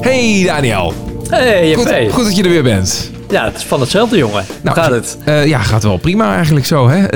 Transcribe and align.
Hey 0.00 0.42
Daniel. 0.46 0.92
Hey, 1.28 1.74
Goed, 2.10 2.24
dat 2.24 2.36
je 2.36 2.42
er 2.42 2.48
weer 2.48 2.62
bent. 2.62 3.10
Ja, 3.28 3.44
het 3.44 3.56
is 3.56 3.64
van 3.64 3.80
hetzelfde, 3.80 4.16
jongen. 4.16 4.44
Nou, 4.62 4.76
gaat 4.76 4.90
het? 4.90 5.18
Eh, 5.24 5.46
ja, 5.46 5.58
gaat 5.58 5.82
wel 5.82 5.96
prima 5.96 6.34
eigenlijk 6.34 6.66
zo. 6.66 6.88
Hè? 6.88 6.96
Eh, 6.98 7.08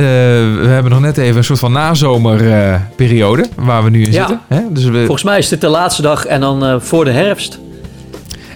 we 0.63 0.67
hebben 0.69 0.93
nog 0.93 1.01
net 1.01 1.17
even 1.19 1.37
een 1.37 1.45
soort 1.45 1.59
van 1.59 1.73
nazomerperiode 1.73 3.47
waar 3.57 3.85
we 3.85 3.91
nu 3.91 4.03
in 4.03 4.13
Ja. 4.13 4.19
zitten. 4.19 4.41
Hè? 4.49 4.61
Dus 4.71 4.85
we, 4.85 4.99
Volgens 4.99 5.23
mij 5.23 5.39
is 5.39 5.49
dit 5.49 5.61
de 5.61 5.69
laatste 5.69 6.03
dag 6.03 6.27
en 6.27 6.41
dan 6.41 6.81
voor 6.83 7.05
de 7.05 7.11
herfst. 7.11 7.59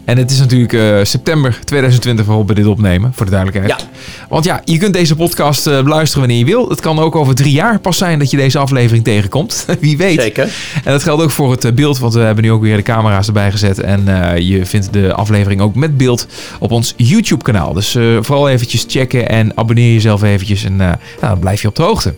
En 0.09 0.19
het 0.19 0.31
is 0.31 0.39
natuurlijk 0.39 0.73
eh, 0.73 0.99
september 1.03 1.59
2020 1.65 2.27
waarop 2.27 2.49
we 2.49 2.55
dit 2.55 2.67
opnemen, 2.67 3.13
voor 3.15 3.27
de 3.27 3.33
duidelijkheid. 3.33 3.81
Ja. 3.81 3.87
Want 4.29 4.45
ja, 4.45 4.61
je 4.65 4.79
kunt 4.79 4.93
deze 4.93 5.17
podcast 5.17 5.67
eh, 5.67 5.83
beluisteren 5.83 6.27
wanneer 6.27 6.47
je 6.47 6.53
wil. 6.53 6.69
Het 6.69 6.81
kan 6.81 6.99
ook 6.99 7.17
over 7.17 7.35
drie 7.35 7.53
jaar 7.53 7.79
pas 7.79 7.97
zijn 7.97 8.19
dat 8.19 8.31
je 8.31 8.37
deze 8.37 8.59
aflevering 8.59 9.05
tegenkomt. 9.05 9.67
Wie 9.81 9.97
weet. 9.97 10.21
Zeker. 10.21 10.45
En 10.85 10.93
dat 10.93 11.03
geldt 11.03 11.23
ook 11.23 11.31
voor 11.31 11.51
het 11.51 11.65
eh, 11.65 11.73
beeld, 11.73 11.99
want 11.99 12.15
we 12.15 12.21
hebben 12.21 12.45
nu 12.45 12.53
ook 12.53 12.63
weer 12.63 12.77
de 12.77 12.83
camera's 12.83 13.27
erbij 13.27 13.51
gezet. 13.51 13.80
En 13.80 14.05
je 14.45 14.66
vindt 14.66 14.93
de 14.93 15.15
aflevering 15.15 15.61
ook 15.61 15.75
met 15.75 15.97
beeld 15.97 16.27
op 16.59 16.71
ons 16.71 16.95
YouTube-kanaal. 16.97 17.73
Dus 17.73 17.97
vooral 18.21 18.49
eventjes 18.49 18.85
checken 18.88 19.29
en 19.29 19.52
abonneer 19.55 19.93
jezelf 19.93 20.23
eventjes. 20.23 20.65
En 20.65 20.77
nou, 20.77 20.97
dan 21.21 21.38
blijf 21.38 21.63
je 21.63 21.69
op 21.69 21.77
de 21.77 21.83
hoogte. 21.83 22.15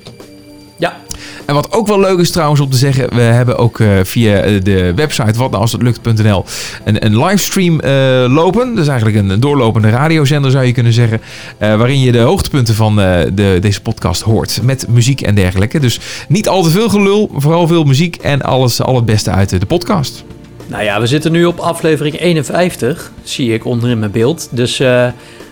En 1.50 1.56
wat 1.56 1.72
ook 1.72 1.86
wel 1.86 2.00
leuk 2.00 2.18
is 2.18 2.30
trouwens 2.30 2.60
om 2.60 2.70
te 2.70 2.76
zeggen, 2.76 3.14
we 3.14 3.20
hebben 3.20 3.58
ook 3.58 3.80
eh, 3.80 3.88
via 4.02 4.40
eh, 4.40 4.60
de 4.62 4.94
website 4.94 5.38
watnoualshetlukt.nl 5.38 6.44
een, 6.84 7.04
een 7.04 7.24
livestream 7.24 7.80
eh, 7.80 7.92
lopen. 8.28 8.74
Dus 8.74 8.88
eigenlijk 8.88 9.18
een, 9.18 9.40
doorlopende 9.40 9.90
radiozender 9.90 10.50
zou 10.50 10.64
je 10.64 10.72
kunnen 10.72 10.92
zeggen. 10.92 11.20
waarin 11.58 12.00
je 12.00 12.12
de 12.12 12.18
hoogtepunten 12.18 12.74
van 12.74 12.96
de, 12.96 13.58
deze 13.60 13.80
podcast 13.80 14.22
hoort. 14.22 14.60
Met 14.62 14.86
muziek 14.88 15.20
en 15.20 15.34
dergelijke. 15.34 15.80
Dus 15.80 16.00
niet 16.28 16.48
al 16.48 16.62
te 16.62 16.70
veel 16.70 16.88
gelul, 16.88 17.30
vooral 17.34 17.66
veel 17.66 17.84
muziek 17.84 18.16
en 18.16 18.42
alles, 18.42 18.82
al 18.82 18.96
het 18.96 19.04
beste 19.04 19.30
uit 19.30 19.60
de, 19.60 19.66
podcast. 19.66 20.24
Nou 20.66 20.82
ja, 20.82 21.00
we 21.00 21.06
zitten 21.06 21.32
nu 21.32 21.44
op 21.44 21.58
aflevering 21.58 22.20
51, 22.20 23.12
zie 23.22 23.54
ik 23.54 23.64
onder 23.64 23.90
in 23.90 23.98
mijn 23.98 24.10
beeld. 24.10 24.48
Dus 24.50 24.82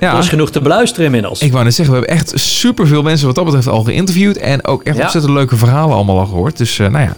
Ja. 0.00 0.12
er 0.12 0.18
is 0.18 0.28
genoeg 0.28 0.50
te 0.50 0.60
beluisteren 0.60 1.04
inmiddels. 1.04 1.40
Ik 1.40 1.52
wou 1.52 1.64
net 1.64 1.74
zeggen, 1.74 1.94
we 1.94 2.00
hebben 2.00 2.18
echt 2.20 2.32
superveel 2.40 3.02
mensen 3.02 3.26
wat 3.26 3.34
dat 3.34 3.44
betreft 3.44 3.66
al 3.68 3.82
geïnterviewd. 3.82 4.36
En 4.36 4.64
ook 4.66 4.82
echt 4.82 4.96
Ja. 4.96 5.02
ontzettend 5.02 5.32
leuke 5.34 5.56
verhalen 5.56 5.94
allemaal 5.96 6.18
al 6.18 6.26
gehoord. 6.26 6.56
Dus 6.56 6.78
eh, 6.78 6.88
nou 6.88 7.04
ja, 7.04 7.16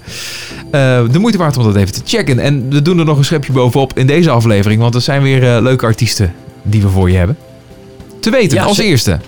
eh, 0.70 1.12
de 1.12 1.18
moeite 1.18 1.38
waard 1.38 1.56
om 1.56 1.64
dat 1.64 1.76
even 1.76 1.92
te 1.92 2.00
checken. 2.04 2.38
En 2.38 2.66
we 2.70 2.82
doen 2.82 2.98
er 2.98 3.04
nog 3.04 3.18
een 3.18 3.24
schepje 3.24 3.52
bovenop 3.52 3.98
in 3.98 4.06
deze 4.06 4.30
aflevering. 4.30 4.80
Want 4.80 4.94
er 4.94 5.00
zijn 5.00 5.22
weer 5.22 5.54
eh, 5.56 5.62
leuke 5.62 5.86
artiesten 5.86 6.34
die 6.62 6.82
we 6.82 6.88
voor 6.88 7.10
je 7.10 7.16
hebben. 7.16 7.36
Te 8.20 8.30
weten, 8.30 8.56
Ja, 8.58 8.64
als 8.64 8.78
eerste. 8.78 9.18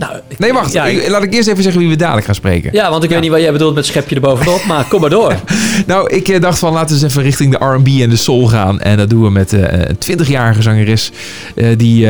Nou, 0.00 0.12
ik- 0.28 0.38
Nee, 0.38 0.52
wacht. 0.52 0.72
Ja, 0.72 0.86
Ik- 0.86 1.08
Laat 1.08 1.22
ik 1.22 1.34
eerst 1.34 1.48
even 1.48 1.62
zeggen 1.62 1.80
wie 1.80 1.90
we 1.90 1.96
dadelijk 1.96 2.26
gaan 2.26 2.34
spreken. 2.34 2.70
ja 2.72 2.90
want 2.90 3.02
ik 3.02 3.08
Ja. 3.08 3.14
weet 3.14 3.24
niet 3.24 3.32
wat 3.32 3.40
jij 3.40 3.52
bedoelt 3.52 3.74
met 3.74 3.86
schepje 3.86 4.14
erbovenop, 4.14 4.64
maar 4.68 4.84
kom 4.88 5.00
maar 5.00 5.10
door. 5.10 5.34
Nou, 5.86 6.08
ik 6.14 6.28
eh, 6.28 6.40
dacht 6.40 6.58
van 6.58 6.72
laten 6.72 6.96
we 6.96 7.02
eens 7.02 7.10
even 7.10 7.22
richting 7.22 7.58
de 7.58 7.64
R&B 7.64 7.86
en 7.86 8.10
de 8.10 8.16
soul 8.16 8.46
gaan. 8.46 8.80
En 8.80 8.96
dat 8.96 9.10
doen 9.10 9.22
we 9.22 9.30
met 9.30 9.52
eh, 9.52 9.60
een 9.88 9.98
20-jarige 9.98 10.62
zangeres. 10.62 11.10
eh, 11.54 11.66
die 11.76 12.06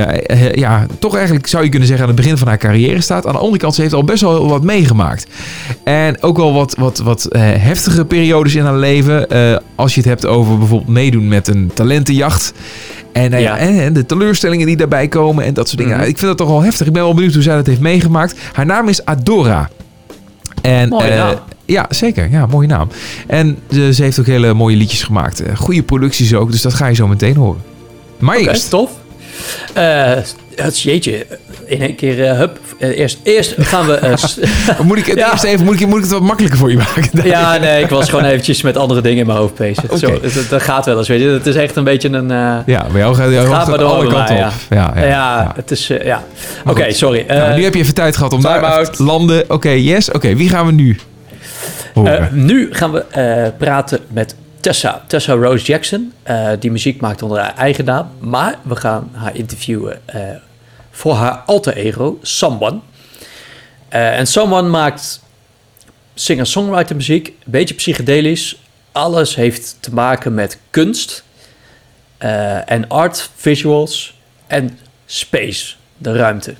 ja, 0.54 0.86
toch 0.98 1.14
eigenlijk 1.16 1.46
zou 1.46 1.64
je 1.64 1.68
kunnen 1.70 1.88
zeggen 1.88 2.06
aan 2.06 2.12
het 2.14 2.20
begin 2.22 2.38
van 2.38 2.48
haar 2.48 2.58
carrière 2.58 3.00
staat. 3.00 3.26
Aan 3.26 3.32
de 3.32 3.38
andere 3.38 3.58
kant, 3.58 3.74
ze 3.74 3.80
heeft 3.80 3.94
al 3.94 4.04
best 4.04 4.20
wel 4.20 4.48
wat 4.48 4.62
meegemaakt. 4.62 5.26
En 5.84 6.22
ook 6.22 6.36
wel 6.36 6.52
wat, 6.52 6.74
wat, 6.78 6.98
wat 6.98 7.26
heftige 7.58 8.04
periodes 8.04 8.54
in 8.54 8.64
haar 8.64 8.76
leven. 8.76 9.26
als 9.74 9.94
je 9.94 10.00
het 10.00 10.08
hebt 10.08 10.26
over 10.26 10.58
bijvoorbeeld 10.58 10.90
meedoen 10.90 11.28
met 11.28 11.48
een 11.48 11.70
talentenjacht. 11.74 12.52
En, 13.12 13.30
nou 13.30 13.42
ja, 13.42 13.58
en, 13.58 13.92
de 13.92 14.06
teleurstellingen 14.06 14.66
die 14.66 14.76
daarbij 14.76 15.08
komen 15.08 15.44
en 15.44 15.54
dat 15.54 15.68
soort 15.68 15.80
dingen. 15.80 15.96
Mhm. 15.96 16.06
Ik 16.06 16.18
vind 16.18 16.28
dat 16.28 16.36
toch 16.36 16.48
wel 16.48 16.62
heftig. 16.62 16.86
Ik 16.86 16.92
ben 16.92 17.02
wel 17.02 17.14
benieuwd 17.14 17.34
hoe 17.34 17.42
zij 17.42 17.54
dat 17.54 17.66
heeft 17.66 17.80
meegemaakt. 17.80 18.34
Haar 18.52 18.66
naam 18.66 18.88
is 18.88 19.04
Adora. 19.04 19.70
En, 20.62 20.90
eh, 20.90 21.30
ja, 21.64 21.86
zeker. 21.88 22.30
Ja, 22.30 22.46
mooie 22.46 22.68
naam. 22.68 22.88
En 23.26 23.58
ze, 23.70 23.94
ze 23.94 24.02
heeft 24.02 24.20
ook 24.20 24.26
hele 24.26 24.54
mooie 24.54 24.76
liedjes 24.76 25.02
gemaakt. 25.02 25.40
Eh, 25.40 25.56
goede 25.56 25.82
producties 25.82 26.34
ook, 26.34 26.50
dus 26.52 26.62
dat 26.62 26.74
ga 26.74 26.86
je 26.86 26.94
zo 26.94 27.08
meteen 27.08 27.36
horen. 27.36 27.62
Maar 28.18 28.36
eerst. 28.36 28.70
tof. 28.70 28.90
Eh, 29.72 30.12
het 30.54 30.80
jeetje, 30.80 31.26
in 31.64 31.80
één 31.80 31.94
keer, 31.94 32.24
eh, 32.24 32.38
hup. 32.38 32.58
Eh, 32.78 32.98
eerst, 32.98 33.18
eerst 33.22 33.54
gaan 33.58 33.86
we... 33.86 34.16
Moet 34.82 34.98
ik 34.98 35.06
het 35.06 35.18
Ja. 35.18 35.30
eerst 35.30 35.44
even, 35.44 35.64
moet 35.64 35.80
ik, 35.80 35.86
moet 35.86 35.96
ik 35.96 36.02
het 36.02 36.12
wat 36.12 36.22
makkelijker 36.22 36.58
voor 36.58 36.70
je 36.70 36.76
maken? 36.76 37.10
ja, 37.28 37.56
nee, 37.56 37.82
ik 37.82 37.88
was 37.88 38.08
gewoon 38.08 38.24
eventjes 38.24 38.62
met 38.62 38.76
andere 38.76 39.00
dingen 39.00 39.18
in 39.18 39.26
mijn 39.26 39.38
hoofd 39.38 39.54
bezig. 39.54 39.98
Zo, 39.98 40.20
dat, 40.20 40.32
dat 40.48 40.62
gaat 40.62 40.86
wel 40.86 40.98
eens, 40.98 41.08
weet 41.08 41.20
je. 41.20 41.26
Het 41.28 41.46
is 41.46 41.54
echt 41.54 41.76
een 41.76 41.84
beetje 41.84 42.08
een... 42.08 42.28
Ja, 42.66 42.86
bij 42.92 43.00
jou 43.00 43.14
gaat, 43.14 43.30
jou 43.30 43.46
gaat 43.48 43.68
maar 43.68 43.84
alle 43.84 44.06
kanten 44.06 44.34
mij, 44.34 44.44
op. 44.46 44.52
Ja, 44.68 44.92
ja, 44.94 45.00
ja, 45.00 45.06
ja. 45.06 45.52
het 45.56 45.70
is... 45.70 45.86
ja. 45.86 46.24
Oké, 46.66 46.92
sorry. 46.92 47.24
Nou, 47.28 47.56
nu 47.56 47.64
heb 47.64 47.74
je 47.74 47.80
even 47.80 47.94
tijd 47.94 48.16
gehad 48.16 48.32
om 48.32 48.42
daar 48.42 48.64
out. 48.64 48.96
te 48.96 49.02
landen. 49.02 49.44
Oké, 49.48 49.70
yes. 49.70 50.10
Oké, 50.10 50.34
wie 50.34 50.48
gaan 50.48 50.66
we 50.66 50.72
nu 50.72 50.98
horen? 51.94 52.28
nu 52.32 52.68
gaan 52.72 52.92
we 52.92 53.04
praten 53.58 53.98
met 54.08 54.34
Tessa. 54.60 55.04
Tessa 55.06 55.32
Rose 55.32 55.64
Jackson. 55.64 56.12
eh, 56.22 56.48
die 56.58 56.70
muziek 56.70 57.00
maakt 57.00 57.22
onder 57.22 57.38
haar 57.38 57.54
eigen 57.56 57.84
naam. 57.84 58.10
Maar 58.18 58.54
we 58.62 58.76
gaan 58.76 59.10
haar 59.12 59.36
interviewen 59.36 60.00
eh, 60.08 60.20
voor 60.90 61.14
haar 61.14 61.32
alter 61.46 61.76
ego, 61.76 62.18
Someone. 62.22 62.78
Eh, 63.88 64.18
en 64.18 64.26
Someone 64.26 64.68
maakt 64.68 65.22
singer-songwriter 66.14 66.96
muziek. 66.96 67.26
Een 67.28 67.34
beetje 67.44 67.74
psychedelisch. 67.74 68.56
Alles 68.92 69.34
heeft 69.34 69.76
te 69.80 69.94
maken 69.94 70.34
met 70.34 70.58
kunst. 70.70 71.24
en 72.66 72.88
art, 72.88 73.30
visuals 73.36 74.18
en 74.46 74.78
space, 75.06 75.74
de 75.98 76.12
ruimte. 76.12 76.54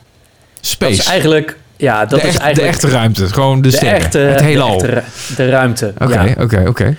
Space. 0.61 0.91
Dat 0.97 1.01
is 1.01 1.07
eigenlijk... 1.11 1.59
Ja, 1.77 2.07
dat 2.07 2.21
de, 2.21 2.27
is 2.27 2.35
echt- 2.35 2.43
eigenlijk... 2.43 2.73
de 2.81 2.85
echte 2.85 2.97
ruimte. 2.99 3.29
Gewoon 3.29 3.63
de, 3.63 3.69
de 3.71 3.77
sterren. 3.77 4.01
echte, 4.01 4.19
het 4.19 4.39
de 4.39 4.45
heelal. 4.45 4.71
echte 4.75 4.87
ru- 4.87 5.35
de 5.37 5.51
ruimte. 5.51 5.93
Oké, 5.99 6.35
oké, 6.39 6.65
oké. 6.69 6.97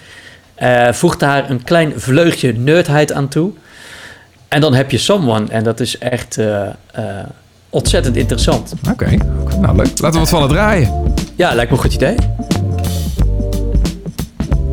Eh, 0.62 0.92
voeg 0.92 1.18
daar 1.18 1.50
een 1.50 1.64
klein 1.64 1.94
vleugje 1.96 2.54
nerdheid 2.54 3.14
aan 3.14 3.28
toe. 3.28 3.52
En 4.48 4.62
dan 4.62 4.74
heb 4.74 4.92
je 4.92 4.98
Someone. 4.98 5.46
En 5.50 5.64
dat 5.64 5.80
is 5.80 5.98
echt 5.98 6.38
eh, 6.38 6.62
eh, 6.92 7.04
ontzettend 7.70 8.16
interessant. 8.16 8.74
Oké, 8.92 9.18
nou 9.62 9.76
leuk. 9.76 9.88
Laten 9.88 10.12
we 10.12 10.20
wat 10.20 10.30
van 10.30 10.42
het 10.42 10.52
draaien. 10.52 11.14
Ja, 11.36 11.54
lijkt 11.54 11.72
me 11.72 11.78
een 11.78 11.84
goed 11.84 11.94
idee. 11.94 12.16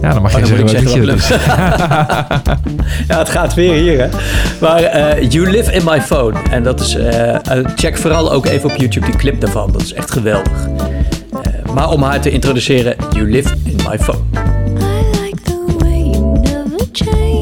Ja, 0.00 0.12
dan 0.12 0.22
mag 0.22 0.30
je 0.30 0.36
Oh, 0.36 0.58
dan 0.58 0.68
zeggen 0.68 0.90
zeggen 0.90 1.14
is. 1.14 1.28
Ja, 3.08 3.18
het 3.18 3.28
gaat 3.28 3.54
weer 3.54 3.74
hier, 3.74 4.00
hè. 4.00 4.08
Maar 4.60 5.22
You 5.22 5.50
Live 5.50 5.72
in 5.72 5.84
My 5.84 6.00
Phone. 6.00 6.38
En 6.50 6.62
dat 6.62 6.80
is... 6.80 6.96
check 7.74 7.96
vooral 7.96 8.32
ook 8.32 8.46
even 8.46 8.70
op 8.70 8.76
YouTube 8.76 9.06
die 9.06 9.16
clip 9.16 9.40
daarvan. 9.40 9.72
Dat 9.72 9.82
is 9.82 9.92
echt 9.92 10.10
geweldig. 10.10 10.68
Maar 11.74 11.90
om 11.90 12.02
haar 12.02 12.20
te 12.20 12.30
introduceren... 12.30 12.96
You 13.10 13.30
Live 13.30 13.54
in 13.64 13.76
My 13.88 13.98
Phone. 13.98 14.57
Change, 16.94 17.37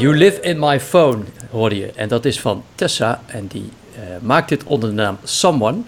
You 0.00 0.16
Live 0.16 0.40
in 0.40 0.58
My 0.58 0.80
Phone 0.80 1.18
hoorde 1.50 1.76
je. 1.76 1.90
En 1.94 2.08
dat 2.08 2.24
is 2.24 2.40
van 2.40 2.62
Tessa. 2.74 3.20
En 3.26 3.46
die 3.46 3.70
eh, 3.94 4.00
maakt 4.20 4.48
dit 4.48 4.64
onder 4.64 4.88
de 4.88 4.94
naam 4.94 5.18
Someone. 5.24 5.78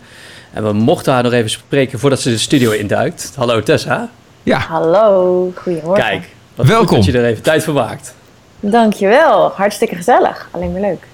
En 0.53 0.65
we 0.65 0.73
mochten 0.73 1.13
haar 1.13 1.23
nog 1.23 1.33
even 1.33 1.51
spreken 1.51 1.99
voordat 1.99 2.21
ze 2.21 2.31
de 2.31 2.39
studio 2.39 2.71
induikt. 2.71 3.33
Hallo 3.37 3.63
Tessa. 3.63 4.11
Ja, 4.43 4.59
Hallo, 4.59 5.53
goedemorgen. 5.57 6.05
Kijk, 6.05 6.29
wat 6.55 6.67
Welkom. 6.67 6.87
goed 6.87 6.97
dat 6.97 7.15
je 7.15 7.21
er 7.21 7.25
even 7.27 7.43
tijd 7.43 7.65
voor 7.65 7.75
maakt. 7.75 8.15
Dankjewel, 8.61 9.51
hartstikke 9.55 9.95
gezellig. 9.97 10.49
Alleen 10.51 10.73
maar 10.73 10.81
leuk. 10.81 11.07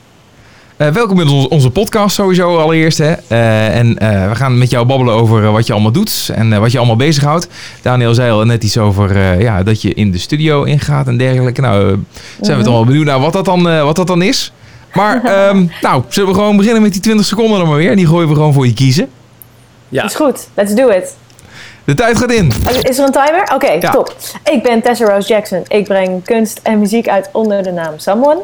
Eh, 0.78 0.88
welkom 0.88 1.20
in 1.20 1.28
onze, 1.28 1.48
onze 1.48 1.70
podcast 1.70 2.14
sowieso 2.14 2.56
allereerst. 2.58 2.98
Hè. 2.98 3.12
Eh, 3.28 3.76
en 3.76 3.98
eh, 3.98 4.28
we 4.28 4.34
gaan 4.34 4.58
met 4.58 4.70
jou 4.70 4.86
babbelen 4.86 5.14
over 5.14 5.52
wat 5.52 5.66
je 5.66 5.72
allemaal 5.72 5.92
doet 5.92 6.30
en 6.34 6.52
eh, 6.52 6.58
wat 6.58 6.72
je 6.72 6.78
allemaal 6.78 6.96
bezighoudt. 6.96 7.48
Daniel 7.82 8.14
zei 8.14 8.30
al 8.30 8.44
net 8.44 8.64
iets 8.64 8.78
over 8.78 9.16
eh, 9.16 9.40
ja, 9.40 9.62
dat 9.62 9.82
je 9.82 9.94
in 9.94 10.10
de 10.10 10.18
studio 10.18 10.62
ingaat 10.62 11.06
en 11.06 11.16
dergelijke. 11.16 11.60
Nou, 11.60 11.98
zijn 12.40 12.58
we 12.58 12.64
toch 12.64 12.72
wel 12.72 12.84
benieuwd 12.84 13.04
naar 13.04 13.20
wat 13.20 13.32
dat 13.32 13.44
dan, 13.44 13.68
eh, 13.68 13.82
wat 13.82 13.96
dat 13.96 14.06
dan 14.06 14.22
is. 14.22 14.52
Maar 14.94 15.24
ehm, 15.48 15.66
nou, 15.82 16.02
zullen 16.08 16.28
we 16.28 16.34
gewoon 16.34 16.56
beginnen 16.56 16.82
met 16.82 16.92
die 16.92 17.00
20 17.02 17.26
seconden 17.26 17.58
dan 17.58 17.68
maar 17.68 17.76
weer. 17.76 17.96
Die 17.96 18.06
gooien 18.06 18.28
we 18.28 18.34
gewoon 18.34 18.52
voor 18.52 18.66
je 18.66 18.74
kiezen. 18.74 19.08
Ja, 19.88 20.04
Is 20.04 20.14
goed, 20.14 20.48
let's 20.54 20.74
do 20.74 20.88
it. 20.88 21.16
De 21.84 21.94
tijd 21.94 22.18
gaat 22.18 22.32
in. 22.32 22.52
Is 22.82 22.98
er 22.98 23.04
een 23.04 23.12
timer? 23.12 23.50
Oké, 23.54 23.70
Ja. 23.72 23.90
top. 23.90 24.16
Ik 24.44 24.62
ben 24.62 24.82
Tessa 24.82 25.04
Rose 25.04 25.28
Jackson. 25.28 25.62
Ik 25.68 25.84
breng 25.84 26.24
kunst 26.24 26.60
en 26.62 26.78
muziek 26.78 27.08
uit 27.08 27.28
onder 27.32 27.62
de 27.62 27.70
naam 27.72 27.92
Someone. 27.96 28.40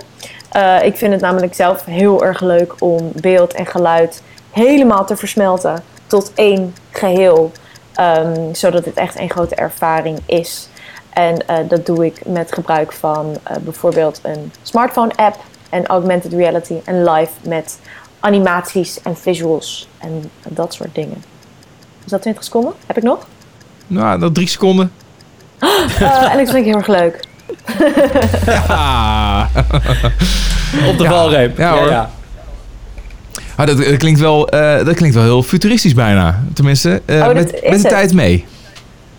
Eh, 0.55 0.83
ik 0.83 0.97
vind 0.97 1.13
het 1.13 1.21
namelijk 1.21 1.55
zelf 1.55 1.85
heel 1.85 2.25
erg 2.25 2.41
leuk 2.41 2.75
om 2.79 3.13
beeld 3.15 3.53
en 3.53 3.67
geluid 3.67 4.23
helemaal 4.51 5.07
te 5.07 5.17
versmelten 5.17 5.83
tot 6.07 6.33
één 6.35 6.75
geheel. 6.91 7.53
ehm, 7.95 8.55
zodat 8.55 8.85
het 8.85 8.95
echt 8.95 9.17
één 9.17 9.31
grote 9.31 9.55
ervaring 9.55 10.19
is. 10.27 10.69
En 11.11 11.47
eh, 11.47 11.57
dat 11.69 11.87
doe 11.87 12.07
ik 12.07 12.27
met 12.27 12.53
gebruik 12.53 12.93
van 12.93 13.37
eh, 13.43 13.57
bijvoorbeeld 13.57 14.21
een 14.23 14.53
smartphone 14.63 15.13
app 15.17 15.37
en 15.71 15.87
augmented 15.87 16.33
reality 16.33 16.75
en 16.85 17.05
live 17.11 17.33
met 17.43 17.79
animaties 18.21 19.03
en 19.03 19.17
visuals 19.17 19.89
en 19.99 20.31
dat 20.49 20.75
soort 20.75 20.95
dingen. 20.95 21.23
Is 22.05 22.11
dat 22.11 22.23
20 22.23 22.45
seconden? 22.45 22.73
Heb 22.87 22.97
ik 22.97 23.03
nog? 23.03 23.27
Nou, 23.87 24.19
nog 24.19 24.33
drie 24.33 24.49
seconden. 24.49 24.93
Eh, 25.99 26.33
en 26.33 26.39
ik 26.39 26.49
vind 26.49 26.57
het 26.57 26.65
heel 26.65 26.77
erg 26.77 26.87
leuk. 26.87 27.25
Op 30.89 30.99
de 30.99 31.03
Ja. 31.05 31.11
valreep. 31.11 31.59
Ja, 31.59 31.71
hoor. 31.79 32.07
Ah, 33.57 33.67
dat, 33.67 33.77
dat 33.79 33.97
klinkt 33.97 34.21
wel, 34.21 34.49
eh, 34.49 34.85
dat 34.85 34.95
klinkt 34.95 35.15
wel 35.15 35.25
heel 35.25 35.43
futuristisch 35.43 35.95
bijna. 35.95 36.41
Tenminste, 36.55 37.03
eh, 37.07 37.17
Oh, 37.21 37.27
met, 37.27 37.35
met 37.35 37.51
de 37.63 37.69
het. 37.69 37.89
tijd 37.89 38.13
mee. 38.13 38.47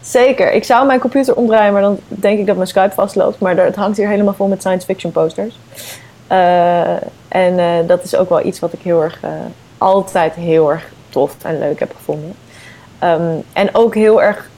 Zeker. 0.02 0.54
Ik 0.54 0.64
zou 0.64 0.86
mijn 0.86 1.00
computer 1.00 1.36
omdraaien, 1.36 1.74
maar 1.74 1.82
dan 1.82 2.00
denk 2.08 2.40
ik 2.40 2.46
dat 2.46 2.56
mijn 2.56 2.68
Skype 2.68 2.94
vastloopt. 2.94 3.40
Maar 3.40 3.58
er- 3.58 3.66
het 3.66 3.76
hangt 3.76 3.98
hier 3.98 4.08
helemaal 4.10 4.34
vol 4.34 4.48
met 4.48 4.60
science 4.62 4.86
fiction 4.86 5.12
posters. 5.12 5.60
Eh, 6.28 6.80
en 7.28 7.60
eh, 7.60 7.66
dat 7.88 8.04
is 8.04 8.16
ook 8.16 8.30
wel 8.30 8.46
iets 8.46 8.60
wat 8.60 8.74
ik 8.74 8.80
heel 8.84 9.02
erg, 9.04 9.18
eh, 9.22 9.30
altijd 9.78 10.34
heel 10.34 10.72
erg 10.72 10.84
tof 11.10 11.36
en 11.42 11.60
leuk 11.60 11.80
heb 11.80 11.94
gevonden. 11.98 12.34
Ehm, 13.00 13.22
en 13.54 13.70
ook 13.72 13.96
heel 13.96 14.22
erg 14.24 14.50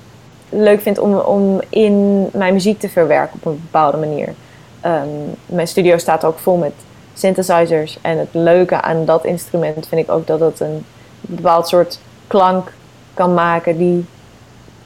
leuk 0.50 0.82
vind 0.82 1.00
om, 1.00 1.16
om 1.16 1.62
in 1.70 2.27
mijn 2.34 2.54
muziek 2.54 2.80
te 2.80 2.89
verwerken 2.89 3.39
op 3.39 3.46
een 3.46 3.62
bepaalde 3.62 3.98
manier. 3.98 4.34
Ehm, 4.82 5.08
mijn 5.46 5.68
studio 5.68 5.98
staat 5.98 6.25
ook 6.25 6.39
vol 6.39 6.58
met 6.58 6.74
synthesizers. 7.13 7.98
En 8.01 8.18
het 8.18 8.30
leuke 8.32 8.82
aan 8.82 9.06
dat 9.06 9.25
instrument 9.25 9.88
vind 9.88 10.01
ik 10.01 10.12
ook 10.12 10.27
dat 10.27 10.39
het 10.39 10.60
een 10.60 10.86
bepaald 11.22 11.68
soort 11.68 12.00
klank 12.27 12.72
kan 13.13 13.34
maken 13.34 13.77
die 13.77 14.06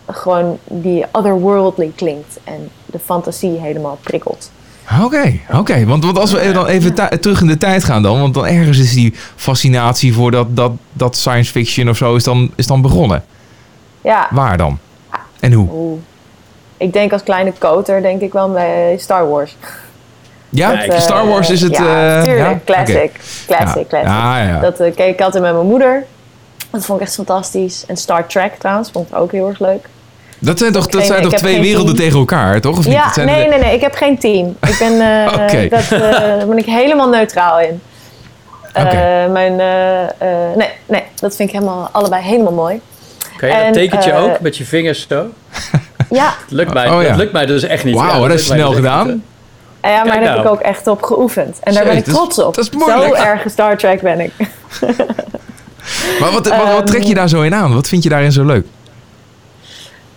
gewoon 0.08 0.58
die 0.68 1.06
otherworldly 1.12 1.92
klinkt 1.96 2.40
en 2.44 2.70
de 2.86 3.00
fantasie 3.00 3.60
helemaal 3.60 3.98
prikkelt. 4.02 4.52
Oké, 5.04 5.40
oké. 5.54 5.86
Want, 5.86 6.04
want 6.04 6.18
als 6.18 6.32
we 6.32 6.52
dan 6.52 6.66
even 6.66 6.94
terug 7.22 7.42
in 7.42 7.48
de 7.48 7.58
tijd 7.58 7.84
gaan 7.84 8.04
dan, 8.04 8.20
want 8.20 8.34
dan 8.34 8.46
ergens 8.46 8.78
is 8.80 8.94
die 8.94 9.14
fascinatie 9.36 10.14
voor 10.14 10.32
dat, 10.32 10.56
dat, 10.56 10.72
dat 10.94 11.16
science 11.16 11.52
fiction 11.52 11.90
of 11.90 11.98
zo 11.98 12.16
is 12.16 12.24
dan, 12.24 12.52
is 12.56 12.68
dan 12.68 12.82
begonnen. 12.82 13.24
Ja, 14.02 14.28
Waar 14.32 14.58
dan? 14.58 14.80
En 15.42 15.52
hoe? 15.54 15.68
oeh. 15.72 16.00
ik 16.78 16.94
denk 16.94 17.12
als 17.14 17.24
kleine 17.24 17.52
koter 17.58 18.02
denk 18.02 18.22
ik 18.22 18.34
wel 18.34 18.52
bij 18.52 18.96
Star 19.00 19.30
Wars. 19.30 19.56
Ja, 20.50 20.76
Dat, 20.76 20.86
eh, 20.96 21.00
Star 21.00 21.28
Wars 21.28 21.50
is 21.50 21.62
het... 21.62 21.78
Ja, 21.78 22.18
eh, 22.18 22.24
tuurlijk. 22.24 22.48
ja? 22.48 22.60
Classic. 22.66 23.12
Classic, 23.48 23.82
Ja. 23.82 23.86
classic. 23.88 24.08
Ja, 24.08 24.42
ja. 24.44 24.60
Dat 24.60 24.80
eh, 24.80 24.96
keek 24.96 25.14
ik 25.14 25.22
altijd 25.22 25.44
met 25.44 25.54
mijn 25.54 25.66
moeder. 25.68 26.06
Dat 26.70 26.86
vond 26.86 27.00
ik 27.00 27.06
echt 27.06 27.16
fantastisch. 27.16 27.84
En 27.88 27.98
Star 27.98 28.28
Trek 28.28 28.54
trouwens, 28.56 28.90
vond 28.92 29.08
ik 29.10 29.16
ook 29.16 29.32
heel 29.32 29.48
erg 29.48 29.60
leuk. 29.60 29.86
Dat 30.40 30.60
zijn 30.60 30.72
toch, 30.72 30.88
dat 30.88 30.96
Geen- 31.02 31.06
zijn 31.10 31.22
toch 31.22 31.34
twee 31.34 31.62
werelden 31.62 31.96
team. 31.96 32.06
tegen 32.06 32.20
elkaar, 32.20 32.62
toch? 32.62 32.78
Of 32.78 32.86
niet? 32.86 32.94
Ja, 32.94 33.04
Dat 33.04 33.14
zijn 33.14 33.26
nee, 33.28 33.48
nee, 33.48 33.60
nee. 33.60 33.74
Ik 33.76 33.82
heb 33.82 33.94
geen 33.96 34.18
team. 34.18 34.56
Ik 34.68 34.76
ben, 34.80 35.02
eh, 35.26 35.34
Oké. 35.34 35.68
dat, 35.70 35.92
eh, 35.92 36.00
daar 36.12 36.48
ben 36.48 36.58
ik 36.58 36.66
helemaal 36.66 37.10
neutraal 37.10 37.60
in. 37.60 37.82
Eh, 38.74 38.84
Oké. 38.86 39.28
mijn, 39.32 39.60
eh, 39.60 40.04
eh, 40.04 40.56
nee, 40.56 40.70
nee, 40.86 41.04
dat 41.20 41.36
vind 41.36 41.50
ik 41.50 41.56
helemaal, 41.56 41.90
allebei 41.92 42.24
helemaal 42.24 42.54
mooi. 42.54 42.82
Dat 43.50 43.60
En, 43.60 43.72
tekent 43.72 44.04
je 44.04 44.12
eh, 44.12 44.24
ook 44.24 44.40
met 44.40 44.58
je 44.58 44.66
vingers 44.66 45.06
zo. 45.10 45.26
Ja, 46.10 46.26
Dat 46.26 46.52
lukt 46.52 46.74
mij, 46.74 46.90
Oh, 46.90 47.02
ja. 47.02 47.08
dat 47.08 47.18
lukt 47.18 47.32
mij 47.32 47.46
dus 47.46 47.64
echt 47.64 47.84
niet. 47.84 47.96
Wauw, 47.96 48.22
Ja, 48.22 48.28
dat 48.28 48.40
is 48.40 48.46
snel 48.46 48.68
dus 48.68 48.76
gedaan. 48.76 49.08
niet, 49.08 49.22
ja 49.82 49.90
maar 49.96 50.06
daar 50.06 50.14
heb 50.22 50.24
nou. 50.24 50.40
ik 50.42 50.48
ook 50.48 50.60
echt 50.60 50.88
op 50.88 51.02
geoefend. 51.04 51.60
En 51.64 51.74
daar 51.74 51.84
ben 51.84 51.98
ik 51.98 52.04
trots 52.04 52.40
op. 52.40 52.56
dat 52.56 52.64
is 52.64 52.70
moeilijk. 52.70 53.16
Zo 53.16 53.24
erg 53.24 53.44
Star 53.50 53.78
Trek 53.78 54.02
ben 54.02 54.20
ik. 54.20 54.32
Maar 56.20 56.32
wat, 56.32 56.48
wat, 56.48 56.58
wat 56.58 56.68
Ehm, 56.68 56.86
trek 56.86 57.04
je 57.04 57.14
daar 57.14 57.30
zo 57.30 57.42
in 57.42 57.54
aan? 57.54 57.74
Wat 57.74 57.88
vind 57.88 58.04
je 58.04 58.10
daarin 58.10 58.32
zo 58.32 58.44
leuk? 58.46 58.66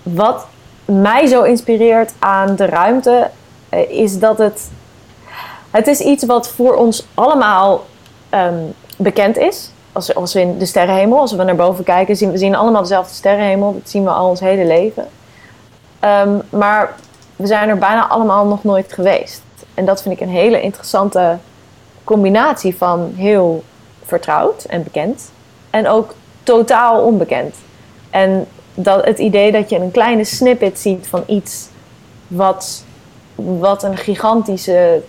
Wat 0.02 0.46
mij 0.84 1.26
zo 1.26 1.42
inspireert 1.42 2.12
aan 2.18 2.56
de 2.56 2.66
ruimte 2.66 3.30
eh, 3.68 3.90
is 3.90 4.18
dat 4.18 4.38
het. 4.38 4.70
Het 5.70 5.86
is 5.86 6.00
iets 6.00 6.24
wat 6.24 6.48
voor 6.48 6.74
ons 6.74 7.06
allemaal 7.14 7.86
ehm, 8.30 8.54
bekend 8.96 9.36
is. 9.38 9.70
Als, 9.94 10.14
als 10.14 10.32
we 10.32 10.40
in 10.40 10.58
de 10.58 10.66
sterrenhemel, 10.66 11.18
als 11.18 11.32
we 11.32 11.42
naar 11.42 11.56
boven 11.56 11.84
kijken, 11.84 12.16
zien 12.16 12.30
we 12.30 12.38
zien 12.38 12.54
allemaal 12.54 12.82
dezelfde 12.82 13.14
sterrenhemel. 13.14 13.72
Dat 13.72 13.90
zien 13.90 14.04
we 14.04 14.10
al 14.10 14.28
ons 14.28 14.40
hele 14.40 14.66
leven. 14.66 15.08
Ehm, 16.00 16.38
maar 16.50 16.94
we 17.36 17.46
zijn 17.46 17.68
er 17.68 17.78
bijna 17.78 18.08
allemaal 18.08 18.46
nog 18.46 18.64
nooit 18.64 18.92
geweest. 18.92 19.42
En 19.74 19.84
dat 19.84 20.02
vind 20.02 20.14
ik 20.14 20.20
een 20.20 20.34
hele 20.34 20.60
interessante 20.60 21.36
combinatie 22.04 22.76
van 22.76 23.12
heel 23.16 23.64
vertrouwd 24.04 24.64
en 24.64 24.82
bekend. 24.82 25.30
En 25.70 25.88
ook 25.88 26.14
totaal 26.42 27.02
onbekend. 27.02 27.54
En 28.10 28.46
dat 28.74 29.04
het 29.04 29.18
idee 29.18 29.52
dat 29.52 29.70
je 29.70 29.76
een 29.76 29.90
kleine 29.90 30.24
snippet 30.24 30.78
ziet 30.78 31.06
van 31.06 31.22
iets 31.26 31.68
wat, 32.26 32.84
wat 33.34 33.82
een 33.82 33.96
gigantische. 33.96 35.02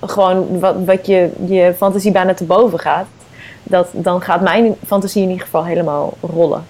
gewoon 0.00 0.60
wat, 0.60 0.74
wat 0.84 1.06
je, 1.06 1.30
je 1.46 1.74
fantasie 1.76 2.12
bijna 2.12 2.34
te 2.34 2.44
boven 2.44 2.78
gaat. 2.78 3.06
Dat, 3.62 3.88
dan 3.92 4.22
gaat 4.22 4.40
mijn 4.40 4.74
fantasie 4.86 5.22
in 5.22 5.28
ieder 5.28 5.44
geval 5.44 5.64
helemaal 5.64 6.16
rollen. 6.20 6.64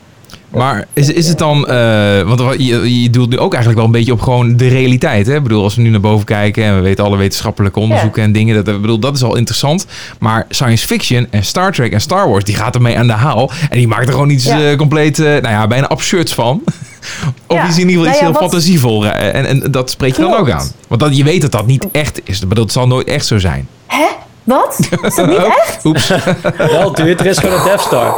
Maar 0.49 0.87
is, 0.93 1.09
is 1.13 1.29
het 1.29 1.39
dan, 1.39 1.67
eh, 1.69 2.23
want 2.23 2.41
je, 2.63 3.01
je 3.03 3.11
doelt 3.11 3.31
nu 3.31 3.39
ook 3.39 3.53
eigenlijk 3.53 3.77
wel 3.77 3.85
een 3.85 3.99
beetje 3.99 4.13
op 4.13 4.21
gewoon 4.21 4.57
de 4.57 4.69
realiteit. 4.69 5.27
Hè? 5.27 5.35
Ik 5.37 5.43
bedoel, 5.43 5.63
als 5.63 5.75
we 5.75 5.83
nu 5.83 5.89
naar 5.91 6.01
boven 6.01 6.27
kijken 6.27 6.65
en 6.65 6.75
we 6.75 6.81
weten 6.81 7.05
alle 7.05 7.17
wetenschappelijke 7.17 7.81
onderzoeken 7.81 8.23
en 8.23 8.33
dingen, 8.33 8.55
dat, 8.65 8.75
ik 8.75 8.81
bedoel, 8.81 8.99
dat 8.99 9.15
is 9.17 9.23
al 9.23 9.37
interessant. 9.37 9.87
Maar 10.19 10.47
science 10.49 10.87
fiction 10.87 11.27
en 11.31 11.45
Star 11.45 11.73
Trek 11.73 11.93
en 11.93 12.01
Star 12.01 12.29
Wars, 12.29 12.45
die 12.45 12.55
gaat 12.55 12.75
ermee 12.75 12.99
aan 12.99 13.07
de 13.07 13.13
haal. 13.13 13.51
En 13.71 13.79
die 13.79 13.89
maakt 13.89 14.07
er 14.07 14.13
gewoon 14.13 14.31
iets 14.31 14.45
Ja. 14.45 14.71
eh, 14.71 14.77
compleet, 14.77 15.19
eh, 15.19 15.25
nou 15.27 15.49
ja, 15.49 15.67
bijna 15.67 15.87
absurds 15.89 16.35
van. 16.35 16.63
of 17.47 17.57
Ja. 17.57 17.67
iets 17.69 17.79
in 17.79 17.89
ieder 17.89 17.95
geval 17.95 17.95
Nou 17.95 18.09
iets 18.09 18.19
ja, 18.19 18.25
heel 18.25 18.33
wat- 18.33 18.43
fantasievol. 18.43 19.07
En, 19.07 19.47
en 19.47 19.71
dat 19.71 19.91
spreek 19.91 20.17
je 20.17 20.23
dan 20.23 20.35
ook 20.37 20.51
aan. 20.51 20.71
Want 20.89 21.01
dat, 21.01 21.17
je 21.17 21.25
weet 21.25 21.43
dat 21.43 21.53
dat 21.53 21.67
niet 21.67 21.87
echt 21.93 22.21
is. 22.25 22.41
Ik 22.41 22.49
bedoel, 22.49 22.65
Dat 22.65 22.73
zal 22.73 22.87
nooit 22.87 23.07
echt 23.09 23.27
zo 23.27 23.39
zijn. 23.39 23.69
Hè? 23.87 24.05
Wat? 24.49 24.79
Is 25.03 25.15
dat 25.15 25.27
niet 25.27 25.45
echt? 25.63 25.85
Oeps. 25.85 26.09
Wel, 26.57 26.93
dude, 26.93 27.15
er 27.15 27.27
is 27.27 27.39
gewoon 27.39 27.59
een 27.59 27.65
Death 27.65 27.81
Star. 27.81 28.15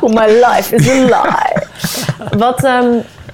Oh, 0.00 0.12
my 0.14 0.26
life 0.26 0.74
is 0.74 0.88
a 0.88 0.92
lie. 0.92 2.38
Wat, 2.38 2.64
ehm, 2.64 2.86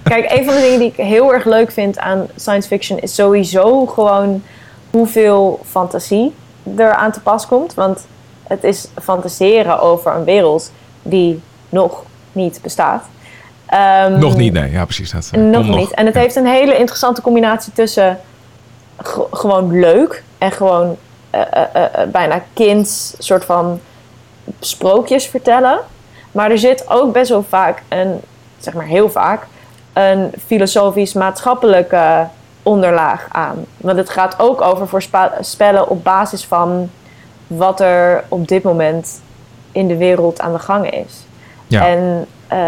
kijk, 0.02 0.30
een 0.32 0.44
van 0.44 0.54
de 0.54 0.60
dingen 0.60 0.78
die 0.78 0.88
ik 0.88 0.96
heel 0.96 1.32
erg 1.32 1.44
leuk 1.44 1.72
vind 1.72 1.98
aan 1.98 2.26
science 2.36 2.68
fiction 2.68 2.98
is 2.98 3.14
sowieso 3.14 3.86
gewoon 3.86 4.42
hoeveel 4.90 5.60
fantasie 5.70 6.34
er 6.76 6.92
aan 6.94 7.12
te 7.12 7.20
pas 7.20 7.46
komt. 7.46 7.74
Want 7.74 8.06
het 8.46 8.64
is 8.64 8.86
fantaseren 9.02 9.80
over 9.80 10.14
een 10.14 10.24
wereld 10.24 10.70
die 11.02 11.40
nog 11.68 12.02
niet 12.32 12.58
bestaat. 12.62 13.04
Ehm, 13.66 14.18
Nog 14.18 14.36
niet, 14.36 14.52
nee. 14.52 14.70
Ja, 14.70 14.84
precies. 14.84 15.10
Dat, 15.10 15.30
nog 15.32 15.66
niet. 15.68 15.90
En 15.94 16.06
het 16.06 16.14
Ja. 16.14 16.20
heeft 16.20 16.36
een 16.36 16.46
hele 16.46 16.76
interessante 16.76 17.20
combinatie 17.22 17.72
tussen 17.72 18.18
ge- 19.02 19.26
gewoon 19.30 19.80
leuk 19.80 20.22
en 20.38 20.52
gewoon 20.52 20.96
bijna 22.12 22.42
kinds 22.52 23.14
soort 23.18 23.44
van 23.44 23.80
sprookjes 24.60 25.26
vertellen. 25.26 25.78
Maar 26.32 26.50
er 26.50 26.58
zit 26.58 26.84
ook 26.88 27.12
best 27.12 27.30
wel 27.30 27.42
vaak 27.42 27.82
een, 27.88 28.20
zeg 28.58 28.74
maar 28.74 28.86
heel 28.86 29.10
vaak, 29.10 29.46
een 29.92 30.32
filosofisch-maatschappelijke 30.46 32.26
onderlaag 32.62 33.26
aan. 33.28 33.64
Want 33.76 33.96
het 33.96 34.10
gaat 34.10 34.34
ook 34.38 34.60
over 34.60 34.88
voorspellen 34.88 35.88
op 35.88 36.04
basis 36.04 36.44
van 36.44 36.90
wat 37.46 37.80
er 37.80 38.24
op 38.28 38.48
dit 38.48 38.62
moment 38.62 39.20
in 39.72 39.88
de 39.88 39.96
wereld 39.96 40.40
aan 40.40 40.52
de 40.52 40.58
gang 40.58 40.90
is. 40.90 41.24
Ja. 41.66 41.86
En 41.86 42.26
eh, 42.48 42.58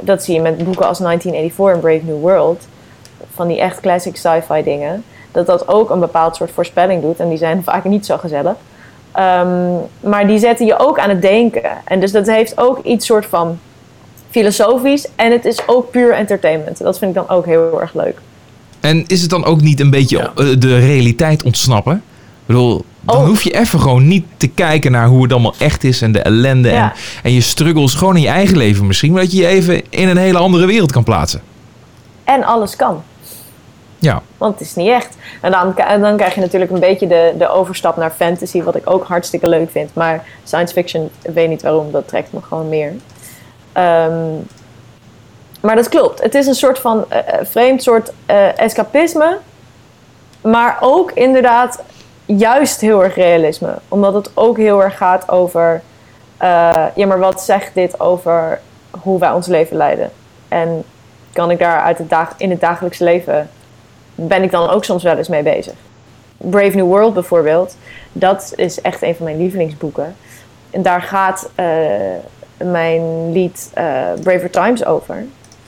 dat 0.00 0.22
zie 0.22 0.34
je 0.34 0.40
met 0.40 0.64
boeken 0.64 0.86
als 0.86 0.98
1984 0.98 1.74
en 1.74 1.80
Brave 1.80 2.12
New 2.12 2.20
World. 2.20 2.66
Van 3.34 3.48
die 3.48 3.60
echt 3.60 3.80
classic 3.80 4.16
sci-fi 4.16 4.62
dingen. 4.62 5.04
Dat 5.34 5.46
dat 5.46 5.68
ook 5.68 5.90
een 5.90 6.00
bepaald 6.00 6.36
soort 6.36 6.50
voorspelling 6.50 7.02
doet. 7.02 7.18
En 7.20 7.28
die 7.28 7.38
zijn 7.38 7.62
vaak 7.70 7.84
niet 7.84 8.06
zo 8.06 8.16
gezellig. 8.16 8.54
Ehm, 9.12 9.72
maar 10.00 10.26
die 10.26 10.38
zetten 10.38 10.66
je 10.66 10.78
ook 10.78 10.98
aan 10.98 11.08
het 11.08 11.22
denken. 11.22 11.62
En 11.84 12.00
dus 12.00 12.12
dat 12.12 12.26
heeft 12.26 12.58
ook 12.60 12.84
iets 12.84 13.06
soort 13.06 13.26
van 13.26 13.58
filosofisch. 14.30 15.08
En 15.16 15.32
het 15.32 15.44
is 15.44 15.58
ook 15.68 15.90
puur 15.90 16.12
entertainment. 16.12 16.78
Dat 16.78 16.98
vind 16.98 17.16
ik 17.16 17.26
dan 17.26 17.36
ook 17.36 17.46
heel 17.46 17.80
erg 17.80 17.94
leuk. 17.94 18.18
En 18.80 19.04
is 19.06 19.20
het 19.20 19.30
dan 19.30 19.44
ook 19.44 19.60
niet 19.60 19.80
een 19.80 19.90
beetje 19.90 20.16
Ja. 20.18 20.32
eh, 20.36 20.46
de 20.58 20.78
realiteit 20.78 21.42
ontsnappen? 21.42 21.94
Ik 21.94 22.00
bedoel, 22.46 22.84
dan 23.00 23.16
Oh. 23.16 23.26
hoef 23.26 23.42
je 23.42 23.58
even 23.58 23.80
gewoon 23.80 24.06
niet 24.08 24.24
te 24.36 24.46
kijken 24.48 24.92
naar 24.92 25.06
hoe 25.06 25.22
het 25.22 25.32
allemaal 25.32 25.54
echt 25.58 25.84
is 25.84 26.02
en 26.02 26.12
de 26.12 26.18
ellende 26.20 26.70
en, 26.70 26.92
en 27.22 27.32
je 27.32 27.40
struggles 27.40 27.94
gewoon 27.94 28.16
in 28.16 28.22
je 28.22 28.28
eigen 28.28 28.56
leven 28.56 28.86
misschien, 28.86 29.12
maar 29.12 29.22
dat 29.22 29.32
je 29.32 29.38
je 29.38 29.46
even 29.46 29.82
in 29.90 30.08
een 30.08 30.16
hele 30.16 30.38
andere 30.38 30.66
wereld 30.66 30.92
kan 30.92 31.04
plaatsen. 31.04 31.40
En 32.24 32.44
alles 32.44 32.76
kan. 32.76 33.02
Ja, 34.04 34.22
Want 34.38 34.58
het 34.58 34.68
is 34.68 34.74
niet 34.74 34.88
echt. 34.88 35.16
En 35.40 35.50
dan, 35.50 35.74
dan 36.00 36.16
krijg 36.16 36.34
je 36.34 36.40
natuurlijk 36.40 36.70
een 36.70 36.80
beetje 36.80 37.06
de, 37.06 37.34
de 37.38 37.48
overstap 37.48 37.96
naar 37.96 38.10
fantasy, 38.10 38.62
wat 38.62 38.74
ik 38.74 38.90
ook 38.90 39.04
hartstikke 39.04 39.48
leuk 39.48 39.70
vind. 39.70 39.94
Maar 39.94 40.24
science 40.42 40.72
fiction, 40.72 41.10
ik 41.22 41.34
weet 41.34 41.48
niet 41.48 41.62
waarom, 41.62 41.92
dat 41.92 42.08
trekt 42.08 42.32
me 42.32 42.42
gewoon 42.42 42.68
meer. 42.68 42.92
Ehm, 43.72 44.34
maar 45.60 45.76
dat 45.76 45.88
klopt. 45.88 46.22
Het 46.22 46.34
is 46.34 46.46
een 46.46 46.54
soort 46.54 46.78
van 46.78 47.04
eh, 47.08 47.18
eh, 47.18 47.46
vreemd 47.46 47.82
soort 47.82 48.12
eh, 48.26 48.58
escapisme. 48.58 49.38
Maar 50.40 50.76
ook 50.80 51.12
inderdaad 51.12 51.82
juist 52.24 52.80
heel 52.80 53.02
erg 53.02 53.14
realisme. 53.14 53.74
Omdat 53.88 54.14
het 54.14 54.30
ook 54.34 54.56
heel 54.56 54.82
erg 54.82 54.96
gaat 54.96 55.30
over... 55.30 55.82
ja, 56.94 57.06
maar 57.06 57.18
wat 57.18 57.42
zegt 57.42 57.74
dit 57.74 58.00
over 58.00 58.60
hoe 59.00 59.18
wij 59.18 59.30
ons 59.32 59.46
leven 59.46 59.76
leiden? 59.76 60.10
En 60.48 60.84
kan 61.32 61.50
ik 61.50 61.58
daar 61.58 61.80
uit 61.80 61.98
het 61.98 62.14
in 62.36 62.50
het 62.50 62.60
dagelijkse 62.60 63.04
leven 63.04 63.50
ben 64.14 64.42
ik 64.42 64.50
dan 64.50 64.68
ook 64.68 64.84
soms 64.84 65.02
wel 65.02 65.16
eens 65.16 65.28
mee 65.28 65.42
bezig. 65.42 65.74
Brave 66.36 66.76
New 66.76 66.86
World 66.86 67.14
bijvoorbeeld, 67.14 67.76
dat 68.12 68.52
is 68.56 68.80
echt 68.80 69.02
een 69.02 69.14
van 69.14 69.24
mijn 69.24 69.36
lievelingsboeken. 69.36 70.16
En 70.70 70.82
daar 70.82 71.02
gaat 71.02 71.50
eh, 71.54 71.66
mijn 72.56 73.32
lied 73.32 73.70
eh, 73.74 73.84
Braver 74.22 74.50
Times 74.50 74.84
over. 74.84 75.24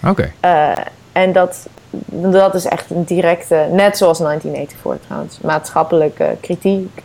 oké. 0.06 0.32
Eh, 0.40 0.70
en 1.12 1.32
dat, 1.32 1.66
dat 2.10 2.54
is 2.54 2.64
echt 2.64 2.90
een 2.90 3.04
directe, 3.04 3.68
net 3.70 3.96
zoals 3.96 4.18
1984 4.18 5.06
trouwens, 5.06 5.40
maatschappelijke 5.40 6.36
kritiek. 6.40 7.02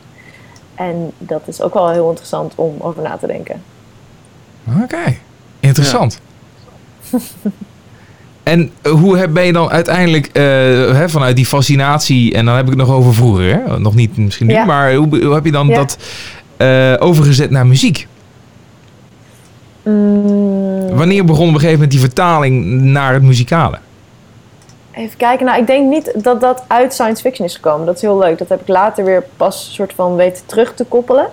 En 0.76 1.12
dat 1.18 1.42
is 1.46 1.62
ook 1.62 1.74
wel 1.74 1.90
heel 1.90 2.08
interessant 2.08 2.54
om 2.56 2.76
over 2.80 3.02
na 3.02 3.18
te 3.18 3.28
denken. 3.28 3.64
Oké, 4.84 5.18
interessant. 5.60 6.20
en 8.44 8.72
eh, 8.82 8.92
hoe 8.92 9.18
heb- 9.18 9.34
ben 9.34 9.46
je 9.46 9.54
dan 9.54 9.70
uiteindelijk 9.70 10.26
eh, 10.28 10.44
hè, 10.94 11.10
vanuit 11.10 11.36
die 11.36 11.46
fascinatie, 11.46 12.34
en 12.34 12.46
dan 12.46 12.56
heb 12.56 12.64
ik 12.64 12.70
het 12.70 12.80
nog 12.88 12.92
over 12.96 13.14
vroeger, 13.14 13.46
hè? 13.54 13.80
nog 13.80 13.96
niet 13.96 14.18
misschien 14.18 14.48
nu, 14.48 14.54
Ja. 14.54 14.66
maar 14.66 14.94
hoe, 14.94 15.24
hoe 15.24 15.34
heb 15.34 15.46
je 15.46 15.52
dan 15.52 15.68
Ja. 15.68 15.76
dat 15.76 15.98
eh, 16.58 16.94
overgezet 17.00 17.50
naar 17.50 17.68
muziek? 17.68 18.08
Mm, 19.84 20.96
Wanneer 20.96 21.26
begon 21.26 21.42
op 21.48 21.54
een 21.54 21.60
gegeven 21.60 21.74
moment 21.74 21.92
die 21.92 22.00
vertaling 22.00 22.66
naar 22.82 23.14
het 23.14 23.24
muzikale? 23.24 23.78
Even 24.92 25.18
kijken. 25.18 25.46
Nou, 25.46 25.60
ik 25.62 25.68
denk 25.68 25.90
niet 25.90 26.14
dat 26.24 26.42
dat 26.42 26.64
uit 26.68 26.94
science 26.94 27.22
fiction 27.22 27.48
is 27.48 27.56
gekomen. 27.56 27.86
Dat 27.86 27.96
is 27.96 28.02
heel 28.02 28.18
leuk. 28.18 28.38
Dat 28.38 28.50
heb 28.50 28.62
ik 28.62 28.68
later 28.68 29.04
weer 29.06 29.24
pas 29.38 29.74
soort 29.74 29.94
van 29.96 30.16
weten 30.16 30.44
terug 30.46 30.74
te 30.74 30.84
koppelen. 30.84 31.28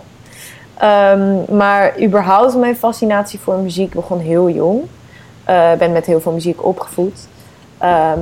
Ehm, 0.79 1.57
maar 1.57 1.95
überhaupt 2.03 2.57
mijn 2.57 2.77
fascinatie 2.77 3.39
voor 3.39 3.59
muziek 3.59 3.93
begon 3.95 4.19
heel 4.21 4.51
jong. 4.51 4.81
Ik 5.49 5.79
ben 5.79 5.93
met 5.93 6.07
heel 6.07 6.21
veel 6.21 6.33
muziek 6.33 6.65
opgevoed. 6.65 7.27
Ehm, 7.79 8.21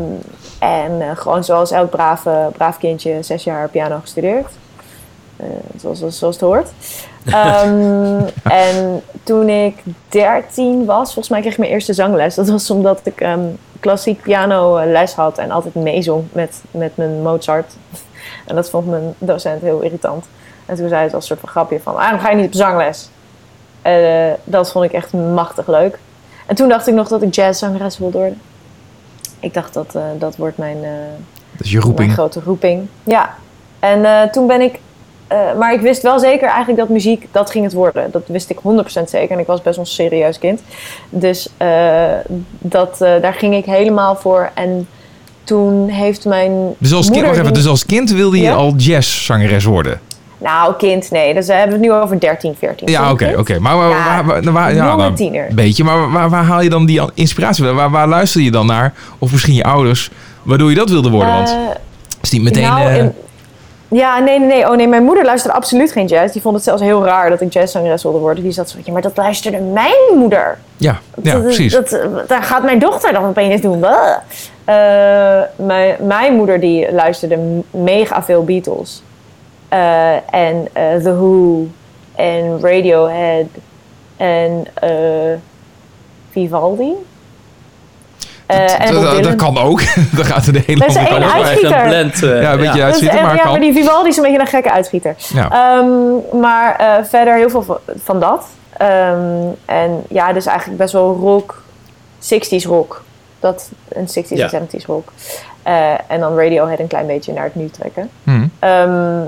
en 0.58 1.00
eh, 1.00 1.16
gewoon 1.16 1.44
zoals 1.44 1.70
elk 1.70 1.90
brave, 1.90 2.48
braaf 2.56 2.78
kindje 2.78 3.22
zes 3.22 3.44
jaar 3.44 3.68
piano 3.68 3.98
gestudeerd. 4.00 4.52
Eh, 5.36 5.46
zoals, 5.76 5.98
zoals, 5.98 6.18
zoals 6.18 6.34
het 6.34 6.44
hoort. 6.44 6.68
Ehm, 7.26 8.20
en 8.42 9.02
toen 9.22 9.48
ik 9.48 9.82
13 10.08 10.84
was, 10.84 11.04
volgens 11.04 11.28
mij 11.28 11.40
kreeg 11.40 11.52
ik 11.52 11.58
mijn 11.58 11.70
eerste 11.70 11.92
zangles. 11.92 12.34
Dat 12.34 12.48
was 12.48 12.70
omdat 12.70 13.00
ik 13.02 13.20
ehm, 13.20 13.44
klassiek 13.80 14.22
piano 14.22 14.84
les 14.84 15.14
had 15.14 15.38
en 15.38 15.50
altijd 15.50 15.74
meezong 15.74 16.24
met, 16.32 16.62
met 16.70 16.96
mijn 16.96 17.22
Mozart. 17.22 17.72
En 18.46 18.54
dat 18.54 18.70
vond 18.70 18.86
mijn 18.86 19.14
docent 19.18 19.62
heel 19.62 19.80
irritant. 19.80 20.24
En 20.66 20.76
toen 20.76 20.88
zei 20.88 21.08
ze 21.08 21.14
als 21.14 21.26
soort 21.26 21.40
van 21.40 21.48
grapje 21.48 21.80
van, 21.80 21.94
waarom 21.94 22.20
ga 22.20 22.30
je 22.30 22.36
niet 22.36 22.46
op 22.46 22.54
zangles? 22.54 23.08
Dat 24.44 24.72
vond 24.72 24.84
ik 24.84 24.92
echt 24.92 25.12
machtig 25.12 25.66
leuk. 25.66 25.98
En 26.46 26.54
toen 26.54 26.68
dacht 26.68 26.86
ik 26.86 26.94
nog 26.94 27.08
dat 27.08 27.22
ik 27.22 27.34
jazzzangeres 27.34 27.98
wilde 27.98 28.18
worden. 28.18 28.40
Ik 29.40 29.54
dacht 29.54 29.74
dat 29.74 29.92
dat 29.92 30.02
dat 30.20 30.36
wordt 30.36 30.58
mijn, 30.58 30.76
eh, 30.82 30.90
Dat 31.56 31.66
is 31.66 31.72
je 31.72 31.78
roeping. 31.80 31.98
mijn 31.98 32.10
grote 32.18 32.40
roeping. 32.44 32.86
Ja. 33.04 33.34
En 33.78 34.04
eh, 34.04 34.22
toen 34.22 34.46
ben 34.46 34.60
ik... 34.60 34.78
eh, 35.26 35.38
maar 35.58 35.72
ik 35.74 35.80
wist 35.80 36.02
wel 36.02 36.18
zeker 36.18 36.48
eigenlijk 36.48 36.78
dat 36.78 36.88
muziek, 36.88 37.28
dat 37.32 37.50
ging 37.50 37.64
het 37.64 37.72
worden. 37.74 38.10
Dat 38.10 38.22
wist 38.26 38.50
ik 38.50 38.58
100% 38.58 38.62
zeker. 39.08 39.30
En 39.30 39.38
ik 39.38 39.46
was 39.46 39.62
best 39.62 39.76
wel 39.76 39.84
een 39.84 39.90
serieus 39.90 40.38
kind. 40.38 40.60
Dus 41.10 41.48
eh, 41.56 42.04
dat, 42.58 43.00
eh, 43.00 43.20
daar 43.22 43.34
ging 43.34 43.54
ik 43.54 43.64
helemaal 43.64 44.16
voor. 44.16 44.50
En 44.54 44.88
toen 45.44 45.88
heeft 45.88 46.24
mijn 46.24 46.74
Dus 46.78 46.92
als, 46.92 47.04
kind, 47.10 47.16
moeder... 47.16 47.22
wacht 47.22 47.38
even, 47.40 47.52
die- 47.52 47.62
dus 47.62 47.70
als 47.70 47.86
kind 47.86 48.10
wilde 48.10 48.36
je 48.36 48.42
Ja? 48.42 48.54
al 48.54 48.72
jazzzangeres 48.76 49.64
worden? 49.64 50.00
Nou, 50.38 50.74
kind, 50.78 51.10
nee. 51.10 51.34
Dus 51.34 51.46
we 51.46 51.52
hebben 51.52 51.72
het 51.72 51.80
nu 51.80 51.92
over 51.92 52.20
13, 52.20 52.54
14. 52.58 52.88
Ja, 52.88 53.10
oké, 53.10 53.34
oké. 53.38 53.58
Maar 53.58 53.76
waar, 53.76 53.88
Ja, 53.90 54.04
waar, 54.24 54.24
waar- 54.42 54.52
waar- 54.52 54.74
ja, 54.74 54.96
nou, 54.96 55.14
tiener. 55.14 55.46
Beetje, 55.54 55.84
maar 55.84 56.10
waar, 56.10 56.30
waar 56.30 56.44
haal 56.44 56.60
je 56.60 56.68
dan 56.70 56.86
die 56.86 57.00
inspiratie? 57.14 57.64
Waar, 57.64 57.90
waar 57.90 58.08
luister 58.08 58.40
je 58.40 58.50
dan 58.50 58.66
naar? 58.66 58.92
Of 59.18 59.32
misschien 59.32 59.54
je 59.54 59.64
ouders, 59.64 60.10
waardoor 60.42 60.68
je 60.70 60.76
dat 60.76 60.90
wilde 60.90 61.10
worden? 61.10 61.32
Want 61.34 61.48
Eh, 61.48 61.56
is 62.22 62.30
niet 62.30 62.42
meteen... 62.42 62.62
nou, 62.62 62.80
eh, 62.80 62.96
in- 62.96 63.12
ja, 63.88 64.18
nee, 64.18 64.38
nee, 64.38 64.48
nee. 64.48 64.70
Oh 64.70 64.76
nee, 64.76 64.88
mijn 64.88 65.02
moeder 65.04 65.24
luisterde 65.24 65.56
absoluut 65.56 65.92
geen 65.92 66.06
jazz. 66.06 66.32
Die 66.32 66.42
vond 66.42 66.54
het 66.54 66.64
zelfs 66.64 66.82
heel 66.82 67.04
raar 67.04 67.30
dat 67.30 67.40
ik 67.40 67.52
jazzzangeres 67.52 68.02
wilde 68.02 68.18
worden. 68.18 68.42
Die 68.42 68.52
zat 68.52 68.70
zo, 68.70 68.78
ja, 68.84 68.92
maar 68.92 69.02
dat 69.02 69.16
luisterde 69.16 69.58
mijn 69.60 69.92
moeder. 70.18 70.58
ja, 70.76 70.98
ja, 71.22 71.32
dat, 71.32 71.42
precies. 71.42 71.72
Dat, 71.72 71.98
daar 72.26 72.42
gaat 72.42 72.62
mijn 72.62 72.78
dochter 72.78 73.12
dan 73.12 73.24
opeens 73.24 73.60
doen. 73.60 73.84
Eh, 74.64 74.74
mijn, 75.56 75.96
mijn 76.00 76.34
moeder 76.34 76.60
die 76.60 76.92
luisterde 76.92 77.38
mega 77.70 78.22
veel 78.22 78.44
Beatles. 78.44 79.02
Eh, 79.76 80.34
en 80.34 80.68
eh, 80.72 80.94
The 81.02 81.14
Who. 81.16 81.66
En 82.14 82.58
Radiohead. 82.60 83.46
En 84.16 84.66
eh, 84.74 84.90
Vivaldi. 86.30 86.92
Eh, 88.46 88.80
en 88.86 89.22
dat, 89.22 89.34
kan 89.36 89.58
ook. 89.58 89.80
Dan 90.16 90.24
gaat 90.24 90.46
er 90.46 90.52
de 90.52 90.62
hele 90.66 90.78
Dat 90.80 90.88
is 90.88 90.96
andere 90.96 91.14
één 91.14 91.30
kant 91.30 91.34
op. 91.34 91.46
Echt 91.46 91.62
een 91.62 91.88
blend. 91.88 92.22
eh, 92.22 92.42
Ja, 92.42 92.52
een 92.52 92.58
beetje 92.58 92.82
echt- 92.82 93.02
maar 93.22 93.36
ja, 93.36 93.42
kan. 93.42 93.50
maar 93.50 93.60
die 93.60 93.72
Vivaldi 93.72 94.08
is 94.08 94.16
een 94.16 94.22
beetje 94.22 94.40
een 94.40 94.46
gekke 94.46 94.70
uitschieter. 94.72 95.14
Ja. 95.34 95.50
Ehm, 95.50 96.40
maar 96.40 96.76
eh, 96.76 97.04
verder 97.04 97.34
heel 97.34 97.50
veel 97.50 97.80
van, 98.04 98.20
dat. 98.20 98.46
Ehm, 98.76 99.46
en 99.64 100.02
ja, 100.08 100.32
dus 100.32 100.46
eigenlijk 100.46 100.78
best 100.78 100.92
wel 100.92 101.16
rock, 101.20 101.62
60s 102.18 102.64
rock. 102.66 103.04
Dat, 103.40 103.70
een 103.88 104.08
60s 104.08 104.28
Ja. 104.38 104.50
en 104.50 104.50
70s 104.50 104.86
rock. 104.86 105.12
Eh, 105.62 105.92
en 106.08 106.20
dan 106.20 106.38
Radiohead 106.38 106.78
een 106.78 106.86
klein 106.86 107.06
beetje 107.06 107.32
naar 107.32 107.44
het 107.44 107.54
nu 107.54 107.70
trekken. 107.70 108.10
Hm. 108.24 108.46
Ehm, 108.58 109.20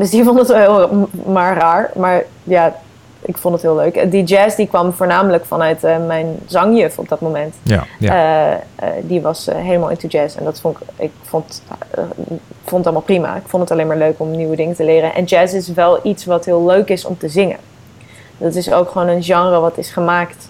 dus 0.00 0.10
die 0.10 0.24
vond 0.24 0.38
het 0.38 0.48
wel 0.48 0.78
heel 0.78 1.08
maar 1.26 1.56
raar. 1.56 1.90
Maar 1.94 2.24
ja, 2.42 2.76
ik 3.20 3.38
vond 3.38 3.54
het 3.54 3.62
heel 3.62 3.76
leuk. 3.76 4.10
Die 4.10 4.24
jazz 4.24 4.56
die 4.56 4.66
kwam 4.66 4.92
voornamelijk 4.92 5.44
vanuit 5.44 5.84
eh, 5.84 6.06
mijn 6.06 6.38
zangjuf 6.46 6.98
op 6.98 7.08
dat 7.08 7.20
moment. 7.20 7.54
Ja, 7.62 7.84
ja. 7.98 8.14
Eh, 8.14 8.52
eh, 8.74 8.94
die 9.02 9.20
was 9.20 9.46
eh, 9.48 9.56
helemaal 9.56 9.90
into 9.90 10.08
jazz. 10.08 10.36
En 10.36 10.44
dat 10.44 10.60
vond 10.60 10.76
ik, 10.80 10.86
ik 10.96 11.10
vond, 11.22 11.62
eh, 11.90 12.04
vond 12.64 12.76
het 12.76 12.84
allemaal 12.84 13.02
prima. 13.02 13.36
Ik 13.36 13.46
vond 13.46 13.62
het 13.62 13.72
alleen 13.72 13.86
maar 13.86 13.96
leuk 13.96 14.20
om 14.20 14.30
nieuwe 14.30 14.56
dingen 14.56 14.74
te 14.74 14.84
leren. 14.84 15.14
En 15.14 15.24
jazz 15.24 15.54
is 15.54 15.68
wel 15.68 16.00
iets 16.02 16.24
wat 16.24 16.44
heel 16.44 16.66
leuk 16.66 16.88
is 16.88 17.04
om 17.04 17.18
te 17.18 17.28
zingen. 17.28 17.58
Dat 18.38 18.54
is 18.54 18.72
ook 18.72 18.90
gewoon 18.90 19.08
een 19.08 19.22
genre 19.22 19.60
wat 19.60 19.78
is 19.78 19.90
gemaakt 19.90 20.48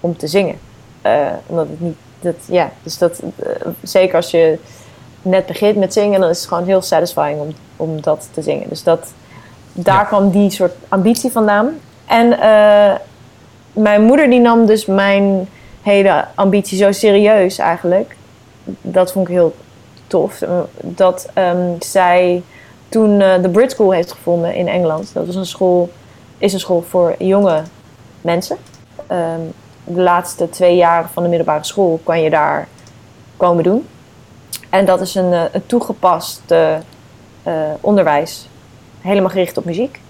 om 0.00 0.16
te 0.16 0.26
zingen. 0.26 0.58
Eh, 1.02 1.26
omdat 1.46 1.66
het 1.68 1.80
niet, 1.80 1.96
dat, 2.20 2.34
ja, 2.46 2.70
dus 2.82 2.98
dat, 2.98 3.22
eh, 3.36 3.50
zeker 3.82 4.16
als 4.16 4.30
je 4.30 4.58
net 5.22 5.46
begint 5.46 5.76
met 5.76 5.92
zingen, 5.92 6.20
dan 6.20 6.30
is 6.30 6.38
het 6.38 6.48
gewoon 6.48 6.64
heel 6.64 6.82
satisfying 6.82 7.40
om, 7.40 7.48
om 7.76 8.00
dat 8.00 8.28
te 8.32 8.42
zingen. 8.42 8.68
Dus 8.68 8.82
dat, 8.82 9.12
daar 9.72 9.94
Ja. 9.94 10.04
kwam 10.04 10.30
die 10.30 10.50
soort 10.50 10.74
ambitie 10.88 11.30
vandaan. 11.30 11.78
En 12.06 12.40
eh, 12.40 12.94
mijn 13.72 14.02
moeder 14.02 14.30
die 14.30 14.40
nam 14.40 14.66
dus 14.66 14.86
mijn 14.86 15.48
hele 15.82 16.24
ambitie 16.34 16.78
zo 16.78 16.92
serieus 16.92 17.58
eigenlijk. 17.58 18.16
Dat 18.82 19.12
vond 19.12 19.28
ik 19.28 19.34
heel 19.34 19.54
tof. 20.06 20.42
Dat 20.80 21.28
ehm, 21.34 21.74
zij 21.78 22.42
toen 22.88 23.20
eh, 23.20 23.42
de 23.42 23.48
Brit 23.48 23.70
School 23.70 23.90
heeft 23.92 24.12
gevonden 24.12 24.54
in 24.54 24.68
Engeland. 24.68 25.10
Dat 25.14 25.26
was 25.26 25.34
een 25.34 25.46
school, 25.46 25.90
is 26.38 26.52
een 26.52 26.60
school 26.60 26.82
voor 26.88 27.14
jonge 27.18 27.62
mensen. 28.20 28.56
Ehm, 29.06 29.40
de 29.84 30.00
laatste 30.00 30.50
twee 30.50 30.76
jaren 30.76 31.10
van 31.12 31.22
de 31.22 31.28
middelbare 31.28 31.64
school 31.64 32.00
kan 32.04 32.20
je 32.22 32.30
daar 32.30 32.68
komen 33.36 33.64
doen. 33.64 33.86
En 34.70 34.84
dat 34.84 35.00
is 35.00 35.14
een, 35.14 35.32
eh, 35.32 35.42
een 35.52 35.66
toegepast 35.66 36.42
eh, 36.46 36.74
eh, 37.42 37.52
onderwijs, 37.80 38.48
helemaal 39.00 39.30
gericht 39.30 39.56
op 39.56 39.64
muziek. 39.64 40.00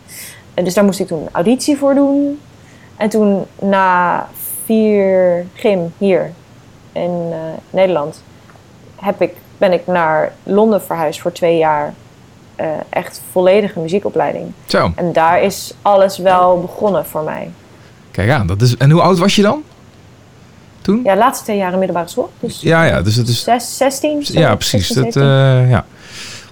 En 0.54 0.64
dus 0.64 0.74
daar 0.74 0.84
moest 0.84 1.00
ik 1.00 1.06
toen 1.06 1.20
een 1.20 1.28
auditie 1.32 1.76
voor 1.76 1.94
doen. 1.94 2.40
En 2.96 3.08
toen 3.08 3.46
na 3.60 4.28
vier 4.64 5.46
gym 5.54 5.92
hier 5.98 6.32
in 6.92 7.32
Nederland 7.70 8.22
heb 8.96 9.22
ik 9.22 9.32
ben 9.58 9.72
ik 9.72 9.86
naar 9.86 10.32
Londen 10.42 10.82
verhuisd 10.82 11.20
voor 11.20 11.32
twee 11.32 11.58
jaar. 11.58 11.94
Echt 12.88 13.22
volledige 13.30 13.80
muziekopleiding. 13.80 14.52
Zo, 14.66 14.92
En 14.94 15.12
daar 15.12 15.42
is 15.42 15.74
alles 15.82 16.18
wel 16.18 16.60
begonnen 16.60 17.06
voor 17.06 17.22
mij. 17.22 17.50
kijk 18.10 18.30
aan. 18.30 18.46
Dat 18.46 18.60
is, 18.60 18.76
en 18.76 18.90
hoe 18.90 19.00
oud 19.00 19.18
was 19.18 19.34
je 19.34 19.42
dan? 19.42 19.62
Toen? 20.88 21.00
Ja, 21.04 21.12
de 21.12 21.18
laatste 21.18 21.44
twee 21.44 21.56
jaar 21.56 21.72
in 21.72 21.78
middelbare 21.78 22.08
school. 22.08 22.30
Dus 22.40 22.60
Ja, 22.60 22.84
ja, 22.84 23.02
dus 23.02 23.14
het 23.16 23.28
is... 23.28 23.42
zes, 23.42 23.76
16? 23.76 24.18
Ja, 24.22 24.54
precies. 24.54 24.86
16, 24.86 25.02
Dat, 25.04 25.12
17. 25.12 25.22
eh, 25.64 25.70
ja. 25.70 25.84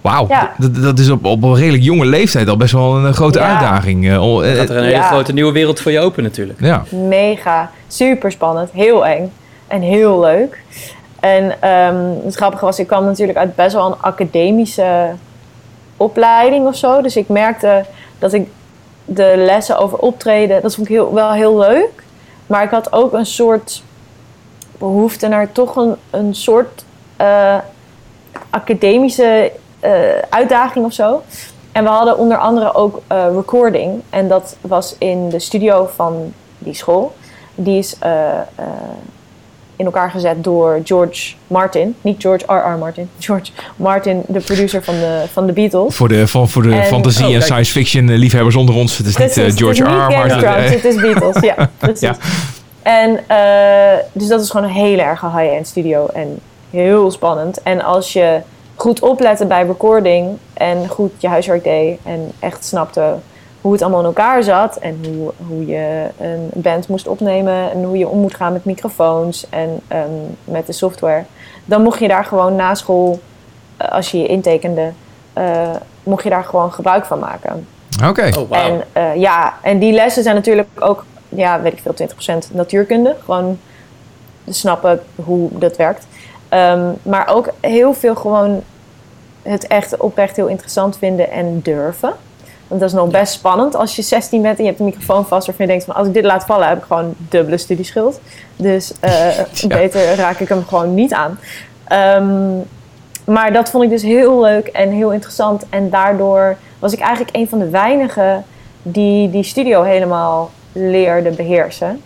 Wauw, 0.01 0.27
Ja. 0.29 0.53
dat, 0.59 0.75
dat 0.75 0.99
is 0.99 1.11
op, 1.11 1.25
op 1.25 1.43
een 1.43 1.55
redelijk 1.55 1.83
jonge 1.83 2.07
leeftijd 2.07 2.49
al 2.49 2.57
best 2.57 2.73
wel 2.73 2.97
een 2.97 3.15
grote 3.15 3.39
Ja. 3.39 3.45
uitdaging. 3.51 4.09
eh, 4.11 4.23
om- 4.33 4.43
eh, 4.43 4.55
Gaat 4.55 4.69
er 4.69 4.77
een 4.77 4.83
hele 4.83 4.95
Ja. 4.97 5.09
grote 5.09 5.33
nieuwe 5.33 5.53
wereld 5.53 5.81
voor 5.81 5.93
je 5.93 6.01
open 6.01 6.23
natuurlijk. 6.23 6.61
ja. 6.61 6.83
Mega, 6.91 7.71
super 7.89 8.33
spannend, 8.33 8.71
heel 8.73 9.07
eng 9.07 9.33
en 9.67 9.81
heel 9.81 10.21
leuk. 10.21 10.59
En 11.21 11.63
ehm, 11.63 12.05
het 12.25 12.35
grappige 12.35 12.65
was, 12.65 12.79
ik 12.79 12.87
kwam 12.87 13.05
natuurlijk 13.05 13.39
uit 13.39 13.55
best 13.55 13.73
wel 13.75 13.87
een 13.87 14.01
academische 14.01 15.11
opleiding 15.97 16.67
of 16.67 16.77
zo. 16.77 17.01
Dus 17.03 17.17
ik 17.17 17.29
merkte 17.29 17.85
dat 18.19 18.33
ik 18.33 18.49
de 19.05 19.33
lessen 19.37 19.79
over 19.79 19.99
optreden, 19.99 20.63
dat 20.63 20.75
vond 20.75 20.89
ik 20.89 20.95
heel, 20.95 21.15
wel 21.15 21.33
heel 21.33 21.59
leuk. 21.59 22.05
Maar 22.47 22.63
ik 22.63 22.71
had 22.71 22.93
ook 22.93 23.13
een 23.13 23.27
soort 23.27 23.83
behoefte 24.79 25.29
naar 25.29 25.53
toch 25.53 25.77
een, 25.77 25.95
een 26.11 26.35
soort 26.35 26.85
eh, 27.17 27.57
academische 28.51 29.53
eh, 29.81 29.91
uitdaging 30.31 30.85
of 30.85 30.93
zo. 30.93 31.23
En 31.73 31.85
we 31.85 31.91
hadden 31.91 32.19
onder 32.19 32.37
andere 32.39 32.75
ook 32.75 33.01
eh, 33.07 33.27
recording. 33.35 34.03
En 34.11 34.29
dat 34.29 34.57
was 34.61 34.95
in 34.99 35.29
de 35.29 35.39
studio 35.39 35.91
van 35.95 36.33
die 36.59 36.75
school. 36.75 37.15
Die 37.55 37.79
is 37.79 37.97
in 39.77 39.85
elkaar 39.85 40.11
gezet 40.11 40.45
door 40.45 40.81
George 40.85 41.35
Martin. 41.47 41.97
Niet 42.01 42.23
George 42.23 42.45
R.R. 42.55 42.79
Martin. 42.79 43.11
George 43.19 43.53
Martin, 43.77 44.23
de 44.29 44.41
producer 44.41 44.85
van 44.85 44.95
de, 44.95 45.25
van 45.33 45.47
de 45.47 45.53
Beatles. 45.53 45.95
Voor 45.95 46.09
de, 46.09 46.29
van, 46.29 46.49
voor 46.49 46.63
de 46.63 46.75
En- 46.75 46.85
fantasie 46.85 47.27
Oh, 47.27 47.35
en 47.35 47.43
science 47.43 47.73
fiction 47.73 48.13
liefhebbers 48.15 48.57
onder 48.57 48.75
ons. 48.75 48.99
Het 48.99 49.07
is 49.07 49.17
niet 49.17 49.33
George 49.33 49.65
het 49.67 49.77
is 49.77 49.79
R. 49.79 49.83
niet 49.83 49.93
R. 49.93 50.13
Game 50.13 50.35
of 50.35 50.45
Martin. 50.45 50.73
Het 50.73 50.85
is 50.85 50.95
Beatles. 50.95 51.41
Ja, 51.41 51.71
precies. 51.79 52.01
Ja. 52.01 52.17
En 52.87 53.19
eh, 53.27 53.99
dus 54.13 54.29
dat 54.29 54.41
is 54.41 54.51
gewoon 54.51 54.67
een 54.67 54.75
hele 54.75 55.03
erg 55.03 55.21
high-end 55.21 55.67
studio 55.67 56.07
en 56.07 56.39
heel 56.71 57.11
spannend. 57.11 57.63
En 57.63 57.85
als 57.85 58.13
je 58.13 58.41
goed 58.75 59.01
oplette 59.01 59.47
bij 59.47 59.67
recording 59.67 60.39
en 60.55 60.89
goed 60.89 61.11
je 61.19 61.29
huiswerk 61.29 61.65
deed 61.65 61.99
en 62.05 62.33
echt 62.39 62.65
snapte 62.65 63.15
hoe 63.61 63.73
het 63.73 63.83
allemaal 63.83 64.01
in 64.01 64.07
elkaar 64.07 64.43
zat 64.43 64.77
en 64.77 65.05
hoe, 65.07 65.33
hoe 65.47 65.67
je 65.67 66.07
een 66.19 66.51
band 66.53 66.89
moest 66.89 67.09
opnemen 67.09 67.71
en 67.73 67.85
hoe 67.85 67.99
je 67.99 68.09
om 68.09 68.19
moet 68.19 68.35
gaan 68.35 68.53
met 68.53 68.65
microfoons 68.65 69.47
en 69.51 69.81
ehm, 69.89 70.11
met 70.45 70.67
de 70.67 70.73
software, 70.73 71.25
dan 71.65 71.83
mocht 71.83 71.99
je 71.99 72.09
daar 72.09 72.25
gewoon 72.25 72.57
na 72.57 72.75
school, 72.75 73.21
eh, 73.77 73.89
als 73.89 74.11
je 74.11 74.19
je 74.19 74.27
intekende, 74.27 74.93
eh, 75.33 75.71
mocht 76.03 76.23
je 76.23 76.31
daar 76.31 76.45
gewoon 76.45 76.73
gebruik 76.73 77.05
van 77.05 77.19
maken. 77.19 77.67
Oké, 78.05 78.29
Oh, 78.39 78.49
wauw. 78.49 78.63
En 78.63 78.83
eh, 78.93 79.17
ja, 79.17 79.55
en 79.63 79.79
die 79.79 79.93
lessen 79.93 80.23
zijn 80.23 80.35
natuurlijk 80.35 80.69
ook, 80.79 81.05
ja, 81.37 81.61
weet 81.61 81.73
ik 81.73 81.83
veel, 81.83 82.09
20% 82.51 82.53
natuurkunde. 82.53 83.17
Gewoon 83.25 83.59
snappen 84.49 85.01
hoe 85.15 85.59
dat 85.59 85.77
werkt. 85.77 86.07
Ehm, 86.49 86.93
maar 87.03 87.29
ook 87.29 87.53
heel 87.61 87.95
veel 87.95 88.15
gewoon 88.15 88.63
het 89.43 89.67
echt 89.67 89.97
oprecht 89.97 90.37
heel 90.37 90.47
interessant 90.47 90.99
vinden 90.99 91.31
en 91.31 91.61
durven. 91.63 92.13
Want 92.69 92.81
dat 92.81 92.91
is 92.91 92.97
nog 92.97 93.11
best 93.11 93.33
spannend 93.33 93.75
als 93.75 93.97
je 93.97 94.03
16 94.03 94.43
bent 94.43 94.57
en 94.57 94.63
je 94.63 94.69
hebt 94.69 94.81
een 94.81 94.87
microfoon 94.87 95.27
vast 95.27 95.47
waarvan 95.47 95.67
je 95.67 95.71
denkt 95.71 95.87
van 95.87 95.95
als 95.95 96.07
ik 96.07 96.15
dit 96.15 96.25
laat 96.25 96.45
vallen 96.45 96.69
heb 96.69 96.79
ik 96.79 96.85
gewoon 96.85 97.15
dubbele 97.29 97.57
studieschuld. 97.57 98.21
Dus 98.57 98.93
eh, 99.01 99.29
beter 99.69 100.15
raak 100.15 100.41
ik 100.41 100.49
hem 100.49 100.65
gewoon 100.65 100.95
niet 100.95 101.13
aan. 101.13 101.39
Ehm, 101.85 102.59
maar 103.25 103.53
dat 103.53 103.71
vond 103.71 103.85
ik 103.85 103.91
dus 103.91 104.03
heel 104.03 104.41
leuk 104.41 104.67
en 104.67 104.91
heel 104.91 105.13
interessant. 105.13 105.65
En 105.69 105.91
daardoor 105.91 106.57
was 106.79 106.93
ik 106.93 107.01
eigenlijk 107.01 107.37
een 107.37 107.49
van 107.49 107.59
de 107.59 107.71
weinigen 107.71 108.45
die 108.83 109.31
die 109.31 109.43
studio 109.43 109.83
helemaal 109.83 110.51
leerde 110.77 111.31
beheersen. 111.31 112.03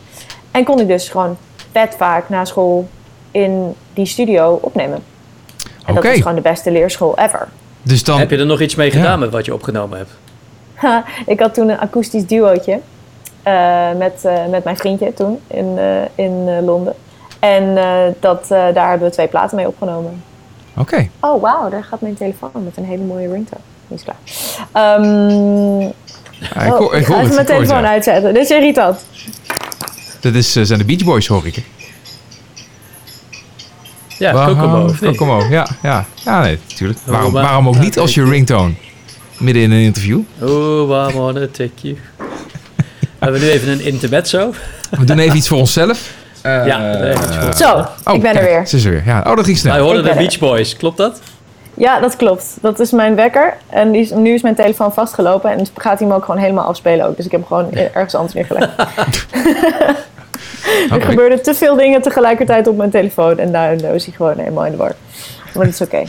En 0.51 0.65
kon 0.65 0.81
ik 0.81 0.89
dus 0.89 1.09
gewoon 1.09 1.37
vet 1.73 1.95
vaak 1.99 2.29
na 2.29 2.45
school 2.45 2.89
in 3.31 3.75
die 3.95 4.07
studio 4.07 4.59
opnemen. 4.63 5.03
En 5.87 5.95
dat 5.95 6.05
is 6.05 6.17
gewoon 6.17 6.35
de 6.35 6.41
beste 6.41 6.71
leerschool 6.71 7.19
ever. 7.19 7.49
dus 7.83 8.05
dan... 8.05 8.19
Heb 8.19 8.31
je 8.31 8.37
er 8.37 8.47
nog 8.47 8.61
iets 8.61 8.75
mee 8.75 8.87
Ja. 8.93 8.97
gedaan 8.97 9.19
met 9.19 9.31
wat 9.31 9.45
je 9.45 9.55
opgenomen 9.55 9.99
hebt? 9.99 10.11
ik 11.27 11.41
had 11.41 11.55
toen 11.55 11.69
een 11.69 11.79
akoestisch 11.79 12.27
duootje 12.27 12.81
eh, 13.43 13.89
met, 13.99 14.25
eh, 14.25 14.47
met 14.47 14.65
mijn 14.65 14.77
vriendje 14.77 15.15
toen 15.15 15.41
in, 15.47 15.79
eh, 15.79 16.25
in 16.25 16.45
eh, 16.49 16.65
Londen. 16.65 16.95
En 17.39 17.77
eh, 17.79 17.95
dat, 18.21 18.43
eh, 18.43 18.49
daar 18.75 18.89
hebben 18.89 19.09
we 19.09 19.15
twee 19.15 19.27
platen 19.29 19.57
mee 19.57 19.67
opgenomen. 19.67 20.23
Oké, 20.77 21.09
Oh, 21.21 21.41
wauw, 21.43 21.69
daar 21.69 21.85
gaat 21.85 22.01
mijn 22.01 22.15
telefoon 22.15 22.51
met 22.53 22.77
een 22.77 22.85
hele 22.85 23.03
mooie 23.03 23.29
ringtone. 23.33 23.61
Die 23.89 23.97
is 23.99 24.05
klaar. 24.05 24.17
Ehm, 24.73 25.91
Ja, 26.40 26.61
ik, 26.62 26.72
hoor, 26.72 26.94
ik 26.94 27.05
ga 27.07 27.12
hoor 27.12 27.22
even 27.22 27.26
het. 27.26 27.35
mijn 27.35 27.46
telefoon 27.46 27.83
ja. 27.83 27.88
uitzetten. 27.88 28.35
Dit 28.35 28.42
is 28.42 28.50
irritant. 28.50 28.98
Dat 30.20 30.35
is, 30.35 30.57
eh, 30.57 30.62
zijn 30.64 30.79
de 30.79 30.85
Beach 30.85 31.05
Boys, 31.05 31.26
hoor 31.26 31.46
ik. 31.46 31.62
Ja, 34.18 34.33
Waarom- 34.33 34.57
Kokomo. 34.59 34.85
of? 34.85 34.98
Kokomo, 34.98 35.46
ja. 35.50 35.66
Ja, 35.83 36.05
ja 36.24 36.40
nee, 36.42 36.59
natuurlijk. 36.68 36.98
Oh, 37.07 37.07
Waarom, 37.12 37.33
waarom 37.33 37.68
ook 37.68 37.79
niet 37.79 37.98
als 37.98 38.14
je 38.14 38.24
ringtone 38.24 38.72
midden 39.38 39.62
in 39.62 39.70
een 39.70 39.81
interview? 39.83 40.20
Oh, 40.40 41.09
I 41.11 41.16
wanna 41.18 41.46
take 41.53 41.70
you. 41.81 41.96
Hebben 43.18 43.40
we 43.40 43.46
nu 43.46 43.53
even 43.53 43.68
een 43.68 43.81
intermezzo? 43.85 44.55
We 44.98 45.05
doen 45.05 45.18
even 45.18 45.37
iets 45.37 45.48
voor 45.48 45.59
onszelf. 45.59 46.11
Eh, 46.42 46.66
Ja, 46.66 46.79
nee, 46.79 47.14
dat 47.14 47.31
is 47.31 47.37
goed. 47.37 47.57
Zo, 47.57 47.87
oh, 48.05 48.14
ik 48.14 48.22
ben 48.22 48.37
er 48.37 48.44
weer. 48.44 48.66
Ze 48.66 48.76
is 48.76 48.85
er 48.85 48.90
weer. 48.90 49.03
Ja. 49.07 49.24
Oh, 49.26 49.37
dat 49.37 49.44
ging 49.44 49.59
snel. 49.59 49.72
Wij 49.72 49.83
hoorden 49.83 50.05
Ik 50.05 50.12
de. 50.12 50.18
Beach 50.18 50.38
Boys, 50.38 50.76
klopt 50.76 50.96
dat? 50.96 51.20
Ja, 51.81 52.01
dat 52.01 52.16
klopt. 52.16 52.59
Dat 52.61 52.81
is 52.81 52.90
mijn 52.90 53.14
wekker. 53.14 53.57
En 53.69 53.90
die 53.90 54.01
is, 54.01 54.11
nu 54.11 54.35
is 54.35 54.43
mijn 54.43 54.55
telefoon 54.55 54.93
vastgelopen. 54.93 55.51
En 55.51 55.66
gaat 55.75 55.99
hij 55.99 56.09
hem 56.09 56.16
ook 56.16 56.25
gewoon 56.25 56.40
helemaal 56.40 56.64
afspelen 56.64 57.07
ook. 57.07 57.16
Dus 57.16 57.25
ik 57.25 57.31
heb 57.31 57.40
hem 57.40 57.49
gewoon 57.49 57.73
ergens 57.73 58.14
anders 58.14 58.35
neergelegd. 58.35 58.73
Er 60.90 61.03
gebeurden 61.03 61.43
te 61.43 61.55
veel 61.55 61.77
dingen 61.77 62.03
tegelijkertijd 62.03 62.66
op 62.66 62.77
mijn 62.77 62.90
telefoon. 62.90 63.38
En 63.38 63.53
daardoor 63.53 63.95
is 63.95 64.05
hij 64.05 64.14
gewoon 64.14 64.38
helemaal 64.38 64.64
in 64.64 64.71
de 64.71 64.77
war. 64.77 64.95
Maar 65.55 65.65
dat 65.65 65.75
is 65.75 65.81
oké. 65.81 66.03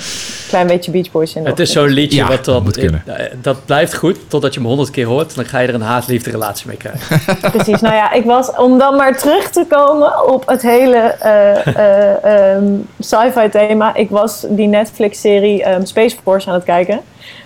Klein 0.47 0.67
beetje 0.67 0.91
Beach 0.91 1.12
Boys 1.12 1.36
in 1.36 1.43
de 1.43 1.49
Het 1.49 1.60
is 1.60 1.71
zo'n 1.71 1.88
liedje 1.88 2.17
Ja, 2.17 2.27
wat 2.27 2.45
dan, 2.45 2.63
moet 2.63 2.77
kunnen. 2.77 3.04
eh, 3.06 3.25
dat 3.41 3.65
blijft 3.65 3.95
goed 3.95 4.17
totdat 4.27 4.54
je 4.54 4.60
hem 4.60 4.69
honderd 4.69 4.89
keer 4.89 5.06
hoort. 5.06 5.36
Dan 5.36 5.45
ga 5.45 5.60
je 5.60 5.67
er 5.67 5.73
een 5.73 5.82
haat-liefde 5.82 6.30
relatie 6.32 6.67
mee 6.67 6.77
krijgen. 6.77 7.19
Precies. 7.51 7.82
Nou 7.82 7.95
ja, 7.95 8.12
ik 8.12 8.25
was, 8.25 8.56
om 8.56 8.77
dan 8.77 8.95
maar 8.95 9.17
terug 9.17 9.49
te 9.49 9.65
komen 9.69 10.27
op 10.34 10.47
het 10.47 10.62
hele 10.62 10.97
eh, 10.97 11.67
eh, 11.67 12.54
ehm, 12.56 12.65
sci-fi 12.99 13.49
thema. 13.49 13.95
Ik 13.95 14.10
was 14.10 14.45
die 14.49 14.67
Netflix-serie 14.67 15.63
ehm, 15.63 15.86
Space 15.86 16.15
Force 16.23 16.47
aan 16.47 16.54
het 16.54 16.63
kijken. 16.63 16.99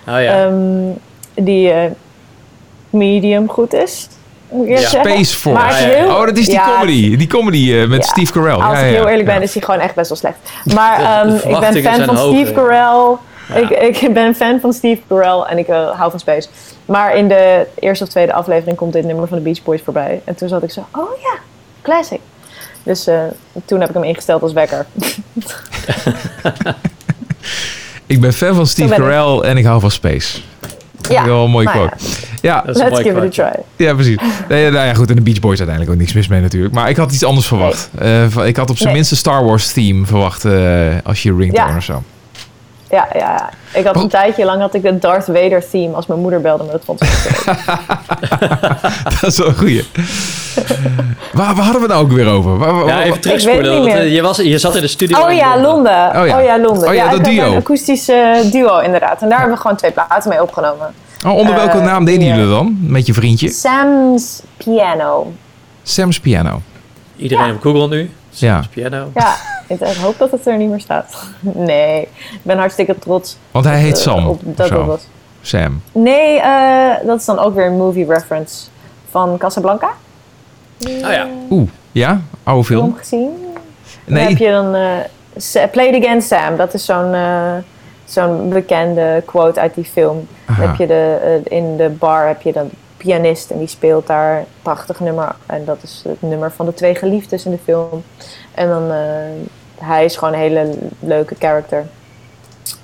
Oh 0.08 0.20
ja. 0.22 0.44
Ehm, 0.44 0.90
die 1.34 1.70
eh, 1.70 1.90
medium 2.90 3.48
goed 3.48 3.74
is. 3.74 4.08
Ja. 4.66 4.78
Space 4.78 5.36
Force. 5.36 5.58
Maar 5.62 5.74
heel- 5.74 6.08
Oh, 6.08 6.26
dat 6.26 6.36
is 6.36 6.44
die 6.44 6.54
ja, 6.54 6.78
comedy. 6.78 7.16
Die 7.16 7.26
comedy 7.26 7.72
eh, 7.72 7.88
met 7.88 8.04
Ja. 8.04 8.10
Steve 8.10 8.32
Carell. 8.32 8.52
Als 8.52 8.62
ja, 8.62 8.70
ik 8.84 8.90
ja, 8.90 8.96
heel 8.96 9.08
eerlijk 9.08 9.28
ja. 9.28 9.34
ben, 9.34 9.42
is 9.42 9.52
hij 9.54 9.62
gewoon 9.62 9.80
echt 9.80 9.94
best 9.94 10.08
wel 10.08 10.18
slecht. 10.18 10.36
Maar 10.74 11.00
ehm, 11.00 11.34
ik 11.34 11.60
ben 11.60 11.82
fan 11.82 12.04
van 12.04 12.16
hoog, 12.16 12.34
Steve? 12.34 12.52
Carell. 12.52 13.16
Ja. 13.48 13.70
Ik, 13.78 14.00
ik 14.00 14.14
ben 14.14 14.34
fan 14.34 14.60
van 14.60 14.72
Steve 14.72 15.00
Carell 15.08 15.40
en 15.40 15.58
ik 15.58 15.68
eh, 15.68 15.90
hou 15.98 16.10
van 16.10 16.20
Space. 16.20 16.48
Maar 16.84 17.16
in 17.16 17.28
de 17.28 17.66
eerste 17.78 18.04
of 18.04 18.10
tweede 18.10 18.32
aflevering 18.32 18.76
komt 18.76 18.92
dit 18.92 19.04
nummer 19.04 19.28
van 19.28 19.36
de 19.38 19.42
Beach 19.44 19.62
Boys 19.62 19.80
voorbij. 19.84 20.20
En 20.24 20.34
toen 20.34 20.48
zat 20.48 20.62
ik 20.62 20.70
zo, 20.70 20.86
oh 20.92 21.10
ja, 21.22 21.38
classic. 21.82 22.20
Dus 22.82 23.06
eh, 23.06 23.20
toen 23.64 23.80
heb 23.80 23.88
ik 23.88 23.94
hem 23.94 24.04
ingesteld 24.04 24.42
als 24.42 24.52
wekker. 24.52 24.86
Ik 28.06 28.20
ben 28.20 28.32
fan 28.32 28.54
van 28.54 28.66
Steve. 28.66 28.94
Carell 28.94 29.38
en 29.50 29.56
ik 29.56 29.64
hou 29.64 29.80
van 29.80 29.90
Space. 29.90 30.38
Ja, 31.08 31.24
Wel 31.24 31.44
een 31.44 31.50
mooie 31.50 31.64
nou 31.64 31.76
quote. 31.78 32.04
Ja, 32.42 32.60
Dat 32.60 32.74
is 32.76 32.82
een 32.82 32.88
Let's 32.88 33.02
mooi 33.02 33.14
give 33.14 33.26
it 33.26 33.38
a 33.38 33.50
try. 33.50 33.62
ja, 33.86 33.94
precies. 33.94 34.16
Nee, 34.48 34.70
nou 34.70 34.86
ja, 34.86 34.94
goed. 34.94 35.10
En 35.10 35.16
de 35.16 35.22
Beach 35.22 35.40
Boys 35.40 35.58
uiteindelijk 35.58 35.94
ook 35.96 36.00
niks 36.02 36.12
mis 36.14 36.28
mee 36.28 36.40
natuurlijk. 36.40 36.74
Maar 36.74 36.88
ik 36.88 36.96
had 36.96 37.12
iets 37.12 37.24
anders 37.24 37.46
verwacht. 37.46 37.90
Eh, 37.98 38.46
ik 38.46 38.56
had 38.56 38.70
op 38.70 38.76
zijn 38.76 38.88
Nee. 38.88 38.94
minst 38.94 39.10
een 39.10 39.16
Star 39.16 39.44
Wars 39.44 39.72
theme 39.72 40.06
verwacht 40.06 40.44
eh, 40.44 40.52
als 41.04 41.22
je 41.22 41.36
ringtone 41.36 41.68
Ja. 41.70 41.76
of 41.76 41.82
zo. 41.84 42.02
Ja, 42.90 43.08
ja, 43.12 43.18
ja. 43.18 43.50
Ik 43.80 43.84
had 43.86 43.96
Oh. 43.96 44.02
een 44.02 44.08
tijdje 44.08 44.44
lang 44.44 44.60
had 44.60 44.74
ik 44.74 44.82
de 44.82 44.98
Darth 44.98 45.24
Vader 45.24 45.68
theme 45.70 45.94
als 45.94 46.06
mijn 46.06 46.20
moeder 46.20 46.40
belde, 46.40 46.62
maar 46.62 46.72
dat 46.72 46.82
vond 46.84 47.00
leuk. 47.00 47.44
Dat 49.20 49.30
is 49.30 49.38
wel 49.38 49.48
een 49.48 49.56
goeie. 49.56 49.84
waar, 51.38 51.54
waar 51.54 51.64
hadden 51.64 51.72
we 51.72 51.78
het 51.80 51.88
nou 51.88 52.02
ook 52.04 52.12
weer 52.12 52.28
over? 52.28 52.58
Waar, 52.58 52.74
waar- 52.74 52.86
Ja, 52.86 53.02
even 53.02 53.20
terugspoelen. 53.20 53.86
eh, 53.86 54.14
je, 54.14 54.22
was, 54.22 54.36
je 54.36 54.58
zat 54.58 54.74
in 54.74 54.80
de 54.80 54.88
studio. 54.88 55.18
Oh 55.18 55.32
ja, 55.32 55.60
Londen. 55.60 55.92
Oh 56.14 56.20
Oh 56.20 56.26
ja. 56.26 56.38
ja, 56.38 56.58
Londen. 56.60 56.88
Oh 56.88 56.94
ja, 56.94 57.08
dat 57.10 57.24
duo. 57.24 57.50
een 57.50 57.56
akoestisch 57.56 58.08
eh, 58.08 58.50
duo 58.50 58.78
inderdaad. 58.78 59.22
En 59.22 59.28
daar 59.28 59.38
hebben 59.38 59.56
we 59.56 59.60
gewoon 59.62 59.76
twee 59.76 59.90
platen 59.92 60.28
mee 60.28 60.42
opgenomen. 60.42 60.94
Oh, 61.26 61.32
onder 61.36 61.54
welke 61.54 61.78
Eh, 61.78 61.84
naam 61.84 62.04
deden 62.04 62.26
jullie 62.26 62.48
dan? 62.48 62.76
Met 62.80 63.06
je 63.06 63.12
vriendje? 63.14 63.50
Sam's 63.50 64.42
Piano. 64.56 65.32
Sam's 65.82 66.20
Piano. 66.20 66.60
Iedereen 67.16 67.54
op 67.54 67.60
Google 67.62 67.88
nu. 67.88 68.10
Ja. 68.30 68.62
Piano. 68.74 69.10
Ja, 69.14 69.34
ik 69.68 69.80
ik 69.80 69.96
hoop 69.96 70.18
dat 70.18 70.30
het 70.30 70.46
er 70.46 70.56
niet 70.56 70.70
meer 70.70 70.80
staat. 70.80 71.14
Nee, 71.40 72.00
ik 72.00 72.38
ben 72.42 72.58
hartstikke 72.58 72.98
trots. 72.98 73.36
Want 73.50 73.64
hij 73.64 73.78
heet 73.80 73.98
Sam. 73.98 74.26
op 74.26 74.40
dat 74.44 74.66
zo. 74.68 74.74
dat 74.74 74.86
was. 74.86 75.06
Sam. 75.42 75.80
Nee, 75.92 76.40
eh, 76.40 77.06
dat 77.06 77.18
is 77.20 77.24
dan 77.24 77.38
ook 77.38 77.54
weer 77.54 77.66
een 77.66 77.76
movie 77.76 78.06
reference 78.06 78.64
van 79.10 79.36
Casablanca. 79.38 79.88
Oh 80.84 81.12
ja. 81.12 81.26
Oeh, 81.50 81.68
ja? 81.92 82.20
Oude 82.42 82.64
Film 82.64 82.80
film? 82.80 82.96
gezien? 82.96 83.30
Dan 84.04 84.16
heb 84.16 84.38
je 84.38 84.50
dan... 84.50 84.74
eh, 84.74 85.70
Play 85.70 85.86
it 85.86 86.04
again, 86.04 86.22
Sam. 86.22 86.56
Dat 86.56 86.74
is 86.74 86.84
zo'n 86.84 87.14
eh, 87.14 87.52
zo'n 88.04 88.48
bekende 88.48 89.22
quote 89.26 89.60
uit 89.60 89.74
die 89.74 89.84
film. 89.84 90.28
Dan 90.46 90.56
heb 90.56 90.76
je 90.76 90.86
de, 90.86 91.18
eh, 91.46 91.58
in 91.58 91.76
de 91.76 91.88
bar 91.88 92.26
heb 92.26 92.42
je 92.42 92.52
dan 92.52 92.68
de 92.68 92.74
pianist 92.96 93.50
en 93.50 93.58
die 93.58 93.68
speelt 93.68 94.06
daar 94.06 94.38
een 94.38 94.44
prachtig 94.62 95.00
nummer. 95.00 95.34
En 95.46 95.64
dat 95.64 95.78
is 95.82 96.02
het 96.08 96.22
nummer 96.22 96.52
van 96.52 96.66
de 96.66 96.74
twee 96.74 96.94
geliefdes 96.94 97.44
in 97.44 97.50
de 97.50 97.58
film. 97.64 98.02
En 98.54 98.68
dan, 98.68 98.90
eh, 98.92 98.98
hij 99.78 100.04
is 100.04 100.16
gewoon 100.16 100.34
een 100.34 100.40
hele 100.40 100.74
leuke 101.00 101.34
character. 101.38 101.86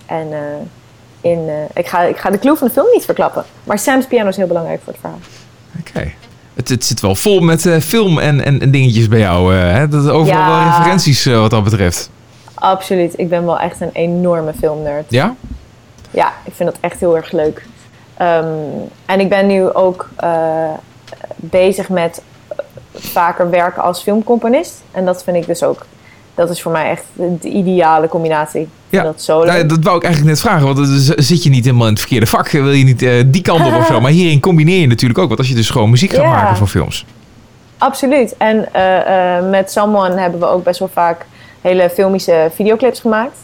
En 0.07 0.33
eh, 0.33 1.31
in, 1.31 1.49
eh, 1.49 1.55
ik, 1.75 1.87
ga, 1.87 2.01
ik 2.03 2.17
ga 2.17 2.31
de 2.31 2.39
clue 2.39 2.57
van 2.57 2.67
de 2.67 2.73
film 2.73 2.87
niet 2.93 3.05
verklappen. 3.05 3.45
Maar 3.65 3.79
Sam's 3.79 4.07
piano 4.07 4.29
is 4.29 4.37
heel 4.37 4.47
belangrijk 4.47 4.81
voor 4.85 4.93
het 4.93 5.01
verhaal. 5.01 5.19
Oké. 5.81 6.13
Het, 6.55 6.69
het 6.69 6.85
zit 6.85 7.01
wel 7.01 7.15
vol 7.15 7.41
met 7.41 7.67
eh, 7.67 7.79
film 7.81 8.19
en, 8.19 8.45
en, 8.45 8.61
en 8.61 8.71
dingetjes 8.71 9.09
bij 9.09 9.19
jou. 9.19 9.55
eh, 9.55 9.61
hè? 9.73 9.89
Dat 9.89 10.09
overal 10.09 10.41
Ja. 10.41 10.49
wel 10.63 10.71
referenties 10.77 11.27
eh, 11.27 11.39
wat 11.41 11.51
dat 11.51 11.65
betreft. 11.65 12.11
Absoluut. 12.55 13.19
Ik 13.19 13.29
ben 13.29 13.45
wel 13.45 13.59
echt 13.59 13.81
een 13.81 13.91
enorme 13.93 14.53
filmnerd. 14.59 15.05
Ja? 15.09 15.35
Ja, 16.11 16.33
ik 16.45 16.53
vind 16.55 16.71
dat 16.71 16.79
echt 16.81 17.01
heel 17.01 17.17
erg 17.17 17.33
leuk. 17.33 17.67
Ehm, 18.17 18.47
en 19.07 19.21
ik 19.21 19.29
ben 19.29 19.47
nu 19.47 19.73
ook 19.73 20.09
bezig 21.37 21.89
met 21.89 22.23
vaker 22.95 23.51
werken 23.51 23.83
als 23.83 24.03
filmcomponist. 24.03 24.83
En 24.91 25.05
dat 25.05 25.25
vind 25.25 25.37
ik 25.37 25.47
dus 25.47 25.63
ook. 25.63 25.87
Dat 26.35 26.51
is 26.51 26.63
voor 26.63 26.73
mij 26.73 26.91
echt 26.91 27.05
de, 27.13 27.37
de 27.41 27.49
ideale 27.49 28.09
combinatie. 28.09 28.69
Ja. 28.89 29.03
Dat 29.03 29.23
zo 29.23 29.39
leuk. 29.41 29.49
Nou, 29.49 29.67
dat 29.67 29.79
wou 29.85 29.97
ik 29.97 30.03
eigenlijk 30.05 30.35
net 30.35 30.43
vragen, 30.43 30.65
want 30.65 30.77
dan 30.77 30.87
zit 31.25 31.43
je 31.43 31.51
niet 31.51 31.65
helemaal 31.65 31.87
in 31.87 31.93
het 31.93 32.01
verkeerde 32.01 32.27
vak. 32.27 32.49
Wil 32.51 32.71
je 32.71 32.85
niet 32.85 33.03
eh, 33.03 33.13
die 33.27 33.43
kant 33.43 33.67
op 33.67 33.75
of 33.75 33.87
zo. 33.87 34.01
Maar 34.03 34.11
hierin 34.11 34.41
combineer 34.41 34.81
je 34.81 34.87
natuurlijk 34.87 35.19
ook. 35.21 35.27
Want 35.27 35.39
als 35.39 35.49
je 35.49 35.55
dus 35.55 35.71
gewoon 35.71 35.91
muziek 35.91 36.11
gaat 36.13 36.23
Ja. 36.23 36.31
maken 36.31 36.57
voor 36.57 36.67
films. 36.67 37.07
Absoluut. 37.79 38.35
En 38.37 38.73
eh, 38.75 39.37
eh, 39.39 39.45
met 39.51 39.71
Someone 39.73 40.21
hebben 40.21 40.41
we 40.41 40.47
ook 40.47 40.65
best 40.65 40.79
wel 40.79 40.91
vaak 40.93 41.27
hele 41.61 41.91
filmische 41.91 42.51
videoclips 42.55 43.01
gemaakt. 43.01 43.37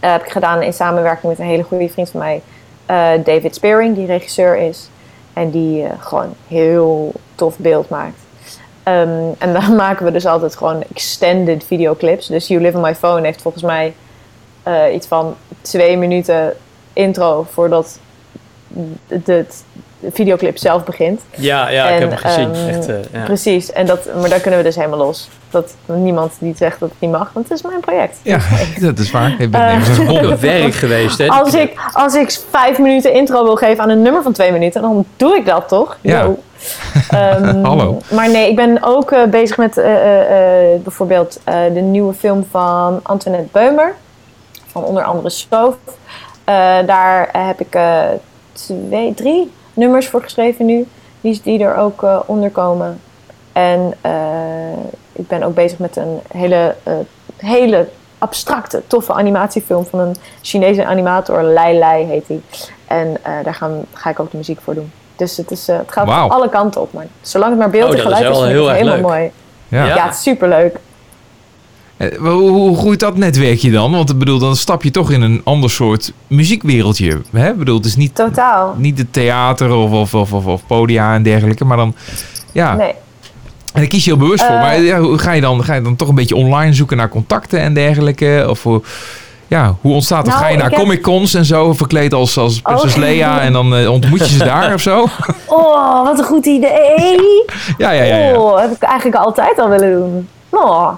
Eh, 0.00 0.10
heb 0.12 0.24
ik 0.24 0.30
gedaan 0.32 0.62
in 0.62 0.72
samenwerking 0.72 1.24
met 1.32 1.38
een 1.38 1.46
hele 1.46 1.62
goede 1.62 1.88
vriend 1.88 2.10
van 2.10 2.20
mij, 2.20 2.42
eh, 2.86 3.08
David 3.24 3.54
Spearing, 3.54 3.94
die 3.96 4.06
regisseur 4.06 4.56
is. 4.56 4.88
En 5.32 5.50
die 5.50 5.82
eh, 5.84 5.90
gewoon 5.98 6.34
heel 6.48 7.12
tof 7.34 7.58
beeld 7.58 7.88
maakt. 7.88 8.18
Ehm, 8.82 9.32
en 9.38 9.52
dan 9.52 9.76
maken 9.84 10.04
we 10.04 10.12
dus 10.12 10.26
altijd 10.26 10.56
gewoon 10.56 10.82
extended 10.82 11.64
videoclips. 11.64 12.26
Dus 12.26 12.46
You 12.46 12.60
Live 12.62 12.76
on 12.76 12.82
My 12.82 12.94
Phone 12.94 13.26
heeft 13.26 13.42
volgens 13.42 13.62
mij 13.62 13.94
eh, 14.62 14.94
iets 14.94 15.06
van 15.06 15.36
twee 15.60 15.96
minuten 15.96 16.56
intro 16.92 17.46
voordat 17.50 17.98
de 19.06 19.46
videoclip 20.12 20.58
zelf 20.58 20.84
begint. 20.84 21.20
Ja, 21.34 21.68
ja 21.68 21.88
En, 21.88 21.94
ik 21.94 22.00
heb 22.00 22.08
hem 22.10 22.18
gezien. 22.18 22.54
ehm, 22.54 22.68
Echt, 22.68 22.88
eh, 22.88 22.94
ja. 23.12 23.24
Precies, 23.24 23.72
en 23.72 23.86
dat, 23.86 24.08
maar 24.20 24.28
daar 24.28 24.40
kunnen 24.40 24.58
we 24.60 24.66
dus 24.66 24.76
helemaal 24.76 24.98
los. 24.98 25.28
Dat 25.50 25.74
niemand 25.86 26.32
die 26.38 26.54
zegt 26.56 26.80
dat 26.80 26.88
het 26.88 27.00
niet 27.00 27.10
mag, 27.10 27.30
want 27.32 27.48
het 27.48 27.58
is 27.58 27.64
mijn 27.64 27.80
project. 27.80 28.18
Ja, 28.22 28.38
dat 28.80 28.98
is 28.98 29.10
waar. 29.10 29.34
Nergens 29.38 29.88
aan 29.88 29.94
gebonden. 29.94 30.40
werk 30.40 30.74
geweest, 30.74 31.18
hè? 31.18 31.26
Als 31.28 31.54
ik, 31.54 31.72
als 31.92 32.14
ik 32.14 32.38
vijf 32.50 32.78
minuten 32.78 33.12
intro 33.12 33.42
wil 33.44 33.56
geven 33.56 33.82
aan 33.82 33.88
een 33.90 34.02
nummer 34.02 34.22
van 34.22 34.32
twee 34.32 34.52
minuten, 34.52 34.82
dan 34.82 35.04
doe 35.16 35.36
ik 35.36 35.46
dat 35.46 35.68
toch? 35.68 35.96
Ja. 36.00 36.22
Yo. 36.22 36.38
Ehm, 37.10 37.62
Hallo. 37.66 37.98
Maar 38.10 38.30
nee, 38.30 38.48
ik 38.50 38.56
ben 38.56 38.78
ook 38.82 39.10
eh, 39.12 39.24
bezig 39.24 39.56
met 39.56 39.76
eh, 39.78 39.94
eh, 39.94 40.72
eh, 40.74 40.80
bijvoorbeeld 40.80 41.40
eh, 41.44 41.54
de 41.74 41.80
nieuwe 41.80 42.14
film 42.14 42.46
van 42.50 43.00
Antoinette 43.02 43.48
Beumer. 43.52 43.94
Van 44.66 44.84
onder 44.84 45.02
andere 45.02 45.30
Stoof. 45.30 45.74
Eh, 46.44 46.54
daar 46.86 47.28
heb 47.32 47.60
ik 47.60 47.74
eh, 47.74 48.00
twee, 48.52 49.14
drie 49.14 49.52
nummers 49.74 50.08
voor 50.08 50.22
geschreven 50.22 50.66
nu. 50.66 50.86
Die, 51.20 51.40
die 51.44 51.62
er 51.64 51.76
ook 51.76 52.02
eh, 52.02 52.18
onder 52.26 52.50
komen. 52.50 53.00
En 53.52 53.94
eh, 54.00 54.12
ik 55.12 55.28
ben 55.28 55.42
ook 55.42 55.54
bezig 55.54 55.78
met 55.78 55.96
een 55.96 56.20
hele, 56.36 56.74
eh, 56.82 56.92
hele 57.36 57.88
abstracte, 58.18 58.82
toffe 58.86 59.12
animatiefilm 59.12 59.84
van 59.86 59.98
een 60.00 60.16
Chinese 60.42 60.84
animator. 60.84 61.42
Lai 61.42 61.78
Lai 61.78 62.04
heet 62.04 62.28
hij. 62.28 62.40
En 62.86 63.16
eh, 63.22 63.32
daar 63.44 63.54
gaan, 63.54 63.84
ga 63.92 64.10
ik 64.10 64.20
ook 64.20 64.30
de 64.30 64.36
muziek 64.36 64.60
voor 64.60 64.74
doen. 64.74 64.92
Dus 65.16 65.36
het, 65.36 65.50
is, 65.50 65.68
eh, 65.68 65.76
het 65.78 65.92
gaat 65.92 66.30
alle 66.30 66.48
kanten 66.48 66.80
op. 66.80 66.92
Maar 66.92 67.06
zolang 67.20 67.50
het 67.50 67.58
maar 67.60 67.70
beeld 67.70 67.84
Oh, 67.84 67.90
en 67.90 67.96
is 67.96 68.02
geluid 68.02 68.22
is, 68.22 68.28
wel 68.28 68.38
vind 68.38 68.50
ik 68.50 68.56
heel 68.56 68.76
het 68.76 68.84
leuk. 68.84 69.00
mooi. 69.00 69.30
Ja. 69.68 69.84
Ja. 69.86 69.94
Ja, 69.94 70.04
het 70.04 70.14
is 70.14 70.22
superleuk. 70.22 70.76
Eh, 72.10 72.18
Hoe, 72.18 72.50
hoe 72.50 72.76
groeit 72.76 73.00
dat 73.00 73.16
netwerkje 73.16 73.70
dan? 73.70 73.92
Want 73.92 74.10
ik 74.10 74.18
bedoel, 74.18 74.38
dan 74.38 74.56
stap 74.56 74.82
je 74.82 74.90
toch 74.90 75.10
in 75.10 75.22
een 75.22 75.40
ander 75.44 75.70
soort 75.70 76.12
muziekwereldje. 76.26 77.20
Hè? 77.32 77.48
Ik 77.50 77.58
bedoel, 77.58 77.76
het 77.76 77.84
is 77.86 77.96
niet, 77.96 78.14
Totaal. 78.14 78.74
niet 78.78 78.98
het 78.98 79.12
theater 79.12 79.72
of, 79.74 79.90
of, 79.90 80.14
of, 80.14 80.32
of, 80.32 80.46
of 80.46 80.66
podia 80.66 81.14
en 81.14 81.22
dergelijke. 81.22 81.64
Maar 81.64 81.76
dan, 81.76 81.94
ja, 82.52 82.74
Nee. 82.74 82.88
en 82.88 82.94
daar 83.80 83.86
kies 83.86 84.04
je 84.04 84.10
heel 84.10 84.18
bewust 84.18 84.44
voor. 84.44 84.54
Eh. 84.54 84.60
Maar 84.60 84.80
ja, 84.80 84.98
hoe 85.00 85.18
ga 85.18 85.32
je, 85.32 85.40
dan, 85.40 85.64
ga 85.64 85.74
je 85.74 85.82
dan 85.82 85.96
toch 85.96 86.08
een 86.08 86.14
beetje 86.14 86.36
online 86.36 86.72
zoeken 86.72 86.96
naar 86.96 87.08
contacten 87.08 87.60
en 87.60 87.74
dergelijke? 87.74 88.46
Of 88.48 88.62
hoe, 88.62 88.82
ja, 89.46 89.76
hoe 89.80 89.92
ontstaat 89.94 90.18
het? 90.26 90.26
Nou, 90.34 90.38
ga 90.40 90.48
je 90.50 90.56
naar 90.56 90.70
heb- 90.70 90.78
Comic 90.78 91.02
Cons 91.02 91.34
en 91.34 91.44
zo, 91.44 91.72
verkleed 91.72 92.14
als, 92.14 92.38
als 92.38 92.60
prinses 92.60 92.92
Oh. 92.94 92.98
Leia 92.98 93.40
en 93.46 93.52
dan 93.52 93.74
eh, 93.76 93.90
ontmoet 93.90 94.18
je 94.18 94.26
ze 94.28 94.38
daar 94.44 94.74
of 94.74 94.80
zo? 94.80 95.06
Oh, 95.46 96.04
wat 96.04 96.18
een 96.18 96.24
goed 96.24 96.46
idee. 96.46 97.20
Ja, 97.78 97.90
ja, 97.90 98.02
ja. 98.02 98.16
ja. 98.16 98.36
Oh, 98.38 98.60
heb 98.60 98.70
ik 98.70 98.82
eigenlijk 98.82 99.24
altijd 99.24 99.58
al 99.60 99.68
willen 99.68 99.92
doen. 99.92 100.28
Oh. 100.52 100.92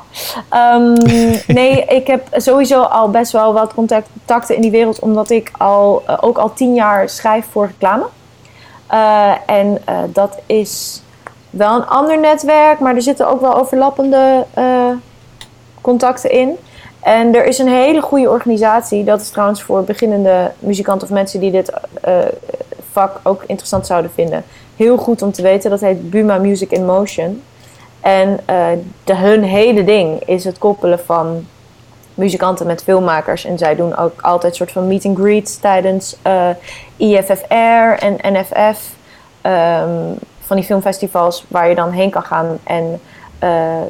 Ehm, 0.49 0.93
nee, 1.59 1.85
ik 1.85 2.07
heb 2.07 2.27
sowieso 2.33 2.83
al 2.83 3.11
best 3.11 3.33
wel 3.33 3.53
wat 3.53 3.75
contact- 3.75 4.09
contacten 4.17 4.55
in 4.55 4.61
die 4.61 4.71
wereld, 4.71 4.99
omdat 4.99 5.31
ik 5.31 5.51
al, 5.59 6.03
eh, 6.07 6.17
ook 6.21 6.39
al 6.39 6.53
tien 6.53 6.75
jaar 6.75 7.09
schrijf 7.09 7.47
voor 7.51 7.67
reclame. 7.67 8.07
Eh, 8.87 9.33
en 9.47 9.79
eh, 9.85 9.99
dat 10.09 10.39
is 10.47 11.03
wel 11.51 11.75
een 11.75 11.87
ander 11.87 12.21
netwerk, 12.21 12.79
maar 12.81 12.95
er 12.95 13.03
zitten 13.03 13.29
ook 13.29 13.41
wel 13.41 13.55
overlappende 13.57 14.47
contacten 15.81 16.31
in. 16.31 16.57
En 17.01 17.35
er 17.35 17.45
is 17.45 17.59
een 17.59 17.69
hele 17.69 18.01
goede 18.01 18.31
organisatie, 18.31 19.05
dat 19.05 19.21
is 19.21 19.31
trouwens 19.31 19.63
voor 19.63 19.83
beginnende 19.85 20.53
muzikanten 20.59 21.09
of 21.09 21.15
mensen 21.15 21.41
die 21.41 21.51
dit 21.51 21.73
vak 22.93 23.21
ook 23.23 23.43
interessant 23.47 23.87
zouden 23.87 24.11
vinden. 24.15 24.45
Heel 24.77 24.97
goed 24.97 25.23
om 25.23 25.33
te 25.33 25.43
weten, 25.43 25.71
dat 25.71 25.81
heet 25.81 26.11
Buma 26.11 26.39
Music 26.39 26.71
in 26.71 26.85
Motion. 26.85 27.43
En 28.05 28.39
eh, 28.45 28.67
de, 29.05 29.17
hun 29.17 29.43
hele 29.43 29.85
ding 29.85 30.21
is 30.25 30.45
het 30.45 30.59
koppelen 30.59 30.99
van 30.99 31.47
muzikanten 32.15 32.67
met 32.67 32.83
filmmakers. 32.83 33.45
En 33.45 33.59
zij 33.59 33.75
doen 33.75 33.97
ook 33.97 34.21
altijd 34.21 34.57
soort 34.57 34.73
van 34.73 34.87
meet 34.87 35.05
and 35.05 35.19
greets 35.19 35.59
tijdens 35.59 36.17
eh, 36.23 36.49
IFFR 36.97 38.05
en 38.05 38.17
NFF. 38.23 38.93
ehm, 39.41 40.13
van 40.41 40.57
die 40.57 40.65
filmfestivals 40.65 41.45
waar 41.49 41.69
je 41.69 41.75
dan 41.75 41.91
heen 41.91 42.11
kan 42.11 42.23
gaan. 42.23 42.59
En 42.65 43.01
eh, 43.39 43.83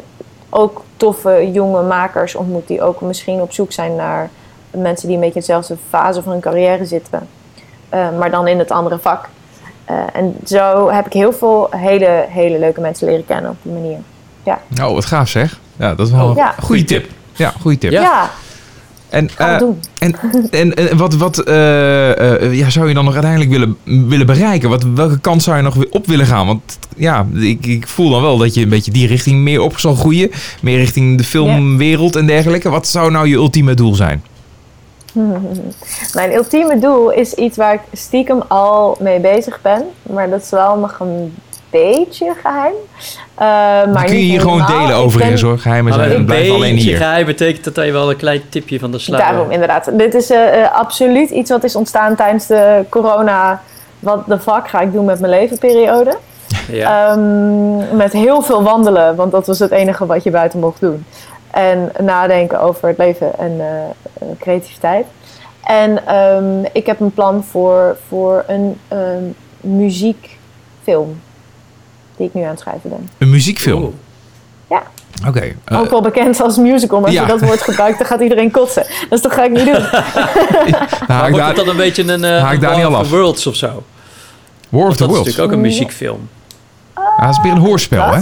ook 0.51 0.83
toffe 0.97 1.51
jonge 1.53 1.83
makers 1.83 2.35
ontmoet 2.35 2.67
die 2.67 2.83
ook 2.83 3.01
misschien 3.01 3.41
op 3.41 3.53
zoek 3.53 3.73
zijn 3.73 3.97
naar 3.97 4.31
mensen 4.71 5.07
die 5.07 5.17
een 5.17 5.23
beetje 5.23 5.41
in 5.41 5.47
dezelfde 5.47 5.77
fase 5.89 6.23
van 6.23 6.33
hun 6.33 6.41
carrière 6.41 6.85
zitten. 6.85 7.29
Maar 7.91 8.31
dan 8.31 8.49
in 8.49 8.59
het 8.59 8.71
andere 8.71 8.99
vak. 8.99 9.29
Eh, 9.85 9.97
en 10.13 10.35
zo 10.47 10.91
heb 10.91 11.07
ik 11.07 11.13
heel 11.13 11.33
veel 11.33 11.69
hele, 11.71 12.25
hele 12.29 12.59
leuke 12.59 12.81
mensen 12.81 13.07
leren 13.09 13.27
kennen 13.27 13.51
op 13.51 13.57
die 13.63 13.73
manier. 13.73 13.99
Oh, 14.83 14.93
wat 14.95 15.05
gaaf 15.05 15.29
zeg. 15.29 15.61
Ja, 15.77 15.95
dat 15.95 16.07
is 16.07 16.13
wel 16.13 16.29
Oh, 16.29 16.37
Ja. 16.37 16.55
een 16.57 16.63
goede 16.63 16.85
tip. 16.85 17.07
Ja, 17.33 17.53
goede 17.61 17.79
tip. 17.79 17.91
Ja. 17.91 18.01
Ja, 18.01 18.31
En, 19.09 19.31
eh, 19.39 19.59
doen. 19.59 19.81
En, 19.99 20.15
en, 20.51 20.75
en 20.75 20.97
wat, 20.97 21.15
wat 21.15 21.39
eh, 21.39 22.43
eh, 22.43 22.55
ja, 22.55 22.71
zou 22.71 22.89
je 22.89 22.95
dan 22.95 23.05
nog 23.05 23.13
uiteindelijk 23.15 23.51
willen, 23.51 23.77
willen 24.09 24.27
bereiken? 24.27 24.69
Wat, 24.69 24.83
welke 24.95 25.21
kant 25.21 25.43
zou 25.43 25.57
je 25.57 25.63
nog 25.63 25.75
weer 25.75 25.87
op 25.91 26.07
willen 26.07 26.27
gaan? 26.27 26.47
Want 26.47 26.79
ja, 26.97 27.27
ik, 27.35 27.67
ik 27.67 27.89
voel 27.89 28.11
dan 28.11 28.23
wel 28.23 28.39
dat 28.39 28.55
je 28.55 28.63
een 28.63 28.69
beetje 28.69 28.91
die 28.93 29.07
richting 29.07 29.41
meer 29.41 29.61
op 29.61 29.79
zal 29.79 29.95
groeien. 29.95 30.31
Meer 30.63 30.79
richting 30.79 31.19
de 31.19 31.25
filmwereld 31.25 32.17
en 32.17 32.27
dergelijke. 32.27 32.71
Wat 32.71 32.87
zou 32.89 33.11
nou 33.11 33.29
je 33.29 33.35
ultieme 33.35 33.75
doel 33.75 33.95
zijn? 33.95 34.23
Mijn 36.15 36.33
ultieme 36.35 36.79
doel 36.79 37.11
is 37.11 37.35
iets 37.35 37.57
waar 37.57 37.75
ik 37.75 37.81
stiekem 37.93 38.43
al 38.49 38.97
mee 39.01 39.21
bezig 39.21 39.61
ben. 39.63 39.83
Maar 40.03 40.31
dat 40.31 40.43
is 40.43 40.51
wel 40.51 40.77
nog 40.77 40.97
een 41.01 41.35
beetje 41.71 42.33
geheim. 42.43 42.75
Eh, 43.35 43.93
maar 43.93 44.05
kun 44.05 44.17
je 44.17 44.23
hier 44.23 44.41
gewoon 44.41 44.67
delen 44.67 44.97
overigens 44.97 45.41
ben- 45.41 45.51
hoor. 45.51 45.59
Geheimen 45.59 45.97
Maar 45.97 46.09
zijn 46.09 46.51
alleen 46.51 46.77
hier. 46.77 46.97
geheim 46.97 47.27
betekent 47.27 47.75
dat 47.75 47.85
je 47.85 47.93
wel 47.93 48.11
een 48.11 48.17
klein 48.17 48.43
tipje 48.49 48.79
van 48.79 48.91
de 48.91 48.99
sluier... 48.99 49.27
Daarom, 49.27 49.51
inderdaad. 49.51 49.91
Dit 49.99 50.15
is 50.15 50.31
eh, 50.31 50.63
eh, 50.63 50.73
absoluut 50.73 51.31
iets 51.31 51.51
wat 51.51 51.65
is 51.65 51.77
ontstaan 51.77 52.15
tijdens 52.15 52.47
de 52.47 52.85
corona. 52.89 53.63
Wat 53.99 54.27
de 54.27 54.39
fuck 54.39 54.69
ga 54.69 54.81
ik 54.81 54.93
doen 54.93 55.05
met 55.05 55.21
mijn 55.21 55.33
levenperiode? 55.33 56.17
Ja. 56.69 57.11
Ehm, 57.11 57.97
met 57.97 58.13
heel 58.13 58.43
veel 58.43 58.63
wandelen, 58.63 59.17
want 59.17 59.33
dat 59.33 59.47
was 59.47 59.59
het 59.59 59.71
enige 59.71 60.07
wat 60.07 60.23
je 60.23 60.31
buiten 60.31 60.59
mocht 60.59 60.81
doen. 60.81 61.05
En 61.55 61.93
nadenken 62.03 62.61
over 62.61 62.89
het 62.89 62.99
leven 62.99 63.39
en 63.39 63.61
eh, 63.61 63.85
eh, 63.85 64.29
creativiteit. 64.41 65.07
En 65.65 66.07
ehm, 66.07 66.65
ik 66.73 66.87
heb 66.87 67.01
een 67.01 67.13
plan 67.13 67.45
voor, 67.51 67.97
voor 68.09 68.45
een 68.47 68.79
ehm, 68.89 69.23
muziekfilm. 69.61 71.21
Die 72.17 72.27
ik 72.27 72.35
nu 72.35 72.43
aan 72.43 72.49
het 72.49 72.61
schrijven 72.61 72.91
ben. 72.91 73.09
Een 73.19 73.31
muziekfilm. 73.31 73.95
Ja. 74.71 74.83
Oké. 75.29 75.53
eh, 75.65 75.81
Ook 75.81 75.91
wel 75.91 76.01
bekend 76.03 76.41
als 76.41 76.57
musical, 76.57 76.99
maar 76.99 77.07
als 77.09 77.17
ja. 77.17 77.23
je 77.23 77.29
dat 77.29 77.41
woord 77.41 77.63
gebruikt, 77.63 77.99
dan 77.99 78.07
gaat 78.07 78.21
iedereen 78.21 78.51
kotsen. 78.51 78.87
Dus 79.11 79.23
dat 79.23 79.33
ga 79.33 79.45
ik 79.45 79.51
niet 79.51 79.65
doen. 79.65 79.75
Maar 81.09 81.29
ik 81.29 81.31
wordt 81.31 81.37
daar- 81.37 81.47
het 81.47 81.57
dan 81.57 81.69
een 81.69 81.77
beetje 81.77 82.13
een 82.13 82.23
uh, 82.25 82.43
haak 82.43 82.53
ik 82.53 82.61
daar 82.61 82.71
War 82.71 82.79
niet 82.79 82.87
al 82.95 83.01
of 83.01 83.07
the 83.09 83.15
Worlds 83.17 83.47
of 83.47 83.55
zo? 83.55 83.83
War 84.69 84.87
of 84.89 84.93
the 84.93 84.99
dat 84.99 85.09
is 85.09 85.15
Worlds. 85.15 85.17
natuurlijk 85.19 85.39
ook 85.47 85.53
een 85.53 85.61
muziekfilm. 85.61 86.29
Ah, 86.93 87.21
dat 87.27 87.31
is 87.31 87.43
meer 87.43 87.53
een 87.53 87.59
hoorspel, 87.59 88.05
hè? 88.15 88.21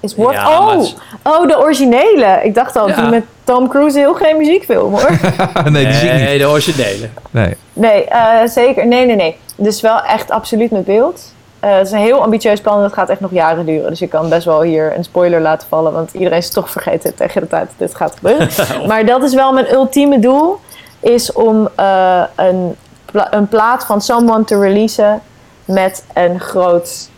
Is 0.00 0.14
War... 0.16 0.32
Ja, 0.32 0.60
maar 0.60 0.74
oh, 0.76 0.82
is- 0.82 0.96
oh, 1.22 1.46
de 1.48 1.58
originele. 1.58 2.40
Ik 2.42 2.54
dacht 2.54 2.76
al, 2.76 2.88
Ja. 2.88 2.94
die 2.94 3.10
met 3.10 3.22
Tom 3.44 3.68
Cruise 3.68 3.98
heel 3.98 4.14
geen 4.14 4.36
muziekfilm 4.36 4.92
hoor. 4.94 5.10
nee, 5.70 5.84
die 5.84 5.94
zie 5.94 6.08
ik 6.08 6.14
niet. 6.14 6.22
Nee, 6.22 6.38
de 6.38 6.48
originele. 6.48 7.08
Nee. 7.30 7.56
nee, 7.72 8.04
eh, 8.04 8.46
zeker. 8.48 8.86
Nee, 8.86 9.06
nee, 9.06 9.16
nee. 9.16 9.36
Dus 9.56 9.80
wel 9.80 10.02
echt 10.02 10.30
absoluut 10.30 10.70
met 10.70 10.84
beeld. 10.84 11.34
Eh, 11.60 11.76
het 11.76 11.86
is 11.86 11.92
een 11.92 11.98
heel 11.98 12.22
ambitieus 12.22 12.60
plan 12.60 12.76
en 12.78 12.82
het 12.84 12.92
gaat 12.92 13.08
echt 13.08 13.20
nog 13.20 13.30
jaren 13.32 13.66
duren. 13.66 13.90
Dus 13.90 13.98
je 13.98 14.06
kan 14.08 14.28
best 14.28 14.44
wel 14.44 14.62
hier 14.62 14.96
een 14.96 15.04
spoiler 15.04 15.40
laten 15.40 15.68
vallen. 15.68 15.92
Want 15.92 16.12
iedereen 16.12 16.38
is 16.38 16.50
toch 16.50 16.70
vergeten 16.70 17.14
tegen 17.14 17.40
de 17.40 17.46
tijd 17.48 17.66
dat 17.68 17.88
dit 17.88 17.96
gaat 17.96 18.14
gebeuren. 18.16 18.48
maar 18.88 19.06
dat 19.06 19.22
is 19.22 19.34
wel 19.34 19.52
mijn 19.52 19.72
ultieme 19.72 20.18
doel. 20.18 20.56
Is 21.00 21.32
om 21.32 21.68
eh, 21.76 22.22
een, 22.36 22.76
pla- 23.04 23.32
een 23.32 23.48
plaat 23.48 23.84
van 23.86 24.00
Someone 24.00 24.44
te 24.44 24.58
releasen. 24.60 25.20
Met 25.64 26.04
een 26.14 26.40
groot 26.40 27.08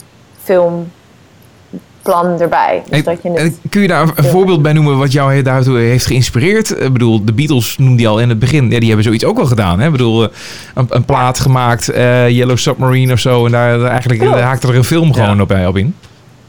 filmplan 2.13 2.41
erbij. 2.41 2.83
Dus 2.91 3.05
dat 3.05 3.23
je 3.23 3.31
het... 3.31 3.59
kun 3.71 3.83
je 3.83 3.89
daar 3.89 4.09
een, 4.15 4.25
voorbeeld 4.25 4.63
bij 4.63 4.73
noemen 4.73 4.99
wat 4.99 5.13
jou 5.13 5.43
daartoe 5.43 5.79
heeft 5.79 6.07
geïnspireerd? 6.07 6.81
Ik 6.81 6.93
bedoel, 6.93 7.25
de 7.25 7.33
Beatles 7.33 7.79
noemde 7.79 8.03
je 8.03 8.09
al 8.09 8.21
in 8.21 8.29
het 8.29 8.39
begin. 8.39 8.71
Ja, 8.71 8.79
die 8.79 8.87
hebben 8.87 9.05
zoiets 9.05 9.25
ook 9.25 9.37
wel 9.37 9.47
gedaan. 9.47 9.79
Hè? 9.81 9.87
Ik 9.87 9.93
bedoel, 9.93 10.23
eh, 10.23 10.29
een, 10.75 10.87
een 10.89 11.05
plaat 11.05 11.39
gemaakt, 11.41 11.89
eh, 11.89 12.29
Yellow 12.29 12.57
Submarine 12.57 13.13
of 13.13 13.19
zo. 13.19 13.47
En 13.47 13.53
daar, 13.53 13.79
daar 13.79 13.91
eigenlijk 13.91 14.21
daar 14.21 14.41
haakte 14.41 14.69
er 14.69 14.77
een 14.77 14.85
film 14.85 15.13
gewoon 15.15 15.37
Ja. 15.37 15.43
op, 15.43 15.49
bij- 15.49 15.67
op 15.67 15.77
in. 15.77 15.95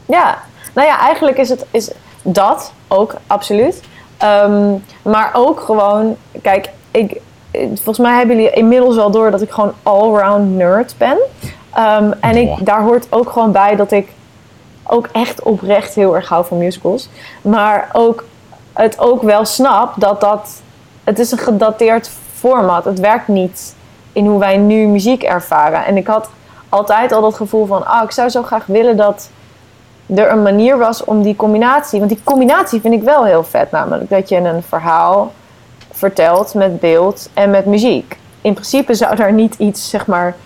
Ja, 0.06 0.38
nou 0.74 0.88
ja, 0.88 1.00
eigenlijk 1.00 1.38
is 1.38 1.48
het 1.48 1.66
is 1.70 1.90
dat 2.22 2.72
ook, 2.88 3.14
absoluut. 3.26 3.80
Ehm, 4.16 4.70
maar 5.02 5.30
ook 5.32 5.60
gewoon, 5.60 6.16
kijk, 6.42 6.68
ik, 6.90 7.12
eh, 7.50 7.60
volgens 7.74 7.98
mij 7.98 8.16
hebben 8.16 8.36
jullie 8.36 8.50
inmiddels 8.52 8.96
wel 8.96 9.10
door 9.10 9.30
dat 9.30 9.42
ik 9.42 9.50
gewoon 9.50 9.72
allround 9.82 10.56
nerd 10.56 10.94
ben. 10.98 11.16
Ehm, 11.74 12.10
en 12.20 12.36
ik, 12.36 12.48
daar 12.66 12.82
hoort 12.82 13.06
ook 13.10 13.30
gewoon 13.30 13.52
bij 13.52 13.76
dat 13.76 13.92
ik 13.92 14.08
ook 14.90 15.08
echt 15.12 15.42
oprecht 15.42 15.94
heel 15.94 16.14
erg 16.14 16.28
hou 16.28 16.46
van 16.46 16.58
musicals. 16.58 17.08
Maar 17.42 17.88
ook 17.92 18.24
het 18.72 18.98
ook 18.98 19.22
wel 19.22 19.44
snap 19.44 19.92
dat 19.96 20.20
dat... 20.20 20.62
Het 21.04 21.18
is 21.18 21.30
een 21.30 21.38
gedateerd 21.38 22.10
format. 22.34 22.84
Het 22.84 23.00
werkt 23.00 23.28
niet 23.28 23.74
in 24.12 24.26
hoe 24.26 24.38
wij 24.38 24.56
nu 24.56 24.86
muziek 24.86 25.22
ervaren. 25.22 25.84
En 25.84 25.96
ik 25.96 26.06
had 26.06 26.30
altijd 26.68 27.12
al 27.12 27.20
dat 27.20 27.34
gevoel 27.34 27.66
van... 27.66 27.86
Ah, 27.86 28.02
ik 28.02 28.10
zou 28.10 28.28
zo 28.28 28.42
graag 28.42 28.66
willen 28.66 28.96
dat 28.96 29.30
er 30.14 30.30
een 30.30 30.42
manier 30.42 30.78
was 30.78 31.04
om 31.04 31.22
die 31.22 31.36
combinatie... 31.36 31.98
Want 31.98 32.10
die 32.10 32.20
combinatie 32.24 32.80
vind 32.80 32.94
ik 32.94 33.02
wel 33.02 33.24
heel 33.24 33.44
vet 33.44 33.70
namelijk. 33.70 34.10
Dat 34.10 34.28
je 34.28 34.36
een 34.36 34.62
verhaal 34.62 35.32
vertelt 35.90 36.54
met 36.54 36.80
beeld 36.80 37.28
en 37.34 37.50
met 37.50 37.66
muziek. 37.66 38.18
In 38.40 38.52
principe 38.52 38.94
zou 38.94 39.16
daar 39.16 39.32
niet 39.32 39.54
iets, 39.54 39.90
zeg 39.90 40.06
maar, 40.06 40.36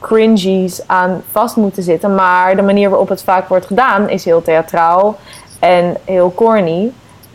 cringies 0.00 0.80
aan 0.86 1.22
vast 1.32 1.56
moeten 1.56 1.82
zitten. 1.82 2.14
Maar 2.14 2.56
de 2.56 2.62
manier 2.62 2.88
waarop 2.88 3.08
het 3.08 3.22
vaak 3.22 3.48
wordt 3.48 3.66
gedaan 3.66 4.08
is 4.08 4.24
heel 4.24 4.42
theatraal 4.42 5.16
en 5.58 5.96
heel 6.04 6.32
corny. 6.34 6.90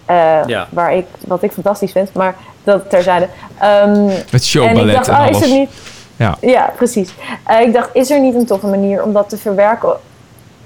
Eh, 0.05 0.45
Ja. 0.45 0.67
waar 0.69 0.93
ik, 0.95 1.05
wat 1.27 1.43
ik 1.43 1.51
fantastisch 1.51 1.91
vind, 1.91 2.13
maar 2.13 2.35
dat 2.63 2.89
terzijde. 2.89 3.27
Ehm 3.59 4.05
Met 4.05 4.13
en 4.31 4.37
ik 4.37 4.41
showballet 4.43 4.93
dacht, 4.95 5.07
en, 5.07 5.13
ah, 5.15 5.29
is 5.29 5.35
alles. 5.35 5.39
het 5.39 5.49
niet... 5.59 5.69
Ja. 6.15 6.37
Ja, 6.41 6.71
precies. 6.75 7.13
Eh, 7.45 7.59
ik 7.61 7.73
dacht, 7.73 7.89
is 7.93 8.11
er 8.11 8.19
niet 8.19 8.35
een 8.35 8.45
toffe 8.45 8.67
manier 8.67 9.03
om 9.03 9.13
dat 9.13 9.29
te 9.29 9.37
verwerken? 9.37 9.93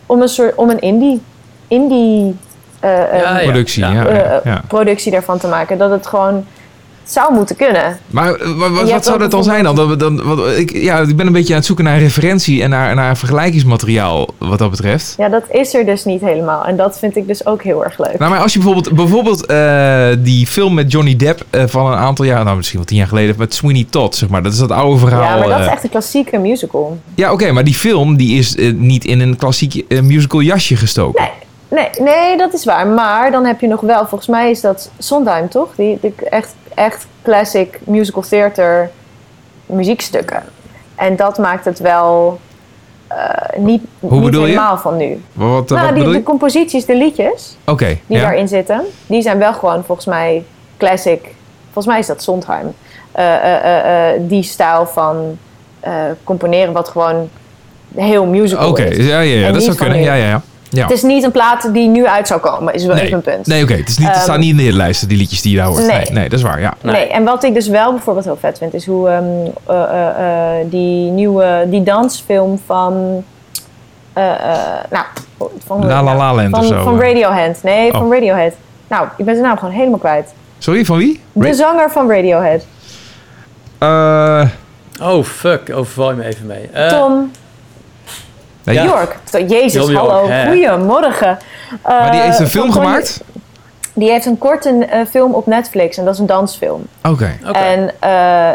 Om 0.06 0.22
een 0.22 0.28
soort, 0.28 0.56
om 0.56 0.70
een 0.70 0.80
indie, 0.80 1.22
indie 1.68 2.36
eh, 2.80 3.14
eh, 3.14 3.22
Ja, 3.22 3.38
ja. 3.40 3.44
Productie, 3.44 3.84
ja. 3.86 3.92
Ja. 3.92 4.14
ja, 4.14 4.42
ja. 4.44 4.62
productie 4.68 5.12
daarvan 5.12 5.38
te 5.38 5.48
maken. 5.48 5.78
Dat 5.78 5.92
het 5.92 6.08
gewoon 6.08 6.46
zou 7.08 7.34
moeten 7.34 7.56
kunnen. 7.56 8.00
Maar 8.08 8.36
eh, 8.36 8.58
wat, 8.58 8.90
hebt 8.90 9.06
zou 9.06 9.20
dat 9.20 9.32
dan 9.32 9.44
zijn 9.44 9.64
dan? 9.64 9.98
Dan 9.98 10.24
wat, 10.24 10.58
ik, 10.58 10.74
ja, 10.74 11.00
ik 11.00 11.16
ben 11.16 11.28
een 11.28 11.34
beetje 11.34 11.50
aan 11.50 11.58
het 11.58 11.66
zoeken 11.66 11.86
naar 11.86 12.00
referentie 12.00 12.64
en 12.64 12.70
naar, 12.70 12.96
naar 12.96 13.18
vergelijkingsmateriaal 13.18 14.28
wat 14.38 14.60
dat 14.60 14.70
betreft. 14.70 15.14
Ja, 15.18 15.30
dat 15.30 15.44
is 15.52 15.74
er 15.74 15.86
dus 15.86 16.06
niet 16.06 16.22
helemaal. 16.22 16.66
En 16.66 16.78
dat 16.78 17.00
vind 17.00 17.16
ik 17.16 17.28
dus 17.28 17.46
ook 17.46 17.64
heel 17.64 17.84
erg 17.84 17.98
leuk. 17.98 18.20
Nou, 18.20 18.32
maar 18.32 18.42
als 18.42 18.54
je 18.54 18.60
bijvoorbeeld, 18.60 18.96
bijvoorbeeld 18.96 19.46
eh, 19.46 20.10
die 20.20 20.48
film 20.48 20.74
met 20.74 20.92
Johnny 20.92 21.16
Depp 21.16 21.46
eh, 21.50 21.64
van 21.68 21.86
een 21.86 21.98
aantal 21.98 22.26
jaar, 22.26 22.44
nou 22.44 22.56
misschien 22.58 22.78
wel 22.78 22.88
tien 22.88 22.98
jaar 22.98 23.08
geleden, 23.08 23.36
met 23.38 23.54
Sweeney 23.54 23.86
Todd, 23.90 24.16
zeg 24.16 24.30
maar. 24.30 24.44
Dat 24.44 24.54
is 24.54 24.60
dat 24.60 24.72
oude 24.72 25.00
verhaal. 25.00 25.22
ja, 25.22 25.38
maar 25.38 25.48
dat 25.48 25.60
is 25.60 25.74
echt 25.74 25.84
een 25.84 25.90
klassieke 25.90 26.38
musical. 26.38 26.98
Ja, 27.16 27.32
oké, 27.32 27.52
maar 27.52 27.64
die 27.64 27.74
film 27.74 28.16
die 28.16 28.38
is 28.38 28.56
niet 28.76 29.06
in 29.06 29.20
een 29.20 29.36
klassiek 29.36 30.02
musical 30.02 30.42
jasje 30.42 30.76
gestoken. 30.76 31.22
Nee, 31.22 31.32
nee, 31.68 31.90
nee, 32.00 32.38
dat 32.38 32.54
is 32.54 32.66
waar. 32.66 32.88
Maar 32.88 33.32
dan 33.32 33.46
heb 33.46 33.60
je 33.60 33.68
nog 33.68 33.82
wel, 33.82 34.08
volgens 34.08 34.30
mij 34.30 34.50
is 34.50 34.62
dat 34.62 34.92
Sondheim, 34.98 35.50
toch? 35.50 35.76
Die, 35.76 35.98
die 36.02 36.14
echt, 36.30 36.56
echt 36.76 37.08
classic 37.24 37.80
musical 37.84 38.22
theater 38.22 38.90
muziekstukken. 39.66 40.44
En 40.96 41.16
dat 41.16 41.38
maakt 41.38 41.66
het 41.66 41.80
wel 41.80 42.40
eh, 43.08 43.18
niet, 43.58 43.82
Hoe 44.00 44.12
niet 44.12 44.24
bedoel 44.24 44.42
je? 44.42 44.48
helemaal 44.48 44.78
van 44.78 44.98
nu. 44.98 45.22
Wat, 45.34 45.50
wat, 45.50 45.70
nou, 45.70 45.94
wat 45.96 46.04
die, 46.04 46.14
de 46.14 46.24
composities, 46.24 46.86
de 46.86 46.96
liedjes 46.96 47.58
Oké, 47.66 47.98
die 48.06 48.18
ja. 48.18 48.22
daarin 48.22 48.48
zitten, 48.48 48.82
die 49.06 49.22
zijn 49.22 49.38
wel 49.38 49.54
gewoon 49.54 49.84
volgens 49.84 50.08
mij 50.08 50.44
classic. 50.78 51.22
Volgens 51.64 51.86
mij 51.86 52.00
is 52.00 52.08
dat 52.08 52.24
Sondheim. 52.24 52.74
Eh, 53.12 54.14
eh, 54.14 54.22
die 54.22 54.44
stijl 54.44 54.86
van 54.86 55.38
componeren, 56.24 56.74
wat 56.74 56.90
gewoon 56.90 57.30
heel 57.96 58.26
musical 58.26 58.70
Oké, 58.70 58.84
is. 58.84 59.06
ja, 59.06 59.20
ja, 59.20 59.40
ja 59.40 59.48
En 59.48 59.54
dat 59.54 59.64
zou 59.64 59.76
kunnen. 59.76 60.02
Ja, 60.02 60.14
ja, 60.14 60.28
ja. 60.28 60.42
Ja. 60.70 60.82
Het 60.84 60.92
is 60.92 61.02
niet 61.02 61.24
een 61.24 61.32
plaat 61.32 61.74
die 61.74 61.88
nu 61.88 62.08
uit 62.08 62.28
zou 62.28 62.40
komen, 62.40 62.74
is 62.74 62.86
wel 62.86 62.96
nee, 62.96 63.04
even 63.06 63.16
een 63.18 63.24
punt. 63.24 63.48
nee 63.48 63.64
oké. 63.64 63.74
Het, 63.74 63.90
is 63.90 63.98
niet, 63.98 64.08
het 64.08 64.16
Ehm, 64.16 64.24
staat 64.26 64.38
niet 64.38 64.50
in 64.50 64.58
de 64.58 64.64
hitlijsten, 64.64 65.08
die 65.08 65.18
liedjes 65.18 65.42
die 65.42 65.52
je 65.52 65.58
daar 65.58 65.68
hoort. 65.68 65.78
Nee. 65.88 65.88
nee. 65.98 66.12
nee, 66.12 66.30
dat 66.30 66.40
is 66.40 66.46
waar, 66.46 66.60
ja. 66.62 66.74
Nee. 66.82 66.94
Nee. 66.96 67.08
en 67.08 67.24
wat 67.24 67.44
ik 67.44 67.54
dus 67.54 67.68
wel 67.68 67.92
bijvoorbeeld 67.92 68.26
heel 68.26 68.38
vet 68.40 68.58
vind, 68.58 68.74
is 68.74 68.86
hoe 68.86 69.10
ehm, 69.10 69.24
eh, 69.66 69.84
eh, 69.84 70.60
eh, 70.60 70.66
die 70.70 71.12
nieuwe, 71.12 71.66
die 71.70 71.84
dansfilm 71.84 72.60
van, 72.66 73.24
eh, 74.14 74.32
eh, 74.32 74.58
nou, 74.90 75.06
van, 75.66 75.86
La 75.86 76.04
La 76.04 76.16
La 76.16 76.34
Land 76.34 76.50
van, 76.50 76.60
of 76.60 76.66
zo. 76.66 76.84
van 76.84 77.00
Radiohead. 77.02 77.60
Nee, 77.64 77.92
Oh. 77.92 77.98
van 78.00 78.12
Radiohead. 78.14 78.54
Nou, 78.88 79.08
ik 79.18 79.26
ben 79.26 79.36
zijn 79.36 79.48
naam 79.48 79.58
gewoon 79.58 79.74
helemaal 79.74 80.00
kwijt. 80.00 80.34
Sorry, 80.58 80.86
van 80.86 80.98
wie? 80.98 81.22
De 81.32 81.48
Ra- 81.48 81.54
zanger 81.54 81.92
van 81.92 82.10
Radiohead. 82.12 82.66
Eh, 83.78 84.46
Oh, 85.02 85.24
fuck. 85.24 85.72
Overval 85.76 86.10
je 86.10 86.16
me 86.16 86.26
even 86.26 86.46
mee. 86.46 86.70
Eh, 86.74 86.88
Tom 86.88 87.32
nee, 88.74 88.76
Ja. 88.76 88.84
York. 88.84 89.18
Jezus, 89.48 89.88
York, 89.88 89.98
hallo. 89.98 90.20
Goedemorgen. 90.48 91.38
Maar 91.84 92.12
die 92.12 92.22
heeft 92.22 92.40
een 92.40 92.46
Eh, 92.46 92.52
film 92.52 92.72
gemaakt? 92.72 93.24
Die 93.94 94.10
heeft 94.12 94.26
een 94.26 94.38
korte 94.38 94.70
eh, 94.70 95.06
film 95.06 95.34
op 95.34 95.46
Netflix 95.46 95.98
en 95.98 96.06
dat 96.06 96.14
is 96.14 96.20
een 96.20 96.26
dansfilm. 96.26 96.88
Oké. 97.04 97.38
Oké. 97.48 97.58
En 97.60 97.92
eh, 98.00 98.52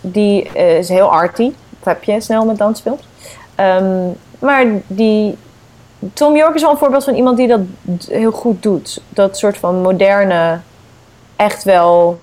die 0.00 0.50
eh, 0.52 0.78
is 0.78 0.88
heel 0.88 1.10
arty. 1.12 1.52
Dat 1.78 1.94
heb 1.94 2.04
je 2.04 2.20
snel 2.20 2.44
met 2.44 2.58
dansfilms. 2.58 3.02
Ehm, 3.54 4.06
maar 4.38 4.64
die... 4.86 5.36
Tom 6.12 6.36
York 6.36 6.54
is 6.54 6.62
wel 6.62 6.70
een 6.70 6.76
voorbeeld 6.76 7.04
van 7.04 7.14
iemand 7.14 7.36
die 7.36 7.48
dat 7.48 7.60
heel 8.08 8.30
goed 8.32 8.62
doet. 8.62 9.00
Dat 9.08 9.38
soort 9.38 9.58
van 9.58 9.80
moderne, 9.82 10.60
echt 11.36 11.64
wel... 11.64 12.20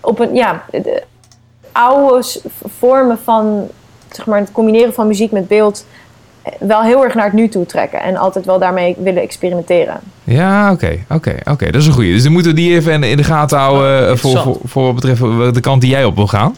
Op 0.00 0.18
een, 0.18 0.34
ja, 0.34 0.62
de 0.70 1.02
oude 1.72 2.24
vormen 2.78 3.18
van, 3.24 3.68
zeg 4.10 4.26
maar, 4.26 4.38
het 4.38 4.52
combineren 4.52 4.94
van 4.94 5.06
muziek 5.06 5.30
met 5.30 5.48
beeld... 5.48 5.86
eh, 6.42 6.52
wel 6.58 6.82
heel 6.82 7.04
erg 7.04 7.14
naar 7.14 7.24
het 7.24 7.32
nu 7.32 7.48
toe 7.48 7.66
trekken. 7.66 8.00
En 8.00 8.16
altijd 8.16 8.44
wel 8.44 8.58
daarmee 8.58 8.96
willen 8.98 9.22
experimenteren. 9.22 10.00
Ja, 10.24 10.72
oké, 10.72 10.98
oké, 11.08 11.36
oké. 11.44 11.64
Dat 11.70 11.80
is 11.80 11.86
een 11.86 11.92
goeie. 11.92 12.12
Dus 12.12 12.22
dan 12.22 12.32
moeten 12.32 12.50
we 12.50 12.56
die 12.56 12.74
even 12.74 13.02
in, 13.02 13.16
de 13.16 13.24
gaten 13.24 13.58
houden 13.58 14.08
eh, 14.08 14.16
voor, 14.16 14.38
voor, 14.38 14.58
voor 14.64 14.84
wat 14.84 14.94
betreft 14.94 15.20
eh, 15.20 15.52
de 15.52 15.60
kant 15.60 15.80
die 15.80 15.90
jij 15.90 16.04
op 16.04 16.16
wil 16.16 16.26
gaan. 16.26 16.56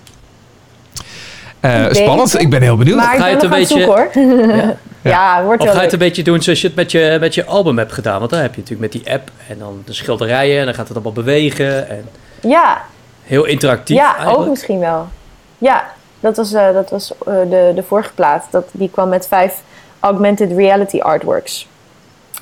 Eh, 1.61 1.85
spannend. 1.91 2.41
Ik 2.41 2.51
ben 2.51 2.63
heel 2.63 2.77
benieuwd. 2.77 2.97
Maar 2.97 3.15
ik 3.15 3.21
Ga 3.21 3.27
je 3.27 3.35
het 3.35 3.43
een 3.43 3.53
het 3.53 3.69
zoeken 3.69 3.87
hoor. 3.87 4.11
Ja. 5.05 5.11
ja, 5.11 5.45
wordt 5.45 5.59
Of 5.61 5.65
wel 5.65 5.75
ga 5.75 5.81
je 5.81 5.85
het 5.85 5.93
een 5.93 5.99
beetje 5.99 6.23
doen 6.23 6.43
zoals 6.43 6.61
je 6.61 6.67
het 6.67 6.77
met 6.77 6.91
je, 6.91 7.17
met 7.21 7.35
je 7.35 7.45
album 7.45 7.79
hebt 7.79 7.93
gedaan? 7.93 8.19
Want 8.19 8.31
dan 8.31 8.41
heb 8.41 8.55
je 8.55 8.61
natuurlijk 8.61 8.93
met 8.93 9.03
die 9.03 9.13
app 9.13 9.31
en 9.49 9.59
dan 9.59 9.83
de 9.85 9.93
schilderijen 9.93 10.59
en 10.59 10.65
dan 10.65 10.75
gaat 10.75 10.89
het 10.89 10.97
allemaal 10.97 11.13
bewegen. 11.13 11.89
En 11.89 12.09
Ja, 12.41 12.83
heel 13.23 13.45
interactief 13.45 13.97
ja 13.97 14.15
eigenlijk. 14.17 14.39
ook 14.39 14.49
misschien 14.49 14.79
wel. 14.79 15.09
Ja, 15.59 15.85
dat 16.23 16.37
was, 16.37 16.53
eh, 16.53 16.73
dat 16.73 16.91
was 16.91 17.13
eh, 17.19 17.35
de, 17.51 17.73
de 17.75 17.83
vorige 17.83 18.13
plaat. 18.13 18.47
Dat, 18.51 18.69
die 18.73 18.91
kwam 18.91 19.09
met 19.09 19.29
vijf 19.29 19.63
augmented 20.01 20.53
reality 20.53 21.01
artworks. 21.01 21.69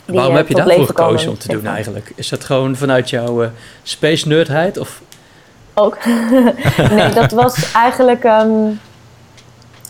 Die, 0.04 0.14
Waarom 0.14 0.32
eh, 0.32 0.38
heb 0.38 0.48
je 0.48 0.54
daarvoor 0.54 0.86
gekozen 0.86 1.30
om 1.30 1.38
te 1.38 1.48
doen 1.48 1.66
eigenlijk? 1.66 2.12
Is 2.14 2.28
dat 2.28 2.44
gewoon 2.44 2.76
vanuit 2.76 3.10
jouw 3.10 3.50
space 3.82 4.28
nerdheid? 4.28 4.78
Of 4.78 5.02
Ook. 5.74 5.98
nee, 6.90 7.12
dat 7.12 7.32
was 7.32 7.72
eigenlijk... 7.72 8.24
ehm, 8.24 8.68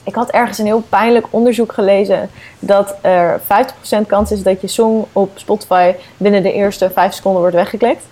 ik 0.05 0.15
had 0.15 0.31
ergens 0.31 0.59
een 0.59 0.65
heel 0.65 0.85
pijnlijk 0.89 1.27
onderzoek 1.31 1.73
gelezen... 1.73 2.31
dat 2.59 2.97
er 3.01 3.41
50% 3.41 4.07
kans 4.07 4.31
is 4.31 4.43
dat 4.43 4.61
je 4.61 4.67
song 4.67 5.05
op 5.13 5.31
Spotify... 5.35 5.95
binnen 6.17 6.43
de 6.43 6.53
eerste 6.53 6.91
vijf 6.91 7.13
seconden 7.13 7.41
wordt 7.41 7.57
weggeklikt. 7.57 8.03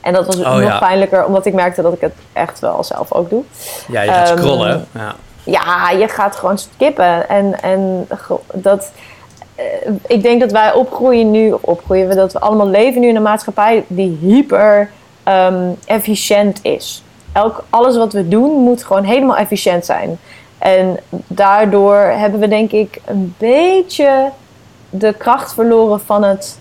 En 0.00 0.12
dat 0.12 0.26
was 0.26 0.36
Oh, 0.38 0.52
nog 0.52 0.60
ja. 0.62 0.78
pijnlijker, 0.78 1.24
omdat 1.24 1.46
ik 1.46 1.54
merkte 1.54 1.82
dat 1.82 1.92
ik 1.92 2.00
het 2.00 2.12
echt 2.32 2.60
wel 2.60 2.84
zelf 2.84 3.12
ook 3.12 3.30
doe. 3.30 3.42
ja, 3.88 4.02
je 4.02 4.10
gaat 4.10 4.28
Ehm, 4.28 4.38
scrollen. 4.38 4.86
Ja. 4.94 5.14
Ja, 5.44 5.90
je 5.90 6.08
gaat 6.08 6.36
gewoon 6.36 6.58
skippen. 6.58 7.28
En, 7.28 7.62
en 7.62 8.08
dat, 8.54 8.92
eh, 9.54 9.64
ik 10.06 10.22
denk 10.22 10.40
dat 10.40 10.52
wij 10.52 10.72
opgroeien 10.72 11.30
nu, 11.30 11.52
of 11.52 11.62
opgroeien 11.62 12.08
we, 12.08 12.14
dat 12.14 12.32
we 12.32 12.38
allemaal 12.38 12.68
leven 12.68 13.00
nu 13.00 13.08
in 13.08 13.16
een 13.16 13.22
maatschappij 13.22 13.84
die 13.86 14.18
hyper 14.20 14.90
ehm, 15.22 15.68
efficiënt 15.86 16.58
is. 16.62 17.02
Elk, 17.32 17.64
alles 17.70 17.96
wat 17.96 18.12
we 18.12 18.28
doen 18.28 18.50
moet 18.62 18.84
gewoon 18.84 19.04
helemaal 19.04 19.36
efficiënt 19.36 19.84
zijn. 19.84 20.18
En 20.58 20.96
daardoor 21.26 21.96
hebben 21.96 22.40
we 22.40 22.48
denk 22.48 22.70
ik 22.72 23.00
een 23.04 23.34
beetje 23.38 24.28
de 24.90 25.12
kracht 25.12 25.54
verloren 25.54 26.00
van 26.00 26.22
het 26.24 26.58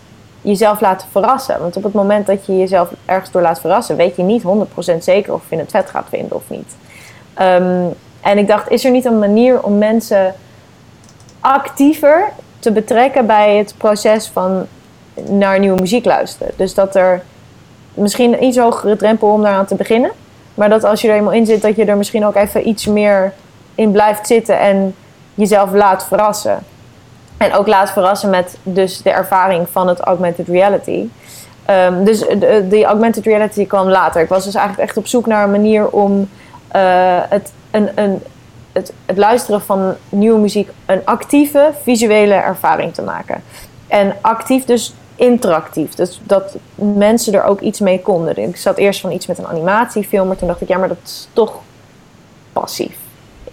jezelf 0.47 0.81
laten 0.81 1.07
verrassen. 1.11 1.59
Want 1.59 1.75
op 1.75 1.83
het 1.83 1.93
moment 1.93 2.25
dat 2.25 2.45
je 2.45 2.57
jezelf 2.57 2.89
ergens 3.05 3.31
door 3.31 3.41
laat 3.41 3.59
verrassen, 3.59 3.95
weet 3.95 4.15
je 4.15 4.23
niet 4.23 4.43
100% 4.43 4.97
zeker 4.99 5.33
of 5.33 5.41
je 5.49 5.57
het 5.57 5.71
vet 5.71 5.89
gaat 5.89 6.07
vinden 6.09 6.35
of 6.35 6.43
niet. 6.47 6.75
Ehm, 7.33 7.85
en 8.21 8.37
ik 8.37 8.47
dacht, 8.47 8.69
is 8.69 8.85
er 8.85 8.91
niet 8.91 9.05
een 9.05 9.19
manier 9.19 9.63
om 9.63 9.77
mensen 9.77 10.35
actiever 11.39 12.31
te 12.59 12.71
betrekken 12.71 13.25
bij 13.25 13.57
het 13.57 13.73
proces 13.77 14.27
van 14.27 14.65
naar 15.29 15.59
nieuwe 15.59 15.81
muziek 15.81 16.05
luisteren? 16.05 16.53
Dus 16.55 16.73
dat 16.73 16.95
er 16.95 17.23
misschien 17.93 18.33
een 18.33 18.43
iets 18.43 18.57
hogere 18.57 18.95
drempel 18.95 19.31
om 19.31 19.41
daaraan 19.41 19.65
te 19.65 19.75
beginnen. 19.75 20.11
Maar 20.53 20.69
dat 20.69 20.83
als 20.83 21.01
je 21.01 21.07
er 21.09 21.15
eenmaal 21.15 21.33
in 21.33 21.45
zit, 21.45 21.61
dat 21.61 21.75
je 21.75 21.85
er 21.85 21.97
misschien 21.97 22.25
ook 22.25 22.35
even 22.35 22.67
iets 22.67 22.85
meer 22.85 23.33
in 23.75 23.91
blijft 23.91 24.27
zitten 24.27 24.59
en 24.59 24.95
jezelf 25.33 25.71
laat 25.71 26.07
verrassen. 26.07 26.63
En 27.37 27.53
ook 27.53 27.67
laat 27.67 27.91
verrassen 27.91 28.29
met 28.29 28.57
dus 28.63 29.01
de 29.01 29.11
ervaring 29.11 29.69
van 29.69 29.87
het 29.87 29.99
augmented 29.99 30.47
reality. 30.47 31.07
Ehm, 31.65 32.03
dus 32.03 32.19
de, 32.19 32.65
die 32.69 32.85
augmented 32.85 33.25
reality 33.25 33.65
kwam 33.65 33.87
later. 33.89 34.21
Ik 34.21 34.29
was 34.29 34.43
dus 34.43 34.55
eigenlijk 34.55 34.87
echt 34.87 34.97
op 34.97 35.07
zoek 35.07 35.25
naar 35.25 35.43
een 35.43 35.51
manier 35.51 35.89
om 35.89 36.29
eh, 36.67 36.81
het, 37.29 37.51
een, 37.71 37.89
een, 37.95 38.23
het, 38.71 38.93
het 39.05 39.17
luisteren 39.17 39.61
van 39.61 39.95
nieuwe 40.09 40.39
muziek 40.39 40.69
een 40.85 41.01
actieve 41.05 41.71
visuele 41.83 42.33
ervaring 42.33 42.93
te 42.93 43.01
maken. 43.01 43.43
En 43.87 44.15
actief 44.21 44.65
dus 44.65 44.93
interactief. 45.15 45.93
Dus 45.95 46.21
dat 46.23 46.55
mensen 46.75 47.33
er 47.33 47.43
ook 47.43 47.59
iets 47.59 47.79
mee 47.79 48.01
konden. 48.01 48.37
Ik 48.37 48.57
zat 48.57 48.77
eerst 48.77 48.99
van 49.01 49.11
iets 49.11 49.25
met 49.27 49.37
een 49.37 49.47
animatiefilm, 49.47 50.27
maar 50.27 50.37
toen 50.37 50.47
dacht 50.47 50.61
ik, 50.61 50.67
ja, 50.67 50.77
maar 50.77 50.87
dat 50.87 50.97
is 51.03 51.27
toch 51.33 51.53
passief. 52.53 52.95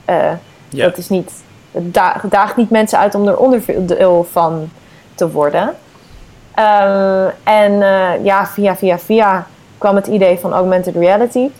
Eh, 0.04 0.30
Ja. 0.68 0.84
Dat 0.84 0.98
is 0.98 1.08
niet, 1.08 1.32
het 1.74 1.94
da- 1.94 2.16
het 2.20 2.30
daagt 2.30 2.56
niet 2.56 2.70
mensen 2.70 2.98
uit 2.98 3.14
om 3.14 3.28
er 3.28 3.36
onderdeel 3.36 4.26
van 4.30 4.68
te 5.14 5.30
worden. 5.30 5.74
Ehm, 6.54 7.28
en 7.44 7.82
eh, 7.82 8.24
ja, 8.24 8.46
via, 8.46 8.76
via, 8.76 8.98
via 8.98 9.46
kwam 9.78 9.94
het 9.96 10.06
idee 10.06 10.38
van 10.38 10.52
augmented 10.52 10.94
reality. 10.96 11.50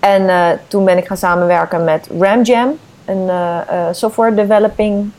En 0.00 0.28
eh, 0.28 0.46
toen 0.68 0.84
ben 0.84 0.98
ik 0.98 1.06
gaan 1.06 1.16
samenwerken 1.16 1.84
met 1.84 2.08
RamJam, 2.18 2.68
een 3.04 3.28
eh, 3.28 3.56
eh, 3.68 3.86
software 3.92 4.34
developing 4.34 5.10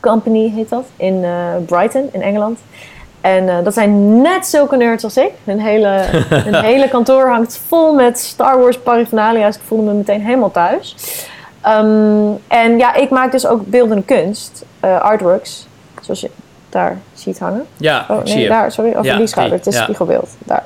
company 0.00 0.52
heet 0.54 0.68
dat, 0.68 0.84
in 0.96 1.24
eh, 1.24 1.30
Brighton 1.66 2.08
in 2.12 2.22
Engeland. 2.22 2.58
En 3.20 3.48
eh, 3.48 3.56
dat 3.64 3.74
zijn 3.74 4.20
net 4.20 4.46
zulke 4.46 4.76
nerds 4.76 5.04
als 5.04 5.16
ik. 5.16 5.30
Hun 5.44 5.60
hele, 5.60 5.88
hun 6.48 6.54
hele 6.54 6.88
kantoor 6.88 7.28
hangt 7.28 7.60
vol 7.68 7.94
met 7.94 8.18
Star 8.18 8.60
Wars 8.60 8.78
paraphernalia. 8.78 9.46
Dus 9.46 9.56
ik 9.56 9.62
voelde 9.66 9.84
me 9.84 9.92
meteen 9.92 10.24
helemaal 10.24 10.50
thuis. 10.50 10.96
Ehm, 11.60 12.30
en 12.48 12.78
ja, 12.78 12.94
ik 12.94 13.10
maak 13.10 13.32
dus 13.32 13.46
ook 13.46 13.66
beeldende 13.66 14.02
kunst, 14.02 14.64
eh, 14.80 15.00
artworks, 15.00 15.66
zoals 16.00 16.20
je 16.20 16.30
daar 16.68 16.98
ziet 17.14 17.38
hangen. 17.38 17.66
Ja, 17.76 18.06
Oh 18.08 18.18
ik 18.20 18.26
zie 18.26 18.34
nee, 18.34 18.44
je. 18.44 18.48
daar, 18.50 18.72
sorry, 18.72 18.90
over 18.90 19.04
Ja, 19.04 19.16
die 19.16 19.26
schouder. 19.26 19.56
Het 19.56 19.66
is 19.66 19.74
ja. 19.76 19.82
spiegelbeeld, 19.82 20.28
daar. 20.38 20.64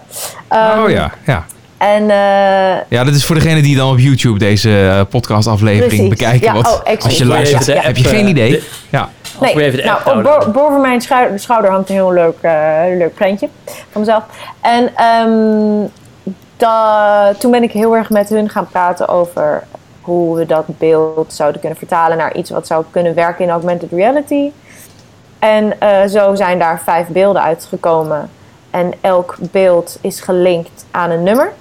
Ehm, 0.48 0.83
oh 0.83 0.90
ja, 0.90 1.11
ja. 1.26 1.44
En 1.78 2.11
eh, 2.11 2.80
Ja, 2.88 3.04
dat 3.04 3.14
is 3.14 3.24
voor 3.26 3.35
degene 3.35 3.62
die 3.62 3.76
dan 3.76 3.90
op 3.90 3.98
YouTube 3.98 4.38
deze 4.38 4.78
eh, 4.88 5.00
podcastaflevering 5.11 6.09
bekijken. 6.09 6.46
Ja, 6.46 6.52
wat, 6.52 6.83
oh, 6.87 7.02
als 7.04 7.18
je 7.18 7.26
luistert, 7.26 7.83
heb 7.85 7.96
je 7.96 8.04
geen 8.04 8.27
idee. 8.29 8.50
de- 8.50 8.69
Ja. 8.90 9.08
We 9.40 9.62
even 9.62 9.79
de 9.79 9.85
nou, 9.85 9.98
app 10.04 10.23
bo- 10.44 10.50
boven 10.50 10.81
mijn 10.81 11.00
schou- 11.00 11.38
schouder 11.38 11.71
hangt 11.71 11.88
een 11.88 11.94
heel 11.94 12.12
leuk, 12.12 12.37
eh, 12.40 12.81
leuk 12.98 13.14
prentje 13.14 13.48
van 13.90 14.00
mezelf. 14.00 14.23
En 14.60 14.90
ehm, 14.96 15.88
da- 16.56 17.33
toen 17.38 17.50
ben 17.50 17.62
ik 17.62 17.73
heel 17.73 17.96
erg 17.96 18.10
met 18.10 18.29
hun 18.29 18.48
gaan 18.48 18.69
praten 18.69 19.08
over 19.08 19.62
hoe 20.05 20.37
we 20.37 20.46
dat 20.46 20.79
beeld 20.79 21.33
zouden 21.33 21.61
kunnen 21.61 21.79
vertalen 21.79 22.17
naar 22.17 22.37
iets 22.37 22.50
wat 22.50 22.67
zou 22.67 22.85
kunnen 22.90 23.15
werken 23.15 23.44
in 23.44 23.50
augmented 23.50 23.92
reality. 23.92 24.50
En 25.38 25.81
eh, 25.81 26.05
zo 26.07 26.35
zijn 26.35 26.59
daar 26.59 26.81
vijf 26.81 27.07
beelden 27.07 27.42
uitgekomen. 27.42 28.31
En 28.71 28.92
elk 29.00 29.37
beeld 29.40 29.98
is 30.00 30.21
gelinkt 30.21 30.87
aan 30.90 31.11
een 31.11 31.23
nummer. 31.23 31.52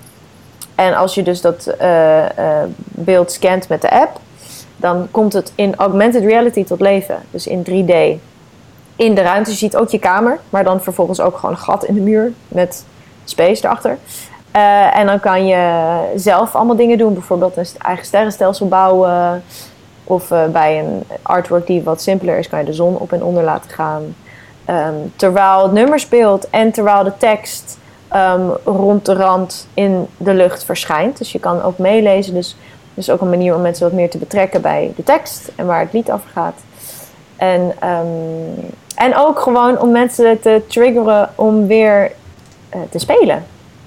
En 0.76 0.94
als 0.94 1.16
je 1.16 1.24
dus 1.24 1.42
dat 1.42 1.66
eh, 1.66 2.38
eh, 2.38 2.70
beeld 2.86 3.32
scant 3.32 3.70
met 3.70 3.82
de 3.82 3.92
app, 3.92 4.20
dan 4.78 5.08
komt 5.12 5.34
het 5.34 5.52
in 5.56 5.76
augmented 5.76 6.24
reality 6.24 6.64
tot 6.64 6.80
leven. 6.80 7.18
Dus 7.32 7.48
in 7.48 7.64
3D. 7.64 8.22
In 8.96 9.16
de 9.16 9.22
ruimte. 9.22 9.50
Je 9.50 9.58
ziet 9.58 9.76
ook 9.76 9.90
je 9.90 10.00
kamer, 10.00 10.40
maar 10.50 10.64
dan 10.64 10.82
vervolgens 10.82 11.20
ook 11.20 11.36
gewoon 11.36 11.56
een 11.56 11.62
gat 11.62 11.84
in 11.84 11.94
de 11.94 12.02
muur 12.02 12.32
met 12.48 12.86
space 13.24 13.66
erachter. 13.66 13.98
Eh, 14.54 14.98
en 14.98 15.06
dan 15.06 15.20
kan 15.20 15.46
je 15.46 16.00
zelf 16.16 16.56
allemaal 16.56 16.76
dingen 16.76 16.98
doen. 16.98 17.14
Bijvoorbeeld 17.14 17.58
een 17.58 17.66
eigen 17.78 18.06
sterrenstelsel 18.06 18.68
bouwen. 18.68 19.44
Of 20.04 20.32
eh, 20.32 20.46
bij 20.46 20.80
een 20.80 21.04
artwork 21.22 21.68
die 21.68 21.84
wat 21.84 22.02
simpeler 22.02 22.38
is, 22.38 22.50
kan 22.50 22.60
je 22.60 22.66
de 22.66 22.74
zon 22.74 22.98
op 22.98 23.12
en 23.12 23.24
onder 23.24 23.44
laten 23.44 23.72
gaan. 23.72 24.16
Ehm, 24.66 24.94
terwijl 25.16 25.64
het 25.64 25.72
nummer 25.72 26.00
speelt 26.00 26.50
en 26.50 26.72
terwijl 26.72 27.04
de 27.04 27.18
tekst 27.18 27.78
ehm, 28.08 28.50
rond 28.64 29.06
de 29.06 29.14
rand 29.14 29.68
in 29.74 30.08
de 30.18 30.34
lucht 30.34 30.64
verschijnt. 30.64 31.18
Dus 31.18 31.32
je 31.32 31.40
kan 31.40 31.62
ook 31.62 31.78
meelezen. 31.78 32.34
Dus, 32.34 32.56
dus 32.94 33.10
ook 33.10 33.22
een 33.22 33.30
manier 33.30 33.56
om 33.56 33.62
mensen 33.62 33.86
wat 33.86 33.94
meer 33.94 34.10
te 34.10 34.18
betrekken 34.18 34.62
bij 34.62 34.94
de 34.96 35.04
tekst 35.04 35.52
en 35.56 35.66
waar 35.66 35.80
het 35.80 35.94
lied 35.94 36.12
over 36.12 36.30
gaat. 36.34 36.60
En, 37.36 37.74
ehm, 37.80 38.06
en 38.96 39.16
ook 39.16 39.40
gewoon 39.40 39.80
om 39.80 39.92
mensen 39.92 40.40
te 40.40 40.62
triggeren 40.68 41.30
om 41.36 41.68
weer 41.68 42.12
eh, 42.70 42.80
te 42.90 43.00
spelen. 43.00 43.44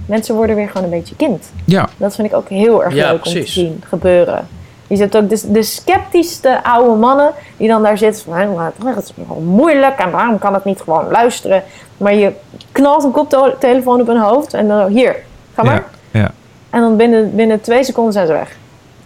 Mensen 0.07 0.35
worden 0.35 0.57
weer 0.57 0.69
gewoon 0.69 0.85
een 0.85 0.99
beetje 0.99 1.17
kind. 1.17 1.51
Ja, 1.65 1.89
Dat 1.97 2.15
vind 2.15 2.29
ik 2.29 2.35
ook 2.35 2.49
heel 2.49 2.85
erg 2.85 2.95
Ja, 2.95 3.11
leuk 3.13 3.25
om 3.27 3.33
te 3.33 3.47
zien 3.47 3.83
gebeuren. 3.89 4.49
Je 4.87 4.97
ziet 4.97 5.17
ook 5.17 5.29
de, 5.29 5.43
de 5.53 5.63
sceptischste 5.63 6.65
oude 6.65 6.95
mannen 6.99 7.31
die 7.57 7.69
dan 7.69 7.83
daar 7.83 7.99
zitten 7.99 8.23
van, 8.25 8.35
"Hè, 8.35 8.47
maar 8.47 8.73
het 8.95 9.05
is 9.05 9.13
wel 9.27 9.37
moeilijk 9.41 9.99
en 9.99 10.11
waarom 10.11 10.39
kan 10.39 10.55
het 10.55 10.65
niet 10.65 10.81
gewoon 10.81 11.11
luisteren. 11.11 11.63
Maar 11.97 12.15
je 12.15 12.33
knalt 12.73 13.05
een 13.05 13.11
koptelefoon 13.11 14.01
op 14.01 14.07
hun 14.07 14.21
hoofd 14.21 14.55
en 14.55 14.69
dan 14.69 14.87
hier, 14.91 15.17
ga 15.55 15.63
maar. 15.63 15.85
ja, 16.11 16.21
ja. 16.21 16.31
En 16.71 16.81
dan 16.81 16.97
binnen, 16.97 17.35
binnen 17.35 17.61
twee 17.61 17.85
seconden 17.85 18.13
zijn 18.13 18.27
ze 18.27 18.33
weg. 18.33 18.57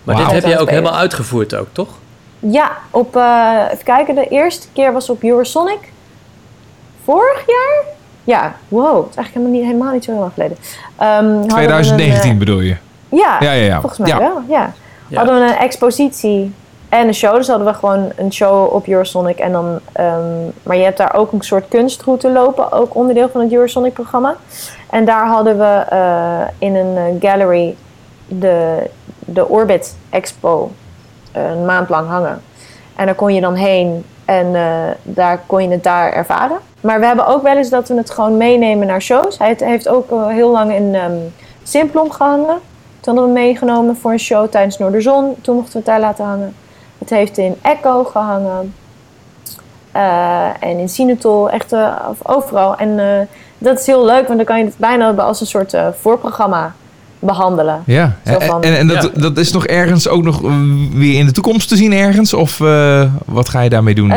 Maar 0.05 0.17
dit 0.17 0.31
heb 0.31 0.45
je 0.45 0.59
ook 0.59 0.71
helemaal 0.71 0.97
uitgevoerd 0.97 1.55
ook, 1.55 1.69
toch? 1.73 1.89
Ja, 2.39 2.71
op, 2.91 3.17
eh, 3.17 3.65
even 3.73 3.85
kijken, 3.85 4.15
de 4.15 4.29
eerste 4.29 4.67
keer 4.73 4.93
was 4.93 5.11
op 5.11 5.23
Eurosonic. 5.23 5.93
Vorig 7.05 7.43
jaar? 7.47 7.83
Ja, 8.25 8.55
wow, 8.69 8.97
het 8.97 9.11
is 9.11 9.17
eigenlijk 9.17 9.35
helemaal 9.35 9.53
niet, 9.53 9.65
helemaal 9.65 9.93
niet 9.93 10.05
zo 10.05 10.11
heel 10.11 10.21
lang 10.21 10.33
geleden. 10.33 10.57
Ehm, 10.97 11.25
hadden 11.25 11.41
we 11.43 11.47
2019 11.47 12.31
een, 12.31 12.39
bedoel 12.39 12.61
je? 12.61 12.71
eh, 13.11 13.19
ja, 13.19 13.37
Ja, 13.41 13.53
ja, 13.53 13.65
ja. 13.65 13.81
volgens 13.81 14.01
mij 14.01 14.09
ja. 14.09 14.19
wel, 14.19 14.43
ja. 14.49 14.73
Ja. 15.09 15.17
Hadden 15.17 15.35
we 15.35 15.41
een 15.41 15.57
expositie 15.57 16.53
en 16.89 17.07
een 17.07 17.15
show. 17.15 17.35
Dus 17.37 17.49
hadden 17.49 17.67
we 17.67 17.75
gewoon 17.75 18.13
een 18.17 18.33
show 18.33 18.75
op 18.75 18.87
Eurosonic. 18.87 19.39
En 19.39 19.53
dan, 19.53 19.79
ehm, 19.93 20.45
maar 20.63 20.77
je 20.77 20.83
hebt 20.85 20.97
daar 20.97 21.15
ook 21.15 21.33
een 21.33 21.43
soort 21.43 21.69
kunstroute 21.69 22.31
lopen. 22.31 22.73
Ook 22.73 22.95
onderdeel 22.95 23.29
van 23.29 23.41
het 23.41 23.53
Eurosonic 23.53 23.93
programma. 23.93 24.37
En 24.91 25.05
daar 25.05 25.27
hadden 25.27 25.59
we 25.59 25.85
eh, 25.89 26.41
in 26.59 26.75
een 26.75 26.97
eh, 26.97 27.31
gallery 27.31 27.77
de, 28.29 28.77
de 29.19 29.49
Orbit 29.49 29.97
Expo 30.11 30.71
eh, 31.33 31.51
een 31.51 31.65
maand 31.65 31.89
lang 31.89 32.09
hangen. 32.09 32.43
En 32.97 33.07
daar 33.07 33.15
kon 33.15 33.35
je 33.35 33.41
dan 33.41 33.55
heen 33.55 34.05
en 34.25 34.55
eh, 34.55 34.63
daar 35.03 35.41
kon 35.47 35.63
je 35.63 35.69
het 35.69 35.83
daar 35.83 36.13
ervaren. 36.13 36.59
Maar 36.81 37.01
we 37.01 37.07
hebben 37.07 37.27
ook 37.27 37.43
wel 37.43 37.57
eens 37.57 37.71
dat 37.71 37.89
we 37.89 37.95
het 37.97 38.11
gewoon 38.11 38.37
meenemen 38.37 38.87
naar 38.87 39.03
shows. 39.03 39.39
Hij 39.39 39.47
heeft- 39.49 39.65
heeft 39.65 39.89
ook 39.89 40.11
heel 40.31 40.51
lang 40.51 40.73
in 40.75 40.95
ehm 40.95 41.13
Simplon 41.63 42.13
gehangen. 42.13 42.59
Toen 43.01 43.15
hadden 43.17 43.33
we 43.35 43.39
hem 43.41 43.47
meegenomen 43.49 43.97
voor 43.97 44.13
een 44.13 44.19
show 44.19 44.49
tijdens 44.49 44.79
Noorderzon. 44.79 45.35
Toen 45.41 45.55
mochten 45.55 45.73
we 45.73 45.79
het 45.79 45.87
daar 45.87 46.01
laten 46.01 46.25
hangen. 46.25 46.55
Het 46.99 47.11
heeft 47.11 47.39
in 47.39 47.55
Echo 47.63 48.05
gehangen. 48.05 48.75
Eh, 49.93 50.47
en 50.61 50.79
in 50.79 50.89
Sinatol, 50.89 51.51
echt 51.51 51.73
eh, 51.73 51.93
overal. 52.23 52.77
En 52.77 52.99
eh, 52.99 53.27
dat 53.59 53.79
is 53.81 53.87
heel 53.87 54.05
leuk, 54.05 54.25
want 54.27 54.37
dan 54.37 54.45
kan 54.47 54.59
je 54.59 54.65
het 54.65 54.77
bijna 54.77 55.13
als 55.13 55.41
een 55.41 55.47
soort 55.47 55.75
eh, 55.75 55.87
voorprogramma 56.01 56.75
behandelen. 57.19 57.83
Ja, 57.87 58.17
van- 58.25 58.63
en, 58.63 58.77
en 58.79 58.87
dat, 58.87 59.03
Ja. 59.15 59.21
dat 59.21 59.37
is 59.39 59.53
nog 59.53 59.67
ergens 59.67 60.09
ook 60.09 60.23
nog 60.23 60.41
weer 60.95 61.19
in 61.19 61.27
de 61.27 61.33
toekomst 61.33 61.69
te 61.69 61.77
zien 61.77 61.93
ergens? 61.93 62.35
Of 62.35 62.61
eh, 62.61 63.03
wat 63.27 63.49
ga 63.49 63.61
je 63.61 63.71
daarmee 63.71 63.95
doen? 63.95 64.13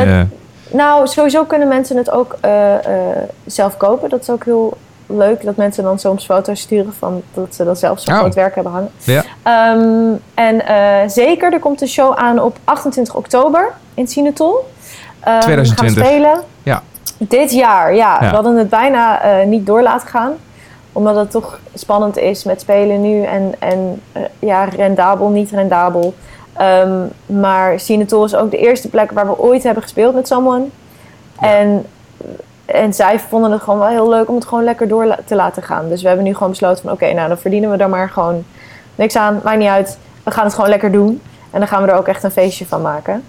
Nou, 0.74 1.06
sowieso 1.06 1.44
kunnen 1.44 1.68
mensen 1.68 1.96
het 1.96 2.10
ook 2.10 2.36
eh, 2.40 2.74
eh, 2.74 3.16
zelf 3.46 3.76
kopen. 3.76 4.08
Dat 4.08 4.20
is 4.20 4.30
ook 4.30 4.44
heel 4.44 4.76
leuk, 5.06 5.44
dat 5.44 5.56
mensen 5.56 5.84
dan 5.84 5.98
soms 5.98 6.24
foto's 6.24 6.60
sturen 6.60 6.92
van 6.98 7.22
dat 7.34 7.54
ze 7.54 7.64
dan 7.64 7.76
zelf 7.76 8.00
zo'n 8.00 8.14
Oh. 8.14 8.20
groot 8.20 8.34
werk 8.34 8.54
hebben 8.54 8.72
hangen. 8.72 8.90
Ja. 9.04 9.24
Ehm, 9.42 10.12
en 10.34 10.66
eh, 10.66 11.08
zeker, 11.08 11.52
er 11.52 11.58
komt 11.58 11.80
een 11.80 11.88
show 11.88 12.16
aan 12.16 12.38
op 12.40 12.56
28 12.64 13.14
oktober 13.14 13.72
in 13.94 14.08
Sinatol. 14.08 14.68
Ehm, 15.20 15.40
2020. 15.40 16.02
Gaan 16.04 16.12
spelen. 16.12 16.42
Ja. 16.62 16.82
Dit 17.18 17.52
jaar, 17.52 17.94
ja. 17.94 18.18
Ja. 18.20 18.28
We 18.28 18.34
hadden 18.34 18.56
het 18.56 18.68
bijna 18.68 19.20
niet 19.46 19.66
door 19.66 19.82
laten 19.82 20.08
gaan. 20.08 20.32
Omdat 20.92 21.16
het 21.16 21.30
toch 21.30 21.60
spannend 21.74 22.16
is 22.16 22.44
met 22.44 22.60
spelen 22.60 23.00
nu. 23.00 23.22
En, 23.22 23.54
en 23.58 24.02
ja, 24.38 24.64
rendabel, 24.64 25.28
niet 25.28 25.50
rendabel. 25.50 26.14
Ehm, 26.56 27.02
maar 27.26 27.80
Sinatol 27.80 28.24
is 28.24 28.34
ook 28.34 28.50
de 28.50 28.56
eerste 28.58 28.88
plek 28.88 29.10
waar 29.10 29.26
we 29.26 29.38
ooit 29.38 29.62
hebben 29.62 29.82
gespeeld 29.82 30.14
met 30.14 30.26
Someone. 30.28 30.64
En, 31.40 31.86
en 32.64 32.94
zij 32.94 33.18
vonden 33.20 33.50
het 33.52 33.62
gewoon 33.62 33.78
wel 33.78 33.88
heel 33.88 34.08
leuk 34.08 34.28
om 34.28 34.34
het 34.34 34.44
gewoon 34.46 34.64
lekker 34.64 34.88
door 34.88 35.04
la- 35.06 35.18
te 35.24 35.34
laten 35.34 35.62
gaan. 35.62 35.88
Dus 35.88 36.00
we 36.02 36.06
hebben 36.08 36.26
nu 36.26 36.34
gewoon 36.34 36.50
besloten 36.50 36.82
van 36.82 36.92
oké, 36.92 37.12
nou 37.12 37.28
dan 37.28 37.38
verdienen 37.38 37.70
we 37.70 37.76
er 37.76 37.88
maar 37.88 38.10
gewoon 38.10 38.44
niks 38.94 39.16
aan. 39.16 39.40
Maakt 39.44 39.58
niet 39.58 39.68
uit. 39.68 39.98
We 40.22 40.30
gaan 40.30 40.44
het 40.44 40.54
gewoon 40.54 40.70
lekker 40.70 40.92
doen. 40.92 41.22
En 41.50 41.58
dan 41.58 41.68
gaan 41.68 41.82
we 41.82 41.88
er 41.90 41.96
ook 41.98 42.08
echt 42.08 42.22
een 42.22 42.30
feestje 42.30 42.66
van 42.66 42.82
maken. 42.82 43.24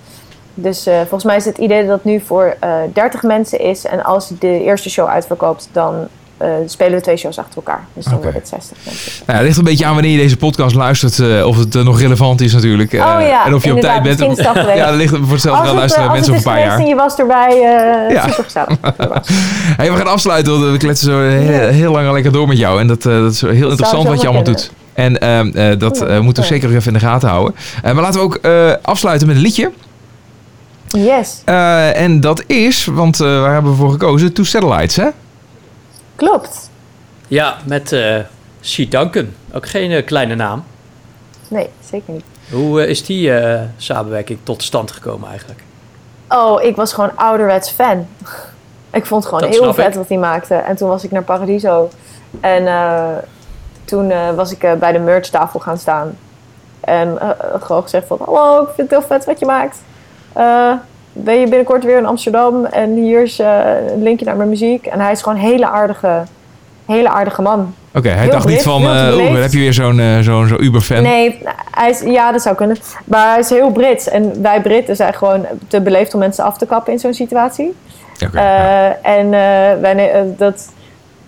Dus 0.53 0.85
eh, 0.85 0.97
volgens 0.99 1.23
mij 1.23 1.35
is 1.35 1.45
het 1.45 1.57
idee 1.57 1.85
dat 1.85 1.95
het 1.95 2.03
nu 2.03 2.19
voor 2.19 2.55
eh 2.59 2.69
30 2.93 3.23
mensen 3.23 3.59
is. 3.59 3.85
En 3.85 4.03
als 4.03 4.29
de 4.39 4.61
eerste 4.61 4.89
show 4.89 5.07
uitverkoopt, 5.07 5.69
dan 5.71 6.07
eh, 6.37 6.49
spelen 6.65 6.93
we 6.93 7.01
twee 7.01 7.17
shows 7.17 7.37
achter 7.37 7.55
elkaar. 7.55 7.85
Dus 7.93 8.05
dan 8.05 8.21
wordt 8.21 8.33
het 8.37 8.47
60 8.47 8.77
mensen. 8.85 9.11
Nou, 9.25 9.37
het 9.37 9.47
ligt 9.47 9.57
een 9.57 9.63
beetje 9.63 9.85
aan 9.85 9.93
wanneer 9.93 10.11
je 10.11 10.17
deze 10.17 10.37
podcast 10.37 10.75
luistert. 10.75 11.19
eh, 11.19 11.45
of 11.47 11.57
het 11.57 11.75
eh, 11.75 11.83
nog 11.83 11.99
relevant 11.99 12.41
is 12.41 12.53
natuurlijk. 12.53 12.93
oh 12.93 12.97
ja, 12.99 13.45
en 13.45 13.53
of 13.53 13.63
je 13.63 13.73
op 13.73 13.79
tijd 13.79 14.03
bent. 14.03 14.19
is. 14.19 14.37
Ja, 14.75 14.85
dat 14.85 14.95
ligt 14.95 15.15
voor 15.15 15.31
hetzelfde 15.31 15.67
het, 15.67 15.75
luisteren 15.75 16.11
mensen 16.11 16.33
is 16.33 16.37
een 16.37 16.51
paar 16.51 16.59
jaar. 16.59 16.79
en 16.79 16.85
je 16.85 16.95
was 16.95 17.15
erbij, 17.15 17.55
Ja. 18.09 18.27
super 18.27 18.43
gezellig. 18.43 18.77
Hey, 19.77 19.91
we 19.91 19.97
gaan 19.97 20.07
afsluiten, 20.07 20.59
want 20.59 20.71
we 20.71 20.77
kletsen 20.77 21.07
zo 21.11 21.19
heel, 21.19 21.67
heel 21.67 21.91
lang 21.91 22.07
al 22.07 22.13
lekker 22.13 22.31
door 22.31 22.47
met 22.47 22.57
jou. 22.57 22.79
En 22.79 22.87
dat, 22.87 23.01
dat 23.01 23.31
is 23.31 23.41
heel 23.41 23.69
interessant 23.69 24.07
wat 24.07 24.21
je 24.21 24.27
allemaal 24.27 24.43
doet. 24.43 24.71
En 24.93 25.19
ehm, 25.21 25.47
eh, 25.53 25.79
dat 25.79 26.21
moeten 26.21 26.43
we 26.43 26.49
zeker 26.49 26.67
nog 26.67 26.77
even 26.77 26.93
in 26.93 26.99
de 26.99 27.05
gaten 27.05 27.29
houden. 27.29 27.55
Maar 27.83 27.95
laten 27.95 28.19
we 28.19 28.25
ook 28.25 28.39
afsluiten 28.81 29.27
met 29.27 29.35
een 29.35 29.41
liedje. 29.41 29.71
Yes, 30.87 31.41
en 31.93 32.19
dat 32.19 32.43
is, 32.47 32.85
want 32.85 33.17
waar 33.17 33.53
hebben 33.53 33.71
we 33.71 33.77
voor 33.77 33.91
gekozen? 33.91 34.33
Two 34.33 34.43
Satellites, 34.43 34.95
hè? 34.95 35.07
Klopt. 36.15 36.69
Ja, 37.27 37.57
met. 37.65 37.91
Duncan. 38.89 39.33
Ook 39.53 39.67
geen 39.67 39.91
eh, 39.91 40.05
kleine 40.05 40.35
naam. 40.35 40.63
Nee, 41.47 41.69
zeker 41.89 42.13
niet. 42.13 42.23
Hoe 42.51 42.81
eh, 42.81 42.89
is 42.89 43.05
die 43.05 43.31
samenwerking 43.77 44.39
tot 44.43 44.63
stand 44.63 44.91
gekomen 44.91 45.29
eigenlijk? 45.29 45.59
Oh, 46.29 46.63
ik 46.63 46.75
was 46.75 46.93
gewoon 46.93 47.17
ouderwets 47.17 47.69
fan. 47.69 48.07
Ik 48.91 49.05
vond 49.05 49.23
het 49.23 49.33
gewoon 49.33 49.49
Dat 49.49 49.59
heel 49.59 49.73
vet 49.73 49.87
ik. 49.87 49.93
wat 49.93 50.07
hij 50.07 50.17
maakte. 50.17 50.55
En 50.55 50.75
toen 50.75 50.89
was 50.89 51.03
ik 51.03 51.11
naar 51.11 51.23
Paradiso. 51.23 51.89
En 52.39 52.65
toen 53.85 54.35
was 54.35 54.51
ik 54.51 54.79
bij 54.79 54.91
de 54.91 54.99
merchtafel 54.99 55.59
gaan 55.59 55.77
staan. 55.77 56.17
En 56.79 57.17
gewoon 57.61 57.81
gezegd 57.81 58.07
van... 58.07 58.17
Hallo, 58.25 58.61
ik 58.61 58.69
vind 58.75 58.89
het 58.89 58.99
heel 58.99 59.07
vet 59.07 59.25
wat 59.25 59.39
je 59.39 59.45
maakt. 59.45 59.77
Ben 61.17 61.39
je 61.39 61.47
binnenkort 61.47 61.83
weer 61.83 61.97
in 61.97 62.05
Amsterdam? 62.05 62.65
En 62.65 62.93
hier 62.95 63.21
is 63.21 63.39
eh, 63.39 63.59
een 63.93 64.03
linkje 64.03 64.25
naar 64.25 64.35
mijn 64.35 64.49
muziek. 64.49 64.85
En 64.85 64.99
hij 64.99 65.11
is 65.11 65.21
gewoon 65.21 65.37
een 65.37 65.43
hele 65.43 65.67
aardige, 65.67 66.23
hele 66.85 67.09
aardige 67.09 67.41
man. 67.41 67.73
Oké, 67.93 68.09
hij 68.09 68.21
Heel 68.21 68.31
dacht 68.31 68.47
niet 68.47 68.61
van, 68.61 68.81
oeh, 68.81 69.17
dan 69.17 69.35
heb 69.35 69.51
je 69.51 69.59
weer 69.59 69.73
zo'n 69.73 69.99
eh, 69.99 70.19
zo'n 70.19 70.47
zo'n 70.47 70.63
Uber-fan. 70.63 71.01
Nee, 71.01 71.41
hij 71.71 71.89
is, 71.89 71.99
ja, 71.99 72.31
dat 72.31 72.41
zou 72.41 72.55
kunnen. 72.55 72.77
Maar 73.05 73.29
hij 73.29 73.39
is 73.39 73.49
heel 73.49 73.71
Brits. 73.71 74.09
En 74.09 74.41
wij 74.41 74.61
Britten 74.61 74.95
zijn 74.95 75.13
gewoon 75.13 75.45
te 75.67 75.81
beleefd 75.81 76.13
om 76.13 76.19
mensen 76.19 76.43
af 76.43 76.57
te 76.57 76.65
kappen 76.65 76.93
in 76.93 76.99
zo'n 76.99 77.13
situatie. 77.13 77.75
Oké, 78.25 78.41
ja. 78.41 78.97
En 79.01 79.29
wij, 79.81 80.33
dat, 80.37 80.69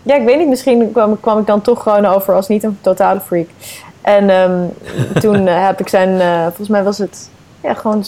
ja, 0.01 0.15
ik 0.15 0.25
weet 0.25 0.37
niet, 0.37 0.47
misschien 0.47 0.91
kwam, 0.91 1.19
kwam 1.19 1.39
ik 1.39 1.45
dan 1.45 1.61
toch 1.61 1.83
gewoon 1.83 2.05
over 2.05 2.33
als 2.33 2.47
niet 2.47 2.63
een 2.63 2.77
totale 2.81 3.19
freak. 3.19 3.47
En 4.01 4.29
ehm, 4.29 4.63
toen 5.21 5.45
heb 5.45 5.79
ik 5.79 5.89
zijn, 5.89 6.21
volgens 6.43 6.69
mij 6.69 6.83
was 6.83 6.97
het 6.97 7.29
ja, 7.61 7.73
gewoon 7.73 8.03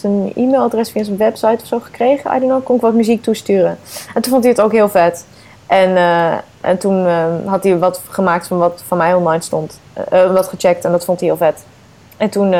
zijn 0.00 0.32
e-mailadres 0.34 0.90
via 0.90 1.04
zijn 1.04 1.16
website 1.16 1.58
of 1.62 1.66
zo 1.66 1.78
gekregen. 1.80 2.30
I 2.36 2.38
don't 2.38 2.50
know, 2.50 2.64
kon 2.64 2.76
ik 2.76 2.82
wat 2.82 2.94
muziek 2.94 3.22
toesturen. 3.22 3.78
En 4.14 4.22
toen 4.22 4.32
vond 4.32 4.42
hij 4.44 4.52
het 4.52 4.60
ook 4.60 4.72
heel 4.72 4.88
vet. 4.88 5.24
En, 5.66 5.96
eh, 5.96 6.32
en 6.60 6.78
toen 6.78 7.06
eh, 7.06 7.24
had 7.46 7.62
hij 7.64 7.78
wat 7.78 8.00
gemaakt 8.08 8.46
van 8.46 8.58
wat 8.58 8.82
van 8.86 8.96
mij 8.98 9.14
online 9.14 9.42
stond. 9.42 9.80
Eh, 10.10 10.32
wat 10.32 10.48
gecheckt 10.48 10.84
en 10.84 10.90
dat 10.92 11.04
vond 11.04 11.20
hij 11.20 11.28
heel 11.28 11.38
vet. 11.38 11.64
En 12.16 12.28
toen, 12.30 12.50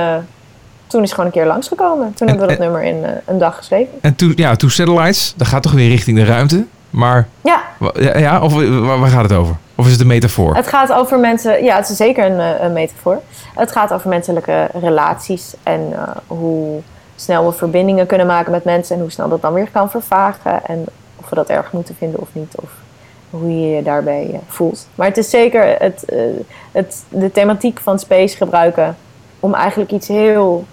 toen 0.87 1.03
is 1.03 1.09
hij 1.09 1.09
gewoon 1.09 1.27
een 1.27 1.31
keer 1.33 1.47
langsgekomen. 1.47 2.15
Toen 2.15 2.29
En- 2.29 2.35
hebben 2.39 2.47
we 2.47 2.57
dat 2.57 2.67
en- 2.67 2.73
nummer 2.73 2.83
in 2.83 3.21
een 3.27 3.39
dag 3.39 3.57
geschreven. 3.57 3.93
En 4.01 4.15
Two, 4.17 4.33
ja, 4.37 4.57
Two 4.57 4.69
Satellites, 4.69 5.35
dat 5.37 5.47
gaat 5.47 5.63
toch 5.63 5.73
weer 5.73 5.89
richting 5.89 6.17
de 6.17 6.25
ruimte. 6.25 6.65
Maar, 6.91 7.29
Ja, 7.41 7.63
ja, 7.95 8.19
ja 8.19 8.41
of 8.41 8.53
waar, 8.55 8.99
waar 9.01 9.11
gaat 9.11 9.23
het 9.23 9.33
over? 9.33 9.57
Of 9.75 9.87
is 9.87 9.93
het 9.93 10.01
een 10.01 10.07
metafoor? 10.07 10.55
Het 10.57 10.67
gaat 10.67 10.93
over 10.93 11.19
mensen, 11.19 11.65
ja, 11.65 11.77
het 11.77 11.89
is 11.89 11.97
zeker 11.97 12.25
een, 12.31 12.65
een 12.65 12.73
metafoor. 12.73 13.21
Het 13.55 13.73
gaat 13.73 13.93
over 13.93 14.09
menselijke 14.09 14.69
relaties 14.81 15.55
en 15.63 15.93
hoe 16.27 16.81
snel 17.21 17.47
we 17.47 17.53
verbindingen 17.53 18.07
kunnen 18.07 18.27
maken 18.27 18.53
met 18.53 18.65
mensen 18.65 18.95
en 18.97 19.01
hoe 19.01 19.11
snel 19.11 19.29
dat 19.29 19.43
dan 19.43 19.53
weer 19.53 19.71
kan 19.71 19.91
vervagen. 19.91 20.65
En 20.65 20.85
of 21.17 21.29
we 21.29 21.35
dat 21.35 21.49
erg 21.49 21.73
moeten 21.73 21.95
vinden 21.95 22.21
of 22.21 22.29
niet, 22.33 22.55
of 22.57 22.71
hoe 23.31 23.61
je 23.61 23.77
je 23.77 23.83
daarbij 23.83 24.31
eh, 24.33 24.39
voelt. 24.47 24.87
Maar 24.95 25.07
het 25.07 25.17
is 25.17 25.31
zeker 25.31 25.77
het, 25.79 26.05
eh, 26.05 26.19
het, 26.73 27.05
de 27.09 27.33
thematiek 27.33 27.81
van 27.81 27.99
space 27.99 28.37
gebruiken 28.37 28.97
om 29.41 29.55
eigenlijk 29.55 29.93
iets 29.93 30.09
heel 30.09 30.65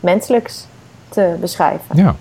menselijks 0.00 0.66
te 1.08 1.36
beschrijven. 1.40 1.96
Ja. 1.96 2.14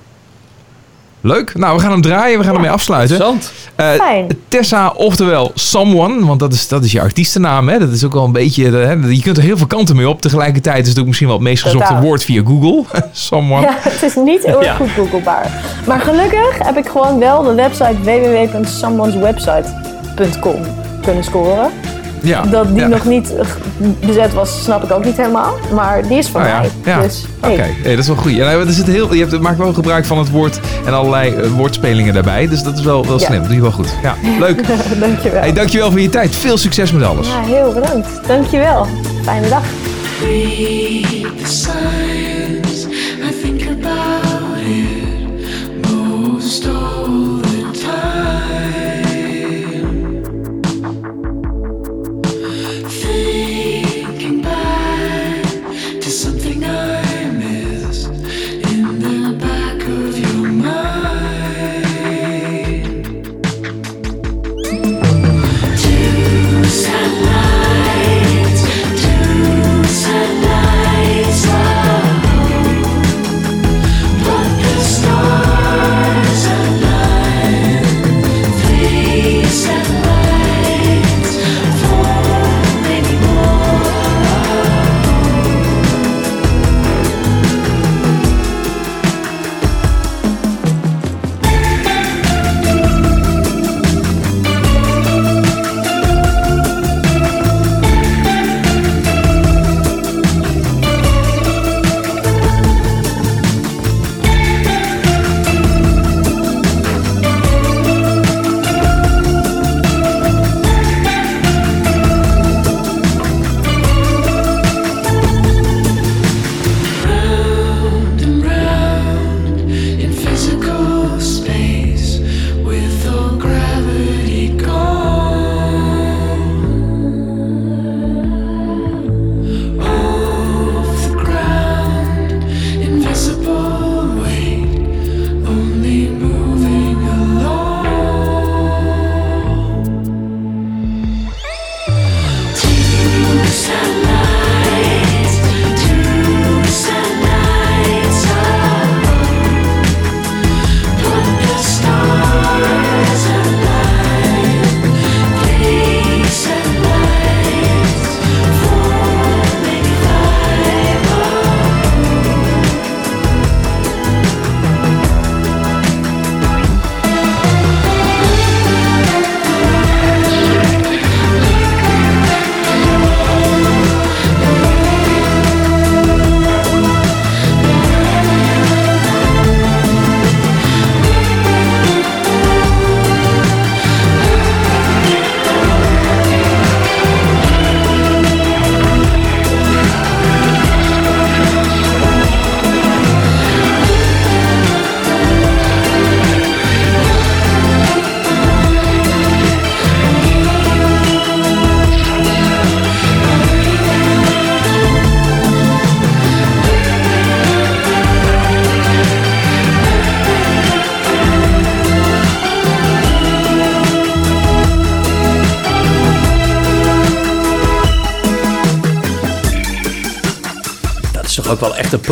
Leuk. 1.24 1.58
Nou, 1.58 1.76
we 1.76 1.82
gaan 1.82 1.92
hem 1.92 2.02
draaien. 2.02 2.38
We 2.38 2.44
gaan 2.44 2.54
Ja. 2.54 2.58
ermee 2.60 2.72
afsluiten. 2.74 3.16
Interessant. 3.16 3.52
Eh, 3.76 3.90
Fijn. 3.92 4.28
Tessa, 4.48 4.94
oftewel 4.96 5.52
Someone, 5.56 6.26
want 6.26 6.40
dat 6.40 6.54
is, 6.54 6.68
dat 6.68 6.84
is 6.84 6.92
je 6.92 7.02
artiestennaam. 7.02 7.70
Hè? 7.70 7.80
Dat 7.80 7.90
is 7.90 8.04
ook 8.06 8.14
wel 8.14 8.24
een 8.24 8.32
beetje... 8.32 8.72
Hè? 8.72 8.92
Je 8.92 9.22
kunt 9.22 9.38
er 9.38 9.44
heel 9.44 9.58
veel 9.58 9.68
kanten 9.68 9.96
mee 9.96 10.10
op. 10.10 10.22
Tegelijkertijd 10.22 10.84
is 10.84 10.90
het 10.90 11.00
ook 11.00 11.06
misschien 11.06 11.28
wel 11.28 11.36
het 11.36 11.46
meest 11.46 11.64
gezochte 11.64 11.88
Totaal. 11.88 12.04
woord 12.04 12.24
via 12.24 12.42
Google. 12.46 12.84
Someone. 13.12 13.62
Ja, 13.66 13.76
het 13.80 14.04
is 14.04 14.16
niet 14.16 14.46
heel 14.46 14.64
Ja. 14.64 14.74
goed 14.76 14.90
googlebaar. 14.96 15.52
Maar 15.88 16.00
gelukkig 16.00 16.58
heb 16.58 16.78
ik 16.78 16.88
gewoon 16.88 17.20
wel 17.20 17.44
de 17.44 17.54
website 17.54 17.96
www.someoneswebsite.com 18.04 20.62
kunnen 21.02 21.24
scoren. 21.24 21.72
Ja. 22.22 22.42
Dat 22.42 22.68
die 22.68 22.78
Ja. 22.80 22.88
nog 22.88 23.06
niet 23.06 23.34
bezet 24.06 24.34
was, 24.34 24.64
snap 24.64 24.84
ik 24.84 24.92
ook 24.92 25.06
niet 25.06 25.18
helemaal. 25.18 25.54
Maar 25.74 26.08
die 26.08 26.18
is 26.18 26.28
van 26.28 26.42
Oh 26.42 26.48
ja, 26.48 26.60
mij. 26.60 26.70
ja. 26.84 27.02
Dus, 27.02 27.26
Oké, 27.42 27.48
hey. 27.56 27.76
hey, 27.82 27.90
dat 27.92 28.00
is 28.00 28.08
wel 28.08 28.16
goed. 28.16 28.32
Ja, 28.32 28.46
nou, 28.46 28.68
er 28.68 28.74
zit 28.74 28.88
heel, 28.88 29.14
je 29.14 29.26
hebt, 29.26 29.40
maakt 29.42 29.58
wel 29.58 29.74
gebruik 29.74 30.06
van 30.06 30.18
het 30.18 30.30
woord 30.30 30.60
en 30.86 30.94
allerlei 30.94 31.36
eh, 31.36 31.48
woordspelingen 31.50 32.14
daarbij. 32.14 32.48
Dus 32.48 32.64
dat 32.64 32.78
is 32.78 32.84
wel, 32.84 33.06
wel 33.08 33.20
Ja. 33.20 33.26
slim. 33.26 33.38
Dat 33.40 33.46
doe 33.48 33.56
je 33.56 33.62
wel 33.62 33.72
goed. 33.72 33.88
Ja, 34.04 34.16
leuk. 34.40 34.68
Dankjewel. 35.00 35.42
Hey, 35.42 35.54
dankjewel 35.54 35.92
voor 35.92 36.00
je 36.02 36.10
tijd. 36.10 36.36
Veel 36.36 36.58
succes 36.58 36.92
met 36.92 37.04
alles. 37.04 37.28
Ja, 37.28 37.42
heel 37.42 37.74
bedankt. 37.74 38.08
Dankjewel. 38.28 38.88
Fijne 39.24 39.50
dag. 39.50 39.64
Read 40.24 41.22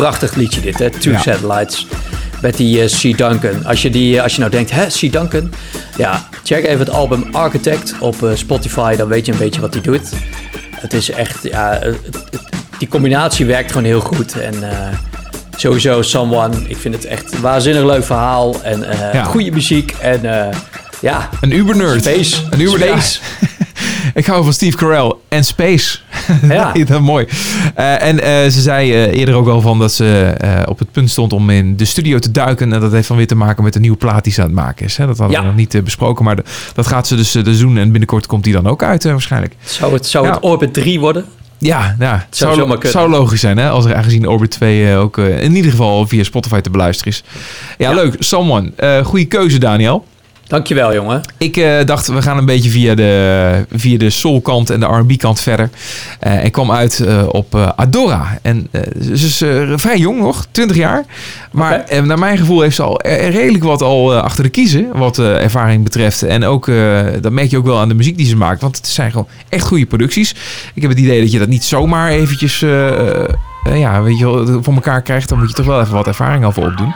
prachtig 0.00 0.34
liedje 0.34 0.60
dit, 0.60 0.78
hè? 0.78 0.90
Two 0.90 1.10
Ja. 1.12 1.18
Satellites. 1.20 1.86
Met 2.40 2.56
die 2.56 2.84
C. 2.84 3.00
Duncan. 3.18 3.64
Als 3.66 3.82
je, 3.82 3.90
die, 3.90 4.16
eh, 4.16 4.22
als 4.22 4.32
je 4.34 4.38
nou 4.40 4.50
denkt, 4.50 4.70
hè, 4.70 4.86
C. 4.86 5.12
Duncan? 5.12 5.52
Ja, 5.96 6.28
check 6.44 6.64
even 6.64 6.78
het 6.78 6.90
album 6.90 7.24
Architect 7.32 7.94
op 8.00 8.22
eh, 8.24 8.30
Spotify. 8.34 8.96
Dan 8.96 9.08
weet 9.08 9.26
je 9.26 9.32
een 9.32 9.38
beetje 9.38 9.60
wat 9.60 9.74
hij 9.74 9.82
doet. 9.82 10.08
Het 10.70 10.92
is 10.92 11.10
echt, 11.10 11.38
ja, 11.42 11.78
het- 11.80 11.98
het- 12.04 12.40
die 12.78 12.88
combinatie 12.88 13.46
werkt 13.46 13.68
gewoon 13.72 13.86
heel 13.86 14.00
goed. 14.00 14.40
En 14.40 14.54
sowieso 15.56 16.02
Someone, 16.02 16.56
ik 16.66 16.76
vind 16.76 16.94
het 16.94 17.04
echt 17.04 17.32
een 17.32 17.40
waanzinnig 17.40 17.84
leuk 17.84 18.04
verhaal. 18.04 18.62
En 18.62 18.84
Ja. 19.12 19.24
goede 19.24 19.50
muziek. 19.50 19.94
En 20.00 20.20
ja, 21.00 21.28
Een 21.40 21.52
Uber-nerd. 21.52 22.00
Space. 22.00 22.36
Een 22.50 22.60
Uber 22.60 22.78
Space. 22.80 23.18
Ik 24.14 24.26
hou 24.26 24.44
van 24.44 24.52
Steve 24.52 24.76
Carell 24.76 25.12
en 25.28 25.44
Space. 25.44 25.98
Ja. 26.48 26.72
dat 26.86 27.00
mooi. 27.00 27.26
Eh, 27.74 28.02
en 28.02 28.20
eh, 28.22 28.50
ze 28.50 28.60
zei 28.60 28.92
eh, 28.92 29.18
eerder 29.18 29.34
ook 29.34 29.48
al 29.48 29.60
van 29.60 29.78
dat 29.78 29.92
ze 29.92 30.34
op 30.68 30.78
het 30.78 30.92
punt 30.92 31.10
stond 31.10 31.32
om 31.32 31.50
in 31.50 31.76
de 31.76 31.84
studio 31.84 32.18
te 32.18 32.30
duiken. 32.30 32.72
En 32.72 32.80
dat 32.80 32.92
heeft 32.92 33.08
dan 33.08 33.16
weer 33.16 33.26
te 33.26 33.34
maken 33.34 33.64
met 33.64 33.72
de 33.72 33.80
nieuwe 33.80 33.96
plaat 33.96 34.24
die 34.24 34.32
ze 34.32 34.40
aan 34.40 34.46
het 34.46 34.56
maken 34.56 34.86
is. 34.86 34.96
Hè? 34.96 35.06
Dat 35.06 35.18
hadden 35.18 35.36
Ja. 35.36 35.42
we 35.42 35.48
nog 35.48 35.56
niet 35.56 35.84
besproken, 35.84 36.24
maar 36.24 36.36
de- 36.36 36.44
dat 36.74 36.86
gaat 36.86 37.06
ze 37.06 37.16
dus, 37.16 37.34
eh, 37.34 37.44
dus 37.44 37.58
doen. 37.58 37.76
En 37.76 37.90
binnenkort 37.90 38.26
komt 38.26 38.44
die 38.44 38.52
dan 38.52 38.66
ook 38.66 38.82
uit 38.82 39.04
waarschijnlijk. 39.04 39.54
Zou 39.64 39.92
het, 39.92 40.06
zou 40.06 40.26
Ja. 40.26 40.32
het 40.32 40.42
Orbit 40.42 40.72
3 40.74 41.00
worden? 41.00 41.24
Ja, 41.58 41.96
ja 41.98 42.12
het 42.26 42.36
zou 42.36 42.78
zou, 42.80 43.10
logisch 43.10 43.40
zijn 43.40 43.56
hè, 43.58 43.68
als 43.68 43.84
er 43.84 43.94
aangezien 43.94 44.28
Orbit 44.28 44.50
2 44.50 44.90
eh, 44.90 45.00
ook 45.00 45.18
in 45.18 45.56
ieder 45.56 45.70
geval 45.70 46.06
via 46.06 46.22
Spotify 46.22 46.60
te 46.60 46.70
beluisteren 46.70 47.12
is. 47.12 47.24
Ja, 47.78 47.88
Ja. 47.90 47.94
leuk. 47.94 48.14
Someone. 48.18 48.72
Goede 49.04 49.24
keuze, 49.24 49.58
Daniel. 49.58 50.04
Dankjewel, 50.50 50.94
jongen. 50.94 51.20
Ik 51.38 51.56
eh, 51.56 51.84
dacht, 51.84 52.06
we 52.06 52.22
gaan 52.22 52.38
een 52.38 52.44
beetje 52.44 52.70
via 52.70 52.94
de, 52.94 53.64
via 53.72 53.98
de 53.98 54.10
soul-kant 54.10 54.70
en 54.70 54.80
de 54.80 54.86
R&B-kant 54.86 55.40
verder. 55.40 55.70
Eh 56.20 56.44
ik 56.44 56.52
kwam 56.52 56.72
uit 56.72 57.00
eh, 57.00 57.22
op 57.28 57.54
eh, 57.54 57.68
Adora. 57.76 58.38
En 58.42 58.68
eh, 58.70 58.80
ze 59.02 59.26
is 59.26 59.40
eh, 59.42 59.72
vrij 59.76 59.98
jong 59.98 60.18
nog, 60.20 60.46
20 60.50 60.76
jaar. 60.76 61.04
Maar 61.52 61.80
eh, 61.84 62.02
naar 62.02 62.18
mijn 62.18 62.38
gevoel 62.38 62.60
heeft 62.60 62.76
ze 62.76 62.82
al 62.82 63.00
eh, 63.00 63.30
redelijk 63.30 63.64
wat 63.64 63.82
al 63.82 64.14
eh, 64.14 64.22
achter 64.22 64.42
de 64.44 64.50
kiezen, 64.50 64.88
wat 64.94 65.18
eh, 65.18 65.42
ervaring 65.42 65.84
betreft. 65.84 66.22
En 66.22 66.44
ook, 66.44 66.68
eh, 66.68 67.00
dat 67.20 67.32
merk 67.32 67.50
je 67.50 67.56
ook 67.56 67.66
wel 67.66 67.78
aan 67.78 67.88
de 67.88 67.94
muziek 67.94 68.16
die 68.16 68.26
ze 68.26 68.36
maakt. 68.36 68.60
Want 68.60 68.76
het 68.76 68.86
zijn 68.86 69.10
gewoon 69.10 69.28
echt 69.48 69.66
goede 69.66 69.86
producties. 69.86 70.34
Ik 70.74 70.82
heb 70.82 70.90
het 70.90 71.00
idee 71.00 71.20
dat 71.20 71.32
je 71.32 71.38
dat 71.38 71.48
niet 71.48 71.64
zomaar 71.64 72.10
eventjes... 72.10 72.64
eh, 73.62 73.78
ja, 73.78 74.02
weet 74.02 74.18
je 74.18 74.58
voor 74.62 74.74
elkaar 74.74 75.02
krijgt, 75.02 75.28
dan 75.28 75.38
moet 75.38 75.48
je 75.48 75.54
toch 75.54 75.66
wel 75.66 75.80
even 75.80 75.94
wat 75.94 76.06
ervaring 76.06 76.54
voor 76.54 76.66
opdoen. 76.66 76.94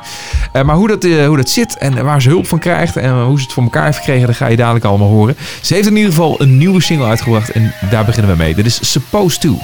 Eh, 0.53 0.63
maar 0.63 0.77
hoe 0.77 0.89
dat, 0.89 1.05
eh, 1.05 1.27
hoe 1.27 1.37
dat 1.37 1.49
zit 1.49 1.77
en 1.79 2.05
waar 2.05 2.23
ze 2.23 2.29
hulp 2.29 2.47
van 2.47 2.59
krijgt 2.59 2.97
en 2.97 3.23
hoe 3.23 3.39
ze 3.39 3.45
het 3.45 3.53
voor 3.53 3.63
elkaar 3.63 3.85
heeft 3.85 3.99
gekregen, 3.99 4.27
dat 4.27 4.37
ga 4.37 4.47
je 4.47 4.57
dadelijk 4.57 4.85
allemaal 4.85 5.09
horen. 5.09 5.37
Ze 5.63 5.75
heeft 5.75 5.87
in 5.87 5.97
ieder 5.97 6.11
geval 6.11 6.41
een 6.41 6.59
nieuwe 6.59 6.83
single 6.83 7.07
uitgebracht 7.07 7.51
en 7.51 7.75
daar 7.91 8.05
beginnen 8.05 8.31
we 8.31 8.37
mee. 8.37 8.55
Dit 8.55 8.67
is 8.67 8.93
Supposed 8.93 9.41
To. 9.41 9.59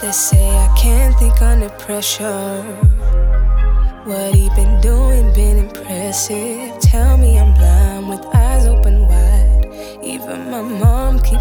They 0.00 0.12
say 0.12 0.38
I 0.38 0.80
can't 0.82 1.18
think 1.18 1.40
under 1.40 1.70
pressure. 1.86 2.62
What 4.06 4.32
he 4.32 4.50
been 4.54 4.80
doing 4.80 5.32
been 5.32 5.56
impressive. 5.56 6.73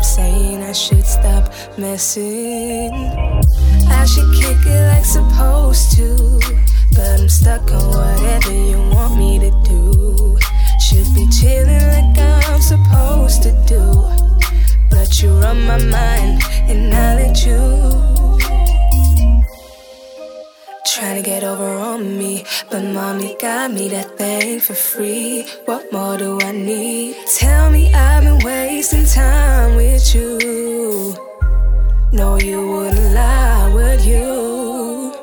Saying 0.04 0.62
I 0.62 0.74
should 0.74 1.06
stop 1.06 1.52
messing. 1.78 2.94
I 3.90 4.06
should 4.06 4.34
kick 4.36 4.58
it 4.66 4.88
like 4.92 5.06
supposed 5.06 5.96
to. 5.98 6.40
But 6.92 7.22
I'm 7.22 7.30
stuck 7.30 7.72
on 7.72 7.88
whatever 7.88 8.52
you 8.52 8.78
want 8.92 9.18
me 9.18 9.40
to 9.40 9.52
do. 9.64 10.38
Should 10.80 11.14
be 11.16 11.28
chilling 11.30 11.88
like 11.94 12.18
I'm 12.20 12.62
supposed 12.62 13.44
to 13.44 13.52
do. 13.66 13.84
But 14.90 15.22
you're 15.22 15.46
on 15.46 15.66
my 15.66 15.78
mind, 15.78 16.42
and 16.70 16.94
I 16.94 17.16
let 17.16 17.46
you. 17.46 18.63
Trying 20.86 21.16
to 21.16 21.22
get 21.22 21.44
over 21.46 21.64
on 21.66 22.18
me, 22.18 22.44
but 22.70 22.84
mommy 22.84 23.38
got 23.40 23.72
me 23.72 23.88
that 23.90 24.18
thing 24.18 24.60
for 24.60 24.74
free. 24.74 25.48
What 25.64 25.92
more 25.94 26.18
do 26.18 26.38
I 26.42 26.52
need? 26.52 27.16
Tell 27.38 27.70
me 27.72 27.94
I've 27.94 28.24
been 28.24 28.40
wasting 28.44 29.06
time 29.06 29.78
with 29.78 30.14
you. 30.14 31.16
No, 32.12 32.38
you 32.38 32.68
wouldn't 32.68 33.14
lie, 33.14 33.72
would 33.74 34.02
you? 34.02 35.16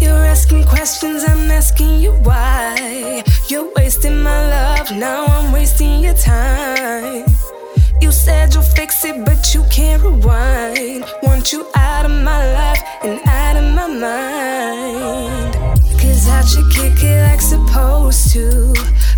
You're 0.00 0.24
asking 0.24 0.64
questions, 0.64 1.24
I'm 1.24 1.50
asking 1.50 1.98
you 2.00 2.12
why. 2.22 3.24
You're 3.48 3.72
wasting 3.74 4.22
my 4.22 4.48
love, 4.48 4.92
now 4.92 5.26
I'm 5.26 5.52
wasting 5.52 5.98
your 6.00 6.14
time. 6.14 7.26
You 8.08 8.12
said 8.12 8.54
you'll 8.54 8.62
fix 8.62 9.04
it, 9.04 9.22
but 9.26 9.52
you 9.52 9.62
can't 9.64 10.02
rewind. 10.02 11.04
Want 11.22 11.52
you 11.52 11.66
out 11.74 12.06
of 12.06 12.10
my 12.10 12.40
life 12.54 12.82
and 13.04 13.20
out 13.28 13.56
of 13.56 13.64
my 13.74 13.86
mind. 13.86 15.54
Cause 16.00 16.26
I 16.26 16.42
should 16.42 16.72
kick 16.72 17.02
it 17.02 17.20
like 17.28 17.42
supposed 17.42 18.32
to. 18.32 18.72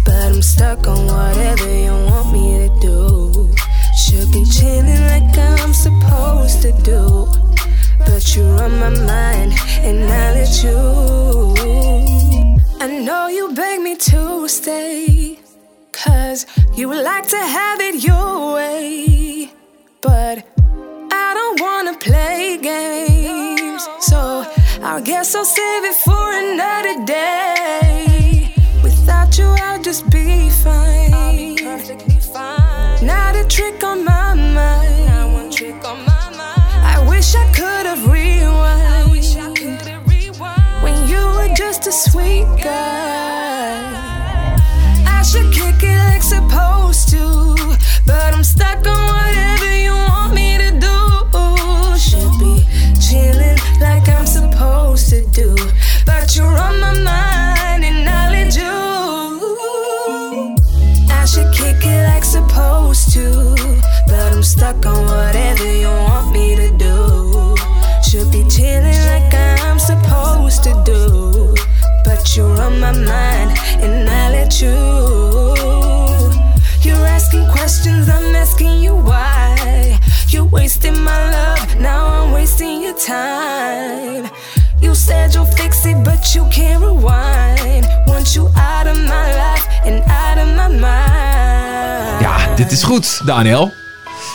But 0.04 0.32
I'm 0.34 0.42
stuck 0.42 0.88
on 0.88 1.06
whatever 1.06 1.72
you 1.72 1.92
want 2.10 2.32
me 2.32 2.66
to 2.66 2.80
do. 2.80 3.54
Should 3.96 4.32
be 4.32 4.44
chilling 4.44 5.02
like 5.12 5.38
I'm 5.38 5.72
supposed 5.72 6.60
to 6.62 6.72
do. 6.82 7.28
But 8.00 8.34
you're 8.34 8.60
on 8.60 8.72
my 8.80 8.90
mind 8.90 9.52
and 9.86 10.02
I 10.02 10.34
let 10.34 10.64
you. 10.64 11.54
I 12.80 12.88
know 13.06 13.28
you 13.28 13.54
beg 13.54 13.82
me 13.82 13.94
to 14.10 14.48
stay. 14.48 15.38
Cause 15.92 16.46
you 16.74 16.92
like 16.94 17.26
to 17.28 17.36
have 17.36 17.80
it 17.80 18.02
your 18.04 18.54
way. 18.54 19.52
But 20.00 20.44
I 21.12 21.34
don't 21.34 21.60
wanna 21.60 21.96
play 21.98 22.58
games. 22.60 23.88
So 24.00 24.46
I 24.82 25.00
guess 25.00 25.34
I'll 25.34 25.44
save 25.44 25.84
it 25.84 25.96
for 25.96 26.32
another 26.44 27.04
day. 27.04 28.54
Without 28.82 29.36
you, 29.38 29.44
I'll 29.44 29.82
just 29.82 30.08
be 30.10 30.50
fine. 30.50 31.10
Not 33.02 33.34
a 33.34 33.44
trick 33.48 33.82
on 33.82 34.04
my 34.04 34.34
mind. 34.34 35.06
Not 35.06 35.32
one 35.32 35.50
trick 35.50 35.84
on 35.84 35.98
my 36.04 36.30
mind. 36.36 36.86
I 36.94 37.04
wish 37.08 37.34
I 37.34 37.46
could 37.52 37.86
have 37.86 38.06
rewind. 38.06 38.82
I 38.82 39.10
wish 39.10 39.36
I 39.36 39.52
could 39.54 39.88
have 39.88 40.06
rewind. 40.08 40.82
When 40.82 41.08
you 41.08 41.22
were 41.36 41.54
just 41.54 41.86
a 41.86 41.92
sweet 41.92 42.46
guy. 42.62 44.09
I 45.20 45.22
should 45.22 45.52
kick 45.52 45.82
it 45.82 45.98
like 46.08 46.22
supposed 46.22 47.10
to. 47.10 47.54
But 48.06 48.32
I'm 48.32 48.42
stuck 48.42 48.86
on 48.86 49.02
whatever 49.12 49.70
you 49.76 49.92
want 49.92 50.32
me 50.32 50.56
to 50.56 50.70
do. 50.80 50.96
Should 51.98 52.32
be 52.40 52.64
chilling 52.98 53.58
like 53.82 54.08
I'm 54.08 54.24
supposed 54.24 55.10
to 55.10 55.26
do. 55.26 55.54
But 56.06 56.34
you're 56.34 56.46
on 56.46 56.80
my 56.80 56.94
mind 56.94 57.84
and 57.84 58.08
I 58.08 58.48
you. 58.48 59.46
I 61.10 61.26
should 61.26 61.52
kick 61.52 61.84
it 61.84 62.02
like 62.08 62.24
supposed 62.24 63.12
to. 63.12 63.54
But 64.06 64.32
I'm 64.32 64.42
stuck 64.42 64.86
on 64.86 65.04
whatever 65.04 65.70
you 65.70 65.88
want 65.88 66.32
me 66.32 66.56
to 66.56 66.59
said 85.10 85.32
you'll 85.32 85.46
fix 85.54 85.84
it, 85.84 86.02
but 86.02 86.32
you 86.34 86.48
can't 86.48 86.80
rewind. 86.82 87.86
Want 88.06 88.32
you 88.32 88.46
out 88.46 88.86
of 88.86 88.96
my 88.96 89.26
life 89.34 89.66
and 89.84 90.02
out 90.06 90.38
of 90.38 90.46
my 90.54 90.68
mind. 90.78 92.20
Ja, 92.20 92.54
dit 92.56 92.70
is 92.72 92.82
goed, 92.82 93.20
Daniel. 93.26 93.70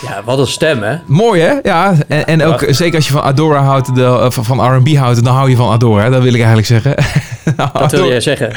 Ja, 0.08 0.24
wat 0.24 0.40
een 0.40 0.48
stem, 0.48 0.84
hè? 0.84 0.96
Mooi 1.06 1.42
hè? 1.42 1.54
Ja, 1.64 1.94
en, 2.08 2.26
en 2.26 2.44
ook 2.44 2.66
zeker 2.68 2.96
als 2.96 3.08
je 3.08 3.14
van 3.14 3.22
Adora 3.22 3.64
houdt, 3.64 3.96
de, 3.96 4.04
eh, 4.04 4.30
van 4.32 4.46
van 4.46 4.76
R&B 4.76 4.96
houdt, 4.96 5.24
dan 5.24 5.34
hou 5.34 5.50
je 5.50 5.56
van 5.56 5.72
Adora. 5.72 6.04
hè? 6.04 6.10
Dat 6.10 6.22
wil 6.22 6.34
ik 6.34 6.42
eigenlijk 6.44 6.68
zeggen. 6.68 6.96
Wat 7.74 7.92
wil 7.92 8.08
jij 8.08 8.20
zeggen? 8.22 8.52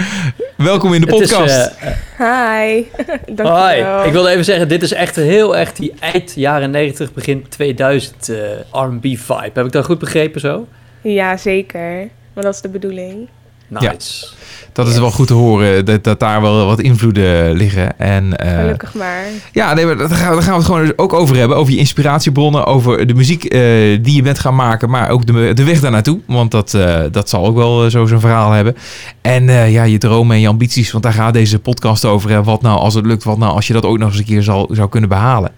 Welkom 0.57 0.95
in 0.95 1.01
de 1.01 1.07
Het 1.07 1.21
is, 1.21 1.31
podcast. 1.31 1.71
eh, 2.17 2.63
Hi. 2.63 2.83
Dankjewel. 3.37 4.05
ik 4.05 4.13
wilde 4.13 4.31
even 4.31 4.45
zeggen, 4.45 4.69
dit 4.69 4.83
is 4.83 4.93
echt 4.93 5.17
heel 5.17 5.57
echt 5.57 5.77
die 5.77 5.93
eind 6.01 6.33
jaren 6.35 6.71
90, 6.71 7.13
begin 7.13 7.47
2000 7.49 8.29
eh, 8.29 8.37
R&B 8.73 9.03
vibe. 9.03 9.51
Heb 9.55 9.65
ik 9.67 9.73
dat 9.73 9.85
goed 9.85 9.99
begrepen 9.99 10.41
zo? 10.41 10.67
Ja, 11.03 11.37
zeker. 11.37 12.09
Maar 12.33 12.45
dat 12.45 12.55
is 12.55 12.61
de 12.61 12.69
bedoeling. 12.69 13.29
Nice. 13.69 14.27
dat 14.73 14.89
is 14.89 14.99
wel 14.99 15.11
goed 15.11 15.27
te 15.27 15.35
horen, 15.35 15.85
dat, 15.85 16.05
dat 16.05 16.21
daar 16.21 16.41
wel 16.41 16.67
wat 16.67 16.81
invloeden 16.81 17.53
liggen. 17.53 17.99
En, 17.99 18.37
eh, 18.37 18.59
Gelukkig 18.59 18.95
maar. 18.95 19.25
Ja, 19.53 19.75
nee, 19.75 19.87
maar 19.87 19.97
daar 19.97 20.09
gaan, 20.11 20.33
daar 20.33 20.43
gaan 20.43 20.53
we 20.53 20.59
het 20.59 20.67
gewoon 20.67 20.93
ook 20.97 21.13
over 21.13 21.37
hebben. 21.37 21.57
Over 21.57 21.73
je 21.73 21.79
inspiratiebronnen, 21.79 22.67
over 22.67 23.07
de 23.07 23.15
muziek 23.15 23.45
eh, 23.45 23.61
die 24.03 24.15
je 24.15 24.23
bent 24.23 24.39
gaan 24.39 24.55
maken, 24.55 24.91
maar 24.91 25.11
ook 25.11 25.27
de, 25.27 25.53
de 25.55 25.65
weg 25.65 25.81
daar 25.81 25.91
naartoe. 25.91 26.21
Want 26.27 26.51
dat, 26.51 26.75
eh, 26.75 27.01
dat 27.11 27.29
zal 27.29 27.47
ook 27.47 27.57
wel 27.57 27.91
zo 27.91 28.07
zijn 28.07 28.21
verhaal 28.21 28.51
hebben. 28.51 28.77
En 29.21 29.49
eh, 29.49 29.73
ja, 29.73 29.83
je 29.83 29.99
dromen 29.99 30.37
en 30.37 30.43
je 30.43 30.49
ambities, 30.49 30.91
want 30.91 31.05
daar 31.05 31.13
gaat 31.13 31.33
deze 31.33 31.59
podcast 31.59 32.05
over. 32.05 32.31
Hè. 32.31 32.43
Wat 32.43 32.63
nou 32.63 32.79
als 32.79 32.95
het 32.95 33.07
lukt, 33.07 33.25
wat 33.25 33.39
nou 33.39 33.53
als 33.55 33.67
je 33.67 33.73
dat 33.73 33.85
ook 33.85 33.99
nog 33.99 34.09
eens 34.09 34.19
een 34.19 34.25
keer 34.25 34.43
zal, 34.43 34.69
zou 34.73 34.89
kunnen 34.89 35.09
behalen. 35.09 35.51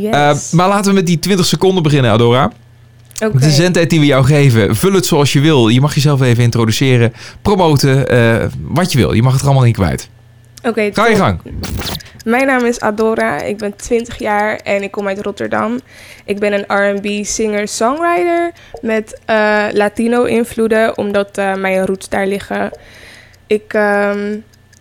Yes. 0.00 0.12
Eh, 0.50 0.58
maar 0.58 0.68
laten 0.68 0.90
we 0.90 0.96
met 0.96 1.06
die 1.06 1.18
20 1.18 1.46
seconden 1.46 1.82
beginnen, 1.82 2.10
Adora. 2.10 2.50
De 3.18 3.50
zendtijd 3.50 3.90
die 3.90 4.00
we 4.00 4.06
jou 4.06 4.24
geven, 4.24 4.76
vul 4.76 4.92
het 4.92 5.06
zoals 5.06 5.32
je 5.32 5.40
wil. 5.40 5.68
Je 5.68 5.80
mag 5.80 5.94
jezelf 5.94 6.22
even 6.22 6.42
introduceren, 6.42 7.12
promoten, 7.42 8.08
eh, 8.08 8.44
wat 8.60 8.92
je 8.92 8.98
wil. 8.98 9.12
Je 9.12 9.22
mag 9.22 9.32
het 9.32 9.40
er 9.40 9.46
allemaal 9.46 9.66
in 9.66 9.72
kwijt. 9.72 10.08
Oké, 10.62 10.90
Ga 10.92 11.06
je 11.06 11.16
gang. 11.16 11.40
Mijn 12.24 12.46
naam 12.46 12.64
is 12.64 12.80
Adora, 12.80 13.40
ik 13.42 13.56
ben 13.56 13.76
20 13.76 14.18
jaar 14.18 14.56
en 14.56 14.82
ik 14.82 14.90
kom 14.90 15.06
uit 15.06 15.20
Rotterdam. 15.20 15.80
Ik 16.24 16.38
ben 16.38 16.52
een 16.52 16.96
R&B 16.96 17.24
singer-songwriter 17.24 18.52
met 18.80 19.20
eh, 19.24 19.64
Latino-invloeden, 19.72 20.98
omdat 20.98 21.38
eh, 21.38 21.54
mijn 21.54 21.86
roots 21.86 22.08
daar 22.08 22.26
liggen. 22.26 22.70
Ik 23.46 23.72
ehm, 23.72 24.36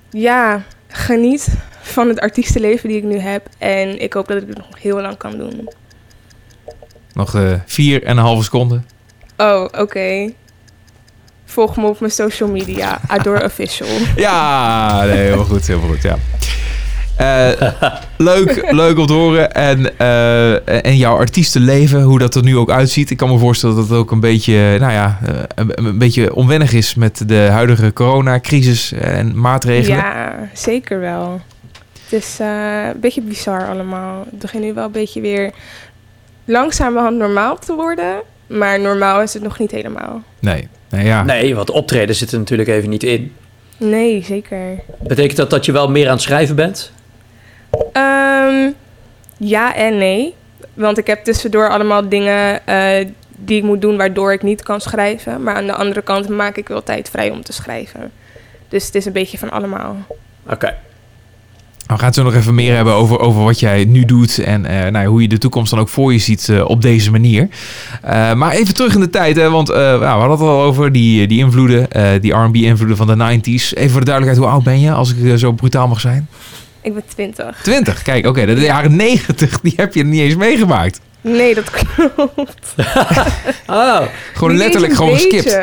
ja, 0.10 0.64
geniet 0.88 1.48
van 1.82 2.08
het 2.08 2.20
artiestenleven 2.20 2.90
die 2.90 2.98
ik 2.98 3.04
nu 3.04 3.18
heb 3.18 3.48
en 3.58 4.02
ik 4.02 4.14
hoop 4.14 4.28
dat 4.28 4.42
ik 4.42 4.48
het 4.48 4.58
nog 4.58 4.82
heel 4.82 5.02
lang 5.02 5.18
kan 5.18 5.38
doen. 5.38 5.70
Nog 7.16 7.36
eh, 7.36 7.54
vier 7.66 8.04
en 8.04 8.18
een 8.18 8.24
halve 8.24 8.44
seconde. 8.44 8.82
Oh, 9.38 9.68
oké. 9.78 10.32
Volg 11.46 11.78
me 11.78 11.88
op 11.88 12.00
mijn 12.00 12.12
social 12.12 12.50
media, 12.50 13.00
Adora 13.08 13.46
Official. 13.52 13.88
Ja, 14.16 15.04
nee, 15.04 15.18
helemaal 15.18 15.46
goed, 15.46 15.68
helemaal 15.68 15.90
goed, 15.90 16.02
ja. 16.02 16.18
Eh, 17.18 17.72
leuk, 18.18 18.68
leuk 18.84 18.98
om 18.98 19.06
te 19.06 19.14
horen. 19.14 19.52
En, 19.54 19.98
eh, 19.98 20.86
en 20.86 20.98
jouw 20.98 21.18
artiestenleven, 21.18 22.02
hoe 22.02 22.20
dat 22.20 22.36
er 22.36 22.44
nu 22.44 22.58
ook 22.58 22.70
uitziet. 22.70 23.10
Ik 23.10 23.18
kan 23.18 23.30
me 23.30 23.38
voorstellen 23.38 23.76
dat 23.76 23.90
het 23.90 23.98
ook 23.98 24.12
een 24.12 24.20
beetje, 24.20 24.78
nou 24.80 24.92
ja, 24.92 25.20
een, 25.56 25.86
een 25.86 25.98
beetje 25.98 26.36
onwennig 26.36 26.74
is 26.74 26.96
met 26.96 27.28
de 27.28 27.48
huidige 27.52 27.94
coronacrisis 27.94 28.92
en 28.92 29.40
maatregelen. 29.40 29.98
Ja, 29.98 30.50
zeker 30.54 31.00
wel. 31.00 31.42
Het 32.04 32.14
is 32.14 32.38
een 32.40 33.00
beetje 33.00 33.22
bizar 33.22 33.68
allemaal. 33.70 34.26
Het 34.30 34.40
begint 34.40 34.64
nu 34.64 34.74
wel 34.74 34.86
een 34.86 34.92
beetje 34.92 35.22
weer 35.22 35.52
langzamerhand 36.46 37.18
normaal 37.18 37.58
te 37.58 37.74
worden. 37.74 38.22
Maar 38.48 38.80
normaal 38.80 39.22
is 39.22 39.34
het 39.34 39.44
nog 39.44 39.60
niet 39.60 39.72
helemaal. 39.72 40.24
Nee, 40.40 40.68
nee 40.90 41.06
ja. 41.06 41.24
Nee, 41.24 41.56
want 41.56 41.70
optreden 41.70 42.16
zit 42.16 42.32
er 42.32 42.40
natuurlijk 42.40 42.70
even 42.70 42.90
niet 42.90 43.04
in. 43.04 43.36
Nee, 43.78 44.24
zeker. 44.24 44.80
Betekent 45.00 45.38
dat 45.38 45.50
dat 45.50 45.66
je 45.66 45.72
wel 45.72 45.90
meer 45.90 46.06
aan 46.06 46.14
het 46.14 46.22
schrijven 46.22 46.56
bent? 46.56 46.92
Ehm, 47.92 48.72
ja 49.38 49.76
en 49.76 49.98
nee. 49.98 50.36
Want 50.74 50.98
ik 50.98 51.08
heb 51.08 51.24
tussendoor 51.24 51.70
allemaal 51.70 52.10
dingen 52.10 52.68
eh, 52.68 53.08
die 53.38 53.58
ik 53.58 53.64
moet 53.64 53.82
doen 53.82 53.98
waardoor 53.98 54.34
ik 54.34 54.44
niet 54.44 54.64
kan 54.64 54.82
schrijven. 54.82 55.44
Maar 55.44 55.56
aan 55.56 55.66
de 55.66 55.74
andere 55.74 56.02
kant 56.02 56.30
maak 56.30 56.58
ik 56.58 56.68
wel 56.68 56.84
tijd 56.84 57.10
vrij 57.10 57.30
om 57.30 57.44
te 57.44 57.54
schrijven. 57.54 58.12
Dus 58.68 58.86
het 58.86 58.96
is 58.96 59.06
een 59.06 59.14
beetje 59.14 59.38
van 59.38 59.50
allemaal. 59.50 59.96
Oké. 60.50 60.76
We 61.88 61.96
gaan 61.98 62.06
het 62.06 62.16
zo 62.16 62.24
nog 62.24 62.34
even 62.34 62.56
meer 62.56 62.76
hebben 62.76 62.94
over, 62.94 63.20
over 63.20 63.44
wat 63.44 63.60
jij 63.60 63.86
nu 63.86 64.06
doet 64.06 64.40
en 64.40 64.66
eh, 64.66 64.74
nou, 64.92 64.98
ja, 64.98 65.06
hoe 65.06 65.22
je 65.22 65.28
de 65.28 65.38
toekomst 65.38 65.70
dan 65.72 65.80
ook 65.80 65.90
voor 65.90 66.14
je 66.14 66.20
ziet 66.20 66.50
eh, 66.50 66.70
op 66.70 66.82
deze 66.82 67.12
manier. 67.12 67.48
Eh, 68.02 68.34
maar 68.34 68.52
even 68.52 68.74
terug 68.74 68.94
in 68.94 69.00
de 69.00 69.10
tijd, 69.10 69.36
hè, 69.36 69.50
want 69.50 69.70
eh, 69.70 69.78
nou, 69.78 70.00
we 70.00 70.06
hadden 70.06 70.30
het 70.30 70.40
al 70.40 70.62
over 70.62 70.92
die, 70.92 71.28
die 71.28 71.40
invloeden, 71.40 71.92
eh, 71.92 72.08
die 72.22 72.34
R&B-invloeden 72.34 72.98
van 72.98 73.08
de 73.08 73.16
90s. 73.16 73.74
Even 73.74 73.90
voor 73.90 74.00
de 74.00 74.06
duidelijkheid, 74.06 74.38
hoe 74.38 74.48
oud 74.48 74.64
ben 74.64 74.80
je, 74.80 74.92
als 74.92 75.14
ik 75.16 75.38
zo 75.38 75.52
brutaal 75.52 75.88
mag 75.88 76.00
zijn? 76.00 76.28
Ik 76.82 76.94
ben 76.94 77.04
20. 77.08 77.60
20, 77.64 78.02
kijk, 78.02 78.26
oké, 78.28 78.46
de 78.46 78.62
jaren 78.62 78.96
90, 78.96 79.60
die 79.62 79.74
heb 79.76 79.94
je 79.94 80.04
niet 80.04 80.22
eens 80.22 80.36
meegemaakt. 80.36 81.00
Nee, 81.22 81.56
dat 81.56 81.70
klopt. 81.70 82.76
Oh, 83.68 84.02
Gewoon 84.34 84.58
letterlijk 84.58 84.94
gewoon 84.94 85.14
geskipt. 85.14 85.60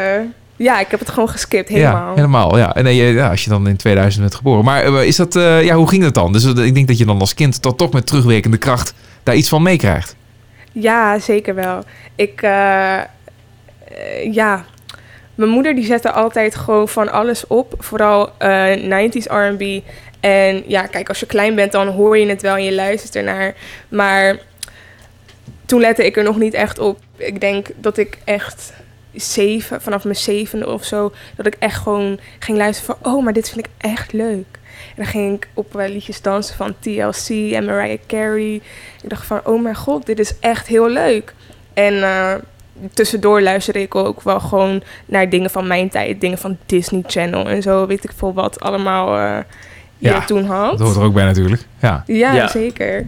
Ja, 0.63 0.81
ik 0.81 0.91
heb 0.91 1.01
het 1.01 1.11
gewoon 1.11 1.29
geskipt, 1.29 1.69
helemaal. 1.69 2.09
Ja, 2.09 2.15
helemaal. 2.15 2.59
Ja. 2.59 2.75
En 2.75 2.87
eh, 2.87 3.15
ja, 3.15 3.31
als 3.31 3.45
je 3.45 3.51
dan 3.51 3.69
in 3.69 3.77
2000 3.77 4.23
bent 4.23 4.35
geboren. 4.35 4.65
Maar 4.65 4.85
eh, 4.85 5.07
is 5.07 5.17
dat, 5.17 5.37
eh, 5.37 5.65
ja, 5.65 5.75
hoe 5.75 5.89
ging 5.89 6.03
dat 6.03 6.15
dan? 6.15 6.33
Dus 6.33 6.45
ik 6.45 6.75
denk 6.75 6.89
dat 6.89 6.99
je 6.99 7.05
dan 7.05 7.21
als 7.21 7.35
kind 7.35 7.63
toch, 7.63 7.77
toch 7.77 7.93
met 7.93 8.07
terugwerkende 8.07 8.57
kracht 8.57 8.95
daar 9.23 9.35
iets 9.35 9.49
van 9.49 9.63
meekrijgt. 9.63 10.17
Ja, 10.73 11.19
zeker 11.19 11.55
wel. 11.55 11.85
Ik, 12.15 12.41
ja, 14.31 14.65
mijn 15.35 15.51
moeder 15.51 15.75
die 15.75 15.85
zette 15.85 16.13
altijd 16.13 16.57
gewoon 16.57 16.89
van 16.89 17.13
alles 17.13 17.47
op. 17.47 17.75
Vooral 17.79 18.31
eh 18.39 18.77
90s 18.77 19.27
R&B. 19.27 19.83
En 20.21 20.63
ja, 20.67 20.87
kijk, 20.87 21.09
als 21.09 21.21
je 21.21 21.27
klein 21.27 21.55
bent, 21.55 21.73
dan 21.73 21.89
hoor 21.89 22.19
je 22.19 22.27
het 22.27 22.43
wel 22.43 22.57
en 22.57 22.65
je 22.65 22.75
luistert 22.75 23.17
ernaar. 23.17 23.55
Maar 23.89 24.37
toen 25.67 25.81
lette 25.81 26.07
ik 26.07 26.17
er 26.17 26.25
nog 26.25 26.39
niet 26.39 26.55
echt 26.55 26.79
op. 26.79 26.99
Ik 27.17 27.41
denk 27.41 27.67
dat 27.77 27.99
ik 27.99 28.19
echt 28.25 28.73
zeven, 29.15 29.83
vanaf 29.83 30.05
mijn 30.05 30.17
zevende 30.17 30.69
of 30.69 30.85
zo, 30.85 31.13
dat 31.37 31.47
ik 31.47 31.57
echt 31.59 31.83
gewoon 31.83 32.19
ging 32.39 32.59
luisteren 32.59 32.97
van, 33.01 33.13
oh, 33.13 33.25
maar 33.25 33.33
dit 33.33 33.51
vind 33.51 33.67
ik 33.67 33.73
echt 33.79 34.13
leuk. 34.13 34.47
En 34.89 34.95
dan 34.97 35.07
ging 35.07 35.35
ik 35.37 35.49
op 35.55 35.77
eh, 35.77 35.89
liedjes 35.89 36.23
dansen 36.23 36.57
van 36.57 36.75
TLC 36.81 37.53
en 37.53 37.65
Mariah 37.65 37.99
Carey. 38.07 38.55
Ik 39.03 39.09
dacht 39.09 39.27
van, 39.27 39.41
oh 39.45 39.63
mijn 39.63 39.77
god, 39.77 40.07
dit 40.07 40.19
is 40.19 40.35
echt 40.41 40.67
heel 40.67 40.89
leuk. 40.89 41.35
En 41.75 42.03
eh, 42.03 42.35
tussendoor 42.93 43.43
luisterde 43.43 43.81
ik 43.81 43.95
ook 43.95 44.23
wel 44.23 44.41
gewoon 44.41 44.83
naar 45.07 45.29
dingen 45.29 45.51
van 45.51 45.67
mijn 45.67 45.89
tijd. 45.89 46.21
Dingen 46.21 46.39
van 46.39 46.57
Disney 46.67 47.03
Channel 47.07 47.49
en 47.49 47.63
zo, 47.63 47.87
weet 47.87 48.05
ik 48.05 48.11
veel 48.17 48.35
wat 48.35 48.61
allemaal 48.61 49.17
eh 49.17 49.39
je 49.99 50.09
Ja, 50.09 50.25
toen 50.25 50.45
had. 50.45 50.71
Dat 50.79 50.81
hoort 50.87 50.97
er 50.97 51.03
ook 51.03 51.15
bij 51.15 51.25
natuurlijk. 51.25 51.63
Ja. 51.81 52.03
Ja, 52.07 52.33
Ja. 52.35 52.49
zeker. 52.49 53.07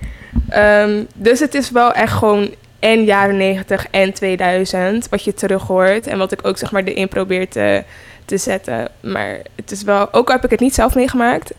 Ehm, 0.48 1.02
dus 1.14 1.40
het 1.40 1.54
is 1.54 1.70
wel 1.70 1.92
echt 1.92 2.12
gewoon 2.12 2.54
en 2.84 3.04
jaren 3.04 3.36
90 3.36 3.86
en 3.90 4.12
2000 4.12 5.08
wat 5.08 5.24
je 5.24 5.34
terug 5.34 5.62
hoort. 5.62 6.06
En 6.06 6.18
wat 6.18 6.32
ik 6.32 6.46
ook 6.46 6.58
zeg 6.58 6.72
maar 6.72 6.82
erin 6.82 7.08
probeer 7.08 7.48
te, 7.48 7.84
te 8.24 8.38
zetten. 8.38 8.88
Maar 9.00 9.40
het 9.54 9.70
is 9.70 9.82
wel, 9.82 10.12
ook 10.12 10.26
al 10.26 10.34
heb 10.34 10.44
ik 10.44 10.50
het 10.50 10.60
niet 10.60 10.74
zelf 10.74 10.94
meegemaakt, 10.94 11.52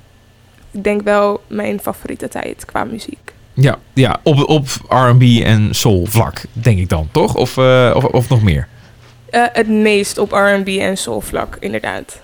ik 0.72 0.84
denk 0.84 1.02
wel 1.02 1.42
mijn 1.48 1.80
favoriete 1.80 2.28
tijd 2.28 2.66
qua 2.66 2.84
muziek. 2.84 3.34
Ja, 3.54 3.78
ja 3.94 4.20
op, 4.24 4.50
op 4.50 4.68
R&B 4.88 5.22
en 5.44 5.76
soul 5.76 6.06
vlak, 6.06 6.42
denk 6.54 6.78
ik 6.78 6.90
dan, 6.90 7.08
toch? 7.12 7.36
Of, 7.36 7.58
eh, 7.58 7.92
of, 7.96 8.04
of 8.04 8.30
nog 8.30 8.42
meer? 8.42 8.68
Eh, 9.30 9.44
het 9.54 9.68
meest 9.68 10.18
op 10.18 10.32
R&B 10.32 10.68
en 10.68 10.98
soul 10.98 11.22
vlak, 11.22 11.58
inderdaad. 11.60 12.22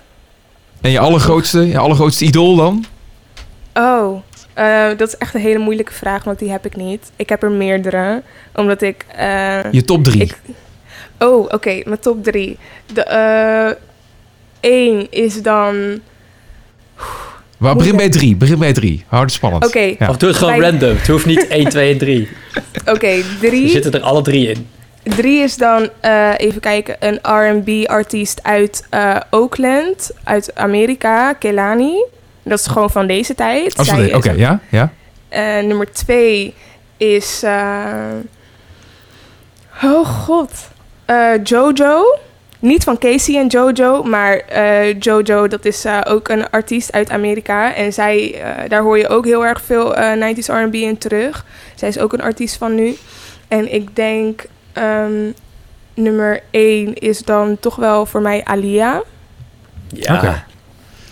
En 0.82 0.92
je 0.92 1.00
allergrootste, 1.00 1.68
je 1.68 1.78
allergrootste 1.78 2.26
idool 2.26 2.56
dan? 2.56 2.86
Oh, 3.74 4.22
eh, 4.66 4.98
dat 4.98 5.08
is 5.08 5.18
echt 5.18 5.34
een 5.34 5.42
hele 5.42 5.60
moeilijke 5.60 5.94
vraag, 5.94 6.24
want 6.24 6.40
die 6.40 6.52
heb 6.52 6.66
ik 6.66 6.76
niet. 6.76 7.12
Ik 7.16 7.30
heb 7.30 7.44
er 7.44 7.52
meerdere, 7.52 8.22
omdat 8.56 8.82
ik... 8.82 9.06
eh, 9.16 9.72
Je 9.72 9.84
top 9.84 10.04
drie. 10.04 10.22
Ik, 10.22 10.38
oh, 11.20 11.46
oké, 11.54 11.82
mijn 11.86 12.00
top 12.00 12.24
drie. 12.24 12.58
De 12.94 13.04
eh 13.04 13.72
één 14.60 15.12
is 15.12 15.42
dan. 15.42 16.00
Maar 17.58 17.76
begin 17.76 17.96
bij 17.98 18.10
drie, 18.10 18.36
begin 18.36 18.60
bij 18.60 18.74
drie. 18.74 19.04
Houd 19.08 19.24
het 19.24 19.32
spannend. 19.34 19.66
Oké, 19.66 19.80
Ja. 20.00 20.10
Of 20.10 20.18
doe 20.18 20.30
het 20.30 20.38
gewoon 20.38 20.60
Bij- 20.60 20.70
random. 20.70 20.96
Het 20.98 21.08
hoeft 21.08 21.26
niet 21.26 21.48
1, 21.48 21.70
2 21.70 21.92
en 21.92 21.98
3. 21.98 22.30
oké, 22.94 23.08
Er 23.08 23.24
drie. 23.40 23.70
zitten 23.70 23.92
er 23.92 24.02
alle 24.02 24.22
drie 24.22 24.48
in. 24.50 24.68
Drie 25.04 25.42
is 25.44 25.58
dan, 25.58 25.90
eh, 26.00 26.30
even 26.38 26.62
kijken, 26.62 26.96
een 27.00 27.20
R&B-artiest 27.22 28.44
uit 28.44 28.86
eh, 28.90 29.16
Oakland, 29.30 30.12
uit 30.24 30.56
Amerika, 30.56 31.34
Kelani. 31.34 32.04
Dat 32.44 32.60
is 32.60 32.66
gewoon 32.68 32.90
van 32.90 33.08
deze 33.08 33.36
tijd. 33.36 33.76
De- 34.10 34.16
Oké, 34.16 34.30
is- 34.32 34.36
ja, 34.38 34.60
ja. 34.70 34.92
Eh, 35.30 35.64
nummer 35.64 35.92
twee 35.92 36.54
is. 36.98 37.44
eh, 37.44 37.86
oh 39.84 40.08
god. 40.08 40.52
Eh, 41.06 41.32
Jojo. 41.44 42.18
Niet 42.60 42.84
van 42.84 42.98
Casey 42.98 43.38
en 43.38 43.48
Jojo, 43.48 44.04
maar 44.04 44.36
eh, 44.38 45.00
Jojo, 45.00 45.48
dat 45.48 45.66
is 45.66 45.86
eh, 45.86 46.00
ook 46.08 46.28
een 46.30 46.50
artiest 46.50 46.92
uit 46.92 47.10
Amerika. 47.10 47.76
En 47.76 47.94
zij, 47.94 48.42
eh, 48.42 48.70
daar 48.70 48.82
hoor 48.82 48.98
je 48.98 49.08
ook 49.08 49.26
heel 49.26 49.46
erg 49.46 49.62
veel 49.62 49.96
eh 49.96 50.14
90s 50.36 50.48
RB 50.48 50.74
in 50.74 50.98
terug. 50.98 51.46
Zij 51.76 51.88
is 51.90 52.00
ook 52.00 52.14
een 52.14 52.22
artiest 52.22 52.58
van 52.58 52.76
nu. 52.76 52.98
En 53.48 53.74
ik 53.74 53.96
denk 53.96 54.44
ehm, 54.74 55.32
nummer 55.94 56.40
één 56.52 56.94
is 56.94 57.20
dan 57.20 57.58
toch 57.60 57.76
wel 57.76 58.06
voor 58.06 58.22
mij 58.22 58.42
Alia. 58.44 59.02
Ja. 59.88 60.16
Oké. 60.16 60.44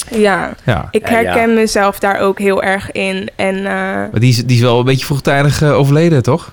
Ja, 0.10 0.54
ja. 0.66 0.88
ik 0.92 1.10
Ja, 1.10 1.20
ja. 1.20 1.26
herken 1.32 1.54
mezelf 1.54 2.00
daar 2.00 2.20
ook 2.20 2.40
heel 2.40 2.64
erg 2.64 2.92
in. 2.92 3.30
En 3.36 3.56
eh, 3.58 3.64
Maar 3.64 4.20
die 4.20 4.30
is, 4.30 4.46
die 4.46 4.56
is 4.56 4.62
wel 4.62 4.80
een 4.80 4.86
beetje 4.86 5.06
vroegtijdig 5.06 5.62
eh, 5.62 5.78
overleden, 5.78 6.24
toch? 6.24 6.52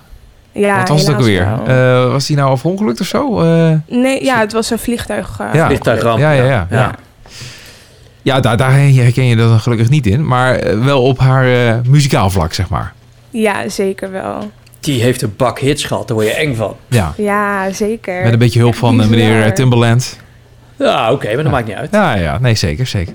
ja, 0.51 0.77
Wat 0.79 0.89
was 0.89 1.07
het 1.07 1.15
ook 1.15 1.21
wel. 1.21 1.67
Eh, 1.67 2.11
was 2.11 2.25
die 2.25 2.35
nou 2.35 2.51
afongelukt 2.51 2.99
of 3.01 3.07
zo? 3.07 3.41
Eh, 3.41 3.71
Nee, 3.87 4.23
ja, 4.23 4.39
het 4.39 4.51
was 4.53 4.69
een 4.69 4.79
vliegtuig. 4.79 5.37
eh, 5.39 5.47
Ja. 5.53 5.65
Vliegtuigramp. 5.65 6.19
ja, 6.19 6.31
ja, 6.31 6.43
ja. 6.43 6.49
ja. 6.69 6.77
Ja. 6.77 6.91
Ja, 8.21 8.39
daar, 8.39 8.57
daar 8.57 8.71
herken 8.73 9.25
je 9.25 9.35
dat 9.35 9.49
dan 9.49 9.59
gelukkig 9.59 9.89
niet 9.89 10.07
in. 10.07 10.27
Maar 10.27 10.83
wel 10.83 11.01
op 11.03 11.19
haar 11.19 11.67
eh, 11.67 11.75
muzikaal 11.87 12.29
vlak, 12.29 12.53
zeg 12.53 12.69
maar. 12.69 12.93
Ja, 13.29 13.69
zeker 13.69 14.11
wel. 14.11 14.51
Die 14.79 15.01
heeft 15.01 15.21
een 15.21 15.33
bak 15.37 15.59
hits 15.59 15.83
gehad. 15.83 16.07
Daar 16.07 16.17
word 16.17 16.29
je 16.29 16.33
eng 16.35 16.55
van. 16.55 16.75
Ja. 16.87 17.13
Ja, 17.17 17.71
zeker. 17.71 18.23
Met 18.23 18.33
een 18.33 18.39
beetje 18.39 18.59
hulp 18.59 18.75
van 18.75 18.95
meneer. 18.95 19.53
Timberland. 19.53 20.17
Ja, 20.79 21.11
oké, 21.11 21.33
maar 21.33 21.43
dat 21.43 21.51
maakt 21.51 21.67
niet 21.67 21.75
uit. 21.75 21.91
Ja, 21.91 22.15
ja, 22.15 22.39
nee, 22.39 22.55
zeker, 22.55 22.87
zeker. 22.87 23.13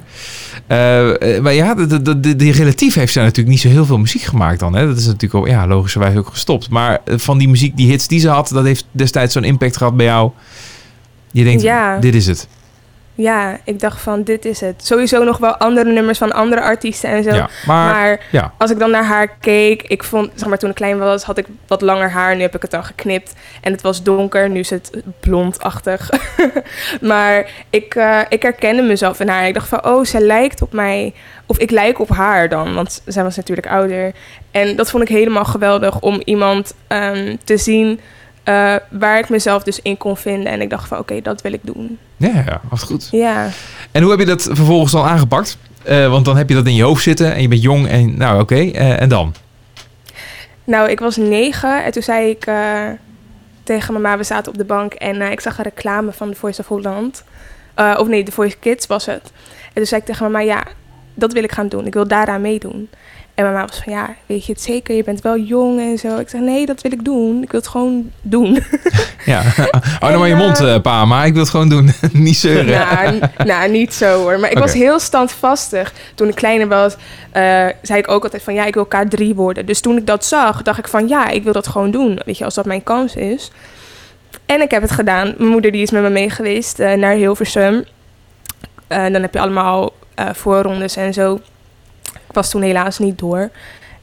Eh, 0.67 1.39
maar 1.41 1.53
ja, 1.53 1.75
de, 1.75 2.03
de, 2.03 2.21
de, 2.21 2.37
die 2.37 2.53
relatief 2.53 2.95
heeft 2.95 3.13
zij 3.13 3.23
natuurlijk 3.23 3.49
niet 3.51 3.61
zo 3.61 3.69
heel 3.69 3.85
veel 3.85 3.99
muziek 3.99 4.23
gemaakt 4.23 4.61
dan. 4.61 4.75
Hè? 4.75 4.87
Dat 4.87 4.97
is 4.97 5.07
natuurlijk 5.07 5.35
ook, 5.35 5.47
ja, 5.49 5.67
logischerwijs 5.67 6.17
ook 6.17 6.29
gestopt. 6.29 6.71
Maar 6.71 6.99
eh, 7.05 7.19
van 7.19 7.39
die 7.39 7.49
muziek, 7.49 7.77
die 7.77 7.89
hits 7.91 8.07
die 8.09 8.21
ze 8.21 8.29
had, 8.29 8.49
dat 8.49 8.65
heeft 8.65 8.87
destijds 8.91 9.33
zo'n 9.33 9.45
impact 9.45 9.77
gehad 9.77 9.97
bij 9.97 10.07
jou. 10.07 10.31
Je 11.33 11.45
denkt, 11.45 11.63
Ja. 11.63 11.99
dit 11.99 12.15
is 12.15 12.27
het. 12.27 12.49
Ja, 13.15 13.59
ik 13.65 13.81
dacht 13.81 14.01
van 14.01 14.23
dit 14.23 14.45
is 14.45 14.61
het. 14.61 14.87
Sowieso 14.87 15.25
nog 15.25 15.39
wel 15.39 15.57
andere 15.57 15.93
nummers 15.93 16.19
van 16.19 16.33
andere 16.33 16.61
artiesten 16.61 17.11
en 17.11 17.23
zo. 17.23 17.35
Ja, 17.35 17.49
maar, 17.67 17.95
maar 17.95 18.27
ja. 18.31 18.53
als 18.59 18.71
ik 18.71 18.79
dan 18.79 18.91
naar 18.91 19.05
haar 19.05 19.29
keek, 19.29 19.83
ik 19.83 20.05
vond, 20.05 20.31
zeg 20.35 20.49
maar, 20.49 20.59
toen 20.59 20.71
ik 20.71 20.75
klein 20.75 20.99
was, 20.99 21.23
had 21.23 21.39
ik 21.39 21.47
wat 21.67 21.81
langer 21.81 22.11
haar. 22.11 22.37
Nu 22.37 22.43
heb 22.43 22.55
ik 22.55 22.63
het 22.63 22.71
dan 22.71 22.85
geknipt. 22.85 23.35
En 23.61 23.73
het 23.73 23.83
was 23.83 24.03
donker, 24.03 24.51
nu 24.51 24.59
is 24.59 24.71
het 24.71 25.03
blondachtig. 25.21 26.11
maar 27.01 27.51
ik, 27.71 27.95
eh, 27.95 28.21
ik 28.29 28.43
herkende 28.43 28.83
mezelf 28.83 29.21
in 29.21 29.29
haar. 29.29 29.47
Ik 29.47 29.55
dacht 29.55 29.69
van, 29.69 29.87
oh, 29.87 30.05
ze 30.05 30.21
lijkt 30.21 30.63
op 30.63 30.73
mij. 30.73 31.15
Of 31.47 31.59
ik 31.59 31.71
lijk 31.71 31.99
op 31.99 32.09
haar 32.09 32.49
dan, 32.49 32.75
want 32.75 33.03
zij 33.05 33.23
was 33.23 33.37
natuurlijk 33.37 33.67
ouder. 33.67 34.13
En 34.51 34.77
dat 34.77 34.91
vond 34.91 35.03
ik 35.03 35.09
helemaal 35.09 35.45
geweldig 35.45 36.01
om 36.01 36.23
iemand 36.25 36.75
ehm, 36.87 37.37
te 37.45 37.57
zien 37.57 38.01
eh, 38.45 38.75
waar 38.91 39.19
ik 39.19 39.29
mezelf 39.29 39.63
dus 39.63 39.81
in 39.83 39.97
kon 39.97 40.17
vinden. 40.17 40.53
En 40.53 40.61
ik 40.61 40.71
dacht 40.71 40.89
van, 40.89 40.99
oké, 40.99 41.21
dat 41.21 41.43
wil 41.43 41.53
ik 41.53 41.61
doen. 41.63 41.99
Ja, 42.17 42.61
was 42.69 42.83
goed. 42.83 43.09
Ja. 43.11 43.49
En 43.91 44.03
hoe 44.03 44.11
heb 44.11 44.21
je 44.21 44.27
dat 44.27 44.43
vervolgens 44.43 44.93
dan 44.93 45.05
aangepakt? 45.05 45.59
Eh, 45.83 46.11
want 46.11 46.25
dan 46.25 46.37
heb 46.37 46.49
je 46.49 46.55
dat 46.55 46.67
in 46.67 46.75
je 46.75 46.83
hoofd 46.83 47.03
zitten 47.03 47.35
en 47.35 47.43
je 47.43 47.49
bent 47.49 47.63
jong 47.63 47.89
en 47.89 48.17
nou 48.17 48.41
oké, 48.41 48.55
eh, 48.55 49.01
en 49.01 49.09
dan? 49.09 49.35
Nou, 50.65 50.91
ik 50.91 51.01
was 51.01 51.17
negen 51.17 51.85
en 51.85 51.93
toen 51.93 52.03
zei 52.03 52.31
ik 52.31 52.51
tegen 53.63 53.93
mama, 53.93 54.17
we 54.17 54.25
zaten 54.25 54.53
op 54.53 54.59
de 54.59 54.65
bank 54.65 54.93
en 54.93 55.23
ik 55.23 55.41
zag 55.41 55.59
een 55.59 55.65
reclame 55.65 56.13
van 56.13 56.31
The 56.31 56.39
Voice 56.39 56.61
of 56.61 56.67
Holland. 56.67 57.25
Of 57.77 58.09
nee, 58.09 58.23
The 58.23 58.33
Voice 58.33 58.57
Kids 58.59 58.87
was 58.87 59.07
het. 59.07 59.33
En 59.67 59.75
toen 59.75 59.87
zei 59.87 60.01
ik 60.01 60.07
tegen 60.07 60.25
mama, 60.25 60.41
ja, 60.41 60.65
dat 61.15 61.33
wil 61.33 61.45
ik 61.45 61.53
gaan 61.53 61.69
doen. 61.69 61.87
Ik 61.87 61.93
wil 61.95 62.09
daaraan 62.09 62.41
meedoen. 62.41 62.89
En 63.43 63.53
mama 63.53 63.67
was 63.67 63.81
van, 63.85 63.93
ja, 63.93 64.15
weet 64.27 64.47
je 64.47 64.53
het 64.53 64.63
zeker? 64.63 64.95
Je 64.95 65.05
bent 65.05 65.21
wel 65.21 65.39
jong 65.39 65.81
en 65.81 65.99
zo. 65.99 66.19
Ik 66.19 66.29
zei, 66.29 66.43
nee, 66.43 66.67
dat 66.67 66.81
wil 66.81 66.93
ik 66.93 67.05
doen. 67.05 67.43
Ik 67.43 67.51
wil 67.51 67.61
het 67.61 67.69
gewoon 67.69 68.11
doen. 68.21 68.59
Ja, 69.25 69.43
hou 70.01 70.13
nou 70.13 70.19
maar 70.19 70.29
je 70.29 70.35
mond, 70.35 70.61
eh, 70.61 70.81
pa, 70.81 71.05
maar 71.05 71.27
ik 71.27 71.33
wil 71.33 71.43
het 71.43 71.51
gewoon 71.51 71.69
doen. 71.69 71.93
Niet 72.13 72.37
zeuren. 72.37 72.67
nou, 72.67 73.19
nou, 73.45 73.71
niet 73.71 73.95
zo 73.95 74.21
hoor. 74.21 74.39
Maar 74.39 74.51
ik 74.51 74.59
was 74.59 74.73
heel 74.73 74.99
standvastig. 74.99 75.93
Toen 76.15 76.29
ik 76.29 76.35
kleiner 76.35 76.69
was, 76.69 76.97
eh, 77.31 77.67
zei 77.83 77.99
ik 77.99 78.11
ook 78.11 78.25
altijd 78.25 78.43
van 78.43 78.55
ja, 78.55 78.65
ik 78.65 78.75
wil 78.75 78.89
K3 78.89 79.35
worden. 79.35 79.67
Dus 79.67 79.81
toen 79.81 79.97
ik 79.97 80.07
dat 80.07 80.25
zag, 80.25 80.63
dacht 80.63 80.79
ik 80.79 80.89
van 80.89 81.09
ja, 81.09 81.29
ik 81.29 81.43
wil 81.43 81.53
dat 81.53 81.69
gewoon 81.69 81.91
doen. 81.91 82.21
Weet 82.25 82.39
je, 82.39 82.45
als 82.45 82.55
dat 82.55 82.65
mijn 82.65 82.83
kans 82.83 83.15
is. 83.15 83.51
En 84.47 84.61
ik 84.61 84.71
heb 84.71 84.83
het 84.83 84.91
gedaan. 84.91 85.35
Mijn 85.39 85.51
moeder 85.51 85.73
die 85.73 85.83
is 85.83 85.91
met 85.91 86.03
me 86.03 86.11
mee 86.11 86.31
geweest 86.31 86.79
naar 86.79 87.15
Hilversum. 87.15 87.85
Dan 88.89 89.23
heb 89.23 89.35
je 89.35 89.41
allemaal 89.41 89.93
voorrondes 90.33 90.97
en 90.97 91.13
zo. 91.13 91.41
Ik 92.33 92.39
was 92.39 92.51
toen 92.51 92.63
helaas 92.63 92.99
niet 92.99 93.19
door. 93.19 93.51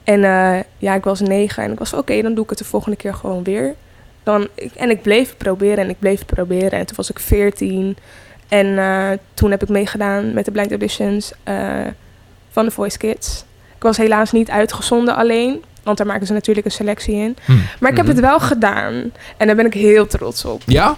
En 0.03 0.23
eh, 0.23 0.59
ja, 0.77 0.93
ik 0.95 1.03
was 1.03 1.19
negen 1.19 1.63
en 1.63 1.71
ik 1.71 1.79
was 1.79 1.93
oké, 1.93 2.21
dan 2.21 2.33
doe 2.33 2.43
ik 2.43 2.49
het 2.49 2.59
de 2.59 2.65
volgende 2.65 2.97
keer 2.97 3.13
gewoon 3.13 3.43
weer. 3.43 3.75
Dan, 4.23 4.47
ik, 4.55 4.71
en 4.75 4.89
ik 4.89 5.01
bleef 5.01 5.27
het 5.29 5.37
proberen 5.37 5.77
en 5.83 5.89
ik 5.89 5.99
bleef 5.99 6.17
het 6.19 6.27
proberen. 6.27 6.71
En 6.79 6.85
toen 6.85 6.95
was 6.95 7.09
ik 7.09 7.19
veertien. 7.19 7.97
En 8.47 8.77
eh, 8.79 9.09
toen 9.33 9.51
heb 9.51 9.61
ik 9.63 9.69
meegedaan 9.69 10.33
met 10.33 10.45
de 10.45 10.51
blind 10.51 10.69
auditions 10.69 11.31
eh, 11.43 11.55
van 12.51 12.65
de 12.65 12.71
Voice 12.71 12.97
Kids. 12.97 13.43
Ik 13.75 13.83
was 13.83 13.97
helaas 13.97 14.31
niet 14.31 14.49
uitgezonden 14.49 15.15
alleen, 15.15 15.63
want 15.83 15.97
daar 15.97 16.07
maken 16.07 16.27
ze 16.27 16.33
natuurlijk 16.33 16.65
een 16.65 16.71
selectie 16.71 17.15
in. 17.15 17.37
Hm. 17.45 17.51
Maar 17.79 17.91
ik 17.91 17.97
heb 17.97 18.05
Mhm. 18.05 18.15
het 18.15 18.25
wel 18.25 18.39
gedaan 18.39 18.93
en 19.37 19.47
daar 19.47 19.55
ben 19.55 19.65
ik 19.65 19.73
heel 19.73 20.07
trots 20.07 20.45
op. 20.45 20.61
Ja? 20.65 20.97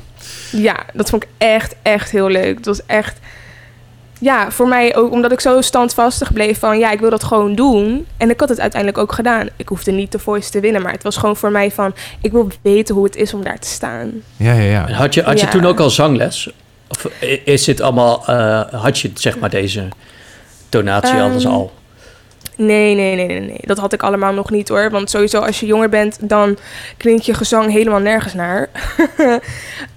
Ja, 0.52 0.86
dat 0.94 1.10
vond 1.10 1.24
ik 1.24 1.30
echt, 1.38 1.76
echt 1.82 2.12
heel 2.12 2.28
leuk. 2.30 2.56
Het 2.58 2.66
was 2.66 2.86
echt, 2.86 3.20
ja, 4.22 4.52
voor 4.52 4.68
mij 4.68 4.96
ook 4.96 5.12
omdat 5.12 5.32
ik 5.32 5.40
zo 5.40 5.62
standvastig 5.62 6.34
bleef 6.34 6.60
van, 6.60 6.80
ja, 6.80 6.92
ik 6.92 7.00
wil 7.00 7.10
dat 7.10 7.24
gewoon 7.24 7.56
doen. 7.56 8.06
En 8.18 8.30
ik 8.30 8.40
had 8.40 8.50
het 8.50 8.60
uiteindelijk 8.60 9.02
ook 9.02 9.12
gedaan. 9.12 9.50
Ik 9.56 9.68
hoefde 9.68 9.92
niet 9.92 10.12
de 10.12 10.20
Voice 10.20 10.50
te 10.52 10.60
winnen, 10.60 10.82
maar 10.82 10.92
het 10.92 11.04
was 11.04 11.18
gewoon 11.18 11.36
voor 11.38 11.52
mij 11.52 11.72
van, 11.72 11.94
ik 12.22 12.32
wil 12.32 12.48
weten 12.62 12.96
hoe 12.96 13.04
het 13.04 13.16
is 13.16 13.34
om 13.34 13.44
daar 13.44 13.60
te 13.60 13.68
staan. 13.68 14.12
Ja, 14.38 14.54
ja, 14.54 14.62
ja. 14.62 14.88
En 14.88 14.94
Had 14.94 15.14
je, 15.14 15.22
had 15.24 15.40
je 15.40 15.46
Ja. 15.46 15.52
toen 15.52 15.66
ook 15.66 15.80
al 15.80 15.90
zangles? 15.90 16.52
Of 16.90 17.06
is 17.46 17.64
dit 17.64 17.82
allemaal, 17.82 18.24
eh, 18.26 18.62
had 18.82 19.00
je 19.00 19.12
zeg 19.14 19.40
maar 19.40 19.50
deze 19.50 19.88
tonatie 20.70 21.14
Ehm, 21.16 21.22
alles 21.22 21.46
al? 21.46 21.72
Nee, 22.56 22.96
nee, 22.96 23.16
nee, 23.16 23.26
nee, 23.28 23.40
nee. 23.40 23.60
Dat 23.62 23.78
had 23.78 23.94
ik 23.94 24.04
allemaal 24.04 24.34
nog 24.34 24.50
niet 24.50 24.70
hoor. 24.70 24.90
Want 24.90 25.10
sowieso 25.10 25.40
als 25.42 25.60
je 25.60 25.66
jonger 25.66 25.90
bent, 25.90 26.18
dan 26.30 26.58
klinkt 26.98 27.26
je 27.26 27.34
gezang 27.34 27.72
helemaal 27.72 28.00
nergens 28.00 28.34
naar. 28.34 28.70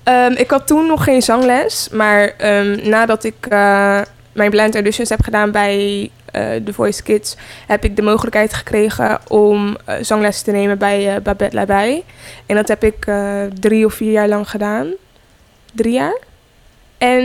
Ehm, 0.02 0.32
ik 0.32 0.50
had 0.50 0.66
toen 0.66 0.86
nog 0.86 1.04
geen 1.04 1.22
zangles. 1.22 1.88
Maar 1.92 2.32
ehm, 2.38 2.88
nadat 2.88 3.24
ik 3.24 3.46
eh, 3.48 4.00
mijn 4.34 4.50
blind 4.50 4.74
auditions 4.74 5.08
heb 5.08 5.22
gedaan 5.22 5.50
bij 5.50 6.10
eh 6.24 6.50
The 6.64 6.72
Voice 6.72 7.02
Kids... 7.02 7.36
heb 7.66 7.84
ik 7.84 7.96
de 7.96 8.02
mogelijkheid 8.02 8.54
gekregen 8.54 9.18
om 9.28 9.76
eh, 9.84 9.96
zangles 10.00 10.42
te 10.42 10.50
nemen 10.50 10.78
bij 10.78 11.14
eh, 11.14 11.22
Babette 11.22 11.56
Labij. 11.56 12.04
En 12.46 12.56
dat 12.56 12.68
heb 12.68 12.84
ik 12.84 13.06
drie 13.60 13.84
of 13.84 13.94
vier 13.94 14.12
jaar 14.12 14.28
lang 14.28 14.50
gedaan. 14.50 14.92
Drie 15.72 15.92
jaar. 15.92 16.18
En 16.98 17.22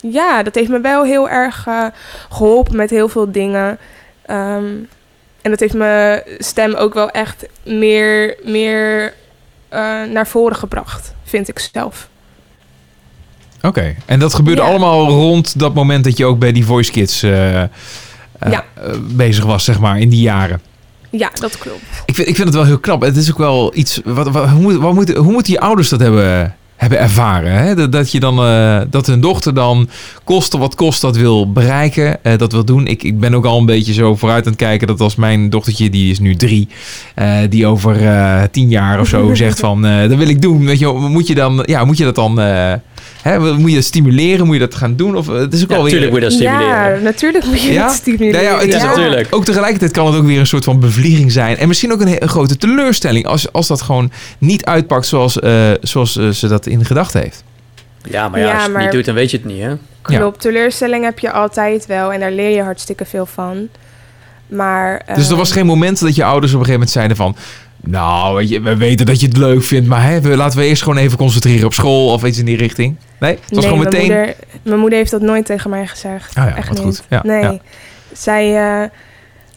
ja, 0.00 0.42
dat 0.42 0.54
heeft 0.54 0.68
me 0.68 0.80
wel 0.80 1.04
heel 1.04 1.28
erg 1.28 1.66
eh, 1.66 1.86
geholpen 2.30 2.76
met 2.76 2.90
heel 2.90 3.08
veel 3.08 3.32
dingen. 3.32 3.78
Ehm, 4.22 4.74
en 5.42 5.50
dat 5.50 5.60
heeft 5.60 5.74
mijn 5.74 6.22
stem 6.38 6.74
ook 6.74 6.94
wel 6.94 7.10
echt 7.10 7.46
meer, 7.64 8.36
meer 8.42 9.14
naar 10.10 10.26
voren 10.26 10.56
gebracht, 10.56 11.14
vind 11.24 11.48
ik 11.48 11.58
zelf. 11.58 12.08
Oké. 13.66 13.94
En 14.04 14.18
dat 14.18 14.34
gebeurde 14.34 14.62
Ja. 14.62 14.68
allemaal 14.68 15.08
rond 15.08 15.58
dat 15.58 15.74
moment 15.74 16.04
dat 16.04 16.16
je 16.16 16.24
ook 16.24 16.38
bij 16.38 16.52
die 16.52 16.64
Voice 16.66 16.90
Kids 16.92 17.22
eh, 17.22 17.62
eh, 17.62 17.68
Ja. 18.50 18.64
eh, 18.74 18.90
bezig 19.10 19.44
was, 19.44 19.64
zeg 19.64 19.78
maar, 19.78 19.98
in 19.98 20.08
die 20.08 20.20
jaren. 20.20 20.60
Ja, 21.10 21.30
dat 21.40 21.58
klopt. 21.58 21.80
Ik 22.04 22.14
vind, 22.14 22.28
ik 22.28 22.34
vind 22.34 22.46
het 22.46 22.56
wel 22.56 22.64
heel 22.64 22.78
knap. 22.78 23.02
Het 23.02 23.16
is 23.16 23.30
ook 23.30 23.38
wel 23.38 23.70
iets. 23.74 24.00
Wat, 24.04 24.28
wat, 24.28 24.48
hoe, 24.48 24.60
moet, 24.60 24.76
wat 24.76 24.94
moet, 24.94 25.12
hoe 25.14 25.32
moeten 25.32 25.52
je 25.52 25.60
ouders 25.60 25.88
dat 25.88 26.00
hebben, 26.00 26.54
hebben 26.76 26.98
ervaren? 26.98 27.52
Hè? 27.52 27.74
Dat, 27.74 27.92
dat, 27.92 28.12
je 28.12 28.20
dan, 28.20 28.36
dat 28.90 29.06
hun 29.06 29.20
dochter 29.20 29.54
dan 29.54 29.88
koste 30.24 30.58
wat 30.58 30.74
kost 30.74 31.00
dat 31.00 31.16
wil 31.16 31.52
bereiken, 31.52 32.18
dat 32.36 32.52
wil 32.52 32.64
doen. 32.64 32.86
Ik, 32.86 33.02
ik 33.02 33.20
ben 33.20 33.34
ook 33.34 33.44
al 33.44 33.58
een 33.58 33.66
beetje 33.66 33.92
zo 33.92 34.16
vooruit 34.16 34.44
aan 34.44 34.52
het 34.52 34.60
kijken 34.60 34.86
dat 34.86 35.00
als 35.00 35.14
mijn 35.16 35.50
dochtertje, 35.50 35.90
die 35.90 36.10
is 36.10 36.18
nu 36.18 36.34
drie, 36.36 36.68
die 37.48 37.66
over 37.66 37.98
tien 38.50 38.68
jaar 38.68 39.00
of 39.00 39.08
zo 39.08 39.34
zegt 39.34 39.58
van, 39.60 39.82
dat 39.82 40.14
wil 40.14 40.28
ik 40.28 40.42
doen. 40.42 40.64
Weet 40.66 40.78
je, 40.78 40.86
moet 40.92 41.26
je 41.26 41.34
dan, 41.34 41.62
ja, 41.66 41.84
moet 41.84 41.98
je 41.98 42.04
dat 42.04 42.14
dan, 42.14 42.38
hè, 43.26 43.54
moet 43.54 43.70
je 43.70 43.76
dat 43.76 43.84
stimuleren? 43.84 44.46
Moet 44.46 44.54
je 44.54 44.60
dat 44.60 44.74
gaan 44.74 44.96
doen? 44.96 45.16
Of 45.16 45.28
eh, 45.28 45.34
het 45.34 45.52
is 45.52 45.62
ook 45.62 45.68
Ja, 45.70 45.74
wel 45.74 45.84
weer. 45.84 45.94
natuurlijk 46.00 46.10
moet 46.12 46.20
je 46.22 46.28
dat 46.28 46.38
stimuleren. 46.38 46.94
Ja, 46.96 47.02
natuurlijk 47.02 47.44
moet 47.46 47.62
je 47.62 47.72
Ja? 47.72 47.84
het 47.86 47.92
stimuleren. 47.94 48.42
Ja, 48.42 48.50
ja, 48.50 48.58
het 48.58 48.74
is 48.74 48.82
natuurlijk. 48.82 49.34
ook 49.34 49.44
tegelijkertijd 49.44 49.90
kan 49.92 50.06
het 50.06 50.14
ook 50.16 50.26
weer 50.26 50.38
een 50.40 50.46
soort 50.46 50.64
van 50.64 50.80
bevlieging 50.80 51.32
zijn. 51.32 51.56
En 51.56 51.68
misschien 51.68 51.92
ook 51.92 52.00
een, 52.00 52.28
grote 52.28 52.56
teleurstelling 52.56 53.26
als, 53.26 53.52
als 53.52 53.66
dat 53.66 53.82
gewoon 53.82 54.10
niet 54.38 54.64
uitpakt 54.64 55.06
zoals, 55.06 55.40
eh, 55.40 55.70
zoals 55.80 56.16
eh, 56.16 56.28
ze 56.28 56.48
dat 56.48 56.66
in 56.66 56.84
gedachten 56.84 57.20
heeft. 57.20 57.44
Ja, 58.10 58.28
maar 58.28 58.40
ja, 58.40 58.46
Ja, 58.46 58.50
als 58.52 58.58
je 58.60 58.64
het 58.68 58.72
maar- 58.76 58.82
niet 58.82 58.92
doet, 58.92 59.04
dan 59.04 59.14
weet 59.14 59.30
je 59.30 59.36
het 59.36 59.46
niet, 59.46 59.62
hè? 59.62 59.74
Klopt, 60.02 60.40
teleurstelling 60.40 61.04
heb 61.04 61.18
je 61.18 61.32
altijd 61.32 61.86
wel 61.86 62.12
en 62.12 62.20
daar 62.20 62.32
leer 62.32 62.50
je 62.50 62.62
hartstikke 62.62 63.04
veel 63.04 63.26
van. 63.26 63.68
Maar, 64.46 65.02
Dus 65.14 65.26
er 65.26 65.32
eh, 65.32 65.38
was 65.38 65.52
geen 65.52 65.66
moment 65.66 66.00
dat 66.00 66.14
je 66.14 66.24
ouders 66.24 66.52
op 66.52 66.58
een 66.60 66.64
gegeven 66.66 66.72
moment 66.72 66.90
zeiden 66.90 67.16
van... 67.16 67.36
Nou, 67.86 68.36
weet 68.36 68.48
je, 68.48 68.60
we 68.60 68.76
weten 68.76 69.06
dat 69.06 69.20
je 69.20 69.26
het 69.26 69.36
leuk 69.36 69.62
vindt, 69.62 69.88
maar 69.88 70.02
hè, 70.02 70.20
we, 70.20 70.36
laten 70.36 70.58
we 70.58 70.64
eerst 70.64 70.82
gewoon 70.82 70.98
even 70.98 71.18
concentreren 71.18 71.66
op 71.66 71.74
school 71.74 72.12
of 72.12 72.24
iets 72.24 72.38
in 72.38 72.44
die 72.44 72.56
richting. 72.56 72.96
Nee, 73.18 73.30
het 73.30 73.40
was 73.40 73.50
nee, 73.50 73.62
gewoon 73.62 73.78
mijn 73.78 73.92
meteen... 73.92 74.16
Moeder, 74.16 74.34
mijn 74.62 74.80
moeder 74.80 74.98
heeft 74.98 75.10
dat 75.10 75.20
nooit 75.20 75.46
tegen 75.46 75.70
mij 75.70 75.86
gezegd. 75.86 76.28
Oh 76.38 76.44
ja, 76.44 76.56
Echt 76.56 76.70
niet. 76.70 76.78
goed. 76.78 77.02
Ja, 77.08 77.20
nee. 77.24 77.42
ja. 77.42 77.58
Zij 78.12 78.56
eh, 78.82 78.88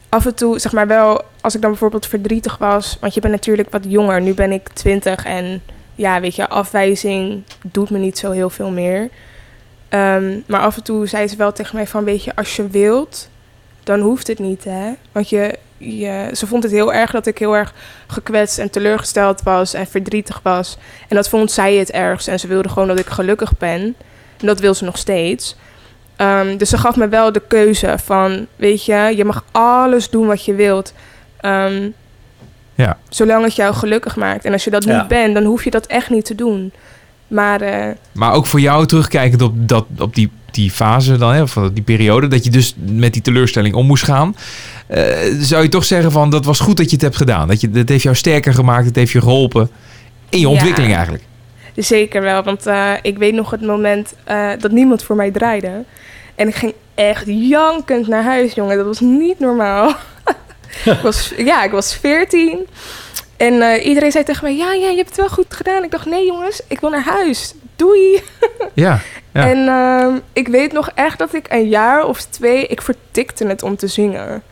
af 0.09 0.25
en 0.25 0.35
toe, 0.35 0.59
zeg 0.59 0.71
maar 0.71 0.87
wel, 0.87 1.21
als 1.41 1.55
ik 1.55 1.61
dan 1.61 1.69
bijvoorbeeld 1.69 2.05
verdrietig 2.05 2.57
was, 2.57 2.97
want 3.01 3.13
je 3.13 3.19
bent 3.19 3.33
natuurlijk 3.33 3.71
wat 3.71 3.85
jonger. 3.87 4.21
Nu 4.21 4.33
ben 4.33 4.51
ik 4.51 4.69
twintig 4.69 5.25
en 5.25 5.61
ja, 5.95 6.21
weet 6.21 6.35
je, 6.35 6.49
afwijzing 6.49 7.43
doet 7.71 7.89
me 7.89 7.97
niet 7.97 8.17
zo 8.17 8.31
heel 8.31 8.49
veel 8.49 8.71
meer. 8.71 9.09
Ehm, 9.89 10.39
maar 10.47 10.59
af 10.59 10.77
en 10.77 10.83
toe 10.83 11.07
zei 11.07 11.27
ze 11.27 11.35
wel 11.35 11.51
tegen 11.51 11.75
mij 11.75 11.87
van, 11.87 12.03
weet 12.03 12.23
je, 12.23 12.35
als 12.35 12.55
je 12.55 12.67
wilt, 12.67 13.29
dan 13.83 13.99
hoeft 13.99 14.27
het 14.27 14.39
niet, 14.39 14.63
hè. 14.63 14.91
Want 15.11 15.29
je, 15.29 15.57
je, 15.79 16.29
ze 16.33 16.47
vond 16.47 16.63
het 16.63 16.71
heel 16.71 16.93
erg 16.93 17.11
dat 17.11 17.25
ik 17.25 17.37
heel 17.37 17.55
erg 17.55 17.73
gekwetst 18.07 18.57
en 18.57 18.69
teleurgesteld 18.69 19.41
was 19.43 19.73
en 19.73 19.87
verdrietig 19.87 20.39
was. 20.43 20.77
En 21.07 21.15
dat 21.15 21.29
vond 21.29 21.51
zij 21.51 21.75
het 21.75 21.91
ergst. 21.91 22.27
En 22.27 22.39
ze 22.39 22.47
wilde 22.47 22.69
gewoon 22.69 22.87
dat 22.87 22.99
ik 22.99 23.07
gelukkig 23.07 23.57
ben. 23.57 23.95
En 24.39 24.47
dat 24.47 24.59
wil 24.59 24.73
ze 24.73 24.83
nog 24.85 24.97
steeds. 24.97 25.55
Ehm, 26.15 26.57
dus 26.57 26.69
ze 26.69 26.77
gaf 26.77 26.95
me 26.95 27.07
wel 27.07 27.31
de 27.31 27.41
keuze 27.47 27.95
van, 28.03 28.47
weet 28.55 28.85
je, 28.85 29.13
je 29.15 29.25
mag 29.25 29.43
alles 29.51 30.09
doen 30.09 30.27
wat 30.27 30.45
je 30.45 30.53
wilt. 30.53 30.93
Ehm, 31.41 31.89
Ja. 32.75 32.97
Zolang 33.09 33.43
het 33.43 33.55
jou 33.55 33.73
gelukkig 33.73 34.15
maakt. 34.15 34.45
En 34.45 34.51
als 34.53 34.63
je 34.63 34.69
dat 34.69 34.83
Ja. 34.83 34.97
niet 34.99 35.07
bent, 35.07 35.33
dan 35.33 35.43
hoef 35.43 35.63
je 35.63 35.69
dat 35.71 35.85
echt 35.85 36.09
niet 36.09 36.25
te 36.25 36.35
doen. 36.35 36.71
Maar 37.29 37.61
eh, 37.61 37.95
Maar 38.11 38.33
ook 38.33 38.45
voor 38.45 38.59
jou 38.59 38.85
terugkijkend 38.85 39.41
op, 39.41 39.53
dat, 39.55 39.85
op 39.99 40.15
die, 40.15 40.29
die 40.51 40.71
fase 40.71 41.17
dan, 41.17 41.33
hè, 41.33 41.41
of 41.41 41.53
die 41.73 41.83
periode, 41.83 42.27
dat 42.27 42.43
je 42.43 42.49
dus 42.49 42.75
met 42.85 43.13
die 43.13 43.21
teleurstelling 43.21 43.75
om 43.75 43.85
moest 43.85 44.03
gaan. 44.03 44.35
eh, 44.87 45.03
zou 45.39 45.63
je 45.63 45.69
toch 45.69 45.85
zeggen 45.85 46.11
van, 46.11 46.29
dat 46.29 46.45
was 46.45 46.59
goed 46.59 46.77
dat 46.77 46.85
je 46.85 46.91
het 46.95 47.01
hebt 47.01 47.15
gedaan. 47.17 47.47
Dat, 47.47 47.61
je, 47.61 47.69
dat 47.69 47.89
heeft 47.89 48.03
jou 48.03 48.15
sterker 48.15 48.53
gemaakt, 48.53 48.85
het 48.85 48.95
heeft 48.95 49.11
je 49.11 49.21
geholpen 49.21 49.69
in 50.29 50.39
je 50.39 50.45
Ja. 50.45 50.51
ontwikkeling 50.51 50.93
eigenlijk. 50.93 51.23
Zeker 51.75 52.21
wel, 52.21 52.43
want 52.43 52.65
eh, 52.65 52.91
ik 53.01 53.17
weet 53.17 53.33
nog 53.33 53.51
het 53.51 53.61
moment 53.61 54.13
dat 54.59 54.71
niemand 54.71 55.03
voor 55.03 55.15
mij 55.15 55.31
draaide. 55.31 55.83
En 56.35 56.47
ik 56.47 56.55
ging 56.55 56.73
echt 56.95 57.23
jankend 57.25 58.07
naar 58.07 58.23
huis, 58.23 58.53
jongen. 58.53 58.77
Dat 58.77 58.85
was 58.85 58.99
niet 58.99 59.39
normaal. 59.39 59.95
ik 60.85 60.99
was, 61.03 61.33
ja, 61.37 61.63
ik 61.63 61.71
was 61.71 61.95
14. 61.95 62.67
En 63.39 63.61
eh, 63.61 63.85
iedereen 63.85 64.11
zei 64.11 64.23
tegen 64.23 64.43
mij, 64.43 64.55
ja, 64.55 64.73
ja, 64.73 64.89
je 64.89 64.95
hebt 64.95 65.09
het 65.09 65.17
wel 65.17 65.29
goed 65.29 65.53
gedaan. 65.53 65.83
Ik 65.83 65.91
dacht, 65.91 66.05
nee 66.05 66.25
jongens, 66.25 66.61
ik 66.67 66.79
wil 66.79 66.89
naar 66.89 67.03
huis. 67.03 67.53
Doei. 67.75 68.21
Ja, 68.73 68.99
ja. 69.33 69.49
En 69.49 69.67
ehm, 69.67 70.19
ik 70.33 70.47
weet 70.47 70.71
nog 70.71 70.89
echt 70.95 71.17
dat 71.17 71.33
ik 71.33 71.45
een 71.49 71.67
jaar 71.67 72.05
of 72.05 72.21
twee, 72.21 72.67
ik 72.67 72.81
vertikte 72.81 73.47
het 73.47 73.63
om 73.63 73.75
te 73.75 73.87
zingen. 73.87 74.43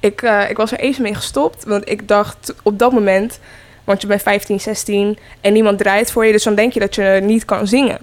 Ik, 0.00 0.22
eh, 0.22 0.50
ik 0.50 0.56
was 0.56 0.72
er 0.72 0.78
eens 0.78 0.98
mee 0.98 1.14
gestopt, 1.14 1.64
want 1.64 1.90
ik 1.90 2.08
dacht 2.08 2.54
op 2.62 2.78
dat 2.78 2.92
moment, 2.92 3.40
want 3.84 4.00
je 4.00 4.06
bent 4.06 4.22
15, 4.22 4.60
16 4.60 5.18
en 5.40 5.52
niemand 5.52 5.78
draait 5.78 6.10
voor 6.10 6.26
je, 6.26 6.32
dus 6.32 6.42
dan 6.42 6.54
denk 6.54 6.72
je 6.72 6.80
dat 6.80 6.94
je 6.94 7.20
niet 7.22 7.44
kan 7.44 7.66
zingen. 7.66 7.98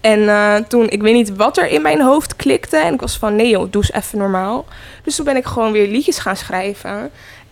En 0.00 0.28
eh, 0.28 0.54
toen, 0.54 0.88
ik 0.88 1.02
weet 1.02 1.14
niet 1.14 1.36
wat 1.36 1.56
er 1.56 1.68
in 1.68 1.82
mijn 1.82 2.00
hoofd 2.00 2.36
klikte. 2.36 2.76
En 2.76 2.94
ik 2.94 3.00
was 3.00 3.16
van, 3.16 3.36
nee 3.36 3.48
joh, 3.48 3.66
doe 3.70 3.82
eens 3.82 3.92
even 3.92 4.18
normaal. 4.18 4.66
Dus 5.02 5.16
toen 5.16 5.24
ben 5.24 5.36
ik 5.36 5.44
gewoon 5.44 5.72
weer 5.72 5.88
liedjes 5.88 6.18
gaan 6.18 6.36
schrijven. 6.36 7.10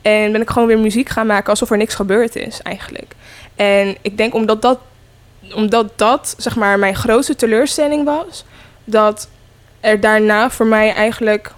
En 0.09 0.33
ben 0.33 0.41
ik 0.41 0.51
gewoon 0.51 0.69
weer 0.69 0.79
muziek 0.79 1.09
gaan 1.09 1.27
maken 1.27 1.51
alsof 1.51 1.71
er 1.71 1.77
niks 1.77 1.95
gebeurd 1.95 2.37
is 2.37 2.63
eigenlijk. 2.63 3.15
En 3.57 3.97
ik 4.03 4.17
denk 4.17 4.35
omdat 4.35 4.63
dat, 4.63 4.79
omdat 5.55 5.99
dat 5.99 6.35
zeg 6.39 6.57
maar 6.57 6.79
mijn 6.79 6.95
grootste 6.95 7.37
teleurstelling 7.37 8.05
was. 8.05 8.45
Dat 8.85 9.29
er 9.81 10.01
daarna 10.01 10.51
voor 10.51 10.67
mij 10.67 10.95
eigenlijk... 10.95 11.53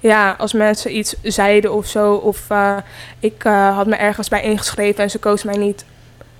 Ja, 0.00 0.34
als 0.38 0.52
mensen 0.52 0.96
iets 0.96 1.14
zeiden 1.22 1.72
of 1.72 1.86
zo. 1.86 2.14
Of 2.14 2.50
eh, 2.50 2.76
ik 3.20 3.44
eh, 3.44 3.76
had 3.76 3.86
me 3.86 3.96
ergens 3.96 4.28
bij 4.28 4.42
ingeschreven 4.42 5.02
en 5.02 5.10
ze 5.10 5.18
koos 5.18 5.42
mij 5.42 5.56
niet. 5.56 5.84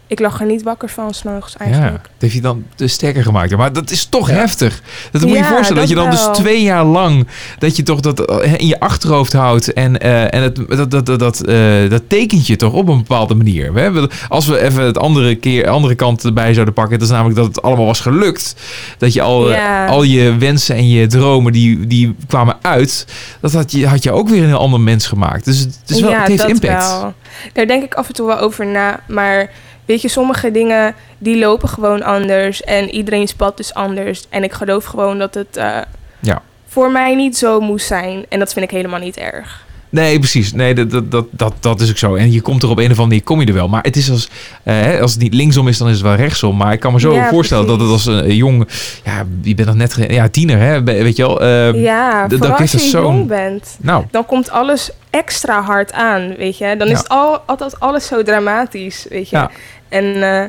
Ik 0.09 0.21
lag 0.21 0.41
er 0.41 0.47
niet 0.47 0.63
wakker 0.63 0.89
van 0.89 1.15
s'nachts 1.15 1.53
Ja, 1.59 1.65
eigenlijk. 1.65 2.03
dat 2.03 2.13
heeft 2.19 2.35
je 2.35 2.41
dan 2.41 2.65
dus 2.77 2.93
sterker 2.93 3.23
gemaakt. 3.23 3.57
Maar 3.57 3.73
dat 3.73 3.91
is 3.91 4.05
toch 4.07 4.29
Ja. 4.29 4.35
heftig. 4.35 4.81
Dat 5.11 5.21
moet 5.21 5.31
je 5.31 5.37
je 5.37 5.43
Ja, 5.43 5.49
voorstellen. 5.51 5.81
Dat, 5.89 5.89
dat 5.89 5.89
je 5.89 5.95
dan 6.11 6.19
wel. 6.25 6.33
dus 6.33 6.39
twee 6.43 6.63
jaar 6.63 6.85
lang... 6.85 7.27
dat 7.59 7.77
je 7.77 7.83
toch 7.83 8.01
dat 8.01 8.21
eh, 8.41 8.53
in 8.53 8.67
je 8.67 8.81
achterhoofd 8.81 9.33
houdt... 9.33 9.73
en, 9.73 10.01
eh, 10.01 10.35
en 10.35 10.43
het, 10.43 10.57
dat, 10.69 10.91
dat, 10.91 11.07
dat, 11.07 11.19
dat, 11.19 11.41
eh, 11.45 11.91
dat 11.91 12.03
tekent 12.09 12.47
je 12.47 12.57
toch 12.57 12.73
op 12.73 12.89
een 12.89 12.97
bepaalde 12.97 13.35
manier. 13.35 13.73
We 13.73 13.81
hebben, 13.81 14.11
als 14.29 14.47
we 14.47 14.61
even 14.61 14.83
het 14.85 14.99
andere, 14.99 15.35
keer, 15.35 15.69
andere 15.69 15.95
kant 15.95 16.25
erbij 16.25 16.53
zouden 16.53 16.75
pakken... 16.75 16.99
dat 16.99 17.09
is 17.09 17.15
namelijk 17.15 17.37
dat 17.39 17.47
het 17.47 17.63
allemaal 17.63 17.87
was 17.87 18.01
gelukt. 18.01 18.55
Dat 18.99 19.13
je 19.13 19.23
al, 19.23 19.51
Ja. 19.51 19.87
al 19.87 20.03
je 20.03 20.37
wensen 20.37 20.77
en 20.77 20.89
je 20.89 21.07
dromen... 21.07 21.53
die, 21.53 21.87
die 21.87 22.15
kwamen 22.27 22.57
uit. 22.63 23.07
Dat 23.41 23.53
had 23.53 23.73
je, 23.73 23.87
had 23.87 24.03
je 24.03 24.13
ook 24.13 24.29
weer 24.29 24.43
een 24.43 24.49
heel 24.49 24.59
ander 24.59 24.81
mens 24.81 25.07
gemaakt. 25.07 25.45
Dus 25.45 25.59
het, 25.59 25.79
is 25.87 26.01
wel, 26.01 26.13
het 26.15 26.27
heeft 26.27 26.39
dat 26.41 26.49
impact. 26.51 26.87
wel. 26.89 27.15
Daar 27.53 27.67
denk 27.67 27.83
ik 27.85 27.95
af 27.95 28.09
en 28.09 28.15
toe 28.15 28.27
wel 28.27 28.39
over 28.39 28.67
na. 28.67 29.01
Maar 29.09 29.51
weet 29.87 30.03
je, 30.03 30.09
sommige 30.09 30.51
dingen 30.51 30.95
die 31.19 31.39
lopen 31.39 31.69
gewoon 31.69 32.03
anders. 32.03 32.63
En 32.63 32.91
iedereen's 32.91 33.35
pad 33.35 33.59
is 33.59 33.75
anders. 33.75 34.25
En 34.29 34.43
ik 34.45 34.53
geloof 34.53 34.85
gewoon 34.85 35.19
dat 35.19 35.35
het 35.35 35.57
eh, 35.57 35.77
Ja. 36.21 36.43
voor 36.67 36.91
mij 36.91 37.15
niet 37.15 37.37
zo 37.37 37.61
moest 37.61 37.87
zijn. 37.87 38.25
En 38.29 38.39
dat 38.39 38.53
vind 38.53 38.65
ik 38.65 38.71
helemaal 38.71 39.01
niet 39.01 39.17
erg. 39.17 39.65
Nee, 39.89 40.19
precies. 40.19 40.53
Nee, 40.53 40.75
dat, 40.75 40.91
dat, 40.91 41.11
dat, 41.11 41.27
dat, 41.31 41.53
dat 41.61 41.81
is 41.81 41.91
ook 41.91 41.97
zo. 41.97 42.15
En 42.15 42.33
je 42.33 42.41
komt 42.41 42.63
er 42.63 42.69
op 42.69 42.77
een 42.79 42.83
of 42.85 42.91
andere 42.91 43.07
manier, 43.09 43.23
kom 43.23 43.41
je 43.41 43.47
er 43.47 43.53
wel. 43.53 43.69
Maar 43.69 43.83
het 43.83 43.97
is 43.97 44.11
als, 44.11 44.29
eh, 44.63 45.01
als 45.01 45.13
het 45.13 45.21
niet 45.23 45.35
linksom 45.35 45.69
is, 45.69 45.79
dan 45.79 45.87
is 45.89 45.93
het 45.95 46.03
wel 46.03 46.15
rechtsom. 46.15 46.57
Maar 46.57 46.73
ik 46.73 46.81
kan 46.81 46.93
me 46.93 47.01
zo 47.01 47.15
Ja, 47.15 47.29
voorstellen 47.29 47.67
dat 47.67 47.81
het 47.81 47.89
als 47.91 48.05
precies. 48.05 48.23
een 48.23 48.37
jong, 48.37 48.69
ja, 49.05 49.25
je 49.43 49.55
bent 49.55 49.69
nog 49.69 49.77
net, 49.77 49.97
ja, 50.09 50.29
tiener, 50.29 50.59
hè, 50.59 50.83
weet 50.83 51.17
je 51.17 51.27
wel. 51.27 51.41
eh, 51.41 51.83
ja, 51.83 52.27
d- 52.27 52.31
dat 52.31 52.39
vooral 52.39 52.57
heeft 52.59 52.73
als 52.73 52.83
je 52.83 52.91
dus 52.91 52.91
zo'n- 53.01 53.03
jong 53.15 53.27
bent. 53.27 53.77
Nou, 53.81 54.05
Dan 54.11 54.27
komt 54.27 54.51
alles 54.51 54.91
extra 55.11 55.63
hard 55.63 55.93
aan, 55.93 56.35
weet 56.37 56.59
je. 56.59 56.75
Dan 56.79 56.87
is 56.87 56.93
Ja. 56.93 56.99
het 56.99 57.09
al, 57.09 57.39
altijd 57.47 57.81
alles 57.81 58.07
zo 58.07 58.23
dramatisch, 58.23 59.07
weet 59.09 59.29
je. 59.29 59.37
Ja. 59.37 59.51
En 59.89 60.23
eh, 60.23 60.45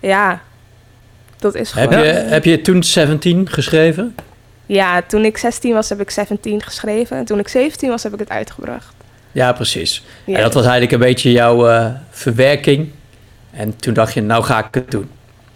ja, 0.00 0.40
dat 1.38 1.54
is 1.54 1.72
Heb 1.72 1.90
gewoon... 1.90 2.06
je, 2.06 2.12
heb 2.12 2.44
je 2.44 2.60
toen 2.60 2.82
17 2.82 3.48
geschreven? 3.48 4.14
Ja, 4.66 5.02
toen 5.02 5.24
ik 5.24 5.36
16 5.38 5.72
was 5.72 5.88
heb 5.88 6.00
ik 6.00 6.10
17 6.10 6.62
geschreven. 6.62 7.16
En 7.16 7.24
toen 7.24 7.38
ik 7.38 7.48
17 7.48 7.88
was 7.88 8.02
heb 8.02 8.12
ik 8.12 8.18
het 8.18 8.28
uitgebracht. 8.30 8.94
Ja, 9.32 9.52
precies. 9.52 10.04
Ja. 10.24 10.36
En 10.36 10.42
dat 10.42 10.54
was 10.54 10.62
eigenlijk 10.62 10.92
een 10.92 10.98
beetje 10.98 11.32
jouw 11.32 11.68
eh, 11.68 11.86
verwerking. 12.10 12.90
En 13.50 13.76
toen 13.76 13.94
dacht 13.94 14.14
je, 14.14 14.22
nou 14.22 14.42
ga 14.44 14.58
ik 14.58 14.74
het 14.74 14.90
doen. 14.90 15.10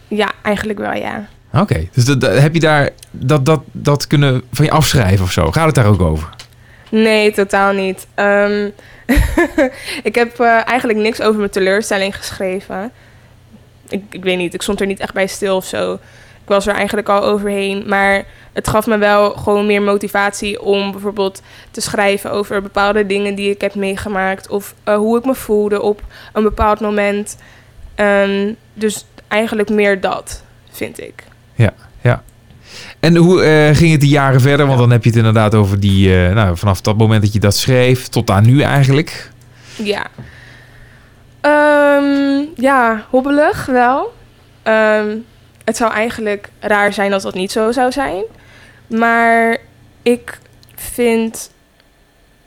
Ja, 0.09 0.33
eigenlijk 0.43 0.79
wel, 0.79 0.93
ja. 0.93 1.27
oké. 1.53 1.89
Dus 1.93 2.05
dat, 2.05 2.21
dat- 2.21 2.39
heb 2.39 2.55
je 2.55 2.61
daar 2.61 2.91
dat, 3.11 3.47
dat, 3.47 3.61
dat 3.73 4.07
kunnen 4.07 4.43
van 4.53 4.65
je 4.65 4.71
afschrijven 4.71 5.25
of 5.25 5.33
zo? 5.33 5.51
Gaat 5.53 5.67
het 5.67 5.75
daar 5.75 5.87
ook 5.87 6.01
over? 6.01 6.29
Nee, 6.91 7.33
totaal 7.33 7.73
niet. 7.73 8.07
Ehm, 8.15 8.69
ik 10.03 10.15
heb 10.15 10.41
eh, 10.41 10.69
eigenlijk 10.69 10.99
niks 10.99 11.21
over 11.21 11.39
mijn 11.39 11.51
teleurstelling 11.51 12.17
geschreven. 12.17 12.93
Ik, 13.95 14.03
ik 14.11 14.24
weet 14.24 14.38
niet, 14.38 14.55
ik 14.55 14.62
stond 14.62 14.80
er 14.80 14.86
niet 14.86 15.01
echt 15.01 15.14
bij 15.14 15.26
stil 15.26 15.57
of 15.57 15.64
zo. 15.64 15.92
Ik 16.42 16.51
was 16.51 16.66
er 16.66 16.74
eigenlijk 16.74 17.09
al 17.09 17.22
overheen. 17.22 17.84
Maar 17.86 18.24
het 18.53 18.68
gaf 18.68 18.86
me 18.86 18.99
wel 18.99 19.30
gewoon 19.30 19.66
meer 19.66 19.82
motivatie 19.82 20.62
om 20.62 20.92
bijvoorbeeld 20.92 21.42
te 21.70 21.80
schrijven 21.80 22.30
over 22.30 22.62
bepaalde 22.62 23.07
dingen 23.07 23.34
die 23.34 23.51
ik 23.51 23.61
heb 23.61 23.74
meegemaakt. 23.74 24.49
Of 24.49 24.74
eh, 24.84 24.97
hoe 24.97 25.18
ik 25.18 25.24
me 25.24 25.34
voelde 25.34 25.82
op 25.82 26.03
een 26.32 26.42
bepaald 26.42 26.80
moment. 26.80 27.36
Ehm, 27.95 28.53
dus 28.74 29.05
eigenlijk 29.28 29.70
meer 29.70 30.01
dat, 30.01 30.42
vind 30.70 31.01
ik. 31.01 31.24
En 33.01 33.16
hoe 33.16 33.42
eh, 33.42 33.76
ging 33.76 33.90
het 33.90 34.01
die 34.01 34.11
jaren 34.11 34.40
verder? 34.40 34.66
Want 34.66 34.78
dan 34.78 34.90
heb 34.90 35.03
je 35.03 35.09
het 35.09 35.18
inderdaad 35.18 35.55
over 35.55 35.80
die, 35.80 36.16
eh, 36.16 36.34
nou, 36.34 36.57
vanaf 36.57 36.80
dat 36.80 36.97
moment 36.97 37.22
dat 37.22 37.32
je 37.32 37.40
dat 37.40 37.57
schreef 37.57 38.09
tot 38.09 38.30
aan 38.30 38.47
nu 38.47 38.62
eigenlijk. 38.62 39.30
Ja. 39.76 40.07
Ehm, 41.45 42.45
ja, 42.55 43.07
hobbelig 43.11 43.66
wel. 43.66 44.12
Ehm, 44.62 45.18
het 45.64 45.76
zou 45.76 45.92
eigenlijk 45.92 46.49
raar 46.61 46.92
zijn 46.92 47.12
als 47.12 47.22
dat 47.22 47.34
niet 47.34 47.53
zo 47.53 47.72
zou 47.72 47.92
zijn. 47.92 48.24
Maar 48.86 49.59
ik 50.03 50.38
vind 50.74 51.51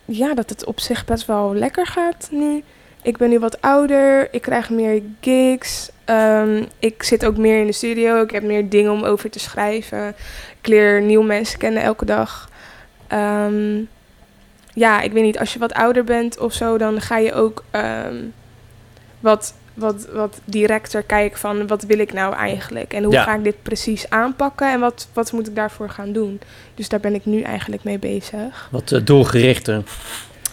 ja, 0.05 0.33
dat 0.33 0.49
het 0.49 0.65
op 0.65 0.79
zich 0.79 1.05
best 1.05 1.25
wel 1.25 1.55
lekker 1.55 1.85
gaat 1.85 2.27
nu. 2.31 2.63
Ik 3.01 3.17
ben 3.17 3.29
nu 3.29 3.39
wat 3.39 3.61
ouder. 3.61 4.33
Ik 4.33 4.41
krijg 4.41 4.69
meer 4.69 5.01
gigs. 5.21 5.89
Ehm, 6.05 6.63
ik 6.79 7.03
zit 7.03 7.25
ook 7.25 7.37
meer 7.37 7.59
in 7.59 7.67
de 7.67 7.73
studio. 7.73 8.21
Ik 8.21 8.31
heb 8.31 8.43
meer 8.43 8.69
dingen 8.69 8.91
om 8.91 9.03
over 9.03 9.29
te 9.29 9.39
schrijven. 9.39 10.15
Ik 10.61 10.67
leer 10.67 11.01
nieuwe 11.01 11.25
mensen 11.25 11.59
kennen 11.59 11.83
elke 11.83 12.05
dag. 12.05 12.49
Ehm, 13.07 13.81
ja, 14.73 15.01
ik 15.01 15.11
weet 15.11 15.23
niet, 15.23 15.39
als 15.39 15.53
je 15.53 15.59
wat 15.59 15.73
ouder 15.73 16.03
bent 16.03 16.39
of 16.39 16.53
zo, 16.53 16.77
dan 16.77 17.01
ga 17.01 17.17
je 17.17 17.33
ook 17.33 17.63
wat, 19.19 19.53
wat, 19.73 20.07
wat 20.13 20.39
directer 20.45 21.03
kijken 21.03 21.39
van 21.39 21.67
wat 21.67 21.83
wil 21.83 21.99
ik 21.99 22.13
nou 22.13 22.35
eigenlijk? 22.35 22.93
En 22.93 23.03
hoe 23.03 23.13
Ja. 23.13 23.23
ga 23.23 23.35
ik 23.35 23.43
dit 23.43 23.63
precies 23.63 24.09
aanpakken 24.09 24.71
en 24.71 24.79
wat, 24.79 25.07
wat 25.13 25.31
moet 25.31 25.47
ik 25.47 25.55
daarvoor 25.55 25.89
gaan 25.89 26.11
doen? 26.11 26.39
Dus 26.75 26.89
daar 26.89 26.99
ben 26.99 27.13
ik 27.15 27.25
nu 27.25 27.41
eigenlijk 27.41 27.83
mee 27.83 27.99
bezig. 27.99 28.67
Wat 28.71 28.91
eh, 28.91 28.99
doelgerichter. 29.03 29.83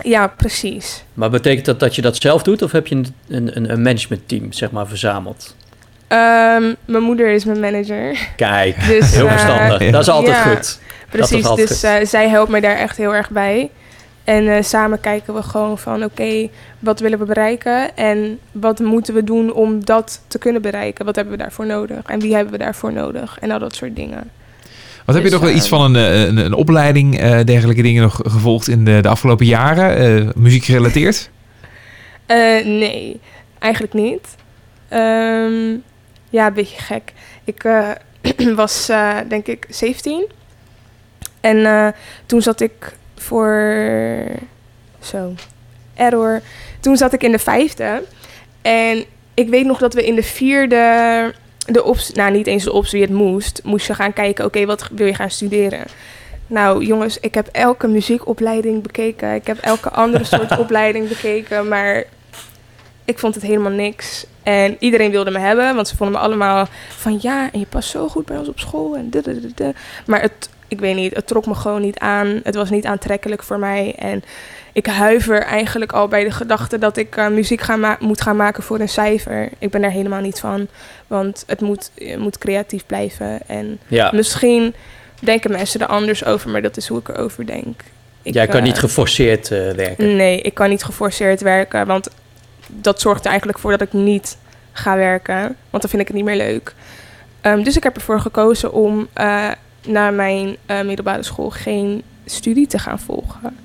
Ja, 0.03 0.27
precies. 0.27 1.05
Maar 1.15 1.31
betekent 1.31 1.67
dat 1.67 1.81
dat 1.81 1.95
je 1.95 2.03
dat 2.03 2.17
zelf 2.17 2.43
doet? 2.43 2.63
Of 2.63 2.73
heb 2.73 2.87
je 2.87 2.95
een, 2.95 3.15
een, 3.29 3.71
een 3.71 3.83
managementteam, 3.83 4.53
zeg 4.53 4.71
maar, 4.71 4.87
verzameld? 4.87 5.55
Ehm, 6.09 6.75
mijn 6.85 7.03
moeder 7.03 7.29
is 7.33 7.45
mijn 7.45 7.61
manager. 7.61 8.29
Kijk, 8.37 8.77
Dus, 8.89 9.15
heel 9.15 9.27
eh, 9.27 9.33
verstandig. 9.33 9.91
Dat 9.91 10.01
is 10.03 10.09
altijd 10.09 10.37
ja. 10.37 10.43
goed. 10.43 10.79
Precies, 11.11 11.45
altijd 11.45 11.69
dus 11.69 11.81
goed. 11.81 11.89
eh, 11.89 12.07
zij 12.07 12.29
helpt 12.29 12.51
mij 12.51 12.61
daar 12.61 12.77
echt 12.77 12.97
heel 12.97 13.15
erg 13.15 13.31
bij. 13.31 13.71
En 14.25 14.49
eh, 14.49 14.63
samen 14.63 15.01
kijken 15.01 15.35
we 15.35 15.43
gewoon 15.43 15.79
van 15.79 16.05
oké, 16.05 16.49
wat 16.79 17.01
willen 17.01 17.19
we 17.19 17.25
bereiken 17.25 17.97
en 17.97 18.39
wat 18.53 18.79
moeten 18.79 19.15
we 19.15 19.25
doen 19.25 19.53
om 19.53 19.85
dat 19.85 20.21
te 20.27 20.39
kunnen 20.39 20.63
bereiken? 20.63 21.05
Wat 21.05 21.17
hebben 21.17 21.37
we 21.37 21.43
daarvoor 21.43 21.67
nodig 21.67 22.03
en 22.07 22.21
wie 22.21 22.35
hebben 22.35 22.53
we 22.53 22.59
daarvoor 22.59 22.93
nodig 22.93 23.39
en 23.41 23.51
al 23.51 23.59
dat 23.59 23.75
soort 23.75 23.97
dingen. 23.97 24.31
Wat 25.05 25.15
heb 25.15 25.25
je 25.25 25.31
Dus, 25.31 25.39
nog 25.39 25.49
wel 25.49 25.57
iets 25.57 25.71
eh, 25.71 25.71
van 25.71 25.95
een, 25.95 25.97
eh, 25.97 26.23
een, 26.23 26.37
een 26.37 26.55
opleiding, 26.55 27.19
eh, 27.19 27.45
dergelijke 27.45 27.83
dingen 27.83 28.03
nog 28.03 28.21
gevolgd 28.23 28.69
in 28.69 28.85
de, 28.85 28.99
de 29.01 29.09
afgelopen 29.09 29.47
jaren? 29.47 29.97
Eh, 29.97 30.35
muziek 30.35 30.65
gerelateerd? 30.65 31.31
Nee, 32.65 33.21
eigenlijk 33.59 33.93
niet. 33.93 34.37
Ehm, 34.89 35.77
ja, 36.31 36.47
een 36.47 36.53
beetje 36.55 36.83
gek. 36.83 37.13
Ik 37.45 37.63
was 38.55 38.91
denk 39.29 39.47
ik 39.47 39.67
17. 39.69 40.27
En 41.41 41.95
toen 42.27 42.43
zat 42.43 42.61
ik 42.61 42.97
voor... 43.25 44.27
Zo, 45.01 45.33
error. 45.95 46.41
Toen 46.81 46.97
zat 46.97 47.13
ik 47.13 47.23
in 47.23 47.33
de 47.33 47.39
vijfde. 47.39 48.03
En 48.63 49.05
ik 49.35 49.49
weet 49.49 49.67
nog 49.67 49.79
dat 49.79 49.95
we 49.95 50.07
in 50.07 50.15
de 50.15 50.23
vierde... 50.23 51.35
De 51.67 51.85
ops, 51.85 52.13
nou, 52.13 52.33
niet 52.33 52.47
eens 52.47 52.65
de 52.65 52.73
ops 52.73 52.93
wie 52.93 53.03
het 53.03 53.11
moest. 53.11 53.61
Moest 53.65 53.87
je 53.87 53.95
gaan 53.95 54.13
kijken, 54.13 54.45
oké, 54.45 54.67
wat 54.67 54.89
wil 54.93 55.07
je 55.07 55.15
gaan 55.15 55.31
studeren? 55.31 55.85
Nou, 56.47 56.85
jongens, 56.85 57.21
ik 57.21 57.35
heb 57.35 57.49
elke 57.53 57.89
muziekopleiding 57.89 58.83
bekeken. 58.83 59.35
Ik 59.35 59.47
heb 59.47 59.59
elke 59.59 59.91
andere 59.91 60.25
soort 60.25 60.59
opleiding 60.65 61.09
bekeken. 61.09 61.69
Maar 61.69 62.05
ik 63.05 63.19
vond 63.19 63.35
het 63.35 63.45
helemaal 63.45 63.73
niks. 63.73 64.27
En 64.43 64.77
iedereen 64.79 65.11
wilde 65.11 65.31
me 65.31 65.39
hebben, 65.39 65.75
want 65.75 65.89
ze 65.89 65.97
vonden 65.97 66.17
me 66.21 66.27
allemaal 66.27 66.67
van 66.89 67.19
ja, 67.23 67.53
en 67.53 67.59
je 67.59 67.67
past 67.67 67.91
zo 67.91 68.09
goed 68.09 68.25
bij 68.25 68.39
ons 68.39 68.49
op 68.49 68.59
school. 68.59 68.97
En. 68.97 69.11
Maar 70.07 70.21
het, 70.21 70.49
ik 70.75 70.81
weet 70.81 70.95
niet, 70.97 71.15
het 71.15 71.27
trok 71.27 71.47
me 71.47 71.55
gewoon 71.55 71.81
niet 71.81 71.99
aan. 71.99 72.41
Het 72.45 72.55
was 72.55 72.71
niet 72.71 72.87
aantrekkelijk 72.87 73.43
voor 73.43 73.59
mij. 73.59 73.95
En 73.99 74.25
ik 74.73 74.87
huiver 74.87 75.43
eigenlijk 75.43 75.93
al 75.93 76.09
bij 76.09 76.25
de 76.25 76.31
gedachte 76.31 76.79
dat 76.79 76.97
ik 76.97 77.17
eh, 77.17 77.29
muziek 77.29 77.61
gaan 77.61 77.81
ma- 77.81 77.97
moet 78.01 78.21
gaan 78.21 78.37
maken 78.37 78.63
voor 78.63 78.81
een 78.81 78.89
cijfer. 78.89 79.49
Ik 79.59 79.71
ben 79.71 79.81
daar 79.81 79.91
helemaal 79.91 80.21
niet 80.21 80.41
van, 80.41 80.67
want 81.07 81.45
het 81.47 81.61
moet, 81.61 81.91
het 81.95 82.19
moet 82.19 82.39
creatief 82.39 82.87
blijven. 82.87 83.41
En 83.47 83.79
Ja, 83.87 84.11
misschien 84.15 84.75
denken 85.21 85.51
mensen 85.51 85.81
er 85.81 85.87
anders 85.87 86.25
over, 86.25 86.51
maar 86.51 86.63
dat 86.63 86.77
is 86.77 86.89
hoe 86.89 86.99
ik 86.99 87.09
erover 87.09 87.47
denk. 87.47 87.81
Ik, 88.23 88.35
jij 88.35 88.47
kan 88.47 88.59
eh, 88.61 88.63
niet 88.67 88.79
geforceerd 88.79 89.51
eh, 89.51 89.71
werken. 89.71 90.17
Nee, 90.17 90.41
ik 90.41 90.55
kan 90.55 90.69
niet 90.69 90.85
geforceerd 90.85 91.41
werken, 91.41 91.87
want 91.87 92.09
dat 92.67 93.01
zorgt 93.01 93.21
er 93.25 93.29
eigenlijk 93.29 93.59
voor 93.59 93.71
dat 93.71 93.81
ik 93.81 93.93
niet 93.93 94.37
ga 94.73 94.97
werken, 94.97 95.41
want 95.71 95.83
dan 95.83 95.91
vind 95.91 96.03
ik 96.03 96.07
het 96.09 96.17
niet 96.17 96.25
meer 96.25 96.37
leuk. 96.37 96.75
Ehm, 97.41 97.63
dus 97.63 97.77
ik 97.77 97.83
heb 97.83 97.95
ervoor 97.97 98.21
gekozen 98.21 98.73
om 98.73 99.09
eh, 99.13 99.51
na 99.87 100.11
mijn 100.11 100.57
eh, 100.67 100.81
middelbare 100.83 101.23
school 101.23 101.51
geen 101.51 102.03
studie 102.25 102.67
te 102.67 102.79
gaan 102.79 102.99
volgen. 102.99 103.57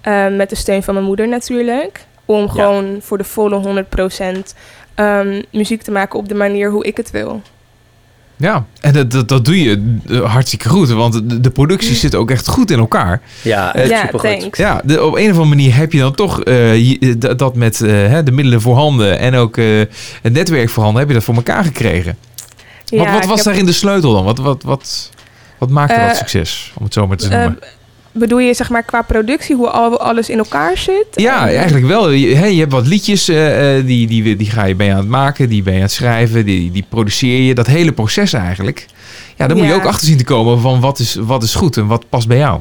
Ehm, 0.00 0.36
met 0.36 0.50
de 0.50 0.56
steun 0.56 0.82
van 0.82 0.94
mijn 0.94 1.06
moeder 1.06 1.28
natuurlijk. 1.28 2.04
Om 2.24 2.48
gewoon 2.48 2.96
voor 3.00 3.18
de 3.18 3.24
volle 3.24 3.56
100% 3.56 4.54
ehm, 4.94 5.42
muziek 5.50 5.82
te 5.82 5.90
maken 5.90 6.18
op 6.18 6.28
de 6.28 6.34
manier 6.34 6.70
hoe 6.70 6.84
ik 6.84 6.96
het 6.96 7.10
wil. 7.10 7.42
Ja, 8.36 8.64
en 8.80 8.92
dat, 8.92 9.10
dat, 9.10 9.28
dat 9.28 9.44
doe 9.44 9.62
je 9.62 9.96
eh, 10.08 10.32
hartstikke 10.32 10.68
goed. 10.68 10.88
Want 10.90 11.12
de, 11.30 11.40
de 11.40 11.50
productie 11.50 11.94
zit 11.94 12.14
ook 12.14 12.30
echt 12.30 12.48
goed 12.48 12.70
in 12.70 12.78
elkaar. 12.78 13.20
Ja, 13.42 13.74
echt 13.74 13.88
ja, 13.90 14.00
supergoed. 14.00 14.40
thanks. 14.40 14.58
Ja, 14.58 14.80
de, 14.84 15.04
op 15.04 15.14
een 15.16 15.22
of 15.22 15.28
andere 15.30 15.44
manier 15.48 15.76
heb 15.76 15.92
je 15.92 15.98
dan 15.98 16.14
toch 16.14 16.42
eh, 16.42 16.76
je- 16.90 17.18
dat 17.36 17.54
met 17.56 17.80
eh, 17.82 17.90
hè, 17.90 18.22
de 18.22 18.32
middelen 18.32 18.60
voorhanden 18.60 19.18
en 19.18 19.34
ook 19.34 19.56
eh, 19.56 19.64
het 20.22 20.32
netwerk 20.32 20.68
voorhanden, 20.70 21.00
heb 21.00 21.08
je 21.10 21.14
dat 21.16 21.24
voor 21.24 21.34
elkaar 21.34 21.64
gekregen. 21.64 22.16
wat 22.84 23.00
Ja, 23.00 23.12
wat 23.12 23.22
ik 23.22 23.28
was 23.28 23.36
heb- 23.36 23.44
daarin 23.44 23.66
de 23.66 23.72
sleutel 23.72 24.12
dan? 24.12 24.24
Wat, 24.24 24.38
wat, 24.38 24.62
wat, 24.62 25.10
wat 25.62 25.70
maakte 25.70 26.00
dat 26.00 26.10
Eh, 26.10 26.16
succes, 26.16 26.72
om 26.78 26.84
het 26.84 26.92
zo 26.92 27.06
maar 27.06 27.16
te 27.16 27.24
Eh, 27.28 27.30
noemen? 27.30 27.58
bedoel 28.12 28.38
je 28.38 28.54
zeg 28.54 28.70
maar 28.70 28.82
qua 28.82 29.02
productie, 29.02 29.56
hoe 29.56 29.68
al, 29.70 30.00
alles 30.00 30.28
in 30.28 30.38
elkaar 30.38 30.76
zit? 30.78 31.06
ja, 31.14 31.48
En- 31.48 31.56
eigenlijk 31.56 31.86
wel. 31.86 32.10
Je, 32.10 32.28
je 32.54 32.60
hebt 32.60 32.72
wat 32.72 32.86
liedjes, 32.86 33.28
eh, 33.28 33.74
die, 33.84 34.06
die, 34.06 34.36
die 34.36 34.50
ga 34.50 34.64
je, 34.64 34.74
ben 34.74 34.86
je 34.86 34.92
aan 34.92 34.98
het 34.98 35.08
maken, 35.08 35.48
die 35.48 35.62
ben 35.62 35.72
je 35.72 35.78
aan 35.78 35.84
het 35.84 35.92
schrijven, 35.94 36.44
die, 36.44 36.70
die 36.70 36.84
produceer 36.88 37.40
je. 37.40 37.54
Dat 37.54 37.66
hele 37.66 37.92
proces 37.92 38.32
eigenlijk. 38.32 38.86
Ja, 39.36 39.46
daar 39.46 39.56
moet 39.56 39.66
je 39.66 39.72
ook 39.74 39.86
achter 39.86 40.06
zien 40.06 40.16
te 40.18 40.24
komen 40.24 40.60
van 40.60 40.80
wat 40.80 40.98
is, 40.98 41.14
wat 41.14 41.42
is 41.42 41.54
goed 41.54 41.76
en 41.76 41.86
wat 41.86 42.08
past 42.08 42.28
bij 42.28 42.36
jou. 42.36 42.60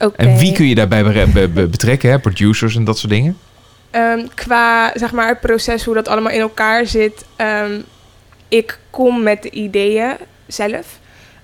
Oké. 0.00 0.22
En 0.22 0.36
wie 0.38 0.52
kun 0.52 0.66
je 0.66 0.74
daarbij 0.74 1.02
be- 1.04 1.26
be- 1.32 1.48
be- 1.48 1.66
betrekken, 1.66 2.10
hè? 2.10 2.18
producers 2.18 2.76
en 2.76 2.84
dat 2.84 2.98
soort 2.98 3.12
dingen? 3.12 3.36
Ehm, 3.90 4.26
qua 4.34 4.90
zeg 4.94 5.12
maar, 5.12 5.28
het 5.28 5.40
proces, 5.40 5.84
hoe 5.84 5.94
dat 5.94 6.08
allemaal 6.08 6.32
in 6.32 6.40
elkaar 6.40 6.86
zit. 6.86 7.24
ehm, 7.36 7.72
ik 8.48 8.78
kom 8.90 9.22
met 9.22 9.42
de 9.42 9.50
ideeën 9.50 10.16
zelf. 10.46 10.98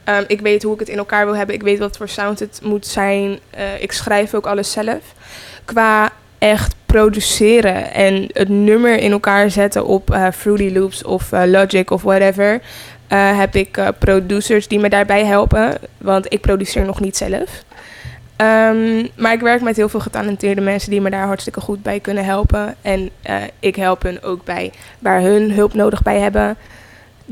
Ehm, 0.04 0.24
ik 0.26 0.40
weet 0.40 0.62
hoe 0.62 0.74
ik 0.74 0.80
het 0.80 0.88
in 0.88 0.98
elkaar 0.98 1.24
wil 1.24 1.36
hebben. 1.36 1.54
Ik 1.54 1.62
weet 1.62 1.78
wat 1.78 1.96
voor 1.96 2.08
sound 2.08 2.38
het 2.38 2.60
moet 2.62 2.86
zijn. 2.86 3.38
Eh, 3.50 3.82
ik 3.82 3.92
schrijf 3.92 4.34
ook 4.34 4.46
alles 4.46 4.72
zelf. 4.72 5.14
Qua 5.64 6.12
echt 6.38 6.74
produceren 6.86 7.92
en 7.92 8.26
het 8.32 8.48
nummer 8.48 8.98
in 8.98 9.12
elkaar 9.12 9.50
zetten 9.50 9.86
op 9.86 10.10
eh, 10.10 10.26
Fruity 10.32 10.70
Loops 10.72 11.04
of 11.04 11.32
eh, 11.32 11.42
Logic 11.46 11.90
of 11.90 12.02
whatever. 12.02 12.60
heb 13.08 13.54
ik 13.54 13.92
producers 13.98 14.68
die 14.68 14.78
me 14.78 14.88
daarbij 14.88 15.24
helpen. 15.24 15.78
Want 15.98 16.32
ik 16.32 16.40
produceer 16.40 16.84
nog 16.84 17.00
niet 17.00 17.16
zelf. 17.16 17.64
Ehm, 18.36 19.06
maar 19.16 19.32
ik 19.32 19.40
werk 19.40 19.60
met 19.60 19.76
heel 19.76 19.88
veel 19.88 20.00
getalenteerde 20.00 20.60
mensen 20.60 20.90
die 20.90 21.00
me 21.00 21.10
daar 21.10 21.26
hartstikke 21.26 21.60
goed 21.60 21.82
bij 21.82 22.00
kunnen 22.00 22.24
helpen. 22.24 22.74
En 22.82 23.10
ik 23.60 23.76
help 23.76 24.02
hun 24.02 24.22
ook 24.22 24.44
bij 24.44 24.72
waar 24.98 25.20
hun 25.20 25.52
hulp 25.52 25.74
nodig 25.74 26.02
bij 26.02 26.18
hebben. 26.20 26.56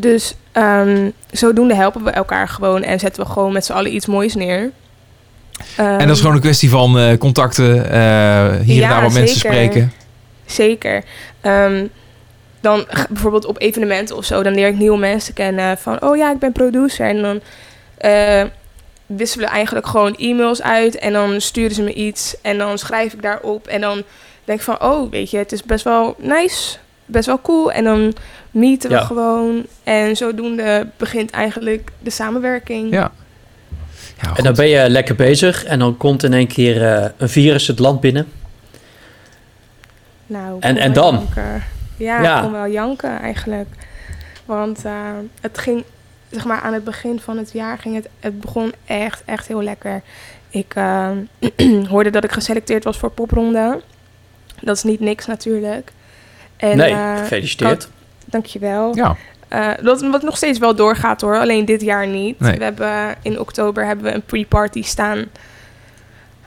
Dus 0.01 0.35
ehm, 0.53 1.11
zodoende 1.31 1.75
helpen 1.75 2.05
we 2.05 2.11
elkaar 2.11 2.49
gewoon 2.49 2.83
en 2.83 2.99
zetten 2.99 3.23
we 3.23 3.29
gewoon 3.29 3.53
met 3.53 3.65
z'n 3.65 3.73
allen 3.73 3.95
iets 3.95 4.07
moois 4.07 4.35
neer. 4.35 4.71
En 5.77 5.99
dat 5.99 6.17
is 6.17 6.21
gewoon 6.21 6.35
een 6.35 6.41
kwestie 6.41 6.71
van 6.71 6.99
eh, 6.99 7.19
contacten, 7.19 7.91
eh, 7.91 8.51
hier 8.61 8.75
Ja, 8.75 8.83
en 8.83 8.89
daar 8.89 9.03
wat 9.03 9.13
mensen 9.13 9.39
spreken. 9.39 9.93
Zeker. 10.47 11.05
Ehm, 11.41 11.87
dan 12.61 12.87
bijvoorbeeld 13.09 13.45
op 13.45 13.61
evenementen 13.61 14.17
of 14.17 14.25
zo, 14.25 14.43
dan 14.43 14.55
leer 14.55 14.69
ik 14.69 14.79
nieuwe 14.79 14.99
mensen 14.99 15.35
kennen 15.35 15.79
van, 15.79 16.03
oh 16.03 16.17
ja, 16.17 16.31
ik 16.31 16.39
ben 16.39 16.53
producer. 16.53 17.07
En 17.07 17.23
dan 17.23 17.41
eh, 17.97 18.43
wisselen 19.07 19.47
we 19.47 19.53
eigenlijk 19.53 19.87
gewoon 19.87 20.17
e-mails 20.17 20.63
uit 20.63 20.99
en 20.99 21.13
dan 21.13 21.41
sturen 21.41 21.75
ze 21.75 21.83
me 21.83 21.93
iets 21.93 22.37
en 22.43 22.59
dan 22.59 22.79
schrijf 22.79 23.13
ik 23.13 23.23
daarop 23.23 23.67
en 23.67 23.81
dan 23.81 24.03
denk 24.45 24.59
ik 24.59 24.65
van, 24.65 24.83
oh, 24.83 25.11
weet 25.11 25.31
je, 25.31 25.39
het 25.39 25.53
is 25.53 25.63
best 25.63 25.85
wel 25.85 26.17
nice, 26.19 26.79
best 27.09 27.27
wel 27.27 27.41
cool. 27.41 27.73
En 27.73 27.85
dan 27.85 28.15
meeten 28.51 28.91
we 28.91 28.95
Ja. 28.97 29.03
gewoon 29.05 29.67
en 29.85 30.17
zodoende 30.17 30.89
begint 30.97 31.31
eigenlijk 31.31 31.91
de 32.01 32.11
samenwerking. 32.11 32.93
Ja. 32.93 33.13
Ja, 34.23 34.37
En 34.37 34.45
dan 34.45 34.55
ben 34.55 34.69
je 34.69 34.91
lekker 34.91 35.15
bezig 35.15 35.65
en 35.65 35.79
dan 35.79 35.97
komt 35.97 36.23
in 36.23 36.33
één 36.33 36.47
keer 36.47 36.85
eh, 36.97 37.09
een 37.17 37.29
virus 37.29 37.67
het 37.67 37.79
land 37.79 38.01
binnen. 38.01 38.27
Nou, 40.27 40.57
En- 40.61 40.77
en 40.77 40.93
dan? 40.93 41.15
janken. 41.15 41.63
Ja, 41.97 42.23
Ja. 42.23 42.37
ik 42.37 42.43
kon 42.43 42.53
wel 42.53 42.69
janken 42.69 43.21
eigenlijk. 43.21 43.69
Want 44.45 44.85
eh, 44.85 44.93
het 45.41 45.59
ging, 45.59 45.85
zeg 46.31 46.45
maar, 46.45 46.61
aan 46.61 46.73
het 46.73 46.85
begin 46.85 47.21
van 47.21 47.39
het 47.39 47.51
jaar 47.53 47.79
ging 47.79 47.95
het, 47.95 48.09
het 48.21 48.41
begon 48.41 48.73
echt, 48.87 49.23
echt 49.25 49.49
heel 49.49 49.63
lekker. 49.63 50.03
Ik 50.51 50.75
eh, 50.75 51.11
hoorde 51.91 52.11
dat 52.11 52.25
ik 52.25 52.33
geselecteerd 52.33 52.85
was 52.85 52.99
voor 52.99 53.11
popronde. 53.11 53.81
Dat 54.61 54.77
is 54.77 54.83
niet 54.83 55.01
niks 55.01 55.27
natuurlijk. 55.27 55.91
En, 56.59 56.77
nee, 56.77 56.93
eh, 56.93 57.19
gefeliciteerd. 57.19 57.89
dankjewel. 58.25 58.97
Ja, 58.97 59.17
Eh, 59.49 59.71
dat, 59.83 60.01
wat 60.01 60.23
nog 60.23 60.37
steeds 60.37 60.59
wel 60.59 60.75
doorgaat 60.75 61.21
hoor, 61.21 61.39
alleen 61.39 61.65
dit 61.65 61.81
jaar 61.81 62.07
niet. 62.07 62.41
Nee. 62.41 62.59
We 62.59 62.65
hebben, 62.65 63.15
in 63.23 63.41
oktober 63.41 63.87
hebben 63.87 64.05
we 64.05 64.15
een 64.15 64.23
pre-party 64.23 64.83
staan. 64.83 65.25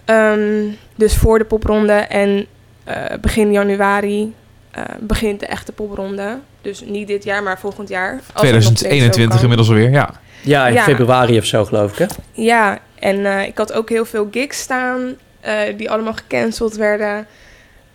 Ehm, 0.06 0.66
dus 0.96 1.16
voor 1.18 1.38
de 1.38 1.46
popronde 1.46 1.94
en 1.94 2.46
eh, 2.84 2.96
begin 3.22 3.52
januari 3.52 4.34
eh, 4.72 4.84
begint 5.00 5.40
de 5.40 5.46
echte 5.46 5.72
popronde. 5.72 6.40
Dus 6.62 6.82
niet 6.86 7.08
dit 7.08 7.24
jaar, 7.24 7.44
maar 7.44 7.60
volgend 7.60 7.90
jaar. 7.90 8.20
Als 8.34 8.44
het 8.44 8.54
nog 8.54 8.64
steeds 8.64 8.80
zo 8.80 8.86
2021 8.88 9.30
kan. 9.30 9.42
inmiddels 9.42 9.70
alweer, 9.70 9.90
ja. 9.92 10.20
Ja, 10.42 10.68
in 10.68 10.74
ja. 10.74 10.84
februari 10.84 11.38
of 11.38 11.46
zo 11.46 11.66
geloof 11.66 11.92
ik 11.92 11.98
hè? 11.98 12.06
Ja, 12.32 12.80
en 13.00 13.26
eh, 13.26 13.48
ik 13.48 13.58
had 13.58 13.74
ook 13.74 13.90
heel 13.90 14.06
veel 14.06 14.28
gigs 14.32 14.60
staan 14.60 15.16
eh, 15.40 15.78
die 15.78 15.92
allemaal 15.92 16.14
gecanceld 16.14 16.76
werden 16.76 17.28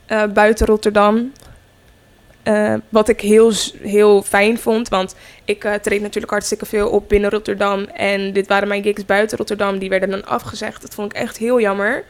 eh, 0.07 0.23
buiten 0.35 0.67
Rotterdam. 0.67 1.33
Eh, 2.47 2.75
wat 2.89 3.09
ik 3.09 3.21
heel, 3.21 3.53
heel 3.83 4.23
fijn 4.23 4.59
vond, 4.59 4.89
want 4.89 5.15
ik 5.45 5.65
eh, 5.65 5.75
treed 5.75 6.01
natuurlijk 6.01 6.33
hartstikke 6.33 6.67
veel 6.67 6.89
op 6.89 7.09
binnen 7.09 7.31
Rotterdam. 7.31 7.85
En 7.85 8.33
dit 8.33 8.47
waren 8.47 8.69
mijn 8.69 8.83
gigs 8.83 9.05
buiten 9.05 9.39
Rotterdam, 9.39 9.79
die 9.79 9.89
werden 9.89 10.11
dan 10.11 10.27
afgezegd. 10.27 10.83
Dat 10.83 10.95
vond 10.95 11.13
ik 11.13 11.19
echt 11.19 11.37
heel 11.37 11.61
jammer. 11.61 12.05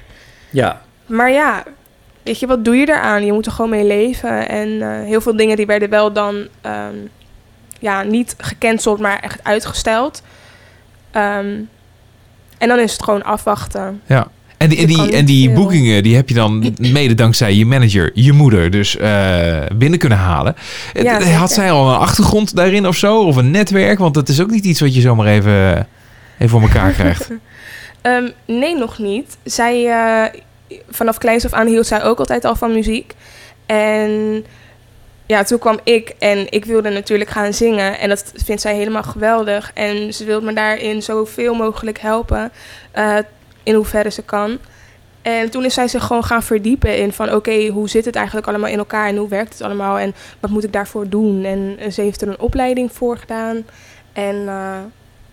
Ja, 0.51 0.83
Maar 1.07 1.31
ja, 1.31 1.65
weet 2.23 2.41
je, 2.41 2.47
wat 2.47 2.65
doe 2.65 2.77
je 2.77 2.89
eraan? 2.89 3.25
Je 3.25 3.33
moet 3.33 3.47
er 3.47 3.53
gewoon 3.53 3.71
mee 3.71 3.85
leven. 3.85 4.49
En 4.49 4.83
eh, 4.83 5.05
heel 5.05 5.21
veel 5.21 5.37
dingen 5.37 5.57
die 5.57 5.67
werden 5.67 5.91
wel 5.91 6.13
dan 6.13 6.49
ehm, 6.61 6.97
ja, 7.79 8.03
niet 8.03 8.35
gecanceld, 8.39 8.99
maar 8.99 9.21
echt 9.21 9.45
uitgesteld. 9.45 10.23
Ehm, 11.11 11.61
en 12.59 12.69
dan 12.69 12.79
is 12.79 12.93
het 12.93 13.03
gewoon 13.03 13.25
afwachten. 13.25 14.03
ja. 14.07 14.29
En 14.57 14.69
die, 14.69 14.79
en 15.13 15.25
die, 15.25 15.49
en 15.49 15.55
boekingen, 15.55 16.03
die 16.03 16.17
heb 16.17 16.29
je 16.29 16.35
dan 16.35 16.75
mede 16.79 17.15
dankzij 17.15 17.55
je 17.55 17.67
manager, 17.67 18.11
je 18.15 18.33
moeder, 18.33 18.71
dus 18.71 18.97
eh, 18.97 19.59
binnen 19.75 19.99
kunnen 19.99 20.19
halen. 20.19 20.55
Ja, 20.93 21.21
Had 21.23 21.53
zij 21.53 21.71
al 21.71 21.89
een 21.89 21.99
achtergrond 21.99 22.57
daarin 22.57 22.87
of 22.87 22.97
zo? 22.97 23.25
Of 23.25 23.37
een 23.37 23.51
netwerk? 23.51 23.99
Want 23.99 24.15
dat 24.15 24.29
is 24.29 24.41
ook 24.41 24.51
niet 24.51 24.65
iets 24.65 24.81
wat 24.81 24.95
je 24.95 25.01
zomaar 25.01 25.27
even, 25.27 25.89
even 26.35 26.49
voor 26.49 26.61
elkaar 26.61 26.93
krijgt. 26.93 27.31
Ehm, 28.01 28.29
nee, 28.47 28.77
nog 28.77 28.99
niet. 28.99 29.37
Zij, 29.45 29.87
eh, 29.87 30.41
vanaf 30.91 31.19
kleins 31.19 31.45
af 31.45 31.53
aan 31.53 31.67
hield 31.67 31.87
zij 31.87 32.03
ook 32.03 32.19
altijd 32.19 32.45
al 32.45 32.57
van 32.57 32.73
muziek. 32.73 33.15
En 33.67 34.45
ja, 35.27 35.43
toen 35.43 35.59
kwam 35.59 35.79
ik 35.85 36.15
en 36.19 36.53
ik 36.53 36.65
wilde 36.65 36.91
natuurlijk 36.91 37.31
gaan 37.31 37.53
zingen. 37.53 37.99
En 37.99 38.09
dat 38.09 38.33
vindt 38.35 38.63
zij 38.63 38.75
helemaal 38.75 39.03
geweldig. 39.03 39.71
En 39.75 40.15
ze 40.15 40.25
wil 40.25 40.41
me 40.41 40.53
daarin 40.53 41.03
zoveel 41.03 41.55
mogelijk 41.55 41.99
helpen, 42.01 42.53
eh, 42.91 43.17
in 43.67 43.75
hoeverre 43.75 44.11
ze 44.11 44.23
kan. 44.23 44.59
En 45.23 45.51
toen 45.51 45.65
is 45.65 45.75
zij 45.75 45.89
zich 45.89 46.05
gewoon 46.05 46.25
gaan 46.25 46.43
verdiepen 46.43 46.99
in 46.99 47.13
van... 47.13 47.33
oké, 47.35 47.67
hoe 47.67 47.89
zit 47.89 48.05
het 48.05 48.17
eigenlijk 48.17 48.47
allemaal 48.47 48.71
in 48.71 48.79
elkaar 48.79 49.09
en 49.09 49.17
hoe 49.17 49.29
werkt 49.29 49.53
het 49.53 49.63
allemaal... 49.63 49.99
en 49.99 50.15
wat 50.41 50.51
moet 50.51 50.65
ik 50.65 50.73
daarvoor 50.73 51.09
doen? 51.09 51.45
En 51.45 51.77
eh, 51.79 51.91
ze 51.91 52.01
heeft 52.01 52.23
er 52.23 52.29
een 52.29 52.39
opleiding 52.41 52.93
voor 52.93 53.17
gedaan. 53.19 53.57
En 54.13 54.35
eh, 54.35 54.45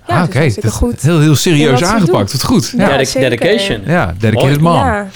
ja, 0.08 0.22
ah, 0.22 0.28
is 0.30 0.34
hartstikke 0.36 0.62
Dat- 0.62 0.72
goed. 0.78 1.02
Heel, 1.02 1.20
heel 1.20 1.36
serieus 1.36 1.84
aangepakt. 1.84 2.32
Wat 2.32 2.44
goed. 2.44 2.74
Ja, 2.78 2.90
Ja, 2.90 2.98
dedication. 3.20 3.82
ja 3.86 4.14
dedicated 4.20 4.62
man. 4.62 4.76
Ja, 4.76 5.08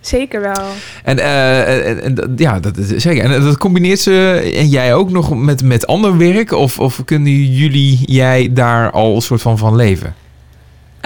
zeker 0.00 0.40
wel. 0.40 0.64
En, 1.04 1.18
eh, 1.18 1.88
en, 1.88 2.02
en 2.02 2.14
dat- 2.14 2.28
ja, 2.36 2.60
dat 2.60 2.76
is 2.76 3.02
zeker. 3.02 3.24
En 3.24 3.40
dat 3.42 3.58
combineert 3.58 4.00
ze 4.00 4.52
en 4.56 4.68
jij 4.68 4.94
ook 4.94 5.10
nog 5.10 5.34
met, 5.36 5.62
met 5.62 5.86
ander 5.86 6.18
werk? 6.18 6.52
Of, 6.52 6.78
of 6.78 7.04
kunnen 7.04 7.32
jullie, 7.52 7.98
jij 8.04 8.48
daar 8.52 8.90
al 8.90 9.14
een 9.14 9.22
soort 9.22 9.42
van 9.42 9.58
van 9.58 9.76
leven? 9.76 10.14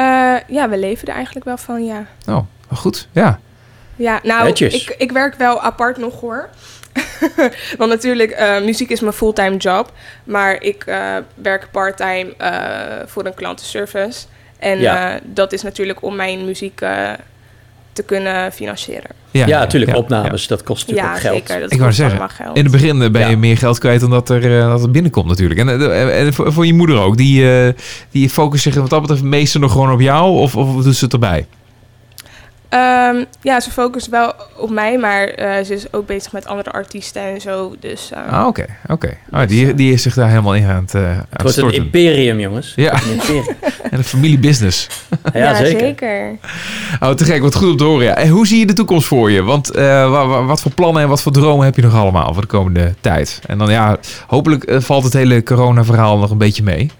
Eh, 0.01 0.37
ja, 0.47 0.69
we 0.69 0.79
leven 0.79 1.09
er 1.09 1.15
eigenlijk 1.15 1.45
wel 1.45 1.57
van, 1.57 1.85
ja. 1.85 2.07
Oh, 2.29 2.41
goed. 2.73 3.09
Ja. 3.13 3.41
Ja, 3.97 4.21
nou, 4.23 4.45
Netjes. 4.45 4.75
ik, 4.75 4.95
ik 4.99 5.13
werk 5.13 5.35
wel 5.35 5.61
apart 5.61 5.97
nog 5.97 6.21
hoor. 6.21 6.49
Want 7.79 7.91
natuurlijk, 7.91 8.31
eh, 8.31 8.61
muziek 8.61 8.91
is 8.91 9.01
mijn 9.01 9.13
fulltime 9.13 9.57
job. 9.57 9.93
Maar 10.25 10.63
ik 10.63 10.85
eh, 10.87 11.17
werk 11.35 11.69
parttime 11.71 12.35
eh, 12.37 13.07
voor 13.07 13.27
een 13.27 13.35
klantenservice. 13.35 14.27
En 14.59 14.79
Ja. 14.79 15.19
dat 15.23 15.53
is 15.53 15.63
natuurlijk 15.63 16.03
om 16.03 16.17
mijn 16.17 16.45
muziek 16.45 16.81
te 18.01 18.07
kunnen 18.07 18.53
financieren. 18.53 19.11
Ja, 19.31 19.47
natuurlijk, 19.47 19.93
ja, 19.93 19.99
opnames, 19.99 20.47
dat 20.47 20.63
kost 20.63 20.81
natuurlijk 20.87 21.09
ja, 21.09 21.15
ook 21.15 21.21
geld. 21.21 21.35
zeker. 21.35 21.61
Dat 21.61 21.73
Ik 21.73 21.79
wou 21.79 21.91
kost 21.91 22.01
zeggen, 22.01 22.31
geld. 22.31 22.57
In 22.57 22.63
het 22.63 22.73
begin 22.73 23.03
eh, 23.03 23.11
ben 23.11 23.23
je 23.25 23.31
Ja. 23.31 23.37
meer 23.37 23.57
geld 23.59 23.79
kwijt 23.79 24.01
dan 24.01 24.11
dat 24.11 24.29
er, 24.29 24.59
eh, 24.61 24.69
dat 24.69 24.83
er 24.83 24.91
binnenkomt 24.91 25.29
natuurlijk. 25.29 25.61
En, 25.61 25.69
eh, 25.69 26.21
en 26.21 26.33
voor, 26.35 26.53
voor 26.53 26.67
je 26.67 26.75
moeder 26.75 26.99
ook. 26.99 27.17
Die, 27.17 27.51
eh, 27.53 27.73
die 28.11 28.31
focust 28.31 28.63
zich 28.63 28.75
wat 28.75 28.91
dat 28.91 29.01
betreft 29.01 29.23
meestal 29.23 29.61
nog 29.61 29.73
gewoon 29.73 29.93
op 29.93 30.01
jou? 30.01 30.39
Of, 30.39 30.57
of 30.57 30.83
doet 30.83 30.97
ze 30.97 31.05
het 31.05 31.13
erbij? 31.13 31.47
Ehm, 32.71 33.25
ja, 33.43 33.61
ze 33.61 33.71
focust 33.71 34.09
wel 34.09 34.33
op 34.57 34.71
mij, 34.71 34.99
maar 34.99 35.25
eh, 35.29 35.65
ze 35.65 35.75
is 35.75 35.93
ook 35.93 36.07
bezig 36.07 36.33
met 36.33 36.47
andere 36.47 36.71
artiesten 36.71 37.23
en 37.23 37.41
zo. 37.41 37.75
Dus 37.81 38.11
eh, 38.13 38.33
Ah, 38.33 38.47
oké. 38.47 38.65
oké. 38.89 39.17
Oh, 39.33 39.47
die, 39.47 39.75
die 39.75 39.93
is 39.93 40.03
zich 40.03 40.15
daar 40.15 40.29
helemaal 40.29 40.55
in 40.55 40.67
aan 40.67 40.83
het, 40.83 40.95
eh, 40.95 41.03
aan 41.11 41.27
Het 41.31 41.43
het 41.43 41.61
wordt 41.61 41.77
een 41.77 41.83
imperium, 41.85 42.41
jongens. 42.41 42.73
Ja. 42.77 42.93
Een 43.03 43.11
imperium. 43.13 43.45
En 43.91 43.99
een 43.99 44.05
familiebusiness. 44.05 44.89
Ja, 45.33 45.55
zeker. 45.55 46.37
Oh, 47.01 47.11
te 47.11 47.25
gek. 47.25 47.43
Wat 47.43 47.55
goed 47.55 47.71
om 47.71 47.77
te 47.77 47.85
horen. 47.85 48.05
Ja. 48.05 48.15
En 48.15 48.29
hoe 48.29 48.47
zie 48.47 48.59
je 48.59 48.67
de 48.67 48.73
toekomst 48.73 49.07
voor 49.07 49.31
je? 49.31 49.43
Want 49.43 49.71
eh, 49.71 50.11
wa- 50.11 50.27
wa- 50.27 50.45
wat 50.45 50.61
voor 50.61 50.73
plannen 50.73 51.03
en 51.03 51.09
wat 51.09 51.23
voor 51.23 51.33
dromen 51.33 51.65
heb 51.65 51.77
je 51.77 51.83
nog 51.83 51.95
allemaal 51.95 52.33
voor 52.33 52.43
de 52.43 52.49
komende 52.49 52.95
tijd? 53.01 53.41
En 53.47 53.59
dan 53.59 53.71
ja, 53.71 53.99
hopelijk 54.27 54.65
eh, 54.65 54.81
valt 54.81 55.05
het 55.05 55.13
hele 55.13 55.43
corona-verhaal 55.43 56.19
nog 56.19 56.31
een 56.31 56.39
beetje 56.39 56.63
mee. 56.63 56.91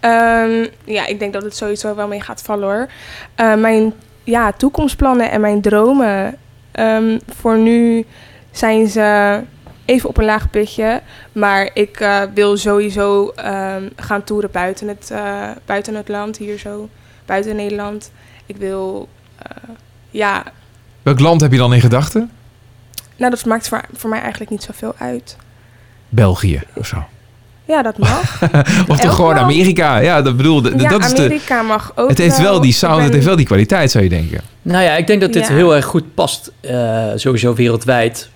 Ehm, 0.00 0.66
ja, 0.84 1.06
ik 1.06 1.18
denk 1.18 1.32
dat 1.32 1.42
het 1.42 1.56
sowieso 1.56 1.94
wel 1.94 2.08
mee 2.08 2.20
gaat 2.20 2.42
vallen 2.42 2.68
hoor. 2.68 2.86
Eh, 3.34 3.54
mijn 3.54 3.92
ja, 4.26 4.52
toekomstplannen 4.52 5.30
en 5.30 5.40
mijn 5.40 5.60
dromen. 5.60 6.36
ehm, 6.72 7.18
voor 7.26 7.58
nu 7.58 8.04
zijn 8.50 8.88
ze 8.88 9.40
even 9.84 10.08
op 10.08 10.16
een 10.16 10.24
laag 10.24 10.50
pitje. 10.50 11.02
Maar 11.32 11.70
ik 11.74 12.00
eh, 12.00 12.22
wil 12.34 12.56
sowieso 12.56 13.28
ehm, 13.28 13.88
gaan 13.96 14.24
toeren 14.24 14.50
buiten 14.50 14.88
het, 14.88 15.10
eh, 15.10 15.50
buiten 15.64 15.94
het 15.94 16.08
land, 16.08 16.36
hier 16.36 16.58
zo. 16.58 16.88
Buiten 17.24 17.56
Nederland. 17.56 18.10
Ik 18.46 18.56
wil, 18.56 19.08
eh, 19.38 19.68
ja, 20.10 20.42
Welk 21.02 21.20
land 21.20 21.40
heb 21.40 21.52
je 21.52 21.58
dan 21.58 21.74
in 21.74 21.80
gedachten? 21.80 22.30
nou 23.16 23.30
dat 23.30 23.44
maakt 23.44 23.68
voor, 23.68 23.80
voor 23.92 24.10
mij 24.10 24.20
eigenlijk 24.20 24.50
niet 24.50 24.62
zoveel 24.62 24.94
uit. 24.98 25.36
België 26.08 26.62
of 26.74 26.86
zo. 26.86 27.04
Ja, 27.66 27.82
dat 27.82 27.98
mag. 27.98 28.42
Of 28.88 29.00
toch 29.00 29.14
gewoon. 29.14 29.38
Amerika? 29.38 29.98
Ja, 29.98 30.22
dat 30.22 30.36
bedoel 30.36 30.62
de- 30.62 30.72
ja, 30.76 30.88
dat 30.88 31.04
is 31.04 31.10
de. 31.14 31.16
Amerika 31.24 31.62
mag 31.62 31.92
ook 31.94 32.08
Het 32.08 32.18
heeft 32.18 32.38
wel 32.40 32.60
die 32.60 32.72
sound, 32.72 32.94
ben- 32.96 33.04
het 33.04 33.12
heeft 33.14 33.26
wel 33.26 33.36
die 33.36 33.46
kwaliteit, 33.46 33.90
zou 33.90 34.04
je 34.04 34.10
denken. 34.10 34.40
Nou 34.62 34.84
ja, 34.84 34.96
ik 34.96 35.06
denk 35.06 35.20
dat 35.20 35.32
dit 35.32 35.46
Ja. 35.48 35.54
heel 35.54 35.74
erg 35.76 35.84
goed 35.84 36.14
past, 36.14 36.52
eh, 36.60 37.04
sowieso 37.16 37.54
wereldwijd. 37.54 38.28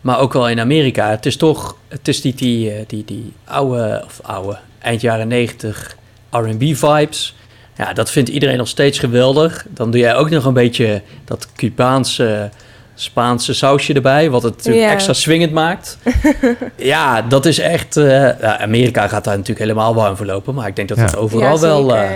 Maar 0.00 0.18
ook 0.20 0.32
wel 0.32 0.48
in 0.48 0.60
Amerika. 0.60 1.10
Het 1.10 1.26
is 1.26 1.36
toch, 1.36 1.76
het 1.88 2.08
is 2.08 2.20
die, 2.20 2.34
die, 2.34 2.70
eh, 2.70 2.80
die, 2.86 3.04
die 3.06 3.32
oude, 3.44 4.02
of 4.04 4.20
oude, 4.22 4.58
eind 4.78 5.00
jaren 5.00 5.28
negentig 5.28 5.96
R&B 6.30 6.62
vibes. 6.76 7.36
Ja, 7.76 7.92
dat 7.92 8.10
vindt 8.10 8.28
iedereen 8.28 8.56
nog 8.56 8.68
steeds 8.68 8.98
geweldig. 8.98 9.66
Dan 9.68 9.90
doe 9.90 10.00
jij 10.00 10.14
ook 10.16 10.30
nog 10.30 10.44
een 10.44 10.52
beetje 10.52 11.02
dat 11.24 11.48
Cubaanse, 11.56 12.50
Spaanse 12.98 13.54
sausje 13.54 13.92
erbij, 13.92 14.30
wat 14.30 14.42
het 14.42 14.56
natuurlijk 14.56 14.90
extra 14.90 15.12
swingend 15.12 15.52
maakt. 15.52 15.98
ja, 16.76 17.22
dat 17.22 17.46
is 17.46 17.58
echt... 17.58 17.96
eh, 17.96 18.40
ja, 18.40 18.58
Amerika 18.58 19.08
gaat 19.08 19.24
daar 19.24 19.32
natuurlijk 19.36 19.60
helemaal 19.60 19.94
warm 19.94 20.16
voor 20.16 20.26
lopen, 20.26 20.54
maar 20.54 20.66
ik 20.68 20.76
denk 20.76 20.88
dat 20.88 20.96
Ja. 20.98 21.04
het 21.04 21.16
overal 21.16 21.54
Ja, 21.54 21.60
wel... 21.60 21.94
eh, 21.96 22.10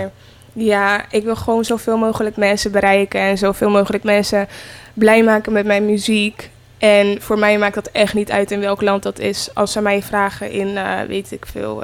Ja, 0.53 1.01
ik 1.11 1.23
wil 1.23 1.35
gewoon 1.35 1.63
zoveel 1.65 1.97
mogelijk 1.97 2.37
mensen 2.37 2.71
bereiken 2.71 3.19
en 3.21 3.37
zoveel 3.37 3.69
mogelijk 3.69 4.03
mensen 4.03 4.47
blij 4.93 5.23
maken 5.23 5.51
met 5.53 5.65
mijn 5.65 5.85
muziek. 5.85 6.49
En 6.77 7.17
voor 7.21 7.39
mij 7.39 7.57
maakt 7.57 7.75
dat 7.75 7.89
echt 7.91 8.13
niet 8.13 8.31
uit 8.31 8.51
in 8.51 8.59
welk 8.59 8.81
land 8.81 9.03
dat 9.03 9.19
is. 9.19 9.49
Als 9.53 9.71
ze 9.71 9.81
mij 9.81 10.01
vragen 10.03 10.51
in, 10.51 10.77
eh, 10.77 10.85
weet 11.07 11.31
ik 11.31 11.45
veel, 11.51 11.83